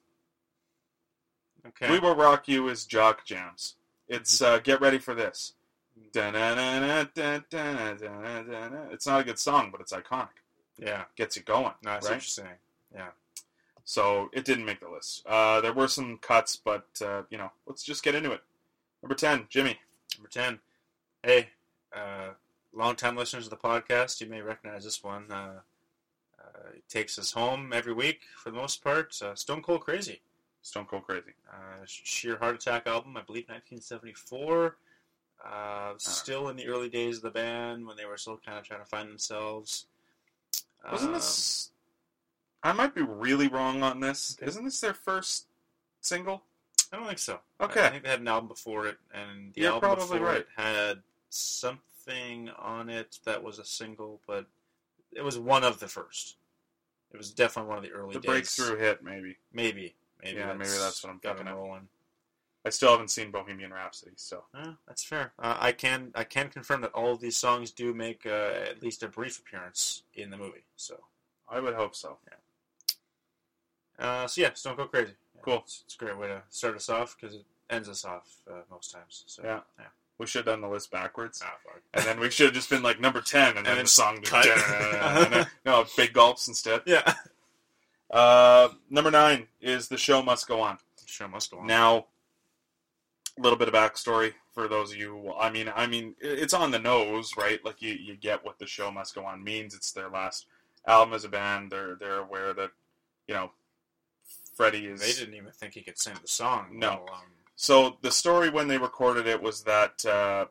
Okay. 1.67 1.91
We 1.91 1.99
Will 1.99 2.15
Rock 2.15 2.47
You 2.47 2.67
is 2.69 2.85
Jock 2.85 3.25
Jams. 3.25 3.73
It's 4.07 4.39
uh, 4.41 4.59
get 4.59 4.81
ready 4.81 4.99
for 4.99 5.15
this. 5.15 5.53
It's 8.91 9.07
not 9.07 9.21
a 9.21 9.23
good 9.23 9.39
song, 9.39 9.69
but 9.71 9.81
it's 9.81 9.93
iconic. 9.93 10.29
yeah. 10.77 11.03
Gets 11.15 11.37
you 11.37 11.43
going, 11.43 11.71
No, 11.83 11.91
I 11.91 11.99
see 11.99 12.05
what 12.05 12.11
right? 12.11 12.37
you're. 12.37 12.59
Yeah. 13.01 13.07
So 13.83 14.29
it 14.33 14.45
didn't 14.45 14.65
make 14.65 14.79
the 14.79 14.89
list. 14.89 15.25
Uh, 15.25 15.61
there 15.61 15.73
were 15.73 15.87
some 15.87 16.17
cuts, 16.17 16.55
but 16.55 16.87
uh, 17.05 17.23
you 17.29 17.37
know, 17.37 17.51
let's 17.65 17.83
just 17.83 18.03
get 18.03 18.15
into 18.15 18.31
it. 18.31 18.41
Number 19.03 19.15
ten, 19.15 19.45
Jimmy. 19.49 19.79
Number 20.17 20.29
10. 20.29 20.59
Hey, 21.23 21.49
uh, 21.93 22.29
long-time 22.73 23.17
listeners 23.17 23.45
of 23.45 23.49
the 23.49 23.57
podcast, 23.57 24.21
you 24.21 24.27
may 24.27 24.41
recognize 24.41 24.85
this 24.85 25.03
one. 25.03 25.29
Uh, 25.29 25.59
uh, 26.39 26.69
it 26.73 26.87
takes 26.87 27.19
us 27.19 27.33
home 27.33 27.73
every 27.73 27.91
week 27.93 28.21
for 28.37 28.49
the 28.49 28.55
most 28.57 28.81
part. 28.83 29.13
Uh, 29.21 29.35
Stone 29.35 29.61
Cold 29.61 29.81
Crazy. 29.81 30.21
Stone 30.61 30.85
Cold 30.85 31.03
Crazy. 31.05 31.33
Uh, 31.51 31.83
Sheer 31.85 32.37
Heart 32.37 32.55
Attack 32.55 32.87
album, 32.87 33.17
I 33.17 33.21
believe 33.21 33.49
1974. 33.49 34.77
Uh, 35.45 35.93
still 35.97 36.49
in 36.49 36.55
the 36.57 36.67
early 36.67 36.89
days 36.89 37.17
of 37.17 37.23
the 37.23 37.29
band 37.29 37.85
when 37.85 37.95
they 37.95 38.05
were 38.05 38.17
still 38.17 38.39
kind 38.43 38.57
of 38.57 38.63
trying 38.65 38.79
to 38.79 38.85
find 38.85 39.07
themselves. 39.09 39.85
Wasn't 40.91 41.11
Uh, 41.11 41.13
this? 41.15 41.69
I 42.63 42.73
might 42.73 42.95
be 42.95 43.03
really 43.03 43.47
wrong 43.47 43.83
on 43.83 43.99
this. 43.99 44.37
Isn't 44.41 44.65
this 44.65 44.81
their 44.81 44.95
first 44.95 45.45
single? 46.01 46.43
I 46.91 46.97
don't 46.97 47.05
think 47.05 47.19
so. 47.19 47.39
Okay. 47.61 47.85
I 47.85 47.89
think 47.89 48.03
they 48.03 48.09
had 48.09 48.21
an 48.21 48.27
album 48.27 48.47
before 48.47 48.87
it, 48.87 48.97
and 49.13 49.53
the 49.53 49.61
You're 49.61 49.73
album 49.73 49.81
probably 49.95 50.17
before 50.19 50.27
right. 50.27 50.37
it 50.41 50.47
had 50.55 51.03
something 51.29 52.49
on 52.57 52.89
it 52.89 53.19
that 53.25 53.43
was 53.43 53.59
a 53.59 53.65
single, 53.65 54.21
but 54.25 54.47
it 55.11 55.21
was 55.21 55.37
one 55.37 55.63
of 55.63 55.79
the 55.79 55.87
first. 55.87 56.37
It 57.11 57.17
was 57.17 57.31
definitely 57.31 57.69
one 57.69 57.77
of 57.77 57.83
the 57.83 57.91
early 57.91 58.13
The 58.13 58.19
days. 58.19 58.29
breakthrough 58.57 58.77
hit, 58.79 59.03
maybe. 59.03 59.37
Maybe. 59.53 59.93
Maybe 60.23 60.39
Yeah, 60.39 60.53
maybe 60.53 60.69
that's 60.71 61.03
what 61.03 61.11
I'm 61.11 61.19
got 61.19 61.37
thinking 61.37 61.53
rolling. 61.55 61.87
I 62.65 62.69
still 62.71 62.89
haven't 62.91 63.11
seen 63.11 63.29
Bohemian 63.29 63.71
Rhapsody, 63.71 64.13
so 64.15 64.45
Uh, 64.53 64.73
that's 64.87 65.03
fair. 65.03 65.33
Uh, 65.37 65.55
I 65.59 65.71
can 65.71 66.11
I 66.15 66.23
can 66.23 66.49
confirm 66.49 66.81
that 66.81 66.91
all 66.93 67.11
of 67.11 67.19
these 67.21 67.37
songs 67.37 67.69
do 67.71 67.93
make 67.93 68.25
uh, 68.25 68.53
at 68.69 68.81
least 68.81 69.03
a 69.03 69.07
brief 69.07 69.37
appearance 69.39 70.01
in 70.15 70.31
the 70.31 70.37
movie. 70.37 70.65
So, 70.75 71.03
I 71.47 71.59
would 71.59 71.75
hope 71.75 71.95
so. 71.95 72.17
uh, 73.99 74.27
so 74.27 74.41
yeah, 74.41 74.49
don't 74.63 74.77
go 74.77 74.85
Crazy. 74.87 75.13
Yeah, 75.35 75.41
Cool. 75.43 75.57
It's, 75.65 75.83
it's 75.85 75.95
a 75.95 75.97
great 75.97 76.17
way 76.17 76.27
to 76.27 76.41
start 76.49 76.75
us 76.75 76.89
off 76.89 77.15
because 77.19 77.35
it 77.35 77.45
ends 77.69 77.87
us 77.87 78.03
off 78.03 78.27
uh, 78.49 78.61
most 78.71 78.91
times. 78.91 79.23
So 79.27 79.43
Yeah. 79.43 79.59
yeah. 79.79 79.85
We 80.17 80.25
should 80.27 80.45
have 80.47 80.53
done 80.55 80.61
the 80.61 80.69
list 80.69 80.91
backwards. 80.91 81.41
Ah, 81.43 81.55
fuck. 81.63 81.81
And 81.93 82.05
then 82.05 82.19
we 82.21 82.29
should 82.31 82.45
have 82.47 82.55
just 82.55 82.69
been 82.69 82.81
like 82.81 83.01
number 83.01 83.19
10, 83.21 83.57
and, 83.57 83.65
then 83.65 83.75
then 83.75 83.83
the 83.83 83.87
song 83.89 84.21
cut. 84.23 84.47
and 84.47 85.33
then- 85.33 85.47
no, 85.65 85.85
big 85.97 86.13
gulps 86.13 86.47
instead. 86.47 86.81
Yeah. 86.85 87.13
Uh, 88.09 88.69
number 88.89 89.11
9 89.11 89.47
is 89.61 89.87
The 89.89 89.97
Show 89.97 90.21
Must 90.21 90.47
Go 90.47 90.61
On. 90.61 90.77
Show 91.05 91.27
must 91.27 91.51
go 91.51 91.59
on. 91.59 91.67
Now, 91.67 92.05
a 93.37 93.41
little 93.41 93.57
bit 93.57 93.67
of 93.67 93.73
backstory 93.73 94.33
for 94.53 94.67
those 94.67 94.91
of 94.91 94.97
you. 94.97 95.33
I 95.37 95.49
mean, 95.49 95.71
I 95.75 95.87
mean, 95.87 96.15
it's 96.19 96.53
on 96.53 96.71
the 96.71 96.79
nose, 96.79 97.31
right? 97.37 97.63
Like 97.65 97.81
you, 97.81 97.93
you 97.93 98.15
get 98.15 98.45
what 98.45 98.59
the 98.59 98.67
show 98.67 98.91
must 98.91 99.15
go 99.15 99.25
on 99.25 99.43
means. 99.43 99.75
It's 99.75 99.91
their 99.91 100.09
last 100.09 100.45
album 100.87 101.13
as 101.13 101.25
a 101.25 101.29
band. 101.29 101.71
They're 101.71 101.95
they're 101.95 102.19
aware 102.19 102.53
that, 102.53 102.71
you 103.27 103.35
know, 103.35 103.51
Freddie 104.55 104.87
is. 104.87 105.01
They 105.01 105.11
didn't 105.11 105.35
even 105.35 105.51
think 105.51 105.73
he 105.73 105.81
could 105.81 105.99
sing 105.99 106.15
the 106.21 106.27
song. 106.27 106.67
No. 106.71 107.05
So 107.57 107.97
the 108.01 108.11
story 108.11 108.49
when 108.49 108.67
they 108.67 108.77
recorded 108.77 109.27
it 109.27 109.41
was 109.41 109.63
that, 109.63 110.05
uh, 110.05 110.45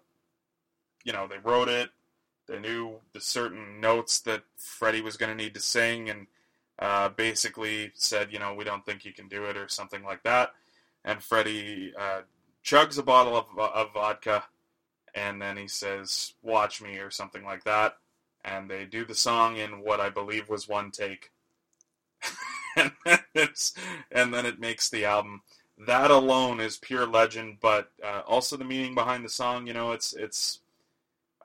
you 1.05 1.13
know, 1.13 1.27
they 1.27 1.39
wrote 1.39 1.69
it. 1.69 1.91
They 2.47 2.59
knew 2.59 2.97
the 3.15 3.21
certain 3.21 3.81
notes 3.81 4.21
that 4.21 4.43
Freddie 4.59 5.01
was 5.01 5.17
going 5.17 5.31
to 5.31 5.43
need 5.43 5.55
to 5.55 5.61
sing, 5.61 6.11
and 6.11 6.27
uh, 6.79 7.09
basically 7.09 7.93
said, 7.95 8.31
you 8.31 8.39
know, 8.39 8.53
we 8.53 8.65
don't 8.65 8.85
think 8.85 9.07
you 9.07 9.15
can 9.15 9.29
do 9.29 9.45
it, 9.45 9.57
or 9.57 9.69
something 9.69 10.03
like 10.03 10.23
that. 10.25 10.53
And 11.07 11.23
Freddie 11.23 11.95
uh, 11.99 12.23
chugs 12.65 12.99
a 12.99 13.03
bottle 13.03 13.37
of, 13.37 13.47
of 13.59 13.93
vodka 13.93 14.45
and 15.15 15.41
then 15.41 15.57
he 15.57 15.69
says, 15.69 16.35
"Watch 16.43 16.83
me" 16.83 16.97
or 16.99 17.11
something 17.11 17.45
like 17.45 17.65
that, 17.65 17.97
and 18.45 18.69
they 18.69 18.85
do 18.85 19.05
the 19.05 19.15
song 19.15 19.57
in 19.57 19.81
what 19.81 20.01
I 20.01 20.11
believe 20.11 20.49
was 20.49 20.69
one 20.69 20.91
take, 20.91 21.31
and 22.77 22.93
then 23.05 23.21
it's, 23.35 23.75
and 24.11 24.35
then 24.35 24.45
it 24.45 24.59
makes 24.59 24.89
the 24.89 25.05
album. 25.05 25.43
That 25.87 26.11
alone 26.11 26.61
is 26.61 26.77
pure 26.77 27.07
legend, 27.07 27.59
but 27.61 27.91
uh, 28.03 28.23
also 28.27 28.57
the 28.57 28.65
meaning 28.65 28.95
behind 28.95 29.25
the 29.25 29.29
song. 29.29 29.67
You 29.67 29.73
know, 29.73 29.93
it's 29.93 30.13
it's. 30.13 30.61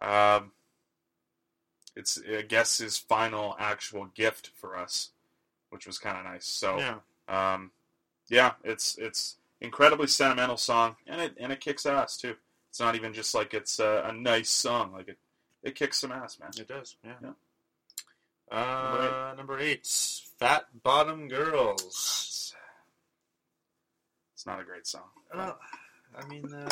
Um, 0.02 0.52
it's 1.96 2.22
I 2.32 2.44
guess 2.44 2.78
his 2.78 2.98
final 2.98 3.56
actual 3.60 4.06
gift 4.16 4.52
for 4.56 4.78
us, 4.78 5.10
which 5.70 5.86
was 5.86 5.98
kind 6.00 6.18
of 6.18 6.24
nice. 6.24 6.46
So 6.46 6.78
Yeah. 6.78 7.00
um, 7.28 7.72
yeah, 8.30 8.54
it's 8.64 8.98
it's 8.98 9.36
incredibly 9.62 10.08
sentimental 10.08 10.58
song, 10.58 10.96
and 11.08 11.22
it 11.22 11.36
and 11.40 11.52
it 11.52 11.60
kicks 11.60 11.86
ass 11.86 12.18
too. 12.18 12.36
It's 12.70 12.80
not 12.80 12.96
even 12.96 13.14
just 13.14 13.34
like 13.34 13.54
it's 13.54 13.80
a, 13.80 14.04
a 14.08 14.14
nice 14.14 14.50
song; 14.50 14.92
like 14.94 15.08
it 15.08 15.18
it 15.64 15.76
kicks 15.76 16.00
some 16.00 16.12
ass, 16.12 16.40
man. 16.40 16.52
It 16.58 16.68
does. 16.68 16.96
Yeah. 17.04 17.14
Yeah. 17.22 17.32
Uh, 18.52 19.34
number 19.38 19.60
eight, 19.60 19.86
Fat 20.40 20.66
Bottom 20.84 21.28
Girls. 21.28 21.84
It's, 21.86 22.56
it's 24.34 24.46
not 24.46 24.60
a 24.60 24.64
great 24.64 24.88
song. 24.88 25.04
Uh, 25.32 25.54
I 26.18 26.28
mean, 26.28 26.52
uh, 26.52 26.68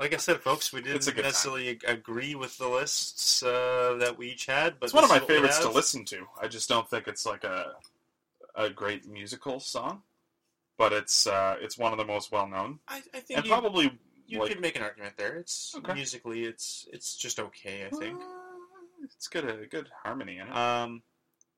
like 0.00 0.14
I 0.14 0.16
said, 0.16 0.40
folks, 0.40 0.72
we 0.72 0.80
didn't 0.80 1.04
good 1.04 1.16
time. 1.16 1.24
necessarily 1.24 1.78
agree 1.86 2.34
with 2.34 2.56
the 2.56 2.68
lists 2.68 3.42
uh, 3.42 3.96
that 4.00 4.16
we 4.16 4.30
each 4.30 4.46
had, 4.46 4.80
but 4.80 4.86
It's 4.86 4.94
one 4.94 5.04
of 5.04 5.10
my 5.10 5.16
is 5.16 5.22
what 5.22 5.28
we 5.28 5.34
favorites 5.34 5.58
to 5.58 5.70
listen 5.70 6.04
to. 6.06 6.26
I 6.40 6.48
just 6.48 6.68
don't 6.68 6.88
think 6.88 7.06
it's 7.06 7.26
like 7.26 7.44
a 7.44 7.74
a 8.54 8.70
great 8.70 9.06
musical 9.06 9.60
song, 9.60 10.02
but 10.76 10.92
it's 10.92 11.26
uh, 11.26 11.56
it's 11.60 11.76
one 11.78 11.92
of 11.92 11.98
the 11.98 12.04
most 12.04 12.32
well 12.32 12.46
known, 12.48 12.78
I, 12.88 13.02
I 13.14 13.20
think 13.20 13.38
and 13.38 13.46
you, 13.46 13.52
probably 13.52 13.98
you 14.26 14.40
like 14.40 14.48
could 14.50 14.60
make 14.60 14.76
an 14.76 14.82
argument 14.82 15.16
there. 15.16 15.36
It's 15.36 15.74
Okay. 15.76 15.94
musically, 15.94 16.44
it's 16.44 16.86
it's 16.92 17.16
just 17.16 17.38
okay. 17.38 17.86
I 17.86 17.90
think. 17.90 18.20
Uh, 18.20 18.24
it's 19.02 19.28
good 19.28 19.44
a 19.44 19.66
good 19.66 19.88
harmony 20.02 20.38
in 20.38 20.48
it. 20.48 20.56
Um, 20.56 21.02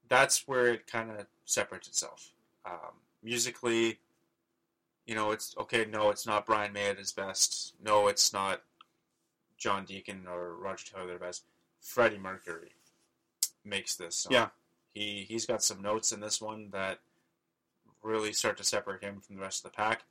that's 0.09 0.49
where 0.49 0.67
it 0.69 0.87
kind 0.87 1.11
of 1.11 1.27
separates 1.45 1.87
itself. 1.87 2.33
Um, 2.65 2.95
musically, 3.23 3.99
you 5.07 5.15
know, 5.15 5.31
it's 5.31 5.55
okay. 5.57 5.85
No, 5.85 6.11
it's 6.11 6.27
not 6.27 6.45
Brian 6.45 6.73
May 6.73 6.89
at 6.89 6.99
his 6.99 7.13
best. 7.13 7.75
No, 7.85 8.09
it's 8.09 8.33
not 8.33 8.63
John 9.59 9.85
Deacon 9.85 10.27
or 10.29 10.55
Roger 10.57 10.87
Taylor 10.87 11.03
at 11.05 11.09
their 11.09 11.19
best. 11.19 11.45
Freddie 11.81 12.19
Mercury 12.19 12.73
makes 13.65 13.95
this. 13.95 14.17
Song. 14.17 14.33
Yeah. 14.33 14.49
he 14.93 15.25
he's 15.29 15.47
got 15.47 15.63
some 15.63 15.81
notes 15.81 16.11
in 16.11 16.19
this 16.21 16.41
one 16.43 16.71
that 16.73 16.99
really 18.07 18.33
start 18.33 18.57
to 18.59 18.65
separate 18.65 19.03
him 19.03 19.21
from 19.21 19.37
the 19.37 19.43
rest 19.43 19.65
of 19.65 19.71
the 19.73 19.77
pack, 19.77 20.05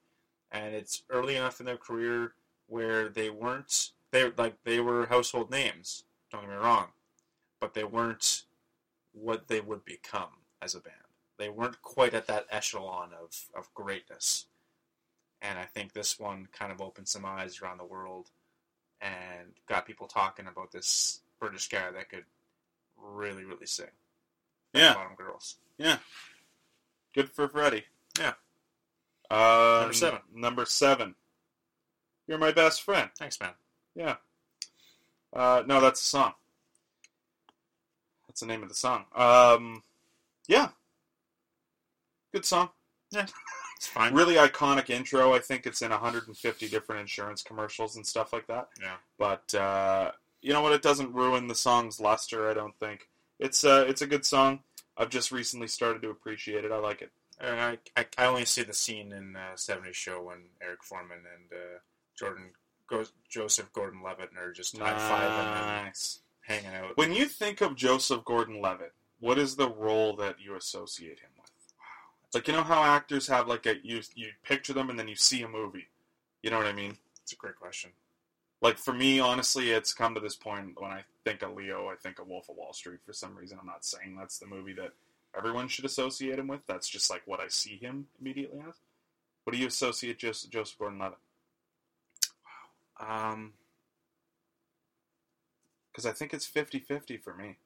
and 0.51 0.75
it's 0.75 1.03
early 1.09 1.35
enough 1.35 1.59
in 1.59 1.65
their 1.65 1.77
career 1.77 2.33
where 2.67 3.09
they 3.09 3.29
weren't 3.29 3.91
they 4.11 4.31
like 4.37 4.55
they 4.63 4.79
were 4.79 5.05
household 5.07 5.49
names. 5.49 6.03
Don't 6.31 6.41
get 6.41 6.49
me 6.49 6.55
wrong, 6.55 6.87
but 7.59 7.73
they 7.73 7.83
weren't 7.83 8.43
what 9.13 9.47
they 9.47 9.61
would 9.61 9.85
become 9.85 10.29
as 10.61 10.75
a 10.75 10.79
band. 10.79 10.95
They 11.37 11.49
weren't 11.49 11.81
quite 11.81 12.13
at 12.13 12.27
that 12.27 12.47
echelon 12.49 13.09
of, 13.21 13.35
of 13.55 13.73
greatness. 13.73 14.45
And 15.41 15.59
I 15.59 15.65
think 15.65 15.93
this 15.93 16.17
one 16.17 16.47
kind 16.51 16.71
of 16.71 16.81
opened 16.81 17.07
some 17.07 17.25
eyes 17.25 17.61
around 17.61 17.77
the 17.77 17.85
world 17.85 18.31
and 19.01 19.53
got 19.67 19.85
people 19.85 20.07
talking 20.07 20.47
about 20.47 20.71
this 20.71 21.21
British 21.39 21.67
guy 21.67 21.91
that 21.91 22.09
could 22.09 22.23
really, 22.97 23.43
really 23.43 23.65
sing. 23.65 23.87
yeah, 24.73 24.93
Bottom 24.93 25.15
Girls. 25.15 25.57
yeah. 25.77 25.97
Good 27.15 27.31
for 27.31 27.47
Freddie. 27.47 27.85
Yeah. 28.19 28.33
Uh, 29.31 29.79
Number 29.81 29.93
seven. 29.93 30.19
Number 30.33 30.65
seven. 30.65 31.15
You're 32.27 32.37
my 32.37 32.51
best 32.51 32.81
friend. 32.81 33.09
Thanks, 33.17 33.39
man. 33.39 33.51
Yeah. 33.95 34.15
Uh, 35.33 35.63
no, 35.65 35.79
that's 35.79 36.01
a 36.01 36.03
song. 36.03 36.33
That's 38.27 38.41
the 38.41 38.47
name 38.47 38.63
of 38.63 38.69
the 38.69 38.75
song. 38.75 39.05
Um, 39.15 39.81
yeah. 40.47 40.69
Good 42.33 42.45
song. 42.45 42.69
Yeah. 43.11 43.27
It's 43.77 43.87
fine. 43.87 44.13
Really 44.13 44.35
iconic 44.35 44.89
intro. 44.89 45.33
I 45.33 45.39
think 45.39 45.65
it's 45.65 45.81
in 45.81 45.91
150 45.91 46.67
different 46.69 47.01
insurance 47.01 47.43
commercials 47.43 47.95
and 47.95 48.05
stuff 48.05 48.33
like 48.33 48.47
that. 48.47 48.69
Yeah. 48.81 48.95
But 49.17 49.53
uh, 49.53 50.11
you 50.41 50.53
know 50.53 50.61
what? 50.61 50.73
It 50.73 50.81
doesn't 50.81 51.13
ruin 51.13 51.47
the 51.47 51.55
song's 51.55 51.99
luster. 51.99 52.49
I 52.49 52.53
don't 52.53 52.77
think 52.79 53.09
it's 53.39 53.63
uh, 53.63 53.85
it's 53.87 54.01
a 54.01 54.07
good 54.07 54.25
song. 54.25 54.59
I've 54.97 55.09
just 55.09 55.31
recently 55.31 55.67
started 55.67 56.01
to 56.03 56.09
appreciate 56.09 56.63
it. 56.65 56.71
I 56.71 56.77
like 56.77 57.01
it. 57.01 57.11
Uh, 57.41 57.47
I, 57.47 57.77
I, 57.97 58.05
I 58.17 58.25
only 58.27 58.45
see 58.45 58.63
the 58.63 58.73
scene 58.73 59.11
in 59.11 59.35
uh, 59.35 59.55
70s 59.55 59.93
show 59.93 60.21
when 60.23 60.37
Eric 60.61 60.83
Forman 60.83 61.17
and 61.17 61.51
uh, 61.51 61.79
Jordan 62.17 62.51
Go- 62.87 63.03
Joseph 63.29 63.73
Gordon 63.73 64.01
Levitt 64.01 64.29
are 64.39 64.53
just 64.53 64.77
high 64.77 64.93
fiving 64.93 65.57
and 65.57 65.85
Nice. 65.85 66.19
hanging 66.41 66.73
out. 66.73 66.95
When 66.97 67.11
you 67.11 67.25
think 67.25 67.59
of 67.61 67.75
Joseph 67.75 68.23
Gordon-Levitt, 68.23 68.93
what 69.19 69.37
is 69.37 69.55
the 69.55 69.69
role 69.69 70.15
that 70.17 70.35
you 70.39 70.55
associate 70.55 71.19
him 71.19 71.29
with? 71.37 71.51
Like 72.33 72.47
you 72.47 72.53
know 72.53 72.63
how 72.63 72.83
actors 72.83 73.27
have 73.27 73.47
like 73.47 73.65
a 73.65 73.75
you 73.81 74.01
you 74.13 74.27
picture 74.43 74.73
them 74.73 74.89
and 74.89 74.99
then 74.99 75.07
you 75.07 75.15
see 75.15 75.41
a 75.41 75.47
movie. 75.47 75.87
You 76.43 76.51
know 76.51 76.57
what 76.57 76.67
I 76.67 76.73
mean? 76.73 76.97
It's 77.23 77.31
a 77.33 77.35
great 77.37 77.55
question. 77.55 77.91
Like 78.61 78.77
for 78.77 78.93
me, 78.93 79.19
honestly, 79.19 79.71
it's 79.71 79.93
come 79.93 80.13
to 80.15 80.19
this 80.21 80.35
point 80.35 80.79
when 80.79 80.91
I 80.91 81.03
think 81.25 81.41
of 81.41 81.53
Leo, 81.55 81.89
I 81.89 81.95
think 81.95 82.19
of 82.19 82.27
Wolf 82.27 82.47
of 82.49 82.55
Wall 82.55 82.71
Street. 82.71 82.99
For 83.05 83.11
some 83.13 83.35
reason, 83.35 83.57
I'm 83.59 83.67
not 83.67 83.83
saying 83.83 84.15
that's 84.17 84.37
the 84.39 84.45
movie 84.47 84.73
that 84.73 84.91
everyone 85.37 85.67
should 85.67 85.83
associate 85.85 86.39
him 86.39 86.47
with. 86.47 86.61
That's 86.67 86.87
just 86.87 87.09
like 87.09 87.23
what 87.25 87.39
I 87.41 87.47
see 87.49 87.77
him 87.77 88.07
immediately 88.21 88.59
as. 88.67 88.75
What 89.43 89.53
do 89.53 89.59
you 89.59 89.67
associate 89.67 90.17
Joseph, 90.19 90.49
Joseph 90.51 90.77
Gordon-Levitt? 90.79 91.17
Um, 92.99 93.53
Because 95.91 96.05
I 96.05 96.11
think 96.13 96.33
it's 96.33 96.47
50-50 96.49 97.21
for 97.21 97.33
me. 97.33 97.57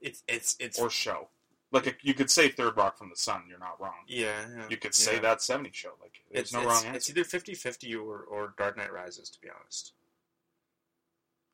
it's 0.00 0.22
it's 0.28 0.56
it's 0.60 0.78
Or 0.78 0.90
show. 0.90 1.28
Like 1.72 1.86
a, 1.88 1.92
you 2.00 2.14
could 2.14 2.30
say 2.30 2.48
Third 2.48 2.76
Rock 2.76 2.96
from 2.96 3.10
the 3.10 3.16
Sun. 3.16 3.42
You're 3.48 3.58
not 3.58 3.80
wrong. 3.80 4.04
yeah, 4.06 4.46
yeah. 4.56 4.64
You 4.70 4.76
could 4.76 4.94
say 4.94 5.14
yeah. 5.14 5.20
that 5.22 5.42
70 5.42 5.70
show. 5.72 5.90
Like 6.00 6.12
there's 6.30 6.44
It's, 6.44 6.52
no 6.52 6.60
it's, 6.60 6.84
wrong 6.84 6.94
it's 6.94 7.10
either 7.10 7.24
50-50 7.24 7.96
or 8.00 8.20
or 8.20 8.54
Dark 8.56 8.76
Knight 8.76 8.92
Rises. 8.92 9.28
To 9.30 9.40
be 9.40 9.48
honest, 9.50 9.92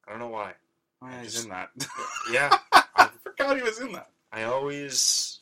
I 0.07 0.11
don't 0.11 0.21
know 0.21 0.29
why. 0.29 0.53
Oh, 1.03 1.09
yeah, 1.09 1.23
he's 1.23 1.45
in 1.45 1.51
that. 1.51 1.71
Yeah, 2.33 2.57
I 2.73 3.09
forgot 3.23 3.57
he 3.57 3.63
was 3.63 3.81
in 3.81 3.93
that. 3.93 4.11
I 4.33 4.45
always 4.45 5.41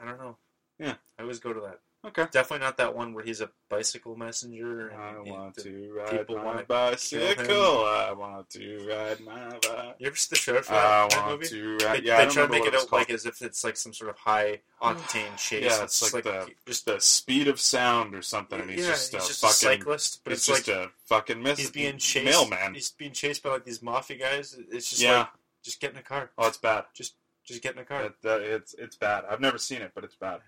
I 0.00 0.06
don't 0.06 0.18
know. 0.18 0.36
Yeah. 0.78 0.94
I 1.18 1.22
always 1.22 1.40
go 1.40 1.52
to 1.52 1.60
that. 1.60 1.80
Okay. 2.06 2.26
Definitely 2.30 2.66
not 2.66 2.76
that 2.76 2.94
one 2.94 3.14
where 3.14 3.24
he's 3.24 3.40
a 3.40 3.48
bicycle 3.70 4.14
messenger. 4.14 4.88
And 4.88 5.00
I 5.00 5.18
want 5.20 5.56
to 5.58 5.92
ride 5.96 6.10
people 6.10 6.36
my 6.36 6.62
bicycle. 6.62 7.84
I 7.84 8.12
want 8.12 8.50
to 8.50 8.86
ride 8.86 9.20
my 9.20 9.48
bike. 9.50 9.96
You 9.98 10.08
ever 10.08 10.16
see 10.16 10.28
the 10.30 10.36
trailer 10.36 10.62
for 10.62 10.74
I 10.74 10.76
that, 10.76 11.10
that 11.10 11.18
want 11.26 11.30
movie? 11.32 11.46
to 11.48 11.78
They, 11.78 11.84
ride. 11.86 12.04
Yeah, 12.04 12.24
they 12.24 12.30
try 12.30 12.42
to 12.44 12.52
make 12.52 12.64
it 12.66 12.74
it's 12.74 12.84
out 12.84 12.92
like 12.92 13.10
as 13.10 13.24
if 13.24 13.40
it's 13.40 13.64
like 13.64 13.78
some 13.78 13.94
sort 13.94 14.10
of 14.10 14.18
high 14.18 14.60
octane 14.82 15.34
chase. 15.38 15.64
Yeah, 15.64 15.82
it's 15.84 15.98
just 15.98 16.12
like 16.12 16.24
the- 16.24 16.50
just 16.66 16.84
the 16.84 17.00
speed 17.00 17.48
of 17.48 17.58
sound 17.58 18.14
or 18.14 18.22
something, 18.22 18.60
and 18.60 18.70
he's 18.70 18.80
yeah, 18.80 18.90
just 18.90 19.12
he's 19.14 19.24
a 19.24 19.26
just 19.26 19.44
a 19.44 19.48
cyclist, 19.48 20.20
but 20.24 20.34
it's 20.34 20.46
just 20.46 20.68
like 20.68 20.76
a 20.76 20.90
fucking 21.06 21.42
miss. 21.42 21.58
he's 21.58 21.70
being 21.70 21.96
chased. 21.96 22.26
mailman. 22.26 22.74
He's 22.74 22.90
being 22.90 23.12
chased 23.12 23.42
by 23.42 23.50
like 23.50 23.64
these 23.64 23.82
mafia 23.82 24.18
guys. 24.18 24.56
It's 24.70 24.90
just 24.90 25.00
yeah. 25.00 25.18
like 25.20 25.28
just 25.62 25.80
get 25.80 25.92
in 25.92 25.96
a 25.96 26.02
car. 26.02 26.30
oh, 26.36 26.48
it's 26.48 26.58
bad. 26.58 26.84
Just 26.92 27.14
get 27.62 27.74
in 27.74 27.80
a 27.80 27.84
car. 27.84 28.04
It, 28.04 28.14
uh, 28.24 28.38
it's 28.40 28.74
it's 28.74 28.96
bad. 28.96 29.24
I've 29.28 29.40
never 29.40 29.58
seen 29.58 29.80
it, 29.82 29.92
but 29.94 30.04
it's 30.04 30.16
bad. 30.16 30.40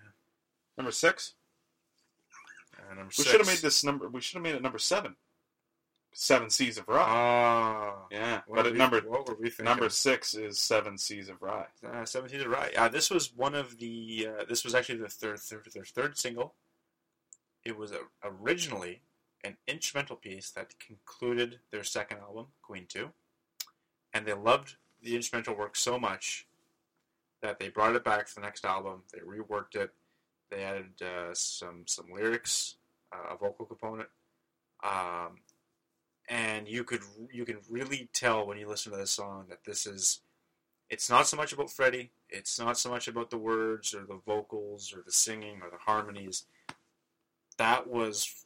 Number 0.77 0.91
six. 0.91 1.33
Number 2.89 3.05
We 3.05 3.11
six. 3.11 3.29
should 3.29 3.39
have 3.39 3.47
made 3.47 3.57
this 3.59 3.83
number. 3.83 4.07
We 4.09 4.21
should 4.21 4.35
have 4.35 4.43
made 4.43 4.55
it 4.55 4.61
number 4.61 4.79
seven. 4.79 5.15
Seven 6.13 6.49
Seas 6.49 6.77
of 6.79 6.85
Rhye. 6.87 7.03
Ah, 7.05 8.07
yeah, 8.09 8.41
what 8.47 8.55
but 8.55 8.65
at 8.67 8.71
we- 8.71 8.77
number 8.77 9.01
what 9.01 9.27
were 9.27 9.35
we 9.35 9.49
thinking? 9.49 9.65
number 9.65 9.89
six 9.89 10.33
is 10.33 10.57
Seven 10.57 10.97
Seas 10.97 11.29
of 11.29 11.39
Rhye. 11.41 11.67
uh, 11.85 12.05
Seas 12.05 12.41
of 12.41 12.47
right. 12.47 12.73
Uh, 12.75 12.87
this 12.87 13.11
was 13.11 13.33
one 13.35 13.53
of 13.53 13.77
the. 13.77 14.27
Uh, 14.39 14.45
this 14.45 14.63
was 14.63 14.73
actually 14.73 14.97
their 14.97 15.09
third, 15.09 15.39
third, 15.39 15.67
their 15.73 15.83
third 15.85 16.17
single. 16.17 16.55
It 17.63 17.77
was 17.77 17.91
a, 17.91 17.99
originally 18.23 19.01
an 19.43 19.57
instrumental 19.67 20.15
piece 20.15 20.49
that 20.51 20.73
concluded 20.79 21.59
their 21.71 21.83
second 21.83 22.19
album, 22.19 22.47
Queen 22.63 22.85
Two, 22.87 23.11
and 24.13 24.25
they 24.25 24.33
loved 24.33 24.77
the 25.03 25.15
instrumental 25.15 25.55
work 25.55 25.75
so 25.75 25.99
much 25.99 26.47
that 27.41 27.59
they 27.59 27.69
brought 27.69 27.95
it 27.95 28.03
back 28.03 28.27
for 28.27 28.35
the 28.35 28.41
next 28.41 28.65
album. 28.65 29.03
They 29.13 29.19
reworked 29.19 29.75
it. 29.75 29.93
They 30.49 30.63
added 30.63 31.01
uh, 31.01 31.33
some 31.33 31.83
some 31.85 32.05
lyrics, 32.13 32.77
uh, 33.11 33.33
a 33.33 33.37
vocal 33.37 33.65
component, 33.65 34.09
um, 34.83 35.39
and 36.29 36.67
you 36.67 36.83
could 36.83 37.01
you 37.31 37.45
can 37.45 37.57
really 37.69 38.09
tell 38.13 38.45
when 38.45 38.57
you 38.57 38.67
listen 38.67 38.91
to 38.91 38.97
this 38.97 39.11
song 39.11 39.45
that 39.49 39.63
this 39.65 39.85
is 39.85 40.21
it's 40.89 41.09
not 41.09 41.27
so 41.27 41.35
much 41.37 41.51
about 41.51 41.69
Freddie. 41.69 42.11
It's 42.29 42.59
not 42.59 42.77
so 42.77 42.89
much 42.89 43.07
about 43.07 43.29
the 43.29 43.37
words 43.37 43.93
or 43.93 44.05
the 44.05 44.19
vocals 44.25 44.93
or 44.93 45.01
the 45.05 45.11
singing 45.11 45.59
or 45.61 45.69
the 45.69 45.77
harmonies. 45.77 46.45
That 47.57 47.87
was 47.87 48.45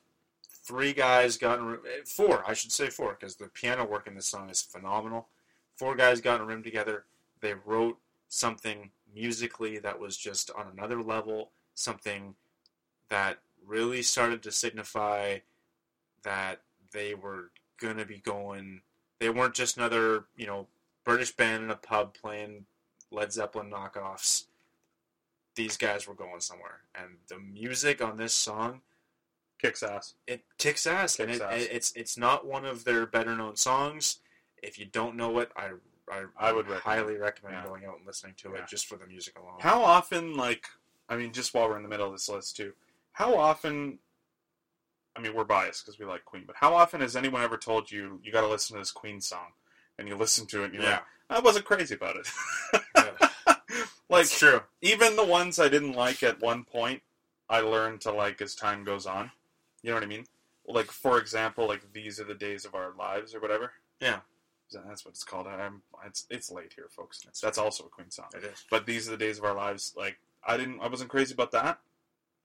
three 0.63 0.93
guys 0.93 1.37
got 1.37 1.59
in 1.59 1.65
room, 1.65 1.81
eh, 1.85 2.01
four, 2.05 2.43
I 2.47 2.53
should 2.53 2.71
say 2.71 2.89
four, 2.89 3.17
because 3.19 3.35
the 3.35 3.47
piano 3.47 3.85
work 3.85 4.07
in 4.07 4.15
this 4.15 4.27
song 4.27 4.49
is 4.49 4.61
phenomenal. 4.61 5.27
Four 5.75 5.95
guys 5.95 6.21
got 6.21 6.35
in 6.35 6.41
a 6.41 6.45
room 6.45 6.63
together. 6.63 7.05
They 7.41 7.53
wrote 7.53 7.97
something 8.29 8.91
musically 9.13 9.79
that 9.79 9.99
was 9.99 10.17
just 10.17 10.51
on 10.51 10.67
another 10.71 11.01
level, 11.01 11.51
something 11.73 12.35
that 13.09 13.39
really 13.65 14.01
started 14.01 14.41
to 14.43 14.51
signify 14.51 15.37
that 16.23 16.61
they 16.91 17.13
were 17.13 17.51
going 17.79 17.97
to 17.97 18.05
be 18.05 18.17
going 18.19 18.81
they 19.19 19.29
weren't 19.29 19.53
just 19.53 19.77
another 19.77 20.25
you 20.35 20.45
know 20.47 20.67
British 21.03 21.31
band 21.31 21.63
in 21.63 21.69
a 21.71 21.75
pub 21.75 22.13
playing 22.13 22.65
Led 23.11 23.33
Zeppelin 23.33 23.69
knockoffs. 23.69 24.45
These 25.55 25.75
guys 25.77 26.07
were 26.07 26.13
going 26.13 26.39
somewhere, 26.39 26.81
and 26.95 27.17
the 27.27 27.37
music 27.37 28.01
on 28.01 28.17
this 28.17 28.33
song 28.33 28.81
Kicks 29.61 29.83
ass. 29.83 30.15
it 30.25 30.43
kicks 30.57 30.87
ass, 30.87 31.19
and 31.19 31.29
it, 31.29 31.41
ass. 31.41 31.67
it's 31.69 31.91
it's 31.93 32.17
not 32.17 32.47
one 32.47 32.65
of 32.65 32.83
their 32.83 33.05
better 33.05 33.35
known 33.35 33.55
songs. 33.57 34.19
If 34.63 34.79
you 34.79 34.85
don't 34.85 35.15
know 35.15 35.37
it, 35.39 35.51
I 35.55 35.71
I, 36.11 36.23
I 36.37 36.51
would 36.51 36.67
recommend 36.67 36.81
highly 36.83 37.15
recommend 37.17 37.57
Yeah. 37.57 37.65
going 37.65 37.85
out 37.85 37.97
and 37.97 38.07
listening 38.07 38.33
to 38.37 38.49
Yeah. 38.51 38.59
it 38.63 38.67
just 38.67 38.87
for 38.87 38.97
the 38.97 39.05
music 39.05 39.37
alone. 39.37 39.59
How 39.59 39.83
often, 39.83 40.35
like, 40.35 40.65
I 41.11 41.17
mean, 41.17 41.31
just 41.33 41.53
while 41.53 41.67
we're 41.69 41.77
in 41.77 41.83
the 41.83 41.89
middle 41.89 42.07
of 42.07 42.13
this 42.13 42.29
list 42.29 42.55
too, 42.55 42.73
how 43.11 43.35
often? 43.35 43.99
I 45.15 45.19
mean, 45.19 45.35
we're 45.35 45.43
biased 45.43 45.85
because 45.85 45.99
we 45.99 46.05
like 46.05 46.23
Queen, 46.25 46.45
but 46.47 46.55
how 46.57 46.73
often 46.73 47.01
has 47.01 47.15
anyone 47.17 47.41
ever 47.43 47.57
told 47.57 47.91
you 47.91 48.19
you 48.23 48.31
got 48.31 48.41
to 48.41 48.47
listen 48.47 48.75
to 48.75 48.81
this 48.81 48.91
Queen 48.91 49.19
song, 49.19 49.47
and 49.99 50.07
you 50.07 50.15
listen 50.15 50.47
to 50.47 50.61
it, 50.63 50.65
and 50.67 50.73
you're 50.75 50.83
Yeah. 50.83 50.89
like, 50.91 51.03
I 51.29 51.39
wasn't 51.41 51.65
crazy 51.65 51.95
about 51.95 52.15
it. 52.15 52.27
Yeah. 52.95 53.29
like, 54.09 54.21
It's 54.23 54.39
true. 54.39 54.61
even 54.81 55.15
the 55.17 55.23
ones 55.25 55.59
I 55.59 55.67
didn't 55.69 55.93
like 55.93 56.23
at 56.23 56.39
one 56.41 56.63
point, 56.63 57.01
I 57.49 57.59
learned 57.59 58.01
to 58.01 58.11
like 58.11 58.41
as 58.41 58.55
time 58.55 58.83
goes 58.85 59.05
on. 59.05 59.31
You 59.83 59.89
know 59.89 59.95
what 59.97 60.03
I 60.03 60.07
mean? 60.07 60.25
Like, 60.65 60.87
for 60.91 61.19
example, 61.19 61.67
like 61.67 61.91
these 61.91 62.19
are 62.19 62.23
the 62.25 62.33
days 62.35 62.63
of 62.63 62.73
our 62.75 62.93
lives 62.97 63.35
or 63.35 63.41
whatever. 63.41 63.73
Yeah. 63.99 64.19
That's 64.71 65.03
what 65.03 65.11
it's 65.11 65.25
called. 65.25 65.47
I'm, 65.47 65.81
it's 66.05 66.25
it's 66.29 66.49
late 66.49 66.71
here, 66.73 66.87
folks. 66.89 67.19
That's 67.41 67.57
also 67.57 67.83
a 67.85 67.89
Queen 67.89 68.09
song. 68.09 68.27
It 68.33 68.45
is. 68.45 68.63
But 68.69 68.85
these 68.85 69.07
are 69.09 69.11
the 69.11 69.17
days 69.17 69.37
of 69.37 69.43
our 69.43 69.53
lives. 69.53 69.93
Like 69.97 70.17
I 70.45 70.57
didn't, 70.57 70.79
I 70.81 70.87
wasn't 70.87 71.09
crazy 71.09 71.33
about 71.33 71.51
that. 71.51 71.79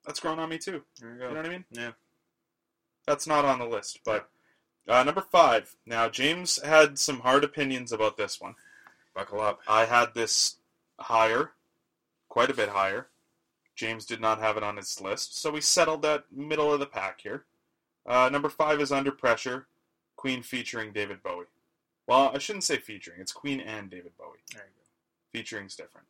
That's 0.04 0.20
grown 0.20 0.38
on 0.38 0.48
me 0.48 0.58
too. 0.58 0.82
There 1.00 1.10
you 1.10 1.14
You 1.16 1.28
know 1.30 1.36
what 1.36 1.46
I 1.46 1.48
mean? 1.48 1.64
Yeah. 1.70 1.92
That's 3.06 3.26
not 3.26 3.44
on 3.44 3.58
the 3.58 3.66
list, 3.66 4.00
but 4.04 4.28
uh, 4.88 5.02
number 5.02 5.20
five. 5.20 5.76
Now 5.86 6.08
James 6.08 6.60
had 6.62 6.98
some 6.98 7.20
hard 7.20 7.44
opinions 7.44 7.92
about 7.92 8.16
this 8.16 8.40
one. 8.40 8.54
Buckle 9.14 9.40
up. 9.40 9.60
I 9.66 9.84
had 9.86 10.14
this 10.14 10.56
higher, 10.98 11.52
quite 12.28 12.50
a 12.50 12.54
bit 12.54 12.68
higher. 12.68 13.08
James 13.74 14.06
did 14.06 14.20
not 14.20 14.40
have 14.40 14.56
it 14.56 14.62
on 14.62 14.76
his 14.76 15.00
list, 15.00 15.38
so 15.38 15.50
we 15.50 15.60
settled 15.60 16.04
at 16.04 16.24
middle 16.32 16.72
of 16.72 16.80
the 16.80 16.86
pack 16.86 17.20
here. 17.20 17.44
Uh, 18.06 18.28
number 18.30 18.48
five 18.48 18.80
is 18.80 18.92
Under 18.92 19.12
Pressure, 19.12 19.66
Queen 20.16 20.42
featuring 20.42 20.92
David 20.92 21.22
Bowie. 21.22 21.46
Well, 22.06 22.30
I 22.34 22.38
shouldn't 22.38 22.64
say 22.64 22.78
featuring. 22.78 23.20
It's 23.20 23.32
Queen 23.32 23.60
and 23.60 23.90
David 23.90 24.12
Bowie. 24.16 24.38
There 24.54 24.62
you 24.62 24.70
go. 24.76 25.38
Featuring's 25.38 25.76
different. 25.76 26.06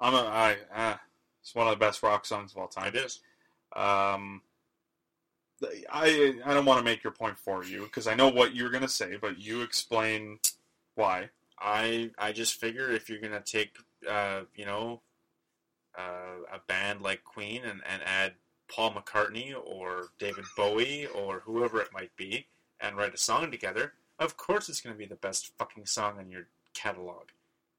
I'm 0.00 0.14
a, 0.14 0.18
I, 0.18 0.56
uh, 0.74 0.96
it's 1.40 1.54
one 1.54 1.66
of 1.66 1.72
the 1.72 1.84
best 1.84 2.02
rock 2.02 2.26
songs 2.26 2.52
of 2.52 2.58
all 2.58 2.68
time. 2.68 2.88
It 2.88 2.96
is. 2.96 3.20
Um, 3.74 4.42
I 5.90 6.34
I 6.44 6.54
don't 6.54 6.66
want 6.66 6.78
to 6.78 6.84
make 6.84 7.02
your 7.02 7.12
point 7.12 7.38
for 7.38 7.64
you 7.64 7.82
because 7.84 8.06
I 8.06 8.14
know 8.14 8.28
what 8.28 8.54
you're 8.54 8.70
gonna 8.70 8.88
say, 8.88 9.16
but 9.16 9.38
you 9.38 9.62
explain 9.62 10.38
why. 10.94 11.30
I 11.58 12.10
I 12.18 12.32
just 12.32 12.60
figure 12.60 12.90
if 12.90 13.08
you're 13.08 13.20
gonna 13.20 13.40
take 13.40 13.76
uh, 14.08 14.42
you 14.54 14.66
know 14.66 15.00
uh, 15.96 16.42
a 16.52 16.58
band 16.66 17.00
like 17.00 17.24
Queen 17.24 17.62
and, 17.64 17.80
and 17.88 18.02
add 18.04 18.34
Paul 18.68 18.92
McCartney 18.92 19.54
or 19.64 20.08
David 20.18 20.44
Bowie 20.56 21.06
or 21.06 21.40
whoever 21.40 21.80
it 21.80 21.92
might 21.92 22.14
be 22.16 22.46
and 22.80 22.96
write 22.96 23.14
a 23.14 23.18
song 23.18 23.50
together, 23.50 23.94
of 24.18 24.36
course 24.36 24.68
it's 24.68 24.82
gonna 24.82 24.96
be 24.96 25.06
the 25.06 25.14
best 25.14 25.52
fucking 25.56 25.86
song 25.86 26.20
in 26.20 26.30
your 26.30 26.48
catalog 26.74 27.28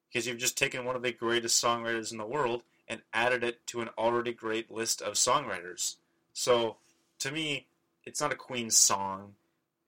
because 0.10 0.28
you've 0.28 0.38
just 0.38 0.58
taken 0.58 0.86
one 0.86 0.96
of 0.96 1.02
the 1.02 1.12
greatest 1.12 1.64
songwriters 1.64 2.12
in 2.12 2.18
the 2.18 2.26
world 2.26 2.64
and 2.88 3.02
added 3.14 3.44
it 3.44 3.66
to 3.68 3.82
an 3.82 3.90
already 3.98 4.34
great 4.34 4.72
list 4.72 5.02
of 5.02 5.14
songwriters. 5.14 5.96
So 6.34 6.78
to 7.20 7.32
me, 7.32 7.68
it's 8.06 8.22
not 8.22 8.32
a 8.32 8.36
Queen 8.36 8.70
song. 8.70 9.34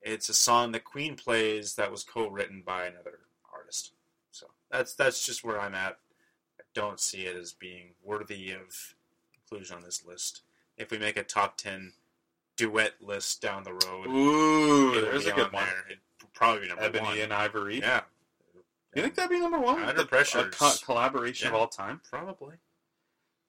It's 0.01 0.29
a 0.29 0.33
song 0.33 0.71
that 0.73 0.83
Queen 0.83 1.15
plays 1.15 1.75
that 1.75 1.91
was 1.91 2.03
co-written 2.03 2.63
by 2.65 2.85
another 2.85 3.19
artist. 3.53 3.91
So 4.31 4.47
that's 4.71 4.93
that's 4.93 5.25
just 5.25 5.43
where 5.43 5.59
I'm 5.59 5.75
at. 5.75 5.97
I 6.59 6.63
don't 6.73 6.99
see 6.99 7.21
it 7.25 7.35
as 7.35 7.53
being 7.53 7.91
worthy 8.03 8.51
of 8.51 8.95
inclusion 9.35 9.77
on 9.77 9.83
this 9.83 10.05
list. 10.05 10.41
If 10.77 10.91
we 10.91 10.97
make 10.97 11.17
a 11.17 11.23
top 11.23 11.57
ten 11.57 11.93
duet 12.57 12.93
list 13.01 13.41
down 13.41 13.63
the 13.63 13.73
road, 13.73 14.07
Ooh, 14.07 14.99
there's 15.01 15.25
a 15.25 15.31
good 15.31 15.51
one. 15.51 15.65
there. 15.65 15.85
It'd 15.87 15.99
probably 16.33 16.61
be 16.63 16.67
number 16.69 16.83
Ebony 16.83 17.05
one. 17.05 17.19
and 17.19 17.33
Ivory. 17.33 17.79
Yeah. 17.79 18.01
You 18.95 19.01
think 19.03 19.15
that'd 19.15 19.29
be 19.29 19.39
number 19.39 19.59
one? 19.59 19.83
Under 19.83 20.05
Pressure 20.05 20.39
a 20.39 20.49
co- 20.49 20.73
collaboration 20.83 21.49
of 21.49 21.53
all 21.53 21.67
time. 21.67 22.01
Probably. 22.09 22.55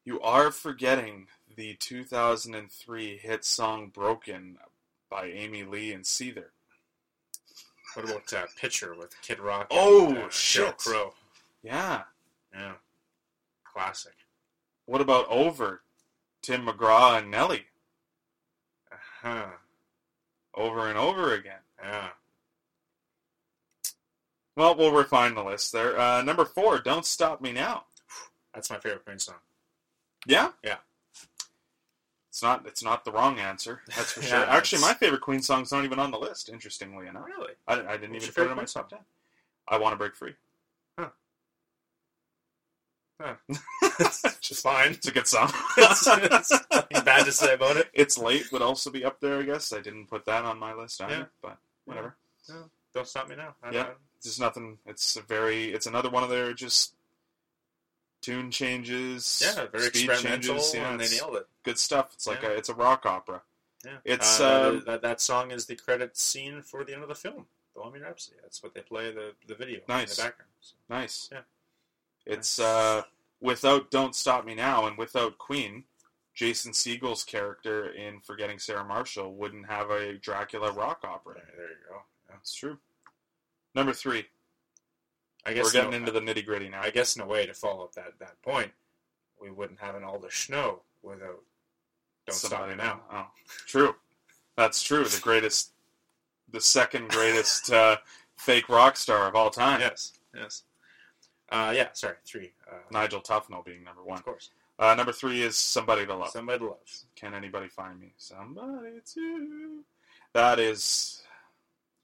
You 0.05 0.21
are 0.21 0.51
forgetting 0.51 1.29
the 1.57 1.75
2003 1.75 3.17
hit 3.17 3.45
song 3.45 3.89
"Broken" 3.89 4.59
by 5.09 5.27
Amy 5.27 5.63
Lee 5.65 5.93
and 5.93 6.05
Seether. 6.05 6.47
What 7.95 8.05
about 8.05 8.33
uh, 8.33 8.47
Picture 8.57 8.95
with 8.95 9.15
Kid 9.23 9.41
Rock? 9.41 9.69
Oh, 9.71 10.09
and, 10.09 10.19
uh, 10.19 10.29
shit. 10.31 10.77
Crow. 10.79 11.15
Yeah. 11.63 12.03
Yeah. 12.55 12.75
Classic. 13.65 14.15
What 14.87 15.01
about 15.01 15.27
"Over"? 15.29 15.83
Tim 16.43 16.67
McGraw 16.67 17.19
and 17.19 17.31
Nelly. 17.31 17.67
Uh 18.93 18.97
huh. 19.23 19.47
Over 20.55 20.89
and 20.89 20.99
over 20.99 21.35
again. 21.35 21.61
Yeah. 21.83 22.09
Well, 24.61 24.75
we'll 24.75 24.93
refine 24.93 25.35
the 25.35 25.43
list 25.43 25.73
there. 25.73 25.99
Uh, 25.99 26.21
number 26.21 26.45
four, 26.45 26.79
"Don't 26.81 27.07
Stop 27.07 27.41
Me 27.41 27.51
Now." 27.51 27.85
That's 28.53 28.69
my 28.69 28.77
favorite 28.77 29.07
Queen 29.07 29.19
song. 29.19 29.37
Yeah. 30.27 30.51
Yeah. 30.63 30.77
It's 32.29 32.43
not. 32.43 32.67
It's 32.67 32.85
not 32.85 33.07
the 33.07 33.11
wrong 33.11 33.39
answer. 33.39 33.81
That's 33.97 34.13
for 34.13 34.21
Yeah, 34.25 34.27
sure. 34.27 34.45
Actually, 34.51 34.83
my 34.83 34.93
favorite 34.93 35.23
Queen 35.23 35.41
song's 35.41 35.73
not 35.73 35.85
even 35.87 35.99
on 35.99 36.11
the 36.11 36.19
list. 36.19 36.51
Interestingly 36.51 37.07
enough, 37.07 37.25
Really? 37.27 37.55
I, 37.67 37.73
I 37.81 37.97
didn't 37.97 38.13
What's 38.13 38.25
even 38.27 38.35
put 38.35 38.49
it 38.49 38.51
in 38.51 38.57
my 38.59 38.65
top 38.65 38.91
ten. 38.91 38.99
I 39.67 39.79
want 39.79 39.95
to 39.95 39.97
break 39.97 40.15
free. 40.15 40.35
Huh. 40.99 41.09
Just 44.43 44.63
Fine. 44.63 44.91
It's 44.93 45.09
a 45.09 45.11
good 45.13 45.27
song. 45.27 45.51
It's- 45.79 46.07
it's 46.91 47.01
bad 47.03 47.25
to 47.25 47.33
say 47.33 47.55
about 47.55 47.79
it. 47.79 47.89
It's 47.95 48.19
late 48.19 48.53
would 48.53 48.61
also 48.63 48.91
be 48.91 49.07
up 49.07 49.21
there. 49.21 49.39
I 49.39 49.43
guess 49.45 49.73
I 49.73 49.81
didn't 49.81 50.09
put 50.09 50.27
that 50.27 50.45
on 50.45 50.59
my 50.59 50.75
list 50.75 51.01
either, 51.01 51.15
Yeah. 51.15 51.25
but 51.41 51.57
whatever. 51.87 52.17
Don't 52.93 53.07
stop 53.09 53.27
me 53.31 53.37
now. 53.37 53.55
I, 53.63 53.71
Yeah. 53.71 53.83
I- 53.85 53.87
just 54.23 54.41
nothing. 54.41 54.79
It's 54.87 55.17
a 55.17 55.23
very. 55.23 55.73
It's 55.73 55.87
another 55.87 56.11
one 56.11 56.23
of 56.23 56.31
their 56.31 56.53
just 56.53 56.95
tune 58.21 58.51
changes. 58.51 59.43
yeah, 59.45 59.67
very 59.67 59.85
speed 59.85 60.11
experimental, 60.11 60.55
changes, 60.57 60.75
yeah, 60.75 60.91
and 60.91 61.01
they 61.01 61.09
nailed 61.09 61.37
it. 61.37 61.47
Good 61.63 61.79
stuff. 61.79 62.11
It's 62.15 62.27
like 62.27 62.43
Yeah. 62.43 62.51
a. 62.51 62.53
It's 62.53 62.69
a 62.69 62.75
rock 62.75 63.07
opera. 63.07 63.43
Yeah. 63.85 63.97
It's, 64.05 64.41
uh, 64.41 64.69
um, 64.69 64.83
that, 64.85 65.01
that 65.01 65.23
song 65.23 65.53
is 65.53 65.65
the 65.65 65.75
credit 65.75 66.15
scene 66.19 66.61
for 66.61 66.85
the 66.85 66.93
end 66.93 67.03
of 67.03 67.09
the 67.09 67.15
film, 67.15 67.47
Bohemian 67.75 68.03
Rhapsody. 68.05 68.37
That's 68.43 68.63
what 68.63 68.75
they 68.75 68.83
play 68.83 69.11
the 69.11 69.33
the 69.47 69.55
video 69.55 69.81
Nice. 69.89 70.11
in 70.11 70.17
the 70.17 70.29
background. 70.29 70.51
So, 70.61 70.75
Nice. 70.91 71.29
Yeah. 71.33 71.41
It's 72.27 72.59
uh, 72.59 73.03
without 73.41 73.91
"Don't 73.91 74.15
Stop 74.15 74.45
Me 74.45 74.55
Now" 74.55 74.87
and 74.87 74.99
without 74.99 75.39
Queen, 75.39 75.85
Jason 76.35 76.75
Segel's 76.75 77.25
character 77.25 77.89
in 77.91 78.21
"Forgetting 78.21 78.59
Sarah 78.59 78.85
Marshall" 78.85 79.33
wouldn't 79.35 79.67
have 79.67 79.91
a 79.91 80.13
Dracula 80.19 80.73
rock 80.73 81.01
opera. 81.03 81.35
there, 81.37 81.45
there 81.57 81.69
you 81.71 81.75
go. 81.89 81.95
Yeah. 81.95 82.35
That's 82.35 82.55
true. 82.55 82.79
Number 83.75 83.93
three. 83.93 84.27
I 85.47 85.53
guess 85.55 85.65
We're 85.65 85.73
getting 85.73 85.89
in 85.95 85.95
a- 85.95 86.07
into 86.09 86.13
the 86.13 86.21
nitty 86.21 86.45
gritty 86.45 86.69
now. 86.69 86.83
I 86.83 86.91
guess 86.91 87.17
in 87.17 87.23
a 87.23 87.27
way 87.27 87.47
to 87.47 87.55
follow 87.55 87.85
up 87.85 87.93
that, 87.95 88.19
that 88.19 88.41
point, 88.43 88.73
we 89.41 89.51
wouldn't 89.51 89.81
have 89.81 89.95
an 89.95 90.05
all 90.05 90.19
the 90.19 90.31
snow 90.31 90.83
without 91.03 91.43
Don't 92.27 92.35
Stop 92.35 92.51
Somebody 92.51 92.73
Me 92.73 92.79
Now. 92.85 93.01
Oh, 93.11 93.27
true. 93.67 93.97
That's 94.57 94.83
true. 94.83 95.05
The 95.05 95.21
greatest, 95.21 95.73
the 96.51 96.61
second 96.61 97.09
greatest 97.09 97.73
uh, 97.73 97.97
fake 98.37 98.69
rock 98.69 98.97
star 98.99 99.27
of 99.29 99.35
all 99.35 99.49
time. 99.51 99.81
Yes, 99.81 100.13
yes. 100.35 100.65
Uh, 101.51 101.73
yeah, 101.75 101.89
sorry, 101.95 102.17
three. 102.27 102.53
Uh, 102.71 102.77
Nigel 102.91 103.21
Tufnel 103.23 103.65
being 103.65 103.83
number 103.83 104.05
one. 104.05 104.19
of 104.19 104.25
course. 104.25 104.51
Uh, 104.79 104.95
number 104.95 105.13
three 105.13 105.43
is 105.43 105.57
"Somebody 105.57 106.07
to 106.07 106.15
Love." 106.15 106.31
Somebody 106.31 106.59
to 106.61 106.65
love. 106.67 106.79
Can 107.17 107.35
anybody 107.35 107.69
find 107.69 107.99
me 107.99 108.13
somebody 108.19 109.01
to? 109.15 109.81
That 110.33 110.59
is, 110.61 111.23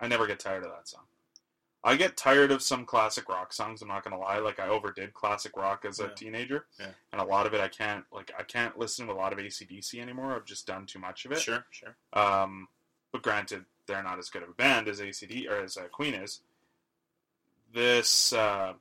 I 0.01 0.09
never 0.09 0.27
get 0.27 0.41
tired 0.41 0.65
of 0.65 0.71
that 0.73 0.89
song. 0.89 1.05
I 1.87 1.95
get 1.97 2.17
tired 2.17 2.51
of 2.51 2.63
some 2.63 2.85
classic 2.85 3.29
rock 3.29 3.53
songs. 3.53 3.81
I'm 3.81 3.87
not 3.89 4.03
gonna 4.03 4.19
lie. 4.19 4.39
Like 4.39 4.59
I 4.59 4.67
overdid 4.69 5.15
classic 5.15 5.57
rock 5.57 5.85
as 5.85 6.01
a 6.01 6.05
Yeah. 6.09 6.15
teenager, 6.15 6.67
Yeah. 6.81 6.93
and 7.13 7.21
a 7.21 7.25
lot 7.25 7.47
of 7.47 7.55
it 7.55 7.61
I 7.61 7.69
can't 7.69 8.05
like. 8.13 8.33
I 8.37 8.43
can't 8.43 8.77
listen 8.77 9.07
to 9.07 9.13
a 9.13 9.15
lot 9.15 9.33
of 9.33 9.39
ACDC 9.39 10.01
anymore. 10.01 10.35
I've 10.35 10.45
just 10.45 10.67
done 10.67 10.85
too 10.87 10.99
much 10.99 11.25
of 11.25 11.33
it. 11.33 11.41
Sure, 11.41 11.65
sure. 11.71 11.97
Um, 12.13 12.69
but 13.13 13.23
granted, 13.23 13.67
they're 13.87 14.03
not 14.03 14.19
as 14.19 14.31
good 14.31 14.43
of 14.43 14.49
a 14.49 14.53
band 14.55 14.89
as 14.89 15.01
ACD 15.01 15.47
or 15.49 15.61
as 15.61 15.77
uh, 15.77 15.85
Queen 15.89 16.15
is. 16.15 16.41
This, 17.73 18.33
uh, 18.33 18.75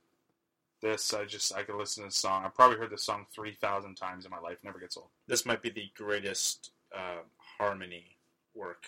this, 0.81 1.13
I 1.13 1.25
just 1.25 1.53
I 1.53 1.63
could 1.63 1.75
listen 1.75 2.03
to 2.03 2.07
this 2.07 2.15
song. 2.17 2.43
I've 2.45 2.55
probably 2.55 2.77
heard 2.77 2.89
this 2.91 3.03
song 3.03 3.27
three 3.31 3.53
thousand 3.53 3.95
times 3.95 4.25
in 4.25 4.31
my 4.31 4.39
life. 4.39 4.57
Never 4.63 4.79
gets 4.79 4.97
old. 4.97 5.09
This 5.27 5.45
might 5.45 5.61
be 5.61 5.69
the 5.69 5.91
greatest 5.95 6.71
uh, 6.95 7.21
harmony 7.57 8.17
work 8.53 8.85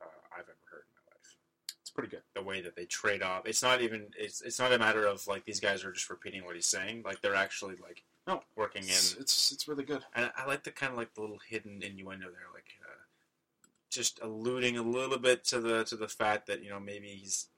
uh, 0.00 0.06
I've 0.32 0.44
ever 0.48 0.56
heard 0.70 0.84
in 0.88 0.94
my 0.94 1.12
life. 1.14 1.36
It's 1.80 1.81
pretty 1.94 2.10
good. 2.10 2.22
The 2.34 2.42
way 2.42 2.60
that 2.62 2.76
they 2.76 2.84
trade 2.86 3.22
off. 3.22 3.46
It's 3.46 3.62
not 3.62 3.80
even. 3.82 4.06
It's 4.18 4.40
it's 4.42 4.58
not 4.58 4.72
a 4.72 4.78
matter 4.78 5.06
of 5.06 5.26
like 5.26 5.44
these 5.44 5.60
guys 5.60 5.84
are 5.84 5.92
just 5.92 6.10
repeating 6.10 6.44
what 6.44 6.54
he's 6.54 6.66
saying. 6.66 7.02
Like 7.04 7.20
they're 7.20 7.34
actually 7.34 7.76
like 7.82 8.02
No, 8.26 8.42
working 8.56 8.82
in. 8.82 8.88
It's 8.90 9.14
it's, 9.16 9.52
it's 9.52 9.68
really 9.68 9.84
good. 9.84 10.02
And 10.14 10.30
I 10.36 10.46
like 10.46 10.64
the 10.64 10.70
kind 10.70 10.92
of 10.92 10.98
like 10.98 11.14
the 11.14 11.20
little 11.20 11.40
hidden 11.48 11.82
innuendo 11.82 12.26
there, 12.26 12.48
like 12.54 12.66
uh, 12.82 13.66
just 13.90 14.20
alluding 14.22 14.76
a 14.78 14.82
little 14.82 15.18
bit 15.18 15.44
to 15.46 15.60
the 15.60 15.84
to 15.84 15.96
the 15.96 16.08
fact 16.08 16.46
that 16.46 16.62
you 16.62 16.70
know 16.70 16.80
maybe 16.80 17.08
he's 17.08 17.48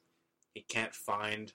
he 0.55 0.61
can't 0.63 0.95
find 0.95 1.53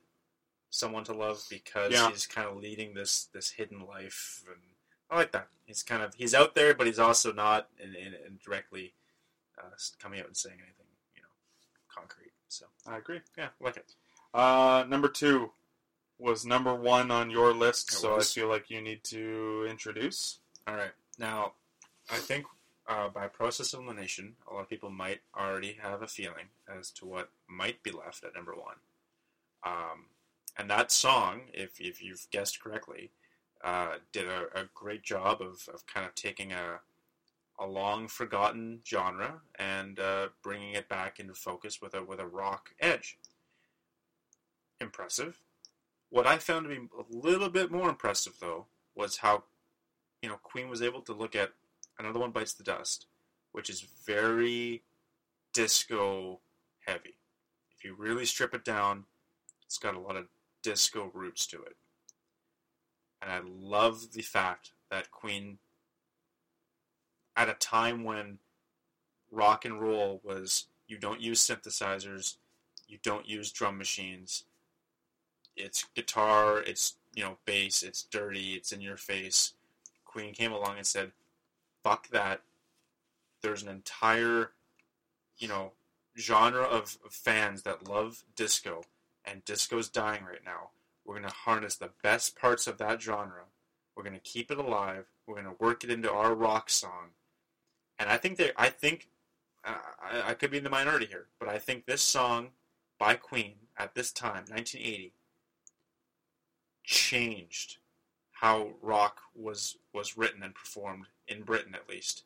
someone 0.69 1.03
to 1.05 1.13
love 1.13 1.43
because 1.49 1.91
Yeah. 1.91 2.09
he's 2.09 2.27
kind 2.27 2.47
of 2.47 2.57
leading 2.57 2.93
this 2.93 3.25
this 3.33 3.51
hidden 3.51 3.85
life, 3.85 4.43
and 4.47 4.61
I 5.09 5.15
like 5.17 5.31
that. 5.31 5.47
He's 5.65 5.83
kind 5.83 6.03
of 6.03 6.13
he's 6.13 6.33
out 6.33 6.55
there, 6.55 6.73
but 6.73 6.87
he's 6.87 6.99
also 6.99 7.31
not 7.33 7.67
in, 7.79 7.95
in, 7.95 8.13
in 8.13 8.39
directly 8.43 8.93
uh, 9.57 9.69
coming 10.01 10.19
out 10.19 10.27
and 10.27 10.37
saying 10.37 10.57
anything, 10.59 10.85
you 11.15 11.21
know, 11.21 11.27
concrete. 11.93 12.28
So 12.49 12.65
I 12.85 12.97
agree. 12.97 13.21
yeah, 13.37 13.49
I 13.61 13.63
like 13.63 13.77
it. 13.77 13.93
Uh, 14.33 14.83
number 14.87 15.07
two 15.07 15.51
was 16.17 16.45
number 16.45 16.75
one 16.75 17.11
on 17.11 17.29
your 17.29 17.53
list, 17.53 17.91
It 17.91 17.95
so 17.95 18.15
was. 18.15 18.29
I 18.35 18.39
feel 18.41 18.49
like 18.49 18.69
you 18.69 18.81
need 18.81 19.03
to 19.05 19.65
introduce. 19.69 20.39
All 20.67 20.75
right. 20.75 20.91
Now, 21.17 21.53
I 22.11 22.17
think 22.17 22.45
uh, 22.87 23.07
by 23.09 23.27
process 23.27 23.73
of 23.73 23.79
elimination, 23.81 24.35
a 24.49 24.53
lot 24.53 24.61
of 24.61 24.69
people 24.69 24.89
might 24.89 25.21
already 25.37 25.77
have 25.81 26.01
a 26.01 26.07
feeling 26.07 26.47
as 26.67 26.91
to 26.91 27.05
what 27.05 27.29
might 27.47 27.81
be 27.83 27.91
left 27.91 28.23
at 28.23 28.35
number 28.35 28.53
one. 28.53 28.75
Um, 29.63 30.05
and 30.57 30.69
that 30.69 30.91
song, 30.91 31.41
if, 31.53 31.79
if 31.79 32.03
you've 32.03 32.27
guessed 32.31 32.61
correctly, 32.61 33.11
uh, 33.63 33.95
did 34.11 34.25
a, 34.27 34.47
a 34.55 34.69
great 34.73 35.03
job 35.03 35.41
of, 35.41 35.69
of 35.73 35.85
kind 35.85 36.05
of 36.05 36.15
taking 36.15 36.51
a, 36.51 36.79
a 37.59 37.67
long 37.67 38.07
forgotten 38.07 38.79
genre 38.87 39.41
and 39.57 39.99
uh, 39.99 40.29
bringing 40.41 40.73
it 40.73 40.87
back 40.87 41.19
into 41.19 41.33
focus 41.33 41.81
with 41.81 41.93
a, 41.93 42.03
with 42.03 42.19
a 42.19 42.27
rock 42.27 42.69
edge. 42.79 43.17
Impressive. 44.79 45.41
What 46.09 46.25
I 46.25 46.37
found 46.37 46.65
to 46.65 46.69
be 46.69 46.87
a 46.97 47.15
little 47.15 47.49
bit 47.49 47.71
more 47.71 47.89
impressive, 47.89 48.33
though, 48.39 48.67
was 48.95 49.17
how 49.17 49.43
you 50.21 50.29
know, 50.29 50.37
Queen 50.41 50.69
was 50.69 50.81
able 50.81 51.01
to 51.01 51.13
look 51.13 51.35
at 51.35 51.51
another 51.97 52.19
one 52.19 52.31
bites 52.31 52.53
the 52.53 52.63
dust, 52.63 53.07
which 53.51 53.69
is 53.69 53.85
very 54.05 54.83
disco 55.53 56.39
heavy. 56.85 57.15
If 57.75 57.83
you 57.83 57.95
really 57.97 58.25
strip 58.25 58.53
it 58.53 58.65
down, 58.65 59.05
it's 59.65 59.77
got 59.77 59.95
a 59.95 59.99
lot 59.99 60.15
of 60.15 60.27
disco 60.61 61.09
roots 61.13 61.47
to 61.47 61.61
it. 61.61 61.75
And 63.21 63.31
I 63.31 63.41
love 63.45 64.13
the 64.13 64.21
fact 64.21 64.71
that 64.91 65.11
Queen, 65.11 65.59
at 67.39 67.47
a 67.47 67.53
time 67.53 68.03
when 68.03 68.37
rock 69.31 69.63
and 69.63 69.81
roll 69.81 70.19
was 70.25 70.65
you 70.89 70.97
don't 70.97 71.21
use 71.21 71.39
synthesizers, 71.39 72.35
you 72.89 72.97
don't 73.01 73.29
use 73.29 73.49
drum 73.49 73.77
machines, 73.77 74.43
it's 75.55 75.85
guitar, 75.95 76.59
it's 76.59 76.95
you 77.15 77.23
know 77.23 77.37
bass, 77.45 77.81
it's 77.81 78.03
dirty, 78.03 78.55
it's 78.55 78.73
in 78.73 78.81
your 78.81 78.97
face. 78.97 79.53
Queen 80.03 80.33
came 80.33 80.51
along 80.51 80.75
and 80.77 80.85
said, 80.85 81.13
"Fuck 81.81 82.09
that." 82.09 82.41
There's 83.41 83.63
an 83.63 83.69
entire, 83.69 84.51
you 85.37 85.47
know, 85.47 85.71
genre 86.17 86.63
of, 86.63 86.97
fans 87.09 87.63
that 87.63 87.87
love 87.87 88.25
disco, 88.35 88.83
and 89.23 89.45
disco's 89.45 89.87
dying 89.87 90.25
right 90.25 90.43
now. 90.43 90.71
We're 91.05 91.15
gonna 91.15 91.31
harness 91.31 91.75
the 91.77 91.91
best 92.03 92.35
parts 92.35 92.67
of 92.67 92.77
that 92.79 93.01
genre. 93.01 93.45
We're 93.95 94.03
gonna 94.03 94.19
keep 94.19 94.51
it 94.51 94.57
alive. 94.57 95.05
We're 95.25 95.35
gonna 95.35 95.55
work 95.57 95.85
it 95.85 95.89
into 95.89 96.11
our 96.11 96.35
rock 96.35 96.69
song, 96.69 97.11
and 97.99 98.09
I 98.09 98.17
think 98.17 98.41
I 98.57 98.69
think 98.69 99.07
uh, 99.65 99.75
I, 100.01 100.31
I 100.31 100.33
could 100.33 100.51
be 100.51 100.57
in 100.57 100.63
the 100.63 100.69
minority 100.69 101.05
here, 101.05 101.27
but 101.39 101.49
I 101.49 101.59
think 101.59 101.85
this 101.85 102.01
song 102.01 102.49
by 102.97 103.15
Queen 103.15 103.53
at 103.77 103.93
this 103.95 104.11
time, 104.11 104.45
1980, 104.49 105.13
changed 106.83 107.77
how 108.31 108.69
rock 108.81 109.21
was 109.35 109.77
was 109.93 110.17
written 110.17 110.43
and 110.43 110.55
performed 110.55 111.05
in 111.27 111.43
Britain 111.43 111.75
at 111.75 111.89
least 111.89 112.23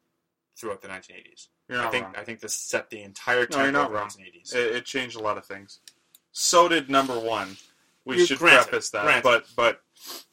throughout 0.56 0.82
the 0.82 0.88
1980s. 0.88 1.48
You're 1.68 1.82
I 1.82 1.90
think 1.90 2.06
wrong. 2.06 2.16
I 2.18 2.24
think 2.24 2.40
this 2.40 2.54
set 2.54 2.90
the 2.90 3.02
entire 3.02 3.48
No, 3.50 3.64
you're 3.64 3.72
not 3.72 3.86
of 3.88 3.92
the 3.92 3.98
wrong. 3.98 4.10
1980s. 4.10 4.56
It, 4.56 4.76
it 4.76 4.86
changed 4.86 5.16
a 5.16 5.20
lot 5.22 5.38
of 5.38 5.46
things. 5.46 5.80
So 6.32 6.68
did 6.68 6.90
number 6.90 7.20
one. 7.20 7.58
We 8.06 8.18
You- 8.20 8.26
should 8.26 8.38
preface 8.40 8.90
that, 8.92 9.04
granted. 9.04 9.24
but 9.24 9.46
but 9.56 9.82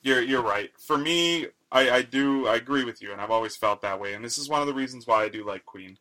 you're 0.02 0.20
you're 0.20 0.42
right. 0.42 0.70
For 0.78 0.98
me, 0.98 1.46
I, 1.72 1.90
I 1.90 2.02
do 2.02 2.46
I 2.46 2.56
agree 2.56 2.84
with 2.84 3.00
you, 3.00 3.12
and 3.12 3.20
I've 3.20 3.30
always 3.30 3.56
felt 3.56 3.82
that 3.82 4.00
way. 4.00 4.14
And 4.14 4.24
this 4.24 4.38
is 4.38 4.48
one 4.48 4.60
of 4.60 4.66
the 4.66 4.74
reasons 4.74 5.06
why 5.06 5.22
I 5.24 5.28
do 5.28 5.44
like 5.46 5.64
Queen. 5.64 5.96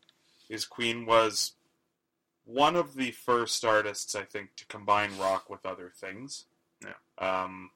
Is 0.50 0.66
Queen 0.66 1.06
was 1.06 1.54
one 2.46 2.76
of 2.76 2.96
the 2.96 3.12
first 3.12 3.64
artists 3.64 4.16
I 4.16 4.24
think 4.24 4.56
to 4.56 4.66
combine 4.66 5.12
rock 5.20 5.50
with 5.50 5.66
other 5.66 5.92
things. 5.96 6.46
Yeah. 6.82 6.90
Um, 7.20 7.70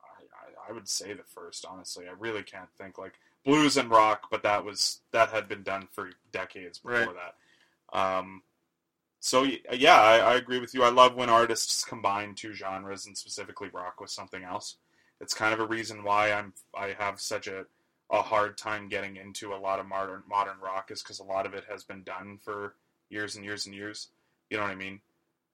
I, 0.00 0.68
I, 0.68 0.70
I 0.70 0.72
would 0.72 0.88
say 0.88 1.12
the 1.14 1.24
first. 1.24 1.64
Honestly, 1.68 2.06
I 2.06 2.12
really 2.18 2.44
can't 2.44 2.70
think 2.78 2.98
like 2.98 3.14
blues 3.44 3.76
and 3.76 3.90
rock, 3.90 4.28
but 4.30 4.42
that 4.44 4.64
was 4.64 5.00
that 5.10 5.30
had 5.30 5.48
been 5.48 5.62
done 5.62 5.88
for 5.90 6.10
decades 6.32 6.78
before 6.78 6.98
Right. 6.98 7.08
that. 7.92 7.98
Um, 7.98 8.42
so 9.18 9.44
yeah, 9.72 10.00
I, 10.00 10.18
I 10.18 10.34
agree 10.36 10.60
with 10.60 10.74
you. 10.74 10.84
I 10.84 10.90
love 10.90 11.16
when 11.16 11.28
artists 11.28 11.84
combine 11.84 12.34
two 12.36 12.52
genres 12.52 13.06
and 13.06 13.16
specifically 13.18 13.68
rock 13.72 14.00
with 14.00 14.10
something 14.10 14.44
else. 14.44 14.76
It's 15.20 15.34
kind 15.34 15.54
of 15.54 15.60
a 15.60 15.66
reason 15.66 16.04
why 16.04 16.32
I'm 16.32 16.52
I 16.74 16.94
have 16.98 17.20
such 17.20 17.46
a 17.46 17.66
a 18.10 18.22
hard 18.22 18.56
time 18.56 18.88
getting 18.88 19.16
into 19.16 19.52
a 19.52 19.56
lot 19.58 19.80
of 19.80 19.86
modern 19.86 20.22
modern 20.28 20.58
rock 20.62 20.90
is 20.90 21.02
because 21.02 21.18
a 21.18 21.24
lot 21.24 21.46
of 21.46 21.54
it 21.54 21.64
has 21.68 21.82
been 21.82 22.02
done 22.02 22.38
for 22.42 22.74
years 23.08 23.36
and 23.36 23.44
years 23.44 23.66
and 23.66 23.74
years. 23.74 24.08
You 24.50 24.56
know 24.56 24.62
what 24.62 24.72
I 24.72 24.76
mean? 24.76 25.00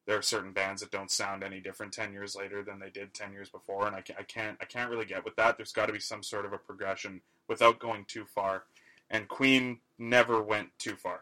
There 0.07 0.19
are 0.19 0.23
certain 0.23 0.53
bands 0.53 0.83
that 0.83 0.91
don't 0.91 1.11
sound 1.11 1.45
any 1.45 1.61
different 1.61 1.93
ten 1.93 2.13
years 2.13 2.35
later 2.35 2.63
than 2.63 2.81
they 2.81 2.91
did 2.91 3.15
ten 3.15 3.33
years 3.33 3.49
before, 3.49 3.87
and 3.87 3.95
I 3.95 4.01
can't 4.01 4.19
I 4.19 4.25
can't, 4.25 4.59
I 4.61 4.65
can't 4.65 4.91
really 4.91 5.07
get 5.07 5.25
with 5.25 5.37
that. 5.37 5.57
There's 5.57 5.73
got 5.73 5.87
to 5.87 5.93
be 5.93 6.01
some 6.01 6.23
sort 6.23 6.45
of 6.45 6.53
a 6.53 6.59
progression 6.59 7.21
without 7.49 7.79
going 7.79 8.05
too 8.07 8.25
far. 8.25 8.65
And 9.11 9.29
Queen 9.29 9.79
never 9.99 10.43
went 10.43 10.71
too 10.79 10.97
far. 10.97 11.21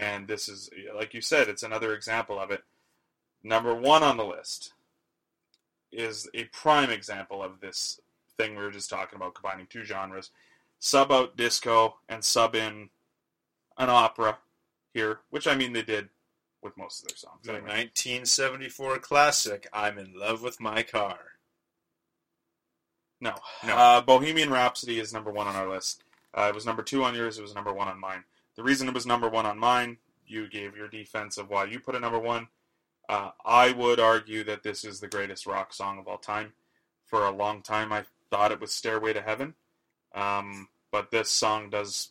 And 0.00 0.26
this 0.26 0.48
is, 0.48 0.68
like 0.96 1.14
you 1.14 1.20
said, 1.20 1.48
it's 1.48 1.62
another 1.62 1.94
example 1.94 2.38
of 2.38 2.50
it. 2.50 2.64
Number 3.42 3.74
one 3.74 4.02
on 4.02 4.16
the 4.16 4.24
list 4.24 4.73
is 5.94 6.28
a 6.34 6.44
prime 6.44 6.90
example 6.90 7.42
of 7.42 7.60
this 7.60 8.00
thing 8.36 8.56
we 8.56 8.62
were 8.62 8.70
just 8.70 8.90
talking 8.90 9.16
about, 9.16 9.34
combining 9.34 9.66
two 9.66 9.84
genres. 9.84 10.30
Sub 10.78 11.10
out 11.10 11.36
disco 11.36 11.96
and 12.08 12.22
sub 12.22 12.54
in 12.54 12.90
an 13.78 13.88
opera 13.88 14.38
here, 14.92 15.20
which 15.30 15.46
I 15.46 15.54
mean 15.54 15.72
they 15.72 15.82
did 15.82 16.08
with 16.62 16.76
most 16.76 17.02
of 17.02 17.08
their 17.08 17.16
songs. 17.16 17.40
The 17.44 17.52
anyway. 17.52 17.68
1974 17.68 18.98
classic, 18.98 19.68
I'm 19.72 19.98
in 19.98 20.18
love 20.18 20.42
with 20.42 20.60
my 20.60 20.82
car. 20.82 21.18
No. 23.20 23.34
No. 23.66 23.74
Uh, 23.74 24.00
Bohemian 24.00 24.50
Rhapsody 24.50 24.98
is 24.98 25.12
number 25.12 25.30
one 25.30 25.46
on 25.46 25.56
our 25.56 25.68
list. 25.68 26.02
Uh, 26.34 26.46
it 26.48 26.54
was 26.54 26.66
number 26.66 26.82
two 26.82 27.04
on 27.04 27.14
yours. 27.14 27.38
It 27.38 27.42
was 27.42 27.54
number 27.54 27.72
one 27.72 27.88
on 27.88 28.00
mine. 28.00 28.24
The 28.56 28.62
reason 28.62 28.88
it 28.88 28.94
was 28.94 29.06
number 29.06 29.28
one 29.28 29.46
on 29.46 29.58
mine, 29.58 29.98
you 30.26 30.48
gave 30.48 30.76
your 30.76 30.88
defense 30.88 31.38
of 31.38 31.48
why 31.48 31.64
you 31.64 31.80
put 31.80 31.94
it 31.94 32.00
number 32.00 32.18
one. 32.18 32.48
Uh, 33.08 33.30
I 33.44 33.72
would 33.72 34.00
argue 34.00 34.44
that 34.44 34.62
this 34.62 34.84
is 34.84 35.00
the 35.00 35.08
greatest 35.08 35.46
rock 35.46 35.72
song 35.72 35.98
of 35.98 36.08
all 36.08 36.18
time. 36.18 36.52
For 37.06 37.24
a 37.26 37.30
long 37.30 37.62
time, 37.62 37.92
I 37.92 38.04
thought 38.30 38.50
it 38.52 38.60
was 38.60 38.72
Stairway 38.72 39.12
to 39.12 39.20
Heaven. 39.22 39.54
Um, 40.14 40.68
but 40.90 41.10
this 41.10 41.28
song 41.30 41.70
does 41.70 42.10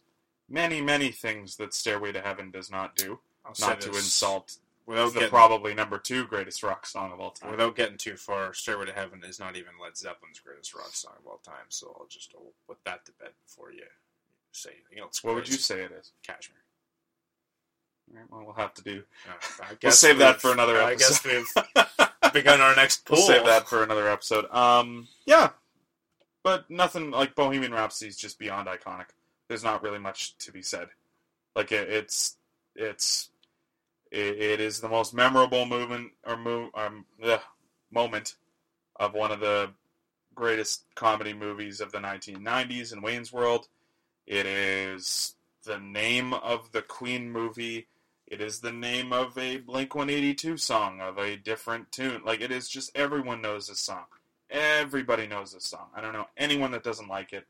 many, 0.50 0.82
many 0.82 1.12
things 1.12 1.56
that 1.58 1.74
Stairway 1.74 2.12
to 2.12 2.22
Heaven 2.22 2.52
does 2.52 2.70
not 2.70 2.96
do. 2.96 3.20
I'll 3.46 3.56
Not 3.60 3.82
to 3.82 3.90
insult 3.90 4.58
without 4.86 5.08
the 5.14 5.20
getting, 5.22 5.30
probably 5.30 5.74
number 5.74 5.98
two 5.98 6.26
greatest 6.26 6.64
rock 6.64 6.86
song 6.86 7.12
of 7.12 7.20
all 7.20 7.32
time. 7.32 7.52
without 7.52 7.76
getting 7.76 7.98
too 7.98 8.16
far. 8.16 8.54
"Stairway 8.54 8.86
to 8.86 8.94
Heaven" 8.94 9.24
is 9.24 9.40
not 9.40 9.56
even 9.58 9.78
Led 9.82 9.98
Zeppelin's 9.98 10.40
greatest 10.40 10.74
rock 10.74 10.94
song 10.94 11.14
of 11.20 11.28
all 11.28 11.40
time. 11.40 11.66
So 11.70 11.96
I'll 12.00 12.08
just 12.08 12.34
I'll 12.36 12.54
put 12.68 12.84
that 12.86 13.06
to 13.06 13.12
bed 13.14 13.32
before 13.46 13.72
you 13.72 13.84
say 14.52 14.72
anything 14.72 15.00
else. 15.00 15.24
what 15.24 15.36
would 15.36 15.50
you 15.50 15.56
say 15.56 15.82
it 15.82 15.92
is? 15.92 16.12
Kashmir. 16.22 16.63
Right, 18.12 18.26
well, 18.30 18.44
we'll 18.46 18.54
have 18.54 18.74
to 18.76 18.84
do. 18.84 19.04
Uh, 19.28 19.64
I 19.64 19.78
We'll 19.82 19.92
save 19.92 20.20
that 20.20 20.42
for 20.42 20.52
another 20.52 20.82
I 20.82 20.96
guess 20.96 21.26
episode. 21.26 21.46
we've 21.76 22.34
begun 22.34 22.62
our 22.62 22.76
next 22.76 23.06
pool. 23.06 23.18
We'll 23.18 23.28
save 23.28 23.46
that 23.46 23.68
for 23.68 23.84
another 23.84 24.08
episode. 24.08 24.46
Um, 24.52 25.08
yeah, 25.26 25.50
but 26.44 26.70
nothing 26.70 27.12
like 27.12 27.36
Bohemian 27.36 27.72
Rhapsody 27.74 28.10
is 28.10 28.18
just 28.18 28.38
beyond 28.38 28.68
iconic. 28.68 29.08
There's 29.48 29.64
not 29.64 29.82
really 29.84 30.00
much 30.00 30.38
to 30.40 30.52
be 30.52 30.62
said. 30.62 30.90
Like 31.56 31.72
it, 31.72 31.90
it's 31.90 32.38
it's 32.76 33.30
it, 34.12 34.40
it 34.40 34.60
is 34.60 34.80
the 34.80 34.90
most 34.90 35.14
memorable 35.14 35.66
movement 35.66 36.12
or 36.26 36.38
move 36.38 36.70
um 36.76 37.06
ugh, 37.24 37.42
moment 37.92 38.36
of 38.98 39.14
one 39.14 39.32
of 39.32 39.40
the 39.40 39.72
greatest 40.36 40.84
comedy 40.96 41.34
movies 41.34 41.80
of 41.80 41.92
the 41.92 42.00
1990s 42.00 42.94
in 42.94 43.02
Wayne's 43.02 43.32
World. 43.32 43.68
It 44.26 44.46
is 44.46 45.36
the 45.64 45.80
name 45.80 46.34
of 46.34 46.72
the 46.72 46.82
Queen 46.82 47.32
movie. 47.32 47.88
It 48.28 48.42
is 48.42 48.60
the 48.62 48.72
name 48.72 49.14
of 49.14 49.38
a 49.38 49.58
Blink 49.58 49.94
182 49.96 50.58
song 50.58 51.02
of 51.02 51.18
a 51.18 51.36
different 51.36 51.92
tune. 51.92 52.22
Like 52.26 52.42
it 52.42 52.52
is 52.52 52.68
just 52.70 52.96
everyone 52.96 53.42
knows 53.42 53.68
this 53.68 53.80
song. 53.80 54.06
Everybody 54.50 55.28
knows 55.28 55.54
this 55.54 55.66
song. 55.66 55.88
I 55.96 56.02
don't 56.02 56.14
know 56.14 56.28
anyone 56.38 56.72
that 56.72 56.84
doesn't 56.84 57.08
like 57.10 57.34
it. 57.34 57.46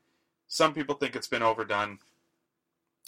Some 0.47 0.73
people 0.73 0.95
think 0.95 1.15
it's 1.15 1.27
been 1.27 1.41
overdone. 1.43 1.99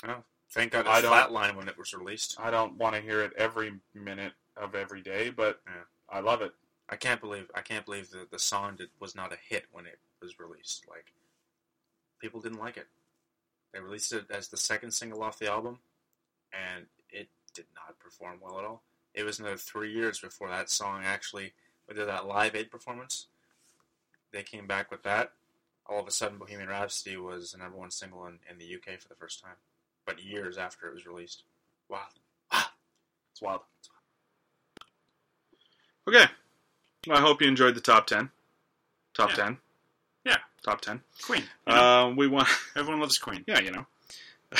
Oh, 0.07 0.23
Thank 0.51 0.71
God 0.73 0.87
I 0.87 0.99
it 0.99 1.01
don't- 1.01 1.11
flatlined 1.13 1.55
when 1.55 1.67
it 1.67 1.77
was 1.77 1.93
released. 1.93 2.37
I 2.39 2.49
don't 2.51 2.77
want 2.77 2.95
to 2.95 3.01
hear 3.01 3.21
it 3.23 3.33
every 3.37 3.73
minute 3.93 4.33
of 4.55 4.75
every 4.75 5.01
day, 5.01 5.29
but 5.29 5.61
Yeah. 5.65 5.83
I 6.09 6.19
love 6.19 6.41
it. 6.41 6.53
I 6.87 6.95
can't 6.95 7.19
believe 7.19 7.49
I 7.55 7.61
can't 7.61 7.83
believe 7.85 8.09
that 8.11 8.29
the 8.31 8.39
song 8.39 8.75
did, 8.75 8.89
was 8.99 9.15
not 9.15 9.33
a 9.33 9.37
hit 9.37 9.65
when 9.71 9.85
it 9.85 9.99
was 10.21 10.39
released. 10.39 10.87
Like 10.87 11.11
people 12.19 12.41
didn't 12.41 12.59
like 12.59 12.77
it. 12.77 12.87
They 13.73 13.79
released 13.79 14.13
it 14.13 14.29
as 14.29 14.47
the 14.47 14.57
second 14.57 14.91
single 14.91 15.23
off 15.23 15.39
the 15.39 15.49
album, 15.51 15.79
and 16.53 16.85
it 17.09 17.27
did 17.55 17.65
not 17.75 17.97
perform 17.99 18.37
well 18.41 18.59
at 18.59 18.65
all. 18.65 18.83
It 19.13 19.23
was 19.23 19.39
another 19.39 19.57
three 19.57 19.91
years 19.91 20.19
before 20.19 20.49
that 20.49 20.69
song 20.69 21.01
actually 21.03 21.53
we 21.87 21.95
did 21.95 22.07
that 22.07 22.27
Live 22.27 22.55
Aid 22.55 22.69
performance. 22.71 23.27
They 24.31 24.43
came 24.43 24.67
back 24.67 24.91
with 24.91 25.03
that. 25.03 25.31
All 25.87 25.99
of 25.99 26.07
a 26.07 26.11
sudden, 26.11 26.39
Bohemian 26.39 26.67
Rhapsody 26.67 27.15
was 27.15 27.51
the 27.51 27.59
number 27.59 27.77
one 27.77 27.91
single 27.91 28.25
in, 28.25 28.39
in 28.49 28.57
the 28.57 28.65
UK 28.75 28.99
for 28.99 29.07
the 29.07 29.13
first 29.15 29.39
time, 29.41 29.53
but 30.05 30.23
years 30.23 30.57
after 30.57 30.87
it 30.87 30.93
was 30.95 31.05
released. 31.05 31.43
Wow. 31.89 31.99
wow, 32.51 32.63
It's 33.31 33.41
wild. 33.41 33.61
Okay. 36.07 36.25
Well, 37.07 37.17
I 37.17 37.21
hope 37.21 37.39
you 37.41 37.47
enjoyed 37.47 37.75
the 37.75 37.81
top 37.81 38.07
10. 38.07 38.31
Top 39.13 39.29
Yeah. 39.29 39.35
10. 39.35 39.57
Yeah. 40.25 40.37
Top 40.63 40.81
10. 40.81 41.01
Queen. 41.23 41.43
you 41.67 41.73
know? 41.73 41.79
Uh, 42.09 42.13
we 42.15 42.27
want. 42.27 42.47
Everyone 42.75 42.99
loves 43.01 43.19
Queen. 43.19 43.43
Yeah, 43.47 43.59
you 43.59 43.71
know. 43.71 43.85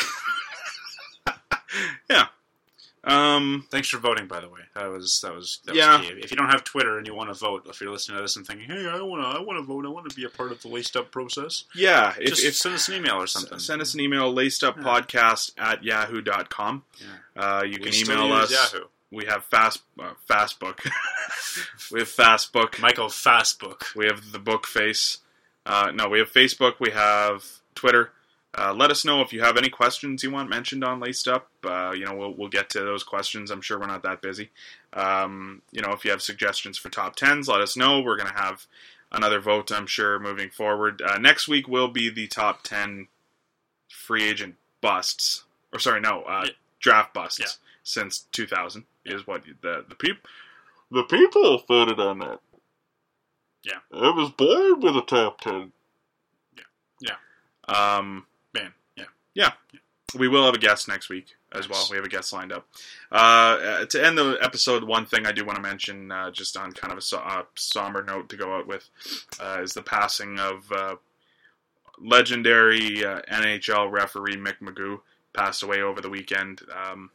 yeah. 2.10 2.28
Um, 3.06 3.68
Thanks 3.70 3.88
for 3.90 4.00
voting, 4.00 4.28
by 4.28 4.40
the 4.40 4.50
way. 4.50 4.62
That 4.74 4.88
was 4.88 5.20
that 5.22 5.34
was 5.36 5.60
that 5.66 5.76
Yeah. 5.76 6.00
was 6.00 6.08
key. 6.08 6.14
If 6.24 6.32
you 6.32 6.38
don't 6.38 6.50
have 6.50 6.64
Twitter 6.64 6.98
and 6.98 7.06
you 7.06 7.14
want 7.14 7.30
to 7.30 7.36
vote, 7.36 7.68
if 7.70 7.80
you're 7.80 7.92
listening 7.92 8.18
to 8.18 8.22
this 8.24 8.36
and 8.36 8.46
thinking, 8.48 8.68
"Hey, 8.68 8.88
I 8.88 9.00
want 9.02 9.22
to, 9.22 9.28
I 9.28 9.42
want 9.42 9.60
to 9.60 9.64
vote. 9.64 9.86
I 9.86 9.90
want 9.90 10.10
to 10.10 10.16
be 10.16 10.24
a 10.26 10.30
part 10.30 10.52
of 10.52 10.62
the 10.64 10.70
laced 10.70 10.96
up 10.98 11.12
process," 11.12 11.66
yeah. 11.76 12.16
If, 12.20 12.30
just 12.30 12.44
if 12.44 12.56
send 12.56 12.74
us 12.76 12.88
an 12.90 12.96
email 12.96 13.16
or 13.22 13.28
something. 13.28 13.60
send 13.60 13.82
us 13.82 13.94
an 13.94 14.00
email, 14.00 14.34
laced 14.34 14.64
up 14.64 14.76
lacedupodcast 14.78 15.52
at 15.58 15.84
yahoo.com. 15.84 16.84
Yeah. 17.00 17.08
Uh, 17.42 17.64
you 17.64 17.78
We 17.82 17.92
can 17.92 17.94
email 17.94 18.34
us. 18.34 18.52
Yahoo. 18.52 18.86
We 19.12 19.26
have 19.26 19.46
fast 19.46 19.84
uh, 20.00 20.14
Fastbook. 20.30 20.80
we 21.92 22.00
have 22.00 22.10
Fastbook. 22.10 22.80
Michael 22.80 23.08
Fastbook. 23.08 23.96
We 23.96 24.06
have 24.08 24.32
the 24.32 24.40
book 24.40 24.66
face. 24.66 25.20
Uh, 25.66 25.92
no, 25.94 26.10
we 26.10 26.20
have 26.20 26.32
Facebook. 26.32 26.80
We 26.80 26.90
have 26.92 27.46
Twitter. 27.76 28.12
Uh, 28.58 28.74
let 28.74 28.90
us 28.92 29.04
know 29.04 29.22
if 29.22 29.34
you 29.34 29.42
have 29.42 29.58
any 29.58 29.70
questions 29.70 30.24
you 30.24 30.32
want 30.32 30.50
mentioned 30.50 30.84
on 30.84 31.00
Laced 31.00 31.28
Up. 31.28 31.50
Uh, 31.64 31.92
you 31.92 32.06
know, 32.06 32.16
we'll, 32.16 32.34
we'll 32.34 32.48
get 32.50 32.70
to 32.70 32.80
those 32.80 33.04
questions. 33.04 33.52
I'm 33.52 33.62
sure 33.62 33.78
we're 33.80 33.88
not 33.88 34.04
that 34.04 34.22
busy. 34.22 34.50
Um, 34.94 35.62
you 35.72 35.82
know, 35.82 35.92
if 35.92 36.06
you 36.06 36.12
have 36.12 36.22
suggestions 36.22 36.78
for 36.78 36.90
top 36.90 37.16
tens, 37.16 37.48
let 37.50 37.60
us 37.62 37.76
know. 37.76 38.00
We're 38.00 38.18
going 38.18 38.30
to 38.32 38.38
have 38.42 38.66
another 39.12 39.40
vote, 39.42 39.72
I'm 39.72 39.88
sure, 39.88 40.20
moving 40.20 40.50
forward. 40.50 41.02
Uh, 41.02 41.18
next 41.18 41.48
week 41.48 41.68
will 41.68 41.90
be 41.90 42.10
the 42.10 42.28
top 42.28 42.64
10 42.64 43.08
free 43.90 44.24
agent 44.24 44.56
busts. 44.82 45.44
Or, 45.74 45.80
sorry, 45.80 46.00
no, 46.00 46.22
uh, 46.24 46.44
Yeah. 46.46 46.52
draft 46.80 47.14
busts 47.14 47.40
Yeah. 47.40 47.48
since 47.84 48.20
2000 48.32 48.86
is 49.04 49.28
what 49.28 49.44
the, 49.62 49.84
the 49.88 49.96
people 49.96 50.30
the 50.92 51.04
people 51.04 51.64
voted 51.68 52.00
on 52.00 52.20
that. 52.20 52.40
Yeah. 53.64 53.80
I 53.92 54.12
was 54.12 54.30
born 54.30 54.80
with 54.80 54.96
a 54.96 55.02
top 55.02 55.42
10. 55.42 55.72
Yeah. 56.56 56.64
Yeah. 57.02 57.16
Um, 57.98 58.28
yeah. 59.36 59.52
We 60.18 60.28
will 60.30 60.46
have 60.46 60.54
a 60.56 60.60
guest 60.60 60.88
next 60.88 61.10
week 61.10 61.36
as 61.52 61.68
Nice. 61.68 61.70
well. 61.70 61.88
We 61.92 61.98
have 61.98 62.06
a 62.06 62.10
guest 62.10 62.32
lined 62.32 62.54
up. 62.54 62.68
Uh, 63.12 63.16
uh, 63.16 63.86
to 63.86 64.06
end 64.06 64.18
the 64.18 64.38
episode, 64.42 64.84
one 64.86 65.06
thing 65.06 65.26
I 65.26 65.32
do 65.34 65.44
want 65.44 65.58
to 65.58 65.62
mention, 65.62 66.10
uh, 66.12 66.32
just 66.32 66.56
on 66.56 66.72
kind 66.72 66.92
of 66.94 67.00
a 67.00 67.02
so- 67.02 67.18
uh, 67.18 67.44
somber 67.56 68.02
note 68.02 68.30
to 68.30 68.38
go 68.38 68.56
out 68.56 68.66
with, 68.66 68.90
uh, 69.42 69.60
is 69.62 69.74
the 69.74 69.82
passing 69.82 70.40
of 70.40 70.72
uh, 70.72 70.96
legendary 72.00 73.04
uh, 73.06 73.22
NHL 73.32 73.92
referee 73.92 74.38
Mick 74.38 74.60
McGeough. 74.62 75.02
Passed 75.34 75.64
away 75.64 75.82
over 75.82 76.00
the 76.00 76.10
weekend. 76.10 76.62
Um, 76.74 77.12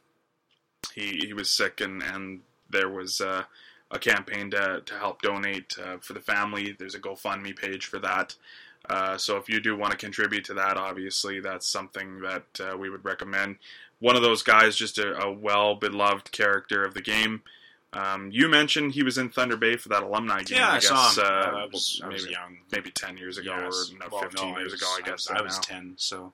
he 0.95 1.23
he 1.27 1.33
was 1.33 1.51
sick, 1.51 1.81
and 1.81 2.03
and 2.03 2.41
there 2.69 2.89
was 2.91 3.21
uh, 3.23 3.45
a 3.91 3.99
campaign 3.99 4.51
to 4.51 4.83
to 4.85 4.95
help 4.99 5.23
donate 5.23 5.75
uh, 5.83 5.97
for 6.03 6.13
the 6.13 6.21
family. 6.21 6.77
There's 6.79 6.95
a 6.95 7.01
GoFundMe 7.01 7.57
page 7.57 7.87
for 7.87 7.99
that. 8.01 8.35
Uh, 8.91 9.17
so 9.17 9.37
if 9.37 9.49
you 9.49 9.61
do 9.61 9.77
want 9.77 9.93
to 9.93 9.97
contribute 9.97 10.45
to 10.47 10.55
that, 10.55 10.77
obviously 10.77 11.39
that's 11.39 11.67
something 11.67 12.21
that 12.23 12.45
uh, 12.61 12.77
we 12.77 12.91
would 12.91 13.05
recommend. 13.05 13.57
One 14.01 14.17
of 14.17 14.23
those 14.23 14.43
guys, 14.43 14.75
just 14.75 14.99
a, 14.99 15.17
a 15.21 15.31
well 15.31 15.77
beloved 15.77 16.33
character 16.33 16.83
of 16.85 16.95
the 16.95 17.03
game. 17.03 17.43
Um, 17.93 18.31
you 18.33 18.49
mentioned 18.49 18.93
he 18.93 19.03
was 19.03 19.19
in 19.19 19.31
Thunder 19.31 19.57
Bay 19.57 19.77
for 19.77 19.89
that 19.91 20.03
alumni 20.03 20.43
game. 20.43 20.59
Yeah, 20.59 20.71
I, 20.71 20.75
guess, 20.75 20.89
saw 20.89 21.11
him. 21.13 21.25
Uh, 21.27 21.59
I 21.59 21.67
was, 21.73 22.01
I 22.05 22.09
was 22.09 22.23
maybe, 22.23 22.33
young. 22.33 22.57
maybe 22.73 22.91
ten 22.91 23.17
years 23.17 23.37
ago 23.39 23.55
Yes. 23.57 23.91
or 23.93 23.99
no, 23.99 24.07
Well, 24.11 24.23
fifteen 24.23 24.53
no, 24.53 24.59
years 24.59 24.73
was- 24.73 24.81
ago. 24.81 24.97
I 24.97 25.01
guess 25.09 25.29
I 25.31 25.35
was, 25.35 25.41
I 25.41 25.45
was 25.45 25.59
ten. 25.61 25.95
So 25.97 26.33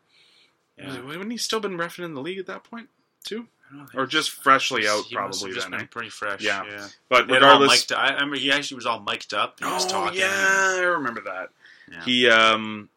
yeah, 0.78 0.94
it- 0.96 1.04
Wouldn't 1.04 1.30
he 1.30 1.38
still 1.38 1.60
been 1.60 1.76
refing 1.76 2.04
in 2.04 2.14
the 2.14 2.20
league 2.22 2.38
at 2.38 2.46
that 2.46 2.64
point 2.64 2.88
too, 3.24 3.48
I 3.72 3.86
or 3.98 4.06
just 4.06 4.30
freshly 4.30 4.86
out? 4.86 5.04
he 5.06 5.16
must 5.16 5.40
have 5.40 5.50
Probably 5.50 5.54
just 5.54 5.64
then. 5.66 5.70
been 5.72 5.80
eh? 5.80 5.90
pretty 5.90 6.10
fresh. 6.10 6.42
Yeah. 6.42 6.62
yeah. 6.70 6.86
But 7.08 7.28
regardless, 7.30 7.90
I, 7.90 8.08
I 8.08 8.12
remember 8.14 8.36
he 8.36 8.52
actually 8.52 8.76
was 8.76 8.86
all 8.86 9.00
mic'd 9.00 9.32
up. 9.34 9.56
And 9.60 9.68
he 9.68 9.74
was 9.74 9.86
oh 9.86 9.88
talking. 9.88 10.20
yeah, 10.20 10.28
I 10.30 10.80
remember 10.96 11.22
that. 11.22 11.48
Yeah. 11.90 12.04
He 12.04 12.28
um 12.28 12.88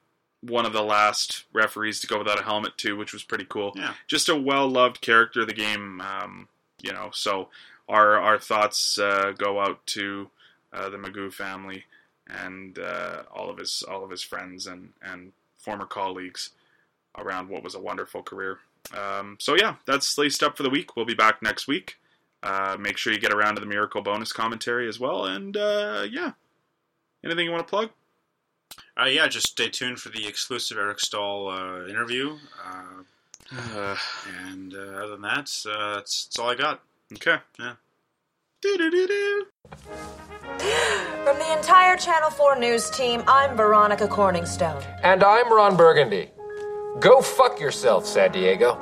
one 0.42 0.66
of 0.66 0.74
the 0.74 0.84
last 0.84 1.44
referees 1.54 2.00
to 2.00 2.08
go 2.08 2.18
without 2.18 2.40
a 2.40 2.44
helmet 2.44 2.78
too, 2.78 2.96
which 2.96 3.14
was 3.14 3.24
pretty 3.24 3.46
cool. 3.46 3.74
Yeah. 3.76 3.94
Just 4.08 4.30
a 4.30 4.36
well 4.36 4.68
loved 4.68 5.02
character 5.02 5.42
of 5.42 5.48
the 5.48 5.54
game. 5.54 6.02
Um, 6.02 6.48
you 6.82 6.94
know, 6.94 7.10
so 7.14 7.50
our 7.88 8.18
our 8.18 8.40
thoughts 8.40 8.98
uh, 8.98 9.34
go 9.38 9.60
out 9.60 9.86
to 9.88 10.30
uh, 10.72 10.90
the 10.90 10.98
McGeough 10.98 11.34
family 11.34 11.86
and 12.28 12.78
uh, 12.80 13.24
all 13.34 13.50
of 13.50 13.58
his 13.58 13.84
all 13.90 14.04
of 14.04 14.12
his 14.12 14.24
friends 14.24 14.68
and 14.68 14.94
and 15.02 15.34
former 15.58 15.86
colleagues 15.86 16.52
around 17.18 17.50
what 17.50 17.64
was 17.64 17.76
a 17.76 17.80
wonderful 17.80 18.24
career. 18.24 18.60
Um, 18.96 19.38
so 19.40 19.56
yeah, 19.56 19.76
that's 19.86 20.18
laced 20.18 20.44
up 20.44 20.56
for 20.56 20.64
the 20.64 20.70
week. 20.70 20.96
We'll 20.96 21.06
be 21.06 21.16
back 21.16 21.42
next 21.42 21.68
week. 21.68 21.98
Uh, 22.42 22.78
make 22.80 22.98
sure 22.98 23.12
you 23.12 23.20
get 23.20 23.34
around 23.34 23.56
to 23.56 23.60
the 23.60 23.68
miracle 23.68 24.02
bonus 24.02 24.32
commentary 24.32 24.88
as 24.88 25.00
well. 25.00 25.26
And 25.26 25.58
uh, 25.58 26.06
yeah, 26.10 26.32
anything 27.24 27.46
you 27.46 27.52
want 27.52 27.68
to 27.68 27.70
plug? 27.70 27.90
Uh, 29.00 29.06
yeah, 29.06 29.28
just 29.28 29.48
stay 29.48 29.70
tuned 29.70 30.00
for 30.00 30.10
the 30.10 30.28
exclusive 30.28 30.78
Eric 30.78 31.00
Staal 31.00 31.50
uh, 31.50 31.88
interview. 31.88 32.38
Uh, 32.66 33.04
Uh, 33.76 33.96
and 34.50 34.74
uh, 34.76 34.78
other 34.78 35.12
than 35.12 35.22
that, 35.22 35.50
uh, 35.66 35.96
that's, 35.96 36.26
that's 36.26 36.40
all 36.40 36.50
I 36.50 36.56
got. 36.56 36.82
okay. 37.14 37.38
Yeah. 37.60 37.74
From 41.24 41.38
the 41.40 41.54
entire 41.58 41.96
Channel 41.96 42.30
4 42.30 42.60
news 42.60 42.90
team, 42.90 43.24
I'm 43.28 43.56
Veronica 43.56 44.08
Corningstone. 44.08 44.84
And 45.04 45.24
I'm 45.24 45.52
Ron 45.52 45.78
Burgundy. 45.78 46.30
Go 47.00 47.22
fuck 47.22 47.60
yourself, 47.60 48.06
San 48.06 48.32
Diego. 48.32 48.78